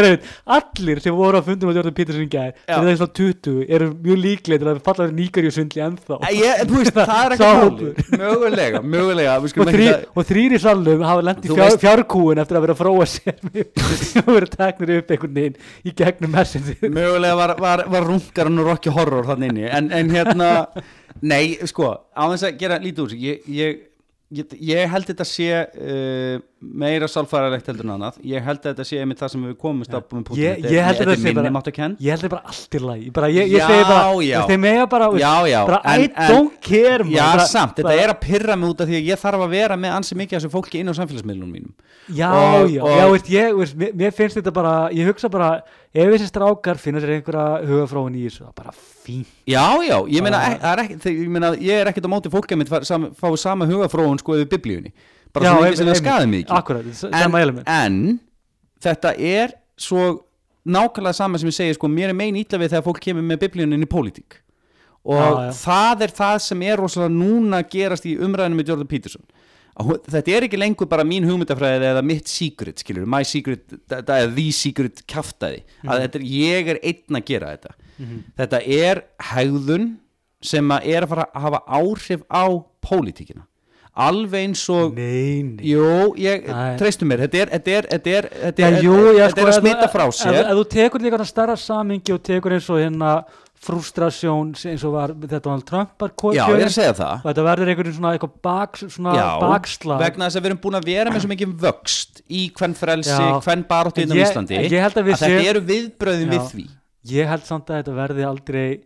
allir 0.56 1.00
sem 1.04 1.14
voru 1.14 1.40
að 1.40 1.50
fundum 1.50 1.70
á 1.70 1.76
Jordan 1.76 1.96
Peterson 1.96 2.26
þegar 2.26 2.56
það 2.66 2.90
er 2.90 2.98
svona 3.00 3.16
20 3.20 3.74
eru 3.76 3.90
mjög 4.06 4.22
líklega 4.24 4.62
til 4.62 4.70
að 4.72 4.80
falla 4.86 5.08
nýgarju 5.14 5.52
svindli 5.54 5.84
ennþá. 5.86 6.18
Ég, 6.34 6.64
veist, 6.72 6.96
það 7.12 7.20
er 7.20 7.36
ekki 7.36 7.50
máli 7.60 8.22
mögulega, 8.22 8.82
mögulega 8.82 9.36
og, 9.38 9.50
þrý, 9.54 9.70
ekki 9.70 9.92
að- 9.94 10.06
og 10.16 10.28
þrýr 10.32 10.56
í 10.56 10.62
salnum 10.62 11.06
hafa 11.06 11.34
Þú 11.46 11.56
fjár, 11.58 11.76
fjárkúin 11.82 12.40
eftir 12.42 12.58
að 12.58 12.64
vera 12.64 12.74
að 12.74 12.80
fróa 12.80 13.06
sér. 13.10 13.40
Og 14.22 14.30
vera 14.32 14.48
teknir 14.50 14.94
upp 15.00 15.10
einhvern 15.14 15.36
veginn 15.36 15.58
í 15.86 15.92
gegnum 15.96 16.32
messenger 16.34 16.92
mögulega 16.96 17.36
var, 17.38 17.54
var, 17.60 17.84
var 17.92 18.06
rungarinn 18.08 18.62
og 18.62 18.70
Rocky 18.70 18.92
Horror 18.92 19.26
þannig 19.30 19.52
inni 19.52 19.68
en, 19.70 19.90
en 19.94 20.12
hérna, 20.14 20.50
nei, 21.22 21.56
sko 21.68 21.92
á 22.12 22.22
þess 22.32 22.48
að 22.48 22.58
gera 22.62 22.80
lítið 22.82 23.04
úr 23.06 23.14
ég, 23.22 23.46
ég, 23.52 23.84
ég, 24.58 24.82
held 24.92 25.10
þetta 25.12 25.28
sé 25.28 25.50
uh, 25.62 26.36
meira 26.74 27.06
sálfæðarlegt 27.06 27.66
heldur 27.70 27.84
en 27.86 27.92
annað. 27.96 28.18
Ég 28.24 28.42
held 28.42 28.58
að 28.62 28.74
þetta 28.74 28.84
sé 28.88 28.98
einmitt 29.02 29.18
það 29.22 29.30
sem 29.34 29.42
við 29.46 29.54
komumst 29.60 29.90
á 29.94 29.98
með 30.00 30.06
punktum. 30.10 30.36
Ég- 30.36 30.56
Þetta 30.56 30.66
er- 30.66 30.72
ég 30.76 30.84
held 30.86 30.96
að 30.96 31.00
þetta 31.00 31.10
þetta 31.10 31.22
sé 31.22 31.28
er 31.28 31.34
bara- 31.34 31.50
ég 32.00 32.10
held 32.10 32.22
það 32.22 32.30
bara 32.30 32.42
allt 32.46 32.70
í 32.74 32.80
lagi. 32.86 33.10
Bara, 33.12 33.26
ég, 33.28 33.48
ég 33.50 33.60
segi 33.66 33.84
bara, 33.86 34.02
já. 34.26 34.86
bara 34.86 35.06
Já, 35.18 35.34
já, 35.46 35.66
bara 35.66 35.80
en- 35.84 36.02
I 36.02 36.08
don't 36.32 36.60
care. 36.60 37.04
Já, 37.04 37.26
bara, 37.36 37.46
samt, 37.46 37.76
þetta 37.76 37.92
er 38.02 38.08
að 38.14 38.20
pyrra 38.20 38.56
mig 38.56 38.70
út 38.70 38.80
af 38.80 38.88
því 38.88 38.96
að 39.00 39.06
ég 39.06 39.18
þarf 39.20 39.40
að 39.46 39.50
vera 39.50 39.76
með 39.76 39.92
ansi 39.96 40.14
mikið 40.16 40.36
af 40.36 40.42
þessu 40.42 40.50
fólki 40.50 40.78
inn 40.80 40.88
á 40.88 40.94
samfélagsmiðlunum 40.94 41.52
mínum. 41.52 41.72
Já, 42.08 42.30
og- 42.30 42.70
já, 42.70 42.82
og- 42.82 42.98
já, 42.98 43.10
veist, 43.10 43.28
ég, 43.30 43.56
veist, 43.58 43.76
mér, 43.76 43.92
mér 43.94 44.12
finnst 44.14 44.36
þetta 44.36 44.52
bara 44.52 44.88
ég 44.90 45.06
hugsa 45.06 45.28
bara, 45.28 45.62
ef 45.94 46.06
þessi 46.12 46.28
strákar 46.30 46.76
finna 46.78 47.00
sér 47.00 47.20
einhverja 47.20 47.66
hugafróin 47.66 48.14
í 48.14 48.26
þessu, 48.28 48.46
er 48.46 48.52
bara 48.54 48.70
fín 48.72 49.24
Já, 49.46 49.74
já, 49.82 49.98
ég 50.06 50.22
meina, 50.22 50.38
er 50.60 50.76
þegar- 50.98 51.18
ég, 51.24 51.28
meina 51.28 51.50
ég 51.56 51.80
er 51.80 51.86
ekkert 51.90 52.06
á 52.06 52.10
móti 52.14 52.30
fólki 52.30 52.54
að 52.54 52.58
mitt 52.58 52.68
fái 52.68 53.36
sama 53.38 53.66
hugafróun 53.66 54.18
sko 54.18 54.34
yfir 54.34 54.46
biblíunni 54.58 54.92
bara 55.36 55.46
Já, 55.46 55.52
svona 55.52 55.68
ekki 55.68 55.80
sem 55.80 55.90
það 55.90 56.00
skaði 56.00 56.30
mikið 56.32 56.56
en 57.76 58.00
þetta 58.86 59.12
er 59.36 59.54
svo 59.86 60.06
nákvæmlega 60.66 61.14
sama 61.20 61.38
sem 61.38 61.50
ég 61.50 61.56
segi 61.56 61.76
sko, 61.76 61.88
mér 61.92 62.10
er 62.10 62.18
mein 62.18 62.36
ítla 62.40 62.58
við 62.60 62.74
þegar 62.74 62.86
fólk 62.88 63.00
kemur 63.04 63.24
með 63.26 63.42
biblíunni 63.44 63.78
inn 63.78 63.86
í 63.86 63.90
pólitík. 63.90 64.40
Og 65.06 65.20
Já, 65.20 65.26
já. 65.46 65.50
það 65.60 66.06
er 66.06 66.14
það 66.16 66.38
sem 66.42 66.62
er 66.66 66.80
rosalega 66.82 67.14
núna 67.14 67.60
gerast 67.70 68.08
í 68.10 68.16
umræðinu 68.18 68.58
með 68.58 68.72
Jordan 68.72 68.90
Peterson. 68.90 69.26
Þetta 69.76 70.32
er 70.32 70.46
ekki 70.46 70.58
lengur 70.58 70.88
bara 70.88 71.04
mín 71.04 71.26
hugmyndafræði 71.28 71.90
eða 71.90 72.02
mitt 72.02 72.30
secret, 72.32 72.80
skilur, 72.80 73.04
my 73.06 73.20
secret 73.28 73.76
er 73.92 74.30
the 74.32 74.46
secret 74.56 75.02
að 75.12 75.60
þetta 76.00 76.18
er, 76.18 76.24
ég 76.24 76.70
er 76.72 76.80
einn 76.80 77.18
að 77.20 77.26
gera 77.28 77.52
þetta. 77.52 77.74
Þetta 78.40 78.60
er 78.64 79.02
hegðun 79.34 79.90
sem 80.42 80.72
að 80.72 80.88
er 80.94 81.04
að 81.04 81.12
fara 81.12 81.26
að 81.28 81.44
hafa 81.46 81.60
áhrif 81.78 82.24
á 82.32 82.44
pólitíkina 82.86 83.44
alveg 83.96 84.42
eins 84.50 84.62
og 84.72 84.94
nei, 84.96 85.42
nei. 85.42 85.70
Jú, 85.72 86.12
ég 86.20 86.44
treystu 86.80 87.06
mér, 87.08 87.24
þetta 87.24 87.38
er, 87.46 87.50
þetta 87.56 87.74
er, 87.78 87.88
þetta 87.94 88.14
er, 88.18 88.28
þetta 88.44 88.66
er, 88.68 88.78
jú, 88.84 88.96
já, 89.16 89.24
þetta 89.24 89.32
sko, 89.32 89.40
er 89.40 89.48
að 89.48 89.56
þú- 89.56 89.62
smita 89.64 89.88
frá 89.94 90.04
sér. 90.12 90.38
ef 90.42 90.54
þú 90.60 90.64
tekur 90.76 91.00
því 91.00 91.10
eitthvað 91.10 91.30
starra 91.32 91.56
samingi 91.56 92.12
og 92.16 92.22
tekur 92.28 92.56
eins 92.58 92.68
og 92.70 92.80
hérna 92.82 93.12
frustrasjón 93.66 94.50
eins 94.68 94.84
og 94.86 94.92
var 94.94 95.12
þetta 95.16 95.50
var 95.98 96.10
ko- 96.14 96.32
Já, 96.36 96.44
ég 96.52 96.60
er 96.60 96.68
að 96.68 96.74
segja 96.76 96.92
það. 96.98 97.22
Þetta 97.24 97.44
verður 97.46 97.70
einhvern 97.72 97.94
svona 97.96 98.12
eitthvað 98.14 98.34
bak, 98.42 98.76
svona 98.76 99.14
Já, 99.16 99.28
bakslag. 99.42 99.98
vegna 100.04 100.26
þess 100.28 100.36
að 100.36 100.42
við 100.44 100.50
erum 100.52 100.60
búin 100.66 100.78
að 100.80 100.84
vera 100.90 101.10
með 101.10 101.20
svo 101.24 101.30
mikið 101.32 101.54
vöxt 101.64 102.20
í 102.28 102.42
hvern 102.52 102.74
frelsi, 102.76 103.10
Já. 103.16 103.40
hvern 103.40 103.64
baróttu 103.66 104.02
innan 104.04 104.18
Ég- 104.20 104.28
Íslandi 104.28 104.58
ég 104.70 104.80
að 105.00 105.06
við 105.08 105.16
þetta 105.22 105.48
eru 105.50 105.60
viðbröðin 105.72 106.28
við 106.30 106.40
Já. 106.42 106.48
því. 106.52 106.66
Ég 107.16 107.28
held 107.28 107.44
samt 107.46 107.66
að 107.70 107.82
þetta 107.82 107.94
verði 107.96 108.26
aldrei 108.26 108.80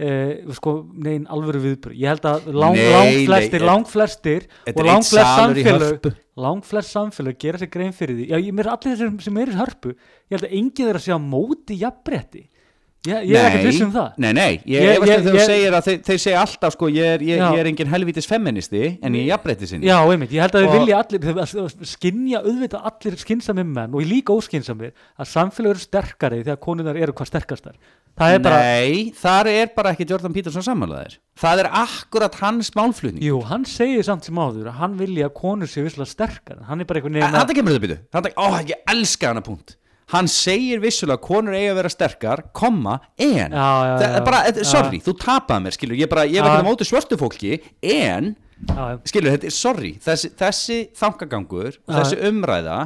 uh, 0.00 0.52
sko, 0.56 0.74
nein 0.96 1.26
alvöru 1.30 1.60
viðbröð 1.64 1.96
ég 2.00 2.08
held 2.14 2.28
að 2.30 2.48
lang, 2.52 2.76
Nei, 2.76 2.90
langflestir 2.96 3.60
nei, 3.60 3.68
langflestir 3.70 4.46
Þetta 4.66 4.80
og 4.80 4.86
er 4.86 5.02
salur 5.10 5.60
í 5.60 5.64
samfélög 5.64 5.90
Hörpu. 5.90 6.14
langflest 6.40 6.94
samfélög 6.96 7.38
gera 7.42 7.58
sér 7.60 7.70
grein 7.74 7.92
fyrir 7.92 8.16
því. 8.16 8.28
Já, 8.32 8.38
ég 8.40 8.54
mér 8.56 8.72
allir 8.74 8.96
þessir 8.96 9.20
sem 9.26 9.36
eru 9.44 9.52
í 9.52 9.60
hörpu 9.60 9.92
ég 9.96 10.38
held 10.38 10.48
að 10.48 10.56
enginn 10.60 10.86
þeirra 10.88 11.04
sé 11.04 11.12
á 11.12 11.20
móti 11.20 11.76
jafnbretti 11.82 12.46
ég, 13.08 13.22
ég 13.30 13.32
er 13.32 13.46
ekkert 13.48 13.64
viss 13.70 13.80
um 13.80 13.92
það. 13.94 14.08
Nei, 14.20 14.32
nei, 14.36 14.50
ég, 14.68 14.82
Ég- 14.84 14.98
ég- 15.00 15.04
þegar 15.08 15.22
þú 15.24 15.44
segir 15.48 15.72
að 15.78 15.86
þeir, 15.86 16.00
þeir 16.04 16.18
segja 16.20 16.40
alltaf 16.44 16.74
sko, 16.74 16.88
ég 16.92 17.06
er, 17.14 17.22
ég, 17.24 17.40
er 17.40 17.68
engin 17.70 17.88
helvítis 17.88 18.26
feministi 18.28 18.82
en 19.00 19.14
ég 19.16 19.22
er 19.24 19.30
jafnbreytti 19.30 19.68
sinni. 19.70 19.88
Já, 19.88 19.96
einmitt, 20.04 20.34
ég 20.36 20.44
held 20.44 20.52
að 20.58 20.66
þið 20.66 20.68
Og- 20.68 20.76
vilja 20.76 20.98
allir 21.00 21.24
þeir- 21.24 21.86
skinja 21.94 22.42
auðvitað 22.44 22.84
allir 22.90 23.16
skinsamir 23.22 23.64
menn 23.64 23.94
og 23.96 24.04
líka 24.04 24.36
óskinsamir 24.36 24.92
að 25.16 25.30
samfélag 25.32 25.72
eru 25.72 25.80
sterkari 25.86 26.42
þegar 26.44 26.60
konunar 26.60 26.96
eru 27.00 27.12
hvað 27.16 27.30
sterkastar 27.32 27.80
það 28.18 28.34
er 28.34 28.42
bara, 28.44 28.60
Nei, 28.64 29.10
þar 29.16 29.48
er 29.52 29.70
bara 29.76 29.92
ekki 29.94 30.06
Jordan 30.10 30.32
Peterson 30.34 30.64
samanlegaðir 30.66 31.18
Það 31.40 31.62
er 31.62 31.68
akkurat 31.80 32.34
hans 32.42 32.72
málflutning 32.76 33.22
jú, 33.24 33.38
hann 33.48 33.64
segir 33.68 34.02
samt 34.04 34.26
sem 34.28 34.36
áður 34.40 34.68
að 34.72 34.78
hann 34.80 34.96
vilja 34.98 35.28
að 35.30 35.36
konur 35.40 35.70
sé 35.70 35.84
visslega 35.86 36.10
sterkar 36.10 36.64
hann 36.68 36.80
er 36.82 36.88
bara 36.90 37.00
einhvern 37.00 37.16
veginn 37.20 37.36
Þetta 37.38 37.56
kemur 37.60 37.76
þetta 37.76 37.84
býtu 37.86 37.98
Þetta, 38.16 38.32
ó, 38.36 38.46
ég 38.66 38.82
elska 38.94 39.30
hana 39.32 39.44
punkt 39.46 39.76
Hann 40.10 40.26
segir 40.26 40.80
vissulega 40.82 41.20
að 41.20 41.26
konur 41.28 41.54
eiga 41.54 41.70
að 41.70 41.76
vera 41.78 41.90
sterkar 41.94 42.40
komma, 42.52 42.96
en 43.14 43.52
Já, 43.54 43.66
já, 43.86 43.92
Það 44.00 44.06
er 44.08 44.16
já. 44.18 44.24
bara, 44.26 44.40
Já. 44.50 44.64
sorry, 44.66 44.98
þú 45.06 45.12
tapaði 45.22 45.64
mér 45.68 45.76
skilur, 45.76 46.00
ég, 46.02 46.10
bara, 46.10 46.24
ég 46.26 46.42
var 46.42 46.50
Já. 46.50 46.56
ekki 46.58 46.66
á 46.66 46.70
móti 46.70 46.88
svörtu 46.88 47.18
fólki 47.20 47.52
en, 47.80 48.32
Já, 48.66 48.80
já. 48.90 48.96
skilur, 49.06 49.30
þetta 49.36 49.46
er 49.46 49.54
sorry 49.54 49.92
þessi, 50.02 50.32
þessi 50.42 50.78
þangagangur 50.98 51.70
Já. 51.78 51.94
þessi 52.00 52.18
umræða 52.26 52.78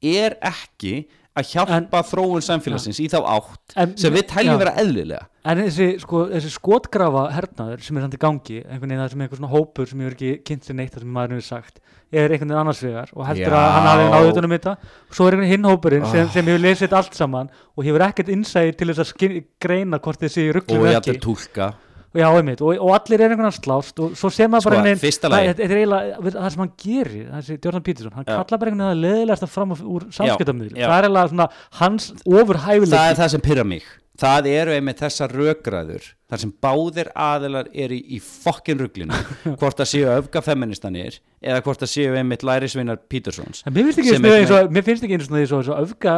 er 0.00 0.38
ekki 0.48 0.94
að 1.40 1.50
hjálpa 1.54 2.02
þróun 2.10 2.44
samfélagsins 2.46 3.00
í 3.02 3.08
þá 3.12 3.18
átt 3.36 3.76
En- 3.76 3.96
sem 3.96 4.12
við 4.14 4.26
teljum 4.30 4.54
já. 4.56 4.62
vera 4.64 4.74
eðlilega 4.82 5.26
En 5.50 5.56
þessi, 5.56 5.86
sko, 6.02 6.26
þessi 6.28 6.50
skotgrafa 6.52 7.22
hernaður 7.32 7.80
sem 7.80 7.96
er 7.96 8.02
samt 8.04 8.14
í 8.14 8.18
gangi, 8.20 8.58
einhvern 8.60 8.90
veginn 8.90 9.00
það 9.00 9.10
sem 9.14 9.20
er 9.20 9.24
einhver 9.24 9.38
svona 9.40 9.52
hópur 9.54 9.88
sem 9.88 10.00
ég 10.04 10.10
ekki 10.12 10.32
kynnt 10.44 10.66
sér 10.68 10.76
neitt 10.76 10.92
það 10.92 11.00
sem 11.06 11.14
maður 11.16 11.32
hefur 11.38 11.46
sagt, 11.46 11.80
er 12.12 12.28
einhvern 12.34 12.50
veginn 12.50 12.60
annars 12.60 12.82
vegar 12.84 13.08
og 13.16 13.24
heldur 13.30 13.54
Já. 13.54 13.56
að 13.56 13.72
hann 13.72 13.88
hafi 13.88 14.04
náðu 14.12 14.32
utan 14.34 14.44
um 14.44 14.54
þetta 14.58 14.74
og 14.76 15.14
svo 15.16 15.26
er 15.30 15.32
einhvern 15.38 15.52
hinn 15.54 15.64
hópurinn 15.70 16.06
sem, 16.12 16.26
Ah. 16.26 16.32
sem 16.34 16.44
hefur 16.50 16.60
lesið 16.66 16.92
allt 17.00 17.14
saman 17.16 17.48
og 17.76 17.84
hefur 17.88 18.04
ekkert 18.04 18.28
innsæði 18.36 18.76
til 18.76 18.88
þess 18.92 19.14
að 19.16 19.44
greina 19.64 19.98
hvort 19.98 20.20
þið 20.20 20.34
séu 20.36 20.48
og 20.52 20.56
rugglum 20.60 20.84
ég 20.90 21.00
ekki 21.00 21.14
ætla 21.16 21.24
tólka 21.24 21.70
Já, 22.10 22.26
einmitt, 22.26 22.58
og, 22.64 22.74
og 22.82 22.90
allir 22.96 23.20
er 23.22 23.30
einhvern 23.30 23.46
veginn 23.46 23.62
slást 23.62 24.00
og 24.02 24.16
svo 24.18 24.32
sem 24.34 24.50
maður 24.50 24.64
Sko, 24.64 24.70
bara 24.72 24.90
einhvern 24.90 25.34
lagi. 25.34 25.50
þetta 25.52 25.66
er 25.66 25.76
eiginlega 25.76 26.32
það 26.34 26.50
sem 26.56 26.64
hann 26.64 26.72
gerir, 26.82 27.28
þessi 27.36 27.58
Jordan 27.60 27.84
Peterson 27.86 28.16
hann 28.16 28.26
Já. 28.26 28.32
kallar 28.34 28.62
bara 28.62 28.72
einhvern 28.72 28.82
veginn 28.82 28.90
að 28.90 29.02
leðilegast 29.04 29.48
fram 29.54 29.74
úr 29.78 30.08
já. 30.10 30.86
það 30.90 30.96
er 30.96 31.06
eiginlega 31.06 31.30
svona 31.30 31.48
hans 31.78 32.10
það 32.26 33.10
er 33.12 33.20
það 33.20 33.34
sem 33.36 33.44
pyrra 33.46 33.66
mig 33.70 33.86
það 34.20 34.48
eru 34.50 34.72
einmitt 34.74 35.00
þessar 35.00 35.32
rökræður 35.32 36.08
þar 36.30 36.40
sem 36.42 36.52
báðir 36.62 37.10
aðilar 37.14 37.68
eru 37.72 37.96
í, 37.96 38.16
í 38.16 38.20
fokkin 38.20 38.80
ruglinu 38.82 39.16
hvort 39.60 39.78
það 39.80 39.90
séu 39.92 40.08
öfgafeministanir 40.12 41.18
eða 41.40 41.62
hvort 41.64 41.82
það 41.84 41.92
séu 41.94 42.16
einmitt 42.18 42.44
lærisvinar 42.46 43.00
Petersons 43.10 43.62
En 43.66 43.74
mér 43.76 43.88
finnst 43.88 44.02
ekki 44.02 44.16
eins 44.18 44.50
og, 44.50 44.74
eins 44.74 45.54
og, 45.54 45.62
eins 45.62 45.70
og 45.70 45.78
öfga, 45.78 46.16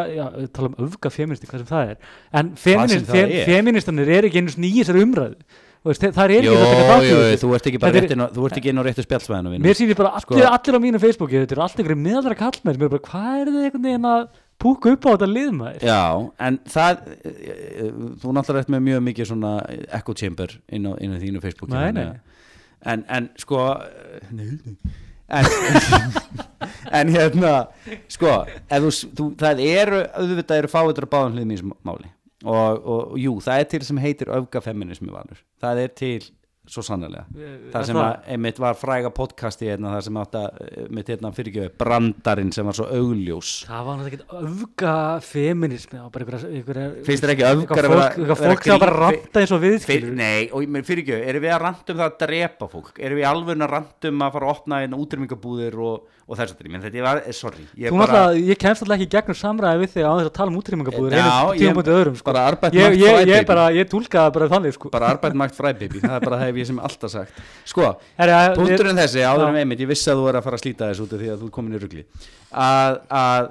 tala 0.56 0.72
um 0.72 0.88
öfga 0.88 1.12
feministi, 1.14 1.48
hvað 1.50 1.62
sem 1.62 1.70
það 1.70 1.92
er, 1.92 2.16
en 2.40 2.54
feministanir 2.58 4.16
er 4.16 4.30
ekki 4.30 4.46
sinni 4.56 4.72
í 4.72 4.80
þessari 4.80 5.04
umræðu, 5.06 5.60
veist, 5.90 6.04
það 6.14 6.22
er 6.24 6.32
ekki 6.36 6.46
Jó, 6.46 6.52
að 6.54 6.62
taka 6.62 6.86
þátt 6.92 7.02
í 7.02 7.10
jó, 7.10 7.16
þessu. 7.22 7.42
þú 7.42 7.50
ert 7.56 7.66
ekki 7.70 7.80
Þetta 7.82 8.02
er- 8.02 8.32
þú 8.36 8.46
ert 8.48 8.56
ekki 8.60 8.70
inn 8.72 8.78
á 8.78 8.84
réttu 8.86 9.04
spjallsvæðinu 9.06 9.60
Mér 9.64 9.76
sýnir 9.78 9.98
bara 9.98 10.20
Sko- 10.22 10.34
allir, 10.36 10.46
allir 10.52 10.78
á 10.78 10.80
mínu 10.84 11.00
Facebooki, 11.02 11.40
þetta 11.42 11.56
er 11.56 11.62
allt 11.66 11.76
einhverjum 11.82 12.02
miðaldra 12.06 12.36
kallmenn 12.38 12.76
sem 12.76 12.82
er 12.86 12.92
bara, 12.92 13.04
hvað 13.08 13.40
er 13.42 13.50
þið 13.52 13.64
einhvern 13.66 13.86
veginn 13.88 14.08
að 14.12 14.26
púka 14.62 14.92
upp 14.94 15.06
á 15.06 15.10
þetta 15.16 15.28
liðmaður? 15.32 15.82
Já, 15.82 16.02
en 16.46 16.58
það 16.70 17.00
eh, 17.26 17.90
þú 18.22 18.34
náttúrulega 18.36 18.62
ert 18.62 18.70
með 18.76 18.84
mjög 18.88 19.00
mikið 19.08 19.30
svona 19.32 19.52
echo 19.98 20.14
chamber 20.14 20.54
inn 20.70 20.86
á, 20.86 20.92
inn 21.02 21.16
á 21.16 21.18
þínu 21.18 21.42
Facebook 21.42 21.72
Nei, 21.74 21.90
nei. 21.96 22.06
en, 22.86 23.04
en 23.10 23.30
sko 23.42 23.58
eh, 23.82 24.22
en, 25.32 25.44
en 26.92 27.08
hérna 27.14 27.52
sko, 28.12 28.32
þú, 28.70 28.90
þú, 29.18 29.28
það 29.40 29.62
eru 29.66 30.02
auðvitað 30.14 30.60
eru 30.62 30.70
fáitur 30.72 31.06
að 31.08 31.12
báðum 31.14 31.36
hliðum 31.38 31.54
í 31.54 31.58
þessu 31.58 31.76
máli 31.88 32.10
og, 32.44 32.86
og 32.86 33.18
jú, 33.20 33.36
það 33.44 33.62
er 33.62 33.68
til 33.72 33.84
sem 33.86 34.00
heitir 34.02 34.32
öfgafeminismi 34.34 35.12
valur, 35.12 35.42
það 35.62 35.82
er 35.84 35.92
til 35.98 36.30
svo 36.70 36.82
sannarlega 36.86 37.24
það 37.72 37.86
sem 37.88 37.96
að 37.98 38.28
einmitt 38.30 38.58
var 38.62 38.76
fræga 38.78 39.10
podcasti 39.14 39.66
hérna, 39.66 39.96
það 39.96 40.04
sem 40.06 40.18
átt 40.20 40.36
að 40.38 40.60
mitt 40.94 41.08
hérna 41.10 41.32
fyrirgjöðu 41.34 41.72
brandarinn 41.80 42.52
sem 42.54 42.68
var 42.68 42.76
svo 42.78 42.86
augljós 42.86 43.50
Það 43.66 43.88
var 43.88 43.98
náttúrulega 43.98 44.20
ekki 44.20 44.46
öfga 44.52 44.94
feminismi, 45.26 46.02
bara 46.14 46.38
Finnst 47.02 47.26
þér 47.26 47.34
ekki 47.34 47.46
öfgar 47.48 47.90
fólk, 47.90 48.62
sem 48.68 48.78
bara 48.84 48.94
ranta 49.00 49.42
eins 49.42 49.54
og 49.56 49.62
við, 49.64 49.78
Fyr, 49.88 50.06
nei, 50.14 50.46
og 50.54 50.62
ég 50.62 50.86
fyrir 50.86 51.02
ekki, 51.02 51.18
erum 51.32 51.46
við 51.46 51.56
að 51.56 51.62
randum 51.66 51.98
það 51.98 52.06
að 52.06 52.16
drepa 52.22 52.70
fólk 52.70 53.02
erum 53.02 53.18
við 53.18 53.28
alveg 53.32 53.66
að 53.66 53.74
randum 53.74 54.22
að 54.22 54.34
fara 54.36 54.46
að 54.46 54.54
opna 54.54 54.80
einn 54.84 54.96
útrýmingabúðir 55.02 55.78
og, 55.82 56.06
og 56.28 56.38
þess 56.38 56.54
að 56.54 56.78
þetta 56.86 57.04
var, 57.08 57.22
eh, 57.26 57.34
sorry 57.34 57.66
ég 57.74 57.90
Þú 57.90 57.98
náttúrulega, 57.98 58.46
ég 58.52 58.62
kemst 58.62 58.86
alltaf 58.86 59.00
ekki 59.00 59.10
gegnum 59.16 59.38
samræði 59.42 59.82
við 59.82 59.94
þig 59.96 60.06
á 60.06 60.12
þess 60.14 60.30
að 60.30 60.34
tala 60.38 60.52
um 60.54 60.60
útrýmingabúður 60.62 61.18
Já, 61.18 61.26
einu 61.26 61.58
ég- 61.58 61.62
tíma 61.66 61.82
öðrum 61.96 62.16
sko. 62.20 62.30
bara 62.30 62.46
ég, 62.78 62.96
ég, 63.02 63.02
ég, 63.02 63.26
baby. 63.26 63.44
bara, 63.50 63.66
bara 64.32 64.48
þannig 64.52 64.76
sko. 64.78 64.90
bara 64.92 65.12
arbeitt 65.12 65.34
magt 65.34 65.58
fræ 65.58 65.72
baby, 65.72 66.00
það 66.02 66.16
er 66.16 66.26
bara 66.28 66.51
hef 66.52 66.60
ég 66.62 66.68
sem 66.70 66.78
alltaf 66.88 67.14
sagt 67.16 67.40
sko, 67.72 67.88
punkturinn 68.58 69.00
þessi 69.02 69.24
áður 69.26 69.48
Já. 69.50 69.58
einmitt, 69.64 69.82
ég 69.82 69.90
vissi 69.90 70.12
að 70.12 70.22
þú 70.22 70.28
er 70.32 70.38
að 70.40 70.46
fara 70.46 70.60
að 70.60 70.64
slíta 70.66 70.90
þessu 70.92 71.06
út 71.08 71.16
af 71.16 71.22
því 71.24 71.32
að 71.34 71.42
þú 71.42 71.50
er 71.50 71.56
komin 71.58 71.76
í 71.76 71.82
rugli 71.82 72.04
að, 72.52 73.00
að 73.22 73.50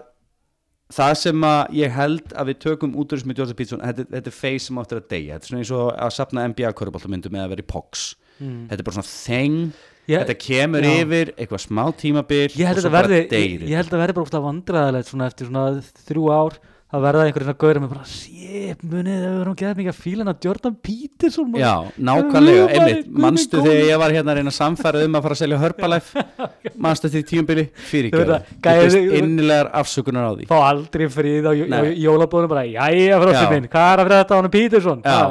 það 0.91 1.13
sem 1.21 1.45
að 1.47 1.61
ég 1.79 1.93
held 1.95 2.33
að 2.35 2.49
við 2.51 2.57
tökum 2.65 2.95
út 2.99 3.13
úr 3.13 3.19
þessu 3.21 3.29
með 3.31 3.37
Joseph 3.41 3.59
Peterson, 3.61 3.83
þetta, 3.85 4.05
þetta 4.11 4.31
er 4.33 4.35
face 4.35 4.65
sem 4.67 4.81
áttur 4.81 4.99
að 4.99 5.05
deyja, 5.13 5.37
þetta 5.37 5.45
er 5.47 5.51
svona 5.53 5.61
eins 5.63 5.71
og 5.77 5.85
að 6.07 6.11
sapna 6.17 6.43
NBA 6.51 6.73
köruboltamyndum 6.81 7.37
eða 7.39 7.45
að 7.47 7.53
vera 7.55 7.63
í 7.63 7.69
POX 7.71 8.03
þetta 8.41 8.77
er 8.81 8.87
bara 8.89 8.97
svona 8.99 9.13
þeng 9.13 9.63
Mm. 10.01 10.17
Ég- 10.17 10.23
þetta 10.25 10.33
kemur 10.41 10.81
Já. 10.83 10.91
yfir 11.05 11.29
eitthvað 11.37 11.59
smá 11.61 11.81
tímabil 11.95 12.47
ég 12.57 12.65
held 12.67 12.79
og 12.79 12.83
svo 12.83 12.89
bara 12.91 13.07
ég, 13.13 13.27
deyr 13.29 13.61
ég 13.69 13.77
held 13.77 13.91
að 13.93 13.99
verði 14.01 14.15
bara 14.17 14.25
óslega 14.25 14.47
vandræðilegt 14.47 15.11
svona 15.11 15.27
eftir 15.29 15.45
svona 15.47 15.65
þrjú 16.09 16.23
ár 16.33 16.55
það 16.91 17.03
verða 17.05 17.25
einhverjum 17.25 17.47
svona 17.47 17.61
gauður 17.63 17.79
með 17.81 17.91
bara 17.93 18.05
sép 18.11 18.81
munið 18.91 19.13
að 19.15 19.27
við 19.31 19.41
erum 19.41 19.55
geðað 19.61 19.77
mikið 19.81 19.91
að 19.91 19.99
fíla 20.05 20.23
hana 20.25 20.33
Jordan 20.45 20.75
Peterson 20.87 21.51
maður." 21.51 21.63
Já, 21.63 21.75
nákvæmlega, 22.09 22.65
einmitt, 22.75 23.11
minn 23.25 23.37
þegar 23.51 23.83
ég 23.87 24.01
var 24.01 24.15
hérna 24.15 24.33
að 24.33 24.39
reyna 24.41 24.51
að 24.51 24.57
samfæra 24.57 25.03
um 25.05 25.15
að 25.19 25.25
fara 25.27 25.37
að 25.37 25.41
selja 25.43 25.61
Herbalife? 25.61 26.25
Manstu 26.85 27.11
því 27.13 27.21
tíumbili 27.31 27.65
fyrir 27.91 28.09
ekki 28.11 28.25
það, 28.31 28.49
ég 28.51 28.65
gæði- 28.67 28.81
byrst 28.83 29.21
innilegar 29.21 29.71
afsökunar 29.81 30.27
á 30.27 30.31
því. 30.35 30.49
Fá 30.51 30.57
aldrei 30.67 31.07
frið 31.11 31.47
á, 31.47 31.51
jólabóðunum 31.95 32.51
bara 32.51 32.65
jæja 32.67 33.21
fróttir 33.23 33.47
Já. 33.47 33.53
minn, 33.55 33.71
hvað 33.71 33.93
er 33.93 34.03
að 34.03 34.05
fyrir 34.11 34.19
þetta 34.21 34.35
á 34.35 34.39
hann 34.41 34.51
Peterson? 34.57 35.01
Já. 35.05 35.21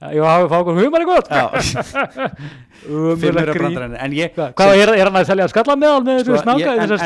Jú, 0.00 0.22
hafi 0.24 0.46
fá 0.48 0.56
okkur 0.62 0.78
gott. 1.04 1.28
Já, 1.28 1.44
Umurlega 2.88 3.52
grín. 3.52 3.74
ég 4.16 4.32
Hvað, 4.32 4.54
hvað 4.56 4.70
er, 4.80 4.92
er 4.96 5.10
hann 5.10 5.18
að 5.20 5.26
selja 5.28 5.48
skallameðal 5.52 5.98
með 6.06 6.22
sko, 6.22 6.30
þessu 6.32 6.44
snáka, 6.46 6.60
ég- 6.62 6.70
en- 6.70 6.80
en- 6.94 7.02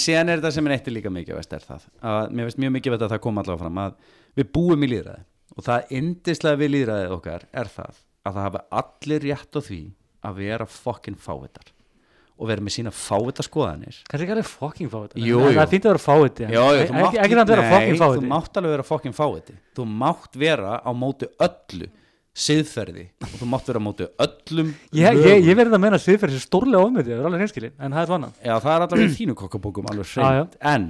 síðan 0.00 0.32
er 0.32 0.40
þetta 0.40 0.52
sem 0.56 0.66
er 0.70 0.74
eittir 0.78 0.94
líka 0.96 1.12
mikið 1.12 1.36
er 1.58 1.66
það, 1.68 1.84
að 2.12 2.32
mér 2.32 2.48
finnst 2.48 2.62
mjög 2.64 2.72
mikið 2.78 2.96
að 2.96 3.12
það 3.12 3.22
kom 3.26 3.42
allavega 3.42 3.62
fram 3.66 3.82
að 3.84 3.92
við 4.40 4.48
búum 4.56 4.86
í 4.86 4.90
líðræði 4.94 5.22
og 5.52 5.66
það 5.68 5.92
indislega 6.00 6.60
við 6.62 6.72
líðræðið 6.76 7.14
okkar 7.18 7.46
er 7.52 7.70
það 7.76 8.00
að 8.22 8.32
það 8.32 8.42
hafa 8.48 8.64
allir 8.80 9.24
rétt 9.28 9.52
á 9.52 9.60
því 9.68 9.80
að 10.22 10.40
vera 10.40 10.66
fokkin 10.72 11.18
fávitar 11.20 11.68
og 12.42 12.48
vera 12.48 12.64
með 12.64 12.72
sína 12.74 12.90
fávita 12.96 13.44
skoðanir. 13.44 13.98
Kannski 14.08 14.24
ekki 14.24 14.32
fáið 14.90 15.18
Jú, 15.20 15.36
Það 15.52 15.60
er 15.62 15.68
fínt 15.70 15.84
að 15.84 15.92
vera 15.92 16.02
fáið 16.02 16.40
Já, 16.48 16.62
já, 16.72 16.86
þú 16.88 16.94
mátt 16.96 17.04
Ekki 17.12 17.20
ekki 17.22 17.36
það 17.36 17.42
að 17.44 17.52
vera 17.52 17.62
nei, 17.62 17.72
fucking 17.74 17.92
þú 17.92 18.02
fáið 18.02 18.24
mátt 18.32 18.56
alveg 18.58 18.72
vera 18.72 18.86
fokkin 18.88 19.14
fáiði 19.18 19.54
þú 19.76 19.84
mátt 20.00 20.38
vera 20.42 20.72
á 20.80 20.90
móti 20.96 21.28
öllu 21.46 21.88
siðferði. 22.32 23.06
Og 23.26 23.32
þú 23.36 23.48
mátt 23.52 23.66
vera 23.68 23.80
á 23.80 23.84
móti 23.84 24.06
öllum 24.24 24.70
Ég, 24.96 25.18
ég, 25.20 25.46
ég 25.50 25.56
verði 25.58 25.76
að 25.76 25.82
meina 25.84 25.98
að 25.98 26.04
sviðferð 26.06 26.36
sér 26.36 26.44
stórlega 26.46 26.86
ofmyndið, 26.86 27.10
það 27.12 27.18
er 27.18 27.28
alveg 27.28 27.42
hreinskilin, 27.42 27.74
en 27.76 27.92
það 27.92 28.02
er 28.02 28.10
svona 28.12 28.30
Já, 28.38 28.54
það 28.54 28.72
er 28.72 28.84
allavega 28.86 29.08
í 29.08 29.16
þínu 29.18 29.36
kokkabókum 29.42 29.90
alveg 29.92 30.14
hreint. 30.14 30.56
En 30.72 30.86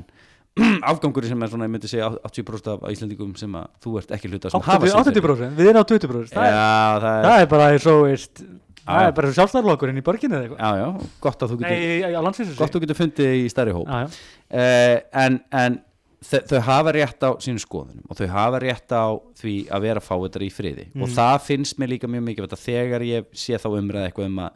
afgangur 0.92 1.26
sem 1.26 1.42
er 1.42 1.50
svona, 1.50 1.66
ég 1.66 1.74
myndi 1.74 1.90
segja 1.90 2.10
80% 2.28 2.72
af 2.76 2.90
Íslandingum 2.92 3.32
sem 3.40 3.54
að 3.58 3.70
þú 3.82 3.94
ert 4.02 4.14
ekki 4.14 4.30
hluta 4.30 4.52
sem 4.52 4.66
hafa 4.66 4.90
80%, 4.90 5.18
80%, 5.18 5.54
við 5.58 5.70
erum 5.72 5.82
á 5.82 5.86
20% 5.88 6.34
það, 6.34 6.46
er, 6.46 6.52
Já, 6.52 6.66
það 7.02 7.12
er, 7.12 7.26
það 7.26 7.44
er 7.44 7.48
bara 7.54 7.68
og 7.92 8.02
veist, 8.06 8.42
það 8.82 9.06
er 9.06 9.14
bara 9.16 9.30
sjálfstæðarlokkurinn 9.38 10.02
í 10.02 10.04
borginni 10.04 10.36
eða 10.36 10.46
eitthvað. 10.46 10.60
Já, 10.60 10.82
já, 10.82 11.14
gott 11.24 11.46
að 11.46 11.54
þú 11.54 11.58
getur 11.62 11.78
Nei, 11.78 12.52
gott 12.58 12.68
að 12.68 12.76
þú 12.76 12.82
getur 12.84 13.00
fundið 13.00 13.38
í 13.38 13.48
stærri 13.52 13.74
hóp. 13.78 13.88
Já, 13.88 14.04
já. 14.04 14.20
uh, 14.52 14.96
en, 15.24 15.40
en 15.62 15.80
þau, 16.22 16.58
hafa 16.66 16.92
rétt 16.96 17.24
á 17.26 17.30
sínum 17.42 17.60
skoðunum 17.62 18.06
og 18.10 18.18
þau 18.18 18.26
hafa 18.32 18.60
rétt 18.62 18.94
á 18.94 19.06
því 19.40 19.54
að 19.74 19.86
vera 19.86 20.02
fáiðar 20.04 20.44
í 20.46 20.50
friði 20.54 20.86
og 20.94 21.08
Mm. 21.08 21.14
það 21.16 21.38
finnst 21.48 21.78
mér 21.78 21.92
líka 21.94 22.10
mjög 22.10 22.26
mikið 22.28 22.56
þegar 22.62 23.02
ég 23.06 23.24
sé 23.32 23.58
þá 23.58 23.68
umræða 23.72 24.08
eitthvað 24.10 24.30
um 24.30 24.42
að 24.46 24.52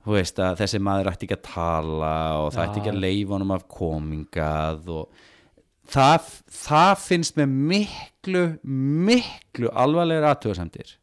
þú 0.00 0.14
veist 0.16 0.38
að 0.40 0.60
þessi 0.62 0.80
maður 0.80 1.10
ætti 1.12 1.26
ekki 1.28 1.36
að 1.36 1.48
tala 1.50 2.14
og 2.40 2.52
það 2.54 2.62
Já. 2.62 2.68
ætti 2.68 2.80
ekki 2.80 2.92
að 2.94 3.02
leifa 3.04 3.34
honum 3.36 3.50
af 3.56 3.66
komingað 3.68 4.88
og 4.88 5.26
það, 5.90 6.30
það 6.62 6.94
finnst 7.04 7.36
mér 7.36 7.50
miklu 7.74 8.44
miklu 8.64 9.70
alvarlegri 9.74 10.30
aðtöðasemdir 10.30 10.96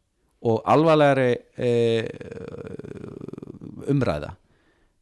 og 0.47 0.61
alvarlegri 0.69 1.31
e, 1.57 1.71
umræða 3.91 4.33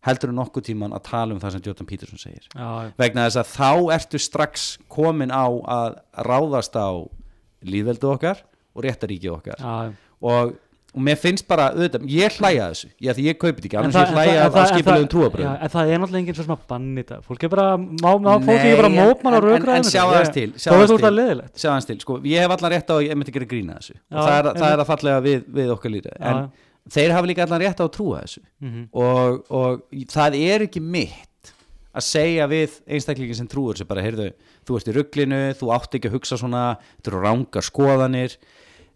heldur 0.06 0.30
en 0.32 0.38
nokkuð 0.39 0.68
tíman 0.70 0.93
að 0.93 1.03
tala 1.10 1.34
um 1.34 1.39
það 1.41 1.56
sem 1.58 1.64
Jordan 1.66 1.88
Peterson 1.89 2.22
segir. 2.22 2.45
Já, 2.53 2.91
vegna 2.97 3.26
þess 3.28 3.41
að 3.41 3.53
þá 3.56 3.93
ertu 3.99 4.22
strax 4.22 4.68
komin 4.91 5.34
á 5.34 5.45
að 5.49 5.97
ráðast 6.28 6.78
á 6.78 6.89
líðveldu 7.66 8.12
okkar 8.14 8.43
og 8.76 8.86
réttaríki 8.86 9.32
okkar. 9.32 9.58
Já, 9.58 9.93
og, 10.26 10.53
og 10.95 11.01
mér 11.03 11.18
finnst 11.20 11.43
bara, 11.49 11.72
auðvitað, 11.76 12.06
ég 12.12 12.36
hlæja 12.39 12.68
að 12.70 12.74
þessu 12.76 12.89
ég, 13.03 13.18
ég 13.26 13.38
kaupi 13.41 13.56
þetta 13.58 13.68
ekki, 13.68 13.78
En 13.80 13.82
annars 13.84 13.95
það- 13.95 14.06
ég 14.06 14.12
en 14.12 14.16
hlæja 14.16 14.36
það- 14.36 14.45
af, 14.45 14.45
en 14.45 14.56
það- 14.60 14.70
skipulegum 14.76 15.01
en 15.06 15.12
það- 15.12 15.64
En 15.66 15.70
er 15.95 15.99
náttúrulega 15.99 16.22
enginn 16.24 16.36
sem 16.39 16.53
að 16.56 16.62
banni 16.70 17.03
þetta. 17.03 17.18
Fólk 17.26 17.43
er 17.43 17.49
bara, 17.56 17.66
má, 17.78 18.12
má, 18.16 18.32
fólk 18.45 18.64
er 18.70 18.76
bara 18.80 18.89
Nei, 18.89 18.99
mótmann 19.01 19.34
og 19.36 19.43
en- 19.43 19.49
en- 19.66 19.76
en 19.76 19.84
sjá 19.84 20.03
aðeins 20.06 20.34
til, 20.34 20.49
sjá 20.53 20.70
aðeins 20.72 20.91
að 20.93 20.99
til. 21.01 21.06
til, 21.86 21.97
sko, 21.99 22.20
ég 22.24 22.39
hef 22.45 22.51
allan 22.56 22.72
rétt 22.72 22.88
á 22.88 22.95
að 22.95 23.03
ég 23.10 23.16
myndi 23.18 23.34
gera 23.34 23.45
grína 23.45 23.74
þessu. 23.80 23.95
Já, 24.12 24.18
það 24.22 24.38
er, 24.38 24.45
að 24.80 24.86
fallega 24.86 25.20
við, 25.26 25.43
við 25.60 25.68
okkar 25.76 25.91
Já, 26.20 26.30
en. 26.32 26.51
Þeir 26.91 27.13
hafa 27.15 27.27
líka 27.29 27.45
allan 27.45 27.61
rétt 27.63 27.79
á 27.81 27.86
að 27.88 27.93
trúa 27.97 28.21
þessu. 28.25 28.43
Mhm. 28.61 28.83
og, 28.93 29.45
og 29.49 29.86
það 30.11 30.36
er 30.41 30.67
ekki 30.67 30.81
mitt 30.81 31.53
að 31.95 32.03
segja 32.03 32.45
við 32.51 32.81
einstaklingin 32.91 33.36
sem 33.39 33.47
trúur 33.47 33.77
sem 33.79 33.88
bara, 33.88 34.03
heyrðu, 34.03 34.33
þú 34.67 34.75
ert 34.77 34.89
í 34.91 34.95
rugglinu 34.97 35.39
þú 35.55 35.69
átt 35.71 35.95
ekki 35.95 36.09
að 36.11 36.17
hugsa 36.17 36.38
svona 36.41 36.63
þetta 36.97 37.11
eru 37.13 37.21
rángar 37.23 37.63
skoðanir. 37.63 38.36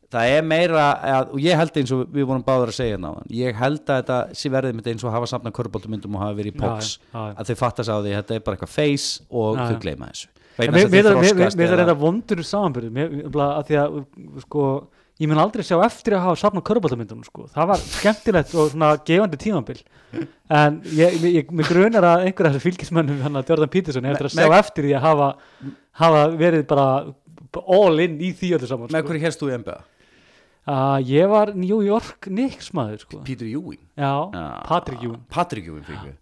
Það 0.09 0.31
er 0.33 0.41
meira, 0.41 0.83
að, 1.05 1.33
og 1.37 1.39
ég 1.45 1.53
held 1.59 1.75
eins 1.77 1.91
og 1.93 1.99
við 2.09 2.25
vorum 2.25 2.41
báður 2.43 2.71
að 2.71 2.77
segja 2.79 2.97
náðan, 2.97 3.27
ég 3.29 3.53
held 3.55 3.83
að 3.85 3.99
þetta 4.01 4.15
sé 4.39 4.49
verðið 4.49 4.75
mitt 4.79 4.87
eins 4.89 5.03
og 5.05 5.13
hafa 5.13 5.27
safnað 5.29 5.53
körboltumyndum 5.59 6.15
og 6.17 6.23
hafa 6.25 6.37
verið 6.39 6.55
í 6.55 6.57
POX, 6.57 6.95
já, 7.13 7.19
já. 7.29 7.35
að 7.37 7.51
þau 7.51 7.57
fattast 7.61 7.93
á 7.93 7.97
því 8.01 8.15
þetta 8.17 8.35
er 8.35 8.43
bara 8.47 8.57
eitthvað 8.57 8.73
face 8.73 9.21
og 9.29 9.59
Já, 9.59 9.67
þau 9.69 9.79
gleyma 9.85 10.09
þessu. 10.09 10.31
Mér 10.59 10.71
mér- 10.73 10.89
mér- 10.89 11.37
mér- 11.39 11.55
mér 11.61 11.71
er 11.75 11.81
þetta 11.85 11.95
vondur 12.01 12.41
samanbyrð 12.43 12.97
því 13.69 13.77
að 13.79 13.99
sko, 14.43 14.63
ég 15.20 15.28
mun 15.28 15.41
aldrei 15.41 15.65
sjá 15.67 15.78
eftir 15.84 16.15
að 16.15 16.26
hafa 16.28 16.39
safnað 16.39 16.65
köruboltamyndunum 16.70 17.25
sko. 17.28 17.47
það 17.51 17.70
var 17.74 17.83
skemmtilegt 17.83 18.54
og 18.55 18.71
svona 18.71 18.91
gefandi 19.08 19.39
tímambil 19.41 19.82
en 20.59 20.79
ég, 20.96 21.17
ég, 21.28 21.51
mig 21.51 21.67
grunar 21.67 22.08
að 22.08 22.25
einhver 22.28 22.50
af 22.50 22.55
þessu 22.55 22.66
fylgismönnum 22.70 23.21
hann 23.25 23.39
að 23.39 23.51
Jordan 23.51 23.74
Peterson 23.74 24.08
er 24.08 24.16
eftir 24.16 24.29
að 24.29 24.37
sjá 24.37 24.58
eftir 24.59 24.87
því 24.87 24.96
að 24.97 25.05
hafa, 25.08 25.29
hafa 26.04 26.24
verið 26.39 26.66
bara 26.71 26.87
all 27.66 28.04
in 28.05 28.20
í 28.24 28.32
því 28.37 28.54
öllu 28.59 28.70
saman 28.71 28.91
með 28.93 29.04
sko. 29.04 29.12
hverju 29.12 29.25
helst 29.25 29.43
þú 29.43 29.51
í 29.51 29.59
NBA? 29.59 29.78
uh, 30.70 30.97
ég 31.04 31.29
var 31.36 31.54
New 31.58 31.83
York 31.83 32.29
Knicks 32.29 32.71
maður 32.78 33.04
sko. 33.04 33.21
Peter 33.28 33.50
Ewing 33.50 33.82
já, 33.97 34.13
Já. 34.32 34.47
Patrick 34.70 35.04
Ewing 35.04 35.21
Patrick 35.28 35.67
Ewing 35.67 35.86
fyrir 35.87 36.17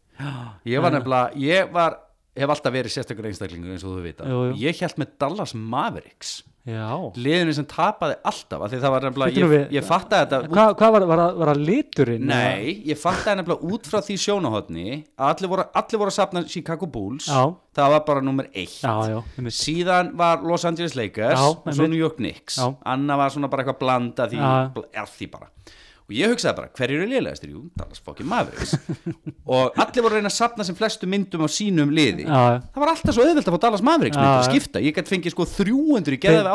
ég 0.65 0.81
var 0.81 0.95
nefnilega, 0.95 1.37
ég 1.37 1.71
var 1.73 2.01
hef 2.37 2.53
alltaf 2.53 2.73
verið 2.73 2.93
sérstakur 2.93 3.27
einstaklingur 3.29 3.73
eins 3.73 3.85
og 3.85 3.97
þú 3.97 4.13
jú. 4.29 4.53
ég 4.61 4.81
held 4.81 5.01
með 5.01 5.13
Dallas 5.21 5.53
Mavericks 5.57 6.39
liðinu 6.67 7.53
sem 7.55 7.65
tapaði 7.69 8.17
alltaf 8.27 8.65
það 8.73 8.91
var 8.93 9.05
nefnilega, 9.07 9.33
ég, 9.39 9.47
við- 9.53 9.71
ég 9.77 9.85
fattaði 9.87 10.25
þetta 10.25 10.51
Hvað 10.51 10.73
hva 10.81 10.89
var, 10.95 11.05
var, 11.11 11.21
var 11.39 11.51
það 11.53 11.61
liturinn? 11.69 12.25
nei, 12.27 12.83
ég 12.89 12.99
fattaði 12.99 13.39
nefnilega 13.41 13.71
út 13.71 13.87
frá 13.87 13.99
því 14.03 14.17
sjónahotni 14.25 14.87
að 15.17 15.31
allir 15.31 15.51
voru, 15.53 15.65
allir 15.81 16.01
voru 16.03 16.11
að 16.13 16.17
sapna 16.19 16.43
Chicago 16.47 16.89
Bulls 16.91 17.27
Já. 17.31 17.41
það 17.77 17.93
var 17.95 18.05
bara 18.11 18.21
nummer 18.27 18.49
eitt 18.53 18.81
Já, 18.83 18.95
já, 19.13 19.23
síðan 19.61 20.11
var 20.19 20.43
Los 20.43 20.65
Angeles 20.65 20.95
Lakers 20.99 21.39
og 21.39 21.63
svo. 21.71 21.87
New 21.87 21.97
York 21.99 22.17
Knicks 22.19 22.59
Já. 22.59 22.67
Anna 22.85 23.15
var 23.17 23.29
svona 23.31 23.47
bara 23.49 23.63
eitthvað 23.63 23.79
blanda 23.85 24.27
því, 24.27 24.41
er 24.93 25.05
því 25.17 25.31
bara 25.31 25.47
og 26.07 26.15
ég 26.15 26.31
hugsaði 26.31 26.55
bara, 26.55 26.69
hverju 26.77 26.97
eru 27.01 27.07
liðlegastir? 27.11 27.49
Jú, 27.51 27.61
Dallas 27.75 27.99
fucking 28.03 28.29
Mavericks. 28.31 28.77
Og 29.57 29.75
allir 29.75 30.05
voru 30.05 30.15
að 30.15 30.21
reyna 30.21 30.31
að 30.31 30.37
sapna 30.37 30.65
sem 30.67 30.77
flestu 30.77 31.09
myndum 31.11 31.43
á 31.43 31.49
sínum 31.51 31.91
liði. 31.91 32.23
Já, 32.23 32.63
það 32.71 32.83
var 32.83 32.91
alltaf 32.93 33.17
svo 33.17 33.25
auðvelt 33.27 33.49
að 33.51 33.57
fá 33.57 33.61
Dallas 33.65 33.83
Mavericks 33.83 34.15
Já, 34.15 34.23
mynd 34.23 34.37
að 34.37 34.47
skipta, 34.47 34.83
ég 34.83 34.95
gæti 34.95 35.13
fengið 35.13 35.35
sko 35.35 35.47
300 35.51 36.15
í 36.15 36.21
geðaði 36.23 36.47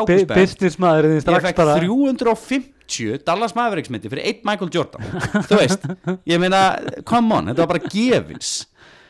þinn 1.21 1.37
ég 1.37 1.45
fekk 1.47 1.61
bara 1.61 1.77
350 1.79 3.23
Dallas 3.29 3.55
Mavericks 3.57 3.93
myndi 3.93 4.09
fyrir 4.11 4.29
eitt 4.31 4.43
Michael 4.47 4.73
Jordan. 4.73 5.05
Þú 5.49 5.61
veist, 5.61 5.85
ég 6.33 6.41
meina 6.41 6.63
come 7.05 7.37
on, 7.37 7.53
þetta 7.53 7.65
var 7.67 7.75
bara 7.75 7.93
gefins 7.93 8.55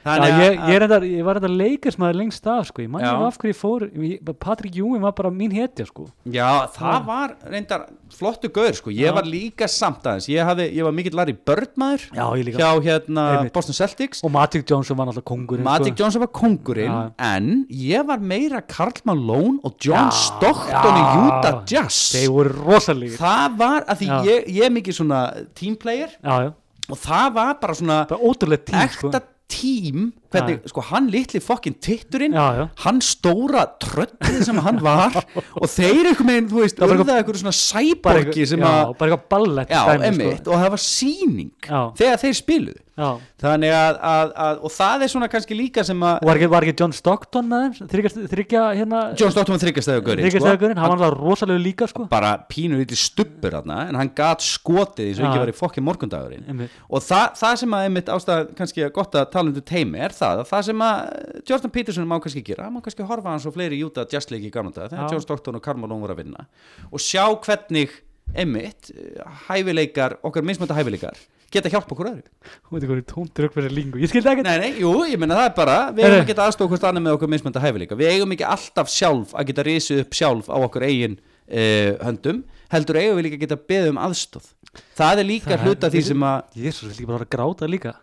Já, 0.03 0.17
Þannig 0.19 0.33
ég, 0.33 0.57
að- 0.59 0.67
ég, 0.69 0.75
er 0.75 0.83
enda, 0.83 0.97
ég 1.07 1.23
var 1.23 1.35
enda 1.39 1.47
leikersmaður 1.47 2.15
lengst 2.19 2.47
af 2.51 2.65
sko. 2.67 2.81
ég 2.83 2.89
man 2.91 3.01
Já. 3.01 3.13
ekki 3.13 3.23
af 3.27 3.37
hverju 3.37 3.53
ég 3.53 3.59
fór 3.59 3.83
ég, 4.03 4.33
Patrick 4.39 4.75
Ewing 4.75 5.01
var 5.01 5.13
bara 5.13 5.29
mín 5.31 5.53
hetja 5.55 5.85
sko. 5.87 6.07
Já, 6.27 6.67
það 6.75 7.05
var 7.05 7.35
reyndar 7.49 7.85
flottu 8.11 8.49
gaur 8.51 8.73
sko, 8.75 8.89
ég 8.91 9.07
Já. 9.07 9.13
var 9.15 9.23
líka 9.23 9.67
samt 9.71 10.03
aðeins, 10.03 10.27
ég, 10.27 10.43
hafði, 10.43 10.65
ég 10.75 10.83
var 10.83 10.91
mikill 10.91 11.15
Larry 11.15 11.33
Bird 11.33 11.71
maður 11.79 12.03
Já, 12.11 12.25
ég 12.35 12.51
hjá 12.59 12.69
hérna 12.83 13.23
Einmitt. 13.37 13.53
Boston 13.53 13.73
Celtics 13.73 14.23
og 14.23 14.31
Magic 14.31 14.65
Johnson 14.69 14.97
var 14.97 15.07
náttúrulega 15.07 15.23
kongurinn 15.31 15.63
Magic 15.63 15.93
sko. 15.95 16.03
Johnson 16.03 16.19
var 16.19 16.31
kongurinn 16.35 16.91
Já. 16.91 17.11
en 17.19 17.65
ég 17.71 18.05
var 18.05 18.17
meira 18.19 18.61
Karl 18.61 18.99
Malone 19.05 19.59
og 19.63 19.75
John 19.79 20.09
Já, 20.11 20.11
Stockton 20.11 20.99
í 20.99 21.03
já. 21.03 21.39
Utah 21.39 21.63
Jazz 21.65 22.11
þeir 22.13 22.29
voru 22.29 22.53
rosalegir 22.67 23.17
það 23.17 23.57
var 23.57 23.85
að 23.87 23.97
því 24.03 24.07
Já. 24.11 24.23
ég, 24.27 24.47
ég 24.59 24.63
er 24.65 24.69
mikið 24.69 24.93
svona 24.99 25.21
teamplayer 25.55 26.09
já, 26.21 26.35
já. 26.43 26.53
og 26.91 26.97
það 26.99 27.33
var 27.33 27.53
bara 27.61 27.73
svona 27.73 28.07
bara 28.09 28.19
ótrúlega 28.21 28.65
tím 28.67 28.89
sko. 28.89 29.09
Ekta 29.49 29.55
tím 29.55 30.13
hvernig, 30.33 30.59
sko 30.71 30.85
hann 30.89 31.09
litli 31.13 31.41
fokkin 31.43 31.77
titturinn 31.83 32.37
hann 32.37 33.01
stóra 33.05 33.65
tröllið 33.83 34.45
sem 34.49 34.61
hann 34.65 34.81
var 34.83 35.19
og 35.61 35.67
þeir 35.69 36.11
einhvern 36.11 36.33
veginn, 36.33 36.49
þú 36.51 36.63
veist, 36.63 36.79
Það 36.79 36.93
var 36.93 37.03
urða 37.03 37.19
eitthvað 37.19 37.41
svona 37.43 37.57
sæborgi 37.59 38.47
sem 38.53 38.65
að 38.67 38.95
bara 38.99 39.13
eitthvað 39.13 39.27
ballett 39.35 39.75
emmitt, 40.09 40.47
og 40.47 40.57
það 40.57 40.73
var 40.75 40.83
síning 40.83 41.53
Já. 41.63 41.79
þegar 41.99 42.25
þeir 42.25 42.41
spiluðu 42.41 42.83
já. 42.93 43.09
þannig 43.41 43.73
að, 43.73 43.97
að, 44.05 44.31
að, 44.45 44.59
og 44.67 44.73
það 44.73 45.05
er 45.05 45.11
svona 45.13 45.29
kannski 45.31 45.57
líka 45.57 45.83
sem 45.85 46.03
að 46.05 46.27
var 46.27 46.39
ekki, 46.39 46.49
var 46.53 46.67
ekki 46.67 46.75
John 46.83 46.93
Stockton 46.95 47.49
með 47.49 47.63
þeim 47.79 47.89
þryggja, 47.93 48.25
þryggja 48.33 48.63
hérna 48.77 49.01
John 49.19 49.33
Stockton 49.33 49.55
var 49.55 49.63
þryggjastæðu 49.63 50.03
gaurinn 50.07 50.27
þryggja 50.27 50.41
sko. 50.43 50.69
hann 50.69 50.93
var 50.93 50.95
alltaf 50.97 51.15
rosalegu 51.17 51.63
líka 51.63 51.89
sko. 51.89 52.05
bara 52.11 52.33
pínu 52.49 52.79
lítið 52.81 53.01
stubbur 53.01 53.57
þarna 53.57 53.79
en 53.89 53.99
hann 54.01 54.13
gat 54.15 54.45
skotið 54.45 55.13
og 55.15 55.23
Já. 55.23 55.29
ekki 55.29 55.43
var 55.43 55.53
í 55.53 55.57
fokkin 55.57 55.87
morgundagurinn 55.87 56.65
og 56.69 57.05
það, 57.05 57.25
það 57.41 57.59
sem 57.63 57.77
að 57.77 57.87
einmitt 57.89 58.13
ástæða 58.13 58.47
kannski 58.59 58.89
gott 58.93 59.17
að 59.17 59.29
tala 59.33 59.49
um 59.49 59.57
þetta 59.57 59.73
teimi 59.73 60.03
er 60.05 60.17
það 60.23 60.41
að 60.43 60.49
það 60.53 60.63
sem 60.69 60.83
að 60.87 61.43
Jordan 61.51 61.73
Peterson 61.75 62.07
má 62.09 62.15
kannski 62.23 62.43
gera 62.47 62.69
má 62.71 62.79
kannski 62.85 63.05
horfa 63.09 63.33
hans 63.35 63.45
og 63.49 63.53
fleiri 63.57 63.79
Júta 63.81 64.07
jazzleiki 64.09 64.49
í 64.49 64.53
gamla 64.55 64.73
dag 64.75 64.89
þegar. 64.93 65.11
John 65.13 65.23
Stockton 65.27 65.59
og 65.59 65.63
Carmelo 65.65 65.99
voru 66.01 66.15
að 66.15 66.23
vinna. 66.23 66.47
Og 66.91 67.03
sjá 67.03 67.25
hvernig 67.45 67.93
einmitt 68.39 68.89
eh, 68.95 69.19
hæfileikar, 69.49 70.17
okkar 70.25 70.45
mismönda 70.47 70.75
hæfileikar 70.77 71.19
geta 71.53 71.69
hjálpa 71.69 71.93
okkur 71.93 72.07
öðru. 72.09 72.31
Hún 72.71 72.79
veit 72.79 72.85
ekki 72.87 73.03
tóntur 73.11 73.45
upp 73.45 73.53
fyrir 73.59 73.69
lingu. 73.75 73.99
Ég 74.01 74.09
skildi 74.09 74.31
ekkert. 74.31 74.47
Nei, 74.47 74.55
nei, 74.71 74.79
jú, 74.81 74.89
ég 75.05 75.19
meina 75.21 75.35
það 75.37 75.49
er 75.51 75.53
bara 75.59 75.75
við 75.93 76.07
eigum 76.07 76.23
að 76.23 76.31
geta 76.31 76.47
aðstofa 76.47 76.71
hvort 76.73 76.87
annað 76.89 77.05
með 77.05 77.17
okkur 77.19 77.29
mismönda 77.29 77.61
hæfileika. 77.61 77.97
Við 77.99 78.09
eigum 78.15 78.33
ekki 78.33 78.47
alltaf 78.49 78.89
sjálf 78.89 79.35
að 79.37 79.51
geta 79.51 79.65
risið 79.67 80.01
upp 80.07 80.17
sjálf 80.17 80.49
á 80.49 80.57
okkur 80.57 80.87
eigin 80.87 81.19
uh, 81.19 81.91
höndum 82.07 82.41
heldur 82.73 82.99
eigum 83.03 83.19
við 83.19 83.27
líka 83.27 83.37
að 83.37 83.43
geta 83.45 83.59
beðið 83.69 83.91
um 83.93 84.01
aðstof 84.07 84.49
það 84.97 85.21
er 85.21 85.27
líka 85.29 85.51
Það- 85.53 85.67
hluta 85.67 85.89
því 85.93 86.01
sem 86.07 86.25
að 86.25 86.63
Jésús, 86.63 86.87
vil 86.87 86.95
ekki 86.95 87.09
bara 87.11 87.27
að 87.27 87.31
gráta 87.35 87.69
líka 87.69 87.93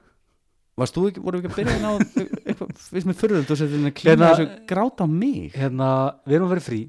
varst 0.80 0.96
þú 0.96 1.02
ekki, 1.10 1.22
voru 1.24 1.40
við 1.40 1.44
ekki 1.44 1.50
að 1.52 1.58
byrja 1.60 1.74
að 1.76 1.82
ná 1.84 1.90
eitthvað, 2.50 2.70
við 2.94 3.04
sem 3.04 3.12
er 3.12 3.18
fyrir 3.20 3.44
sér 3.50 3.68
að 3.68 3.92
klíma 4.00 4.10
Hérna- 4.10 4.30
þessu 4.32 4.46
gráta 4.72 5.04
á 5.04 5.08
mig? 5.10 5.52
Hérna, 5.54 5.90
við 6.26 6.34
erum 6.40 6.48
að 6.50 6.54
vera 6.56 6.66
frí. 6.70 6.80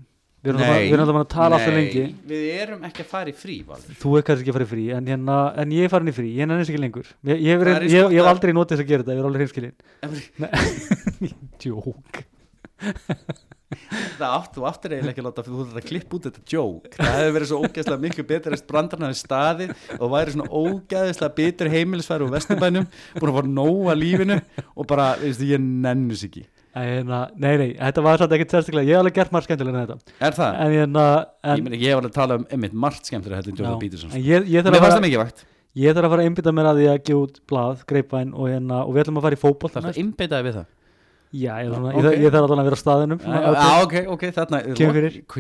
Við 0.42 0.50
erum 0.50 0.62
alltaf- 0.66 0.82
við 0.82 0.94
erum 0.96 1.04
alltaf 1.06 1.20
að 1.22 1.28
tala 1.36 1.58
alltaf 1.60 1.76
lengi. 1.78 2.04
Við 2.32 2.46
erum 2.64 2.86
ekki 2.88 3.04
að 3.04 3.10
fara 3.12 3.30
í 3.30 3.36
frí 3.38 3.58
Valur. 3.68 3.94
þú 4.02 4.10
er 4.18 4.24
kannski 4.26 4.42
ekki 4.42 4.50
að 4.50 4.58
fara 4.58 4.66
í 4.66 4.72
frí 4.72 4.86
en, 4.98 5.06
hérna, 5.12 5.36
en 5.62 5.70
ég 5.78 5.84
er 5.86 5.92
farin 5.94 6.10
í 6.10 6.16
frí, 6.18 6.30
ég 6.34 6.48
nenni 6.50 6.64
þess 6.64 6.72
ekki 6.74 6.82
lengur. 6.82 7.08
Ég, 7.30 7.38
ég, 7.46 7.62
er 7.62 7.86
ég, 7.86 7.94
ég 7.94 8.18
hef 8.18 8.32
aldrei 8.32 8.54
notið 8.58 8.74
þess 8.74 8.82
að 8.82 8.90
gera 8.90 9.04
þetta, 9.06 9.14
ég 9.14 9.22
er 9.22 9.28
alveg 9.30 9.40
hreinskilin 9.44 9.78
djók 11.62 12.26
það 14.22 14.38
átt, 14.38 14.54
þú 14.56 14.66
áttir 14.70 14.96
eiginlega 14.96 15.14
ekki 15.14 15.24
að 15.24 15.28
láta 15.28 15.46
þú 15.48 15.58
þurft 15.58 15.82
að 15.82 15.88
klippa 15.90 16.18
út 16.18 16.28
þetta 16.30 16.46
joke. 16.54 16.94
Það 16.98 17.18
hefur 17.18 17.36
verið 17.38 17.52
svo 17.52 17.60
ógeðslega 17.66 18.04
miklu 18.06 18.26
betur 18.32 18.56
að 18.56 18.64
brandarna 18.72 19.10
hefði 19.10 19.22
staðið 19.22 19.76
og 19.98 20.16
væri 20.16 20.36
svona 20.36 20.62
ógeðslega 20.62 21.38
betur 21.42 21.72
heimilisfæri 21.76 22.28
úr 22.28 22.34
vesturbænum 22.36 22.90
búin 23.18 23.32
að 23.32 23.38
fara 23.40 23.54
nóga 23.60 23.98
lífinu 23.98 24.40
og 24.76 24.90
bara, 24.90 25.12
veistu, 25.22 25.50
ég 25.52 25.62
nennus 25.62 26.26
ekki. 26.28 26.48
Hérna, 26.72 27.26
nei, 27.36 27.56
nei, 27.60 27.70
þetta 27.76 28.04
var 28.06 28.22
satt 28.22 28.32
ekkert 28.32 28.54
sérstaklega 28.56 28.88
ég 28.88 28.96
hef 28.96 29.02
alveg 29.04 29.16
gert 29.18 29.34
margt 29.36 29.50
skemmtilega 29.50 29.82
en 29.82 29.90
þetta. 29.90 30.14
Er 30.24 30.36
það? 30.38 30.54
en, 30.56 30.76
hérna, 30.78 31.08
ég, 31.20 31.50
en, 31.52 31.64
meni, 31.66 31.80
ég 31.82 31.98
var 32.00 32.08
að 32.08 32.14
tala 32.16 32.38
um 32.40 32.46
einmitt 32.48 32.78
margt 32.86 33.12
Jordan 33.12 33.82
Peterson 33.82 34.14
en 34.16 34.24
ég, 34.24 34.48
ég, 34.48 34.64
þarf 34.64 34.78
að 34.80 34.86
fara, 34.86 35.02
ég 35.76 35.92
að 35.92 36.08
fara 36.14 36.22
að 36.22 36.30
einbytta 36.30 36.54
mér 36.56 36.70
að 36.72 36.80
því 36.80 36.88
að 36.94 37.02
gefa 37.10 37.26
út 37.26 37.42
blað, 37.52 37.84
greipvæn 37.92 38.32
og, 38.32 38.48
hérna, 38.54 38.80
og 38.86 38.96
við 38.96 39.04
ætlum 39.04 39.20
að 39.20 39.28
fara 39.28 39.38
í 39.38 39.42
fótboll 39.42 39.72
það 39.74 39.82
er 39.84 39.92
að 39.92 40.00
einbeitaði 40.06 40.48
við 40.48 40.58
það 40.62 40.70
já, 41.32 41.54
ég, 41.64 41.70
þarf- 41.72 41.86
alveg 42.44 42.60
að 42.60 42.68
vera 42.68 42.76
á 42.76 42.84
staðinum. 42.84 43.20
Já, 43.24 43.70
ok, 43.86 43.96
ok, 44.16 44.24
þarna 44.36 44.60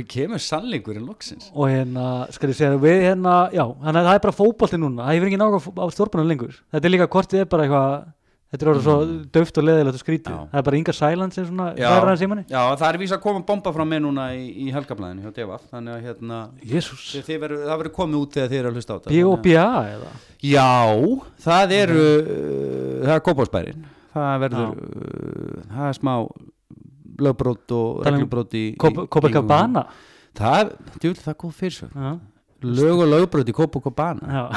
Kemur 0.07 0.39
sannleikurinn 0.39 1.05
loksins? 1.07 1.51
Og 1.51 1.68
hérna, 1.68 2.07
skal 2.31 2.49
ég 2.49 2.55
segja 2.57 2.80
við 2.80 3.03
hérna, 3.09 3.35
já, 3.51 3.65
þannig 3.84 3.99
að 3.99 4.07
það 4.07 4.15
er 4.15 4.26
bara 4.26 4.38
fótbolti 4.39 4.80
núna. 4.80 5.03
Það 5.03 5.13
hefur 5.18 5.27
ekki 5.31 5.41
nága 5.41 5.59
á 5.59 5.85
stórpunum 5.91 6.27
lengur. 6.31 6.57
Þetta 6.72 6.88
er 6.88 6.93
líka 6.95 7.07
kortið 7.11 7.43
er 7.43 7.51
bara 7.51 7.68
eitthvað 7.68 8.09
þetta 8.51 8.65
er 8.65 8.69
orðið 8.72 8.84
svo 8.84 8.95
döft 9.31 9.59
og 9.61 9.63
leðilegt 9.63 9.95
og 9.95 10.01
skrítið. 10.03 10.34
Það 10.51 10.59
er 10.59 10.65
bara 10.68 10.80
yngar 10.81 10.97
sæland 10.97 11.31
sem 11.35 11.45
svona 11.47 11.68
Já. 11.80 11.88
færa 11.88 12.09
hans 12.11 12.22
í 12.22 12.27
manni. 12.27 12.43
Já, 12.51 12.63
það 12.76 12.88
er 12.89 12.97
vísa 12.99 13.15
að 13.15 13.23
koma 13.23 13.43
bomba 13.47 13.72
frá 13.72 13.84
mig 13.88 14.01
núna 14.03 14.26
í, 14.35 14.43
í 14.68 14.72
helgablaðinu 14.76 15.23
hjá 15.23 15.31
Devaf 15.38 15.63
þannig 15.72 15.91
að 15.95 16.03
hérna 16.09 16.41
veru, 17.45 17.61
það 17.63 17.80
verður 17.80 17.95
komið 17.95 18.18
út 18.19 18.31
þegar 18.35 18.51
þið 18.51 18.59
eru 18.59 18.72
að 24.16 24.20
að- 24.20 24.20
það 24.20 24.20
það 24.20 24.26
er 24.26 24.32
það 24.32 24.42
verður 24.46 24.70
uh, 24.72 25.62
það 25.76 25.86
er 25.92 25.98
smá 26.00 26.14
lögbrót 27.22 27.74
og 27.78 27.88
um 28.02 28.06
reglubrót 28.08 28.54
í, 28.58 28.64
í 28.72 28.76
Copacabana 28.82 29.84
í- 29.86 30.38
það, 30.40 30.72
djúl, 31.04 31.16
það 31.20 31.34
er 31.34 31.40
góð 31.44 31.56
fyrir 31.60 31.76
svo 31.76 31.90
já, 31.92 32.12
lög 32.82 33.04
og 33.06 33.10
lögbrót 33.16 33.52
í 33.52 33.56
Copacabana 33.58 34.48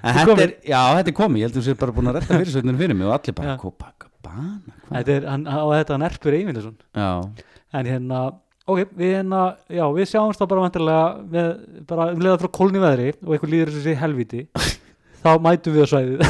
þetta 0.00 0.36
er, 0.44 0.52
já, 0.66 0.80
þetta 0.98 1.10
er 1.12 1.16
komið, 1.16 1.40
ég 1.42 1.48
heldur 1.48 1.64
sér 1.66 1.78
bara 1.80 1.94
búin 1.96 2.10
að 2.10 2.18
retta 2.20 2.38
fyrir 2.40 2.52
svo 2.54 2.62
fyrir 2.80 2.96
mig 2.96 3.08
og 3.08 3.14
allir 3.16 3.36
bara. 3.36 3.56
Copacabana 3.60 4.76
þetta 4.90 5.16
er, 5.16 5.26
hann, 5.30 5.44
á 5.48 5.58
þetta 5.74 5.96
hann 5.96 6.06
erpur 6.08 6.36
Eyvindarsson 6.36 6.76
Já, 6.96 7.10
en 7.80 7.90
hérna, 7.90 8.20
ok, 8.66 8.84
við 8.98 9.14
hérna 9.18 9.42
já, 9.70 9.84
við 9.96 10.08
sjáumst 10.12 10.40
þá 10.42 10.46
bara 10.52 10.64
vantarlega 10.66 11.06
með, 11.34 11.50
bara 11.90 12.08
um 12.14 12.22
leiða 12.24 12.40
frá 12.44 12.52
kólni 12.60 12.82
veðri 12.82 13.10
og 13.20 13.34
eitthvað 13.36 13.54
líður 13.54 13.72
þessu 13.74 13.84
sé 13.88 13.96
helviti 14.00 14.42
þá 15.20 15.30
mætum 15.44 15.76
við 15.76 15.84
á 15.84 15.88
svæðið. 15.92 16.24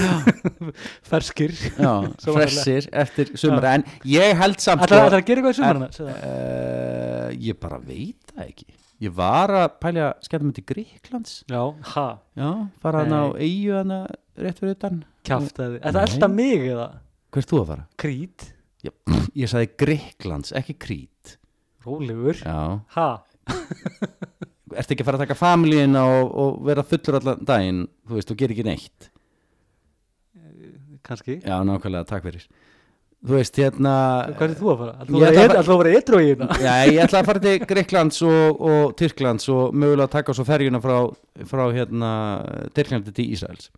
Ferskir. 1.11 1.55
Fressir 2.25 2.89
eftir 3.05 3.33
sumar. 3.41 3.67
En 3.77 3.87
ég 4.09 4.37
held 4.41 4.61
samt 4.63 4.85
ætlar 4.87 5.05
sko- 5.05 5.15
það 5.15 5.19
að 5.21 5.27
gera 5.31 5.43
eitthvað 5.43 5.55
í 5.55 5.61
sumarna? 5.61 5.91
Uh, 6.05 7.27
ég 7.49 7.59
bara 7.63 7.81
veit 7.85 8.35
það 8.35 8.45
ekki. 8.49 8.69
Ég 9.01 9.15
var 9.17 9.49
að 9.57 9.69
pælja 9.81 10.09
skemmtum 10.21 10.51
myndi 10.51 10.63
Gríklands 10.69 11.39
já, 11.49 11.61
ha, 11.95 12.03
já, 12.37 12.49
fara 12.85 13.01
hann 13.01 13.15
á 13.17 13.25
eigu 13.41 13.73
hann 13.79 13.95
rétt 14.37 14.59
fyrir 14.61 14.75
utan. 14.77 14.99
Kjaftaði 15.25 15.79
er 15.81 15.95
það 15.95 16.03
alltaf 16.05 16.35
mig 16.35 16.67
eða? 16.69 16.89
hvert 17.33 17.49
þú 17.49 17.61
að 17.63 17.71
fara? 17.73 17.87
Krít, 18.03 18.45
Já, 18.85 18.93
ég 19.41 19.49
sagði 19.53 19.71
Gríklands, 19.81 20.53
ekki 20.57 20.77
Krít. 20.81 21.35
Rólegur. 21.87 22.43
Já, 22.45 22.61
ha, 22.97 23.09
ertu 24.79 24.95
ekki 24.95 25.05
að 25.05 25.09
fara 25.11 25.19
að 25.21 25.25
taka 25.27 25.39
familíina 25.41 26.03
og, 26.07 26.33
og 26.45 26.59
vera 26.69 26.85
fullur 26.87 27.19
allan 27.21 27.45
daginn? 27.49 27.85
Þú 28.09 28.19
veist, 28.19 28.33
og 28.35 28.41
gera 28.41 28.57
ekki 28.57 28.67
neitt. 28.67 29.11
Kannski. 31.07 31.39
Já, 31.43 31.57
nákvæmlega, 31.67 32.07
takk 32.09 32.27
fyrir. 32.29 32.45
Þú 33.21 33.35
veist, 33.37 33.59
hérna 33.61 33.93
hvað 34.39 34.47
er 34.47 34.53
þú 34.57 34.69
að 34.73 34.79
fara? 34.81 34.93
Ég 35.05 35.25
ætla 35.29 35.43
að 35.43 35.51
fara- 35.51 35.65
þú 35.67 35.73
að 35.75 35.81
vera 35.83 35.99
etru 35.99 36.21
í 36.21 36.29
hérna? 36.31 36.47
Já, 36.67 36.73
ég 36.89 37.01
ætla 37.05 37.21
að 37.21 37.27
fara 37.29 37.43
til 37.45 37.55
Greiklands 37.69 38.21
og, 38.25 38.63
og 38.71 38.95
Tyrklands 38.97 39.49
og 39.53 39.75
mögulega 39.77 40.07
að 40.09 40.15
taka 40.15 40.37
svo 40.39 40.47
ferjuna 40.49 40.81
frá, 40.81 40.97
frá 41.51 41.65
hérna, 41.77 42.13
Tyrklandi 42.77 43.13
til 43.17 43.29
Ísraels 43.35 43.69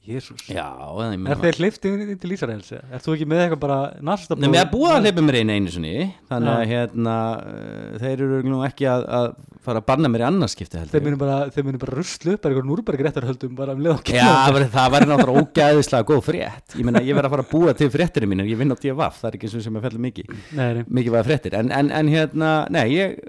Jésús 0.00 0.46
Er 0.48 1.36
þeir 1.42 1.58
hleyfti 1.60 1.90
inn 1.92 2.18
til 2.20 2.32
Ísraels? 2.32 2.70
Er 2.72 3.02
þú 3.04 3.12
ekki 3.16 3.26
með 3.28 3.42
eitthvað 3.44 3.60
bara 3.66 3.78
nasista 4.00 4.36
Nei, 4.40 4.48
mér 4.48 4.62
er 4.64 4.70
búið 4.72 4.94
að 4.94 5.04
hleypa 5.04 5.24
mér 5.26 5.38
inn 5.42 5.52
einu 5.52 5.72
sinni 5.74 5.92
þannig 6.30 6.52
að 6.54 6.62
Já. 6.62 6.70
hérna 6.70 7.16
uh, 7.36 7.98
þeir 8.00 8.22
eru 8.26 8.38
nú 8.48 8.62
ekki 8.64 8.88
að, 8.88 9.04
að 9.18 9.26
fara 9.60 9.82
að 9.82 9.88
banna 9.90 10.10
mér 10.12 10.24
í 10.24 10.26
annarskipti 10.30 10.78
Þeir 10.78 10.86
heldur. 10.86 11.04
Munu 11.04 11.20
bara, 11.20 11.36
þeir 11.52 11.66
munu 11.68 11.80
bara 11.82 11.96
ruslu 11.98 12.32
upp 12.32 12.40
bara 12.46 12.54
eitthvað 12.54 12.70
núrberg 12.70 13.04
réttarhöldum 13.06 13.58
bara 13.58 13.74
um 13.76 13.82
leið 13.84 13.96
og 13.98 14.12
Já, 14.16 14.24
það 14.72 14.94
væri- 14.96 15.10
náttúrulega 15.10 15.44
ógæðislega 15.44 16.08
góð 16.08 16.22
frétt. 16.30 16.78
Ég 16.80 16.88
meina, 16.88 17.02
ég 17.04 17.18
verð 17.18 17.28
að 17.28 17.34
fara 17.36 17.44
að 17.44 17.52
búa 17.52 17.74
til 17.76 17.90
fréttirinn 17.92 18.32
mín 18.32 18.44
ég 18.48 18.56
vinn 18.56 18.72
á 18.72 18.76
DFF, 18.80 19.20
það 19.20 19.28
er 19.28 19.36
ekki 19.36 19.50
eins 19.50 19.58
og 19.60 19.66
sem 19.66 19.76
ég 19.76 19.84
fellur 19.84 20.04
mikið. 20.06 20.32
Nei, 20.56 20.68
nei, 20.78 20.84
mikið 20.88 21.14
var 21.18 21.28
fréttir, 21.28 21.58
en, 21.60 21.68
en, 21.76 21.92
en 22.00 22.08
hérna 22.08 22.54
nei, 22.72 22.86
ég, 22.96 23.20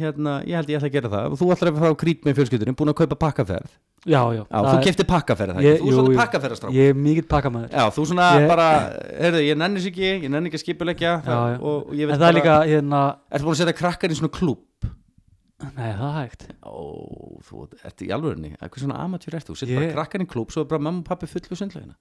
hérna, 0.00 0.38
ég 0.46 0.56
held 0.58 0.70
ég 0.72 0.78
ætla 0.80 0.88
að 0.90 0.96
gera 0.96 1.10
það. 1.12 1.26
Og 1.32 1.38
þú 1.40 1.50
ætlar 1.54 1.70
að 1.72 1.78
fara 1.82 1.92
á 1.94 2.00
krít 2.02 2.24
með 2.26 2.36
fjölskyldunum 2.40 2.76
búin 2.78 2.92
að 2.92 2.98
kaupa 3.02 3.18
pakkaferð. 3.26 3.70
Já, 4.06 4.20
já. 4.36 4.42
Já, 4.46 4.58
þú 4.62 4.76
kefti 4.86 5.04
pakkaferð 5.08 5.56
það 5.56 5.64
Ég- 5.66 5.80
þú 5.80 5.86
er 5.88 5.94
svona 5.96 6.10
jú. 6.12 6.18
pakkaferðastrák 6.20 6.74
Ég 6.76 6.90
er 6.92 6.94
mikill 6.94 7.26
pakkamæður 7.26 7.70
Já, 7.74 7.84
þú 7.90 8.02
svona 8.06 8.26
Ég- 8.38 8.46
bara, 8.46 8.66
heyrðu, 9.18 9.40
ég 9.42 9.56
nenni 9.58 9.80
sér 9.82 9.90
ekki 9.90 10.04
ég 10.06 10.30
nenni 10.30 10.46
ekki 10.50 10.60
að 10.60 10.62
skipulegja 10.62 11.14
En 11.26 12.06
veit 12.06 12.20
það 12.20 12.28
er 12.28 12.36
líka, 12.38 12.54
hérna 12.70 13.00
Ertu 13.32 13.44
búin 13.48 13.56
að 13.56 13.60
setja 13.64 13.74
krakkar 13.74 14.14
í 14.14 14.18
svona 14.20 14.30
klúb? 14.30 14.62
Nei, 15.74 15.90
það 15.96 16.06
er 16.06 16.16
hægt. 16.20 16.46
Ó, 16.62 17.40
þú 17.42 17.66
ert 17.82 18.02
í 18.06 18.10
alvörinni 18.14 18.52
Eitthvað 18.60 18.84
svona 18.84 19.00
amatjur 19.02 19.34
ert 19.34 19.48
þú? 19.48 19.56
Setja 19.58 19.80
bara 19.80 19.92
krakkar 19.96 20.22
í 20.22 20.26
klúb 20.30 20.52
Svo 20.54 20.62
er 20.62 20.68
bara 20.70 20.84
mamma 20.86 21.02
og 21.02 21.04
pappi 21.08 21.26
fullu 21.26 21.56
sundlaugina. 21.58 21.96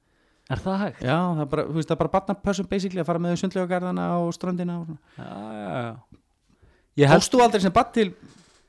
Er 0.51 0.57
það 0.61 0.77
hægt? 0.77 0.99
Já, 1.01 1.17
það 1.33 1.41
er 1.41 1.49
bara, 1.55 1.63
þú 1.65 1.73
veist, 1.79 1.89
það 1.89 1.95
er 1.95 2.01
bara 2.03 2.13
barnapössum 2.19 2.67
basically 2.69 3.01
að 3.01 3.07
fara 3.09 3.17
með 3.23 3.39
sundlaugargarðana 3.41 4.05
og 4.21 4.29
ströndina 4.37 4.75
og 4.77 4.85
svona. 4.85 4.99
Já, 5.17 5.25
já, 5.57 5.69
já 5.81 5.95
Ég 6.95 7.09
held, 7.11 7.19
Fórst 7.19 7.33
þú 7.35 7.43
aldrei 7.43 7.61
sem 7.65 7.75
barn 7.75 7.91
til 7.95 8.13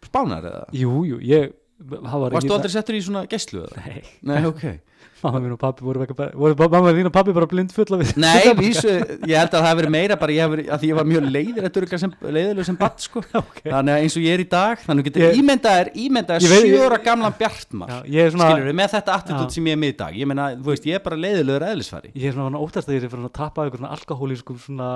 Spánar 0.06 0.42
eða? 0.50 0.64
jú, 0.74 0.98
jú, 1.06 1.20
ég 1.22 1.52
það 1.78 2.18
var 2.20 2.34
Varst 2.34 2.42
ekki- 2.42 2.50
þú 2.50 2.56
aldrei 2.56 2.72
settur 2.74 2.96
í 2.98 3.04
svona 3.04 3.26
gæslu 3.30 3.62
eða? 3.66 3.84
Nei, 3.86 4.02
Nei, 4.22 4.44
ok. 4.48 4.66
Mamma 5.22 5.40
mín 5.40 5.52
og 5.54 5.58
pappi 5.60 5.84
voru, 5.84 6.02
ekki 6.04 6.14
bara, 6.16 6.32
voru 6.36 6.54
mamma 6.68 6.90
þín 6.92 7.08
og 7.08 7.12
pappi 7.14 7.32
bara 7.32 7.46
blind 7.48 7.70
fulla 7.72 7.96
við 8.02 8.10
Nei, 8.20 8.52
vísu, 8.58 8.90
ég 9.24 9.32
held 9.38 9.48
að 9.48 9.54
það 9.56 9.64
hafi 9.66 9.78
verið 9.80 9.92
meira 9.94 10.16
bara 10.20 10.34
ég 10.34 10.42
hef 10.44 10.74
að 10.76 10.84
ég 10.88 10.98
var 10.98 11.08
mjög 11.08 11.28
leiðir 11.32 11.66
sem, 12.02 12.12
leiðilega 12.20 12.66
sem 12.68 12.78
barn 12.80 12.98
sko. 13.00 13.22
Okay. 13.40 13.70
þannig 13.72 13.94
að 13.96 14.02
eins 14.04 14.16
og 14.18 14.26
ég 14.26 14.36
er 14.36 14.42
í 14.44 14.48
dag 14.52 14.82
þannig 14.84 15.08
að 15.08 15.20
Ég- 15.22 15.38
ímyndað 15.40 15.78
er 15.80 15.90
ímyndað 16.04 16.44
Ég 16.46 16.54
er 16.56 16.66
sjóra 16.68 16.98
gamlan 17.06 17.36
bjartmar. 17.40 17.88
Já, 17.94 17.98
ég 18.16 18.34
svona 18.34 18.50
skilur 18.50 18.68
við 18.70 18.78
með 18.82 18.92
þetta 18.96 19.16
attitút 19.20 19.56
sem 19.56 19.70
ég 19.70 19.76
er 19.78 19.80
með 19.82 19.94
í 19.94 19.96
dag. 20.02 20.18
Ég 20.20 20.30
meina, 20.30 20.48
þú 20.56 20.72
veist, 20.74 20.88
ég 20.90 20.98
er 21.00 21.04
bara 21.06 21.20
leiðilegur 21.24 21.66
eðlisfari. 21.70 22.12
Ég 22.12 22.28
er 22.30 22.36
svona 22.36 22.60
óttast 22.60 22.90
að 22.90 22.98
ég 22.98 23.06
er 23.08 23.12
fyrir 23.12 23.30
að 23.30 23.80
svona 23.80 23.94
alkohólískum 23.96 24.60
svona 24.60 24.90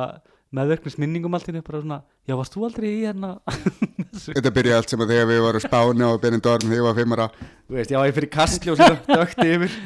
meðverknis 0.56 0.98
minningum 0.98 1.34
allt 1.36 1.48
í 1.48 1.54
einu 1.54 1.62
bara 1.66 1.80
svona, 1.82 1.98
já, 2.26 2.34
varst 2.38 2.54
þú 2.56 2.66
aldrei 2.66 2.88
í 2.90 3.00
hérna? 3.04 3.32
Þetta 4.34 4.54
byrjaði 4.56 4.78
allt 4.80 4.94
sem 4.94 5.04
að 5.04 5.12
þegar 5.14 5.28
við 5.30 5.42
varum 5.46 5.64
spáni 5.64 6.06
og 6.08 6.20
Benidorm 6.22 6.66
þegar 6.66 6.80
ég 6.80 6.86
var 6.88 6.96
fimmara 6.98 7.28
þú 7.38 7.78
veist, 7.78 7.94
já, 7.94 8.00
ég 8.02 8.16
fyrir 8.18 8.32
svona 8.80 9.20
dökti 9.22 9.50
yfir 9.54 9.76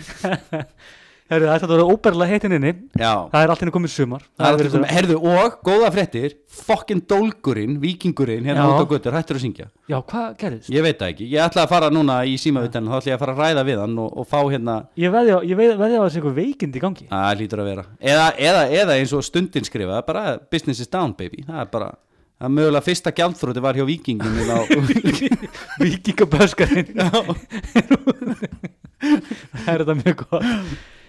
Herru, 1.25 1.47
það 1.49 1.55
ætti 1.57 1.65
að 1.65 1.71
vera 1.73 1.85
óberlega 1.89 2.35
heitin 2.35 2.53
inni. 2.53 2.71
Já, 3.01 3.13
Það 3.33 3.45
er 3.45 3.51
allt 3.53 3.63
í 3.63 3.65
einu 3.65 3.73
komið 3.73 3.93
sumar. 3.95 4.25
Er 4.37 4.45
alltaf 4.45 4.75
komið, 4.75 4.91
herðu, 4.93 5.15
og 5.31 5.55
góða 5.65 5.89
fréttir 5.95 6.35
fokkin 6.53 7.01
dólgurinn, 7.09 7.79
vikingurinn 7.81 8.45
hérna 8.45 8.67
út 8.75 8.85
á 8.85 8.87
göttur, 8.91 9.17
hættur 9.17 9.39
að 9.39 9.45
syngja. 9.47 9.67
Já, 9.89 9.97
hvað 10.05 10.27
gerðist? 10.43 10.69
ég 10.75 10.85
veit 10.85 10.99
það 11.01 11.13
ekki, 11.15 11.29
ég 11.33 11.41
ætla 11.47 11.65
að 11.65 11.73
fara 11.73 11.89
núna 11.89 12.19
í 12.29 12.37
símavitan 12.41 12.85
þá 12.91 12.99
ætla 12.99 13.09
ég 13.09 13.17
að 13.17 13.23
fara 13.25 13.33
að 13.33 13.41
ræða 13.41 13.65
við 13.71 13.81
hann 13.81 13.97
og, 14.05 14.11
og 14.21 14.29
fá 14.29 14.37
hérna 14.53 14.75
Ég 15.01 15.15
veði 15.17 15.33
á, 15.33 15.41
þessi 15.41 16.21
eitthvað 16.21 16.37
veikind 16.43 16.77
í 16.77 16.83
gangi. 16.85 17.09
Það 17.09 17.41
lítur 17.41 17.63
að 17.65 17.71
vera. 17.73 17.85
Eða, 18.05 18.27
eða, 18.51 18.63
eða 18.83 18.99
eins 19.01 19.15
og 19.17 19.25
stundin 19.25 19.65
skrifa 19.65 19.97
er 20.03 20.05
bara 20.05 20.25
business 20.53 20.85
is 20.85 20.93
down 20.93 21.17
baby. 21.17 21.41
Það 21.49 21.63
er 21.65 21.71
bara 21.73 21.89
það 22.37 22.51
er 22.51 22.55
mögulega 22.59 22.85
fyrsta 22.85 23.15
gjaldþróti 23.17 23.63
var 23.65 23.79
hjá 23.79 23.87
vikingum 23.89 24.35
á, 24.53 24.61
Vikingaböskarinn 25.85 26.93
Það 29.65 29.73
er 29.73 29.85
þetta 29.85 29.97
mjög 30.01 30.17
gott 30.27 30.45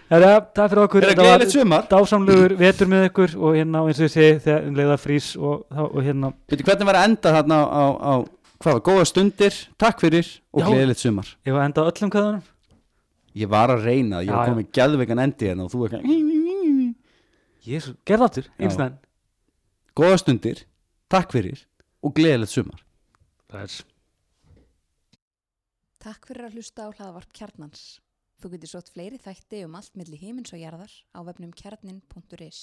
Herra, 0.10 0.32
það 0.54 0.72
fyrir 0.72 0.84
okkur. 0.86 1.04
Er 1.04 1.12
Þetta 1.12 1.24
var 1.24 1.30
gleðilegt 1.32 1.56
sumar. 1.56 1.86
Dásamlegur 1.90 2.58
vetur 2.60 2.90
með 2.92 3.06
ykkur 3.10 3.38
og 3.42 3.56
hérna, 3.58 3.82
og 3.82 3.92
eins 3.92 4.02
og 4.02 4.06
ég 4.06 4.14
segi, 4.14 4.42
þegar 4.46 4.68
um 4.70 4.76
leiða 4.80 4.98
frís 5.02 5.30
og, 5.40 5.64
og 5.88 6.02
hérna, 6.06 6.34
Veitu, 6.52 6.68
hvernig 6.68 6.90
var 6.92 7.00
að 7.00 7.08
enda 7.10 7.36
þarna 7.40 7.62
á, 7.66 7.66
á, 7.66 7.84
á 8.06 8.14
hvað 8.62 8.78
var, 8.78 8.84
góða 8.86 9.08
stundir, 9.10 9.62
takk 9.82 10.04
fyrir 10.04 10.30
og 10.54 10.68
gleðilegt 10.68 11.02
sumar. 11.02 11.32
Ég 11.48 11.58
var 11.58 11.66
enda 11.66 11.82
á 11.82 11.90
öllum 11.90 12.14
kvæðunum 12.14 12.44
ég 13.36 13.52
var 13.52 13.74
að 13.74 13.84
reyna, 13.90 14.22
ég 14.24 14.32
Já, 14.32 14.38
var 14.38 14.52
komið 14.52 14.70
gæðveikan 14.76 15.22
endi 15.26 15.50
hérna 15.50 15.66
og 15.66 15.74
þú 15.74 15.90
ekki 15.90 16.94
Jésu, 17.66 17.96
gerð 18.06 18.28
áttur, 18.28 18.48
Já. 18.48 18.68
einsnæðan 18.68 18.98
góða 19.98 20.22
stundir, 20.22 20.64
takk 21.10 21.34
fyrir 21.34 21.64
og 22.06 22.14
gleðilegt 22.14 22.54
sumar. 22.54 22.82
Takk 26.06 26.28
fyrir 26.30 26.46
að 26.46 26.60
hlusta 26.60 26.86
á 26.86 26.90
hlaðvarp 26.94 27.32
Kjarnans. 27.34 27.86
Þú 28.42 28.52
getur 28.54 28.72
sótt 28.72 28.92
fleiri 28.94 29.20
þætti 29.22 29.62
um 29.66 29.78
allt 29.80 29.96
milli 30.00 30.20
himins 30.20 30.54
og 30.56 30.60
jarðar 30.62 30.94
á 31.16 31.20
vefnum 31.28 31.54
kjarnin.is. 31.56 32.62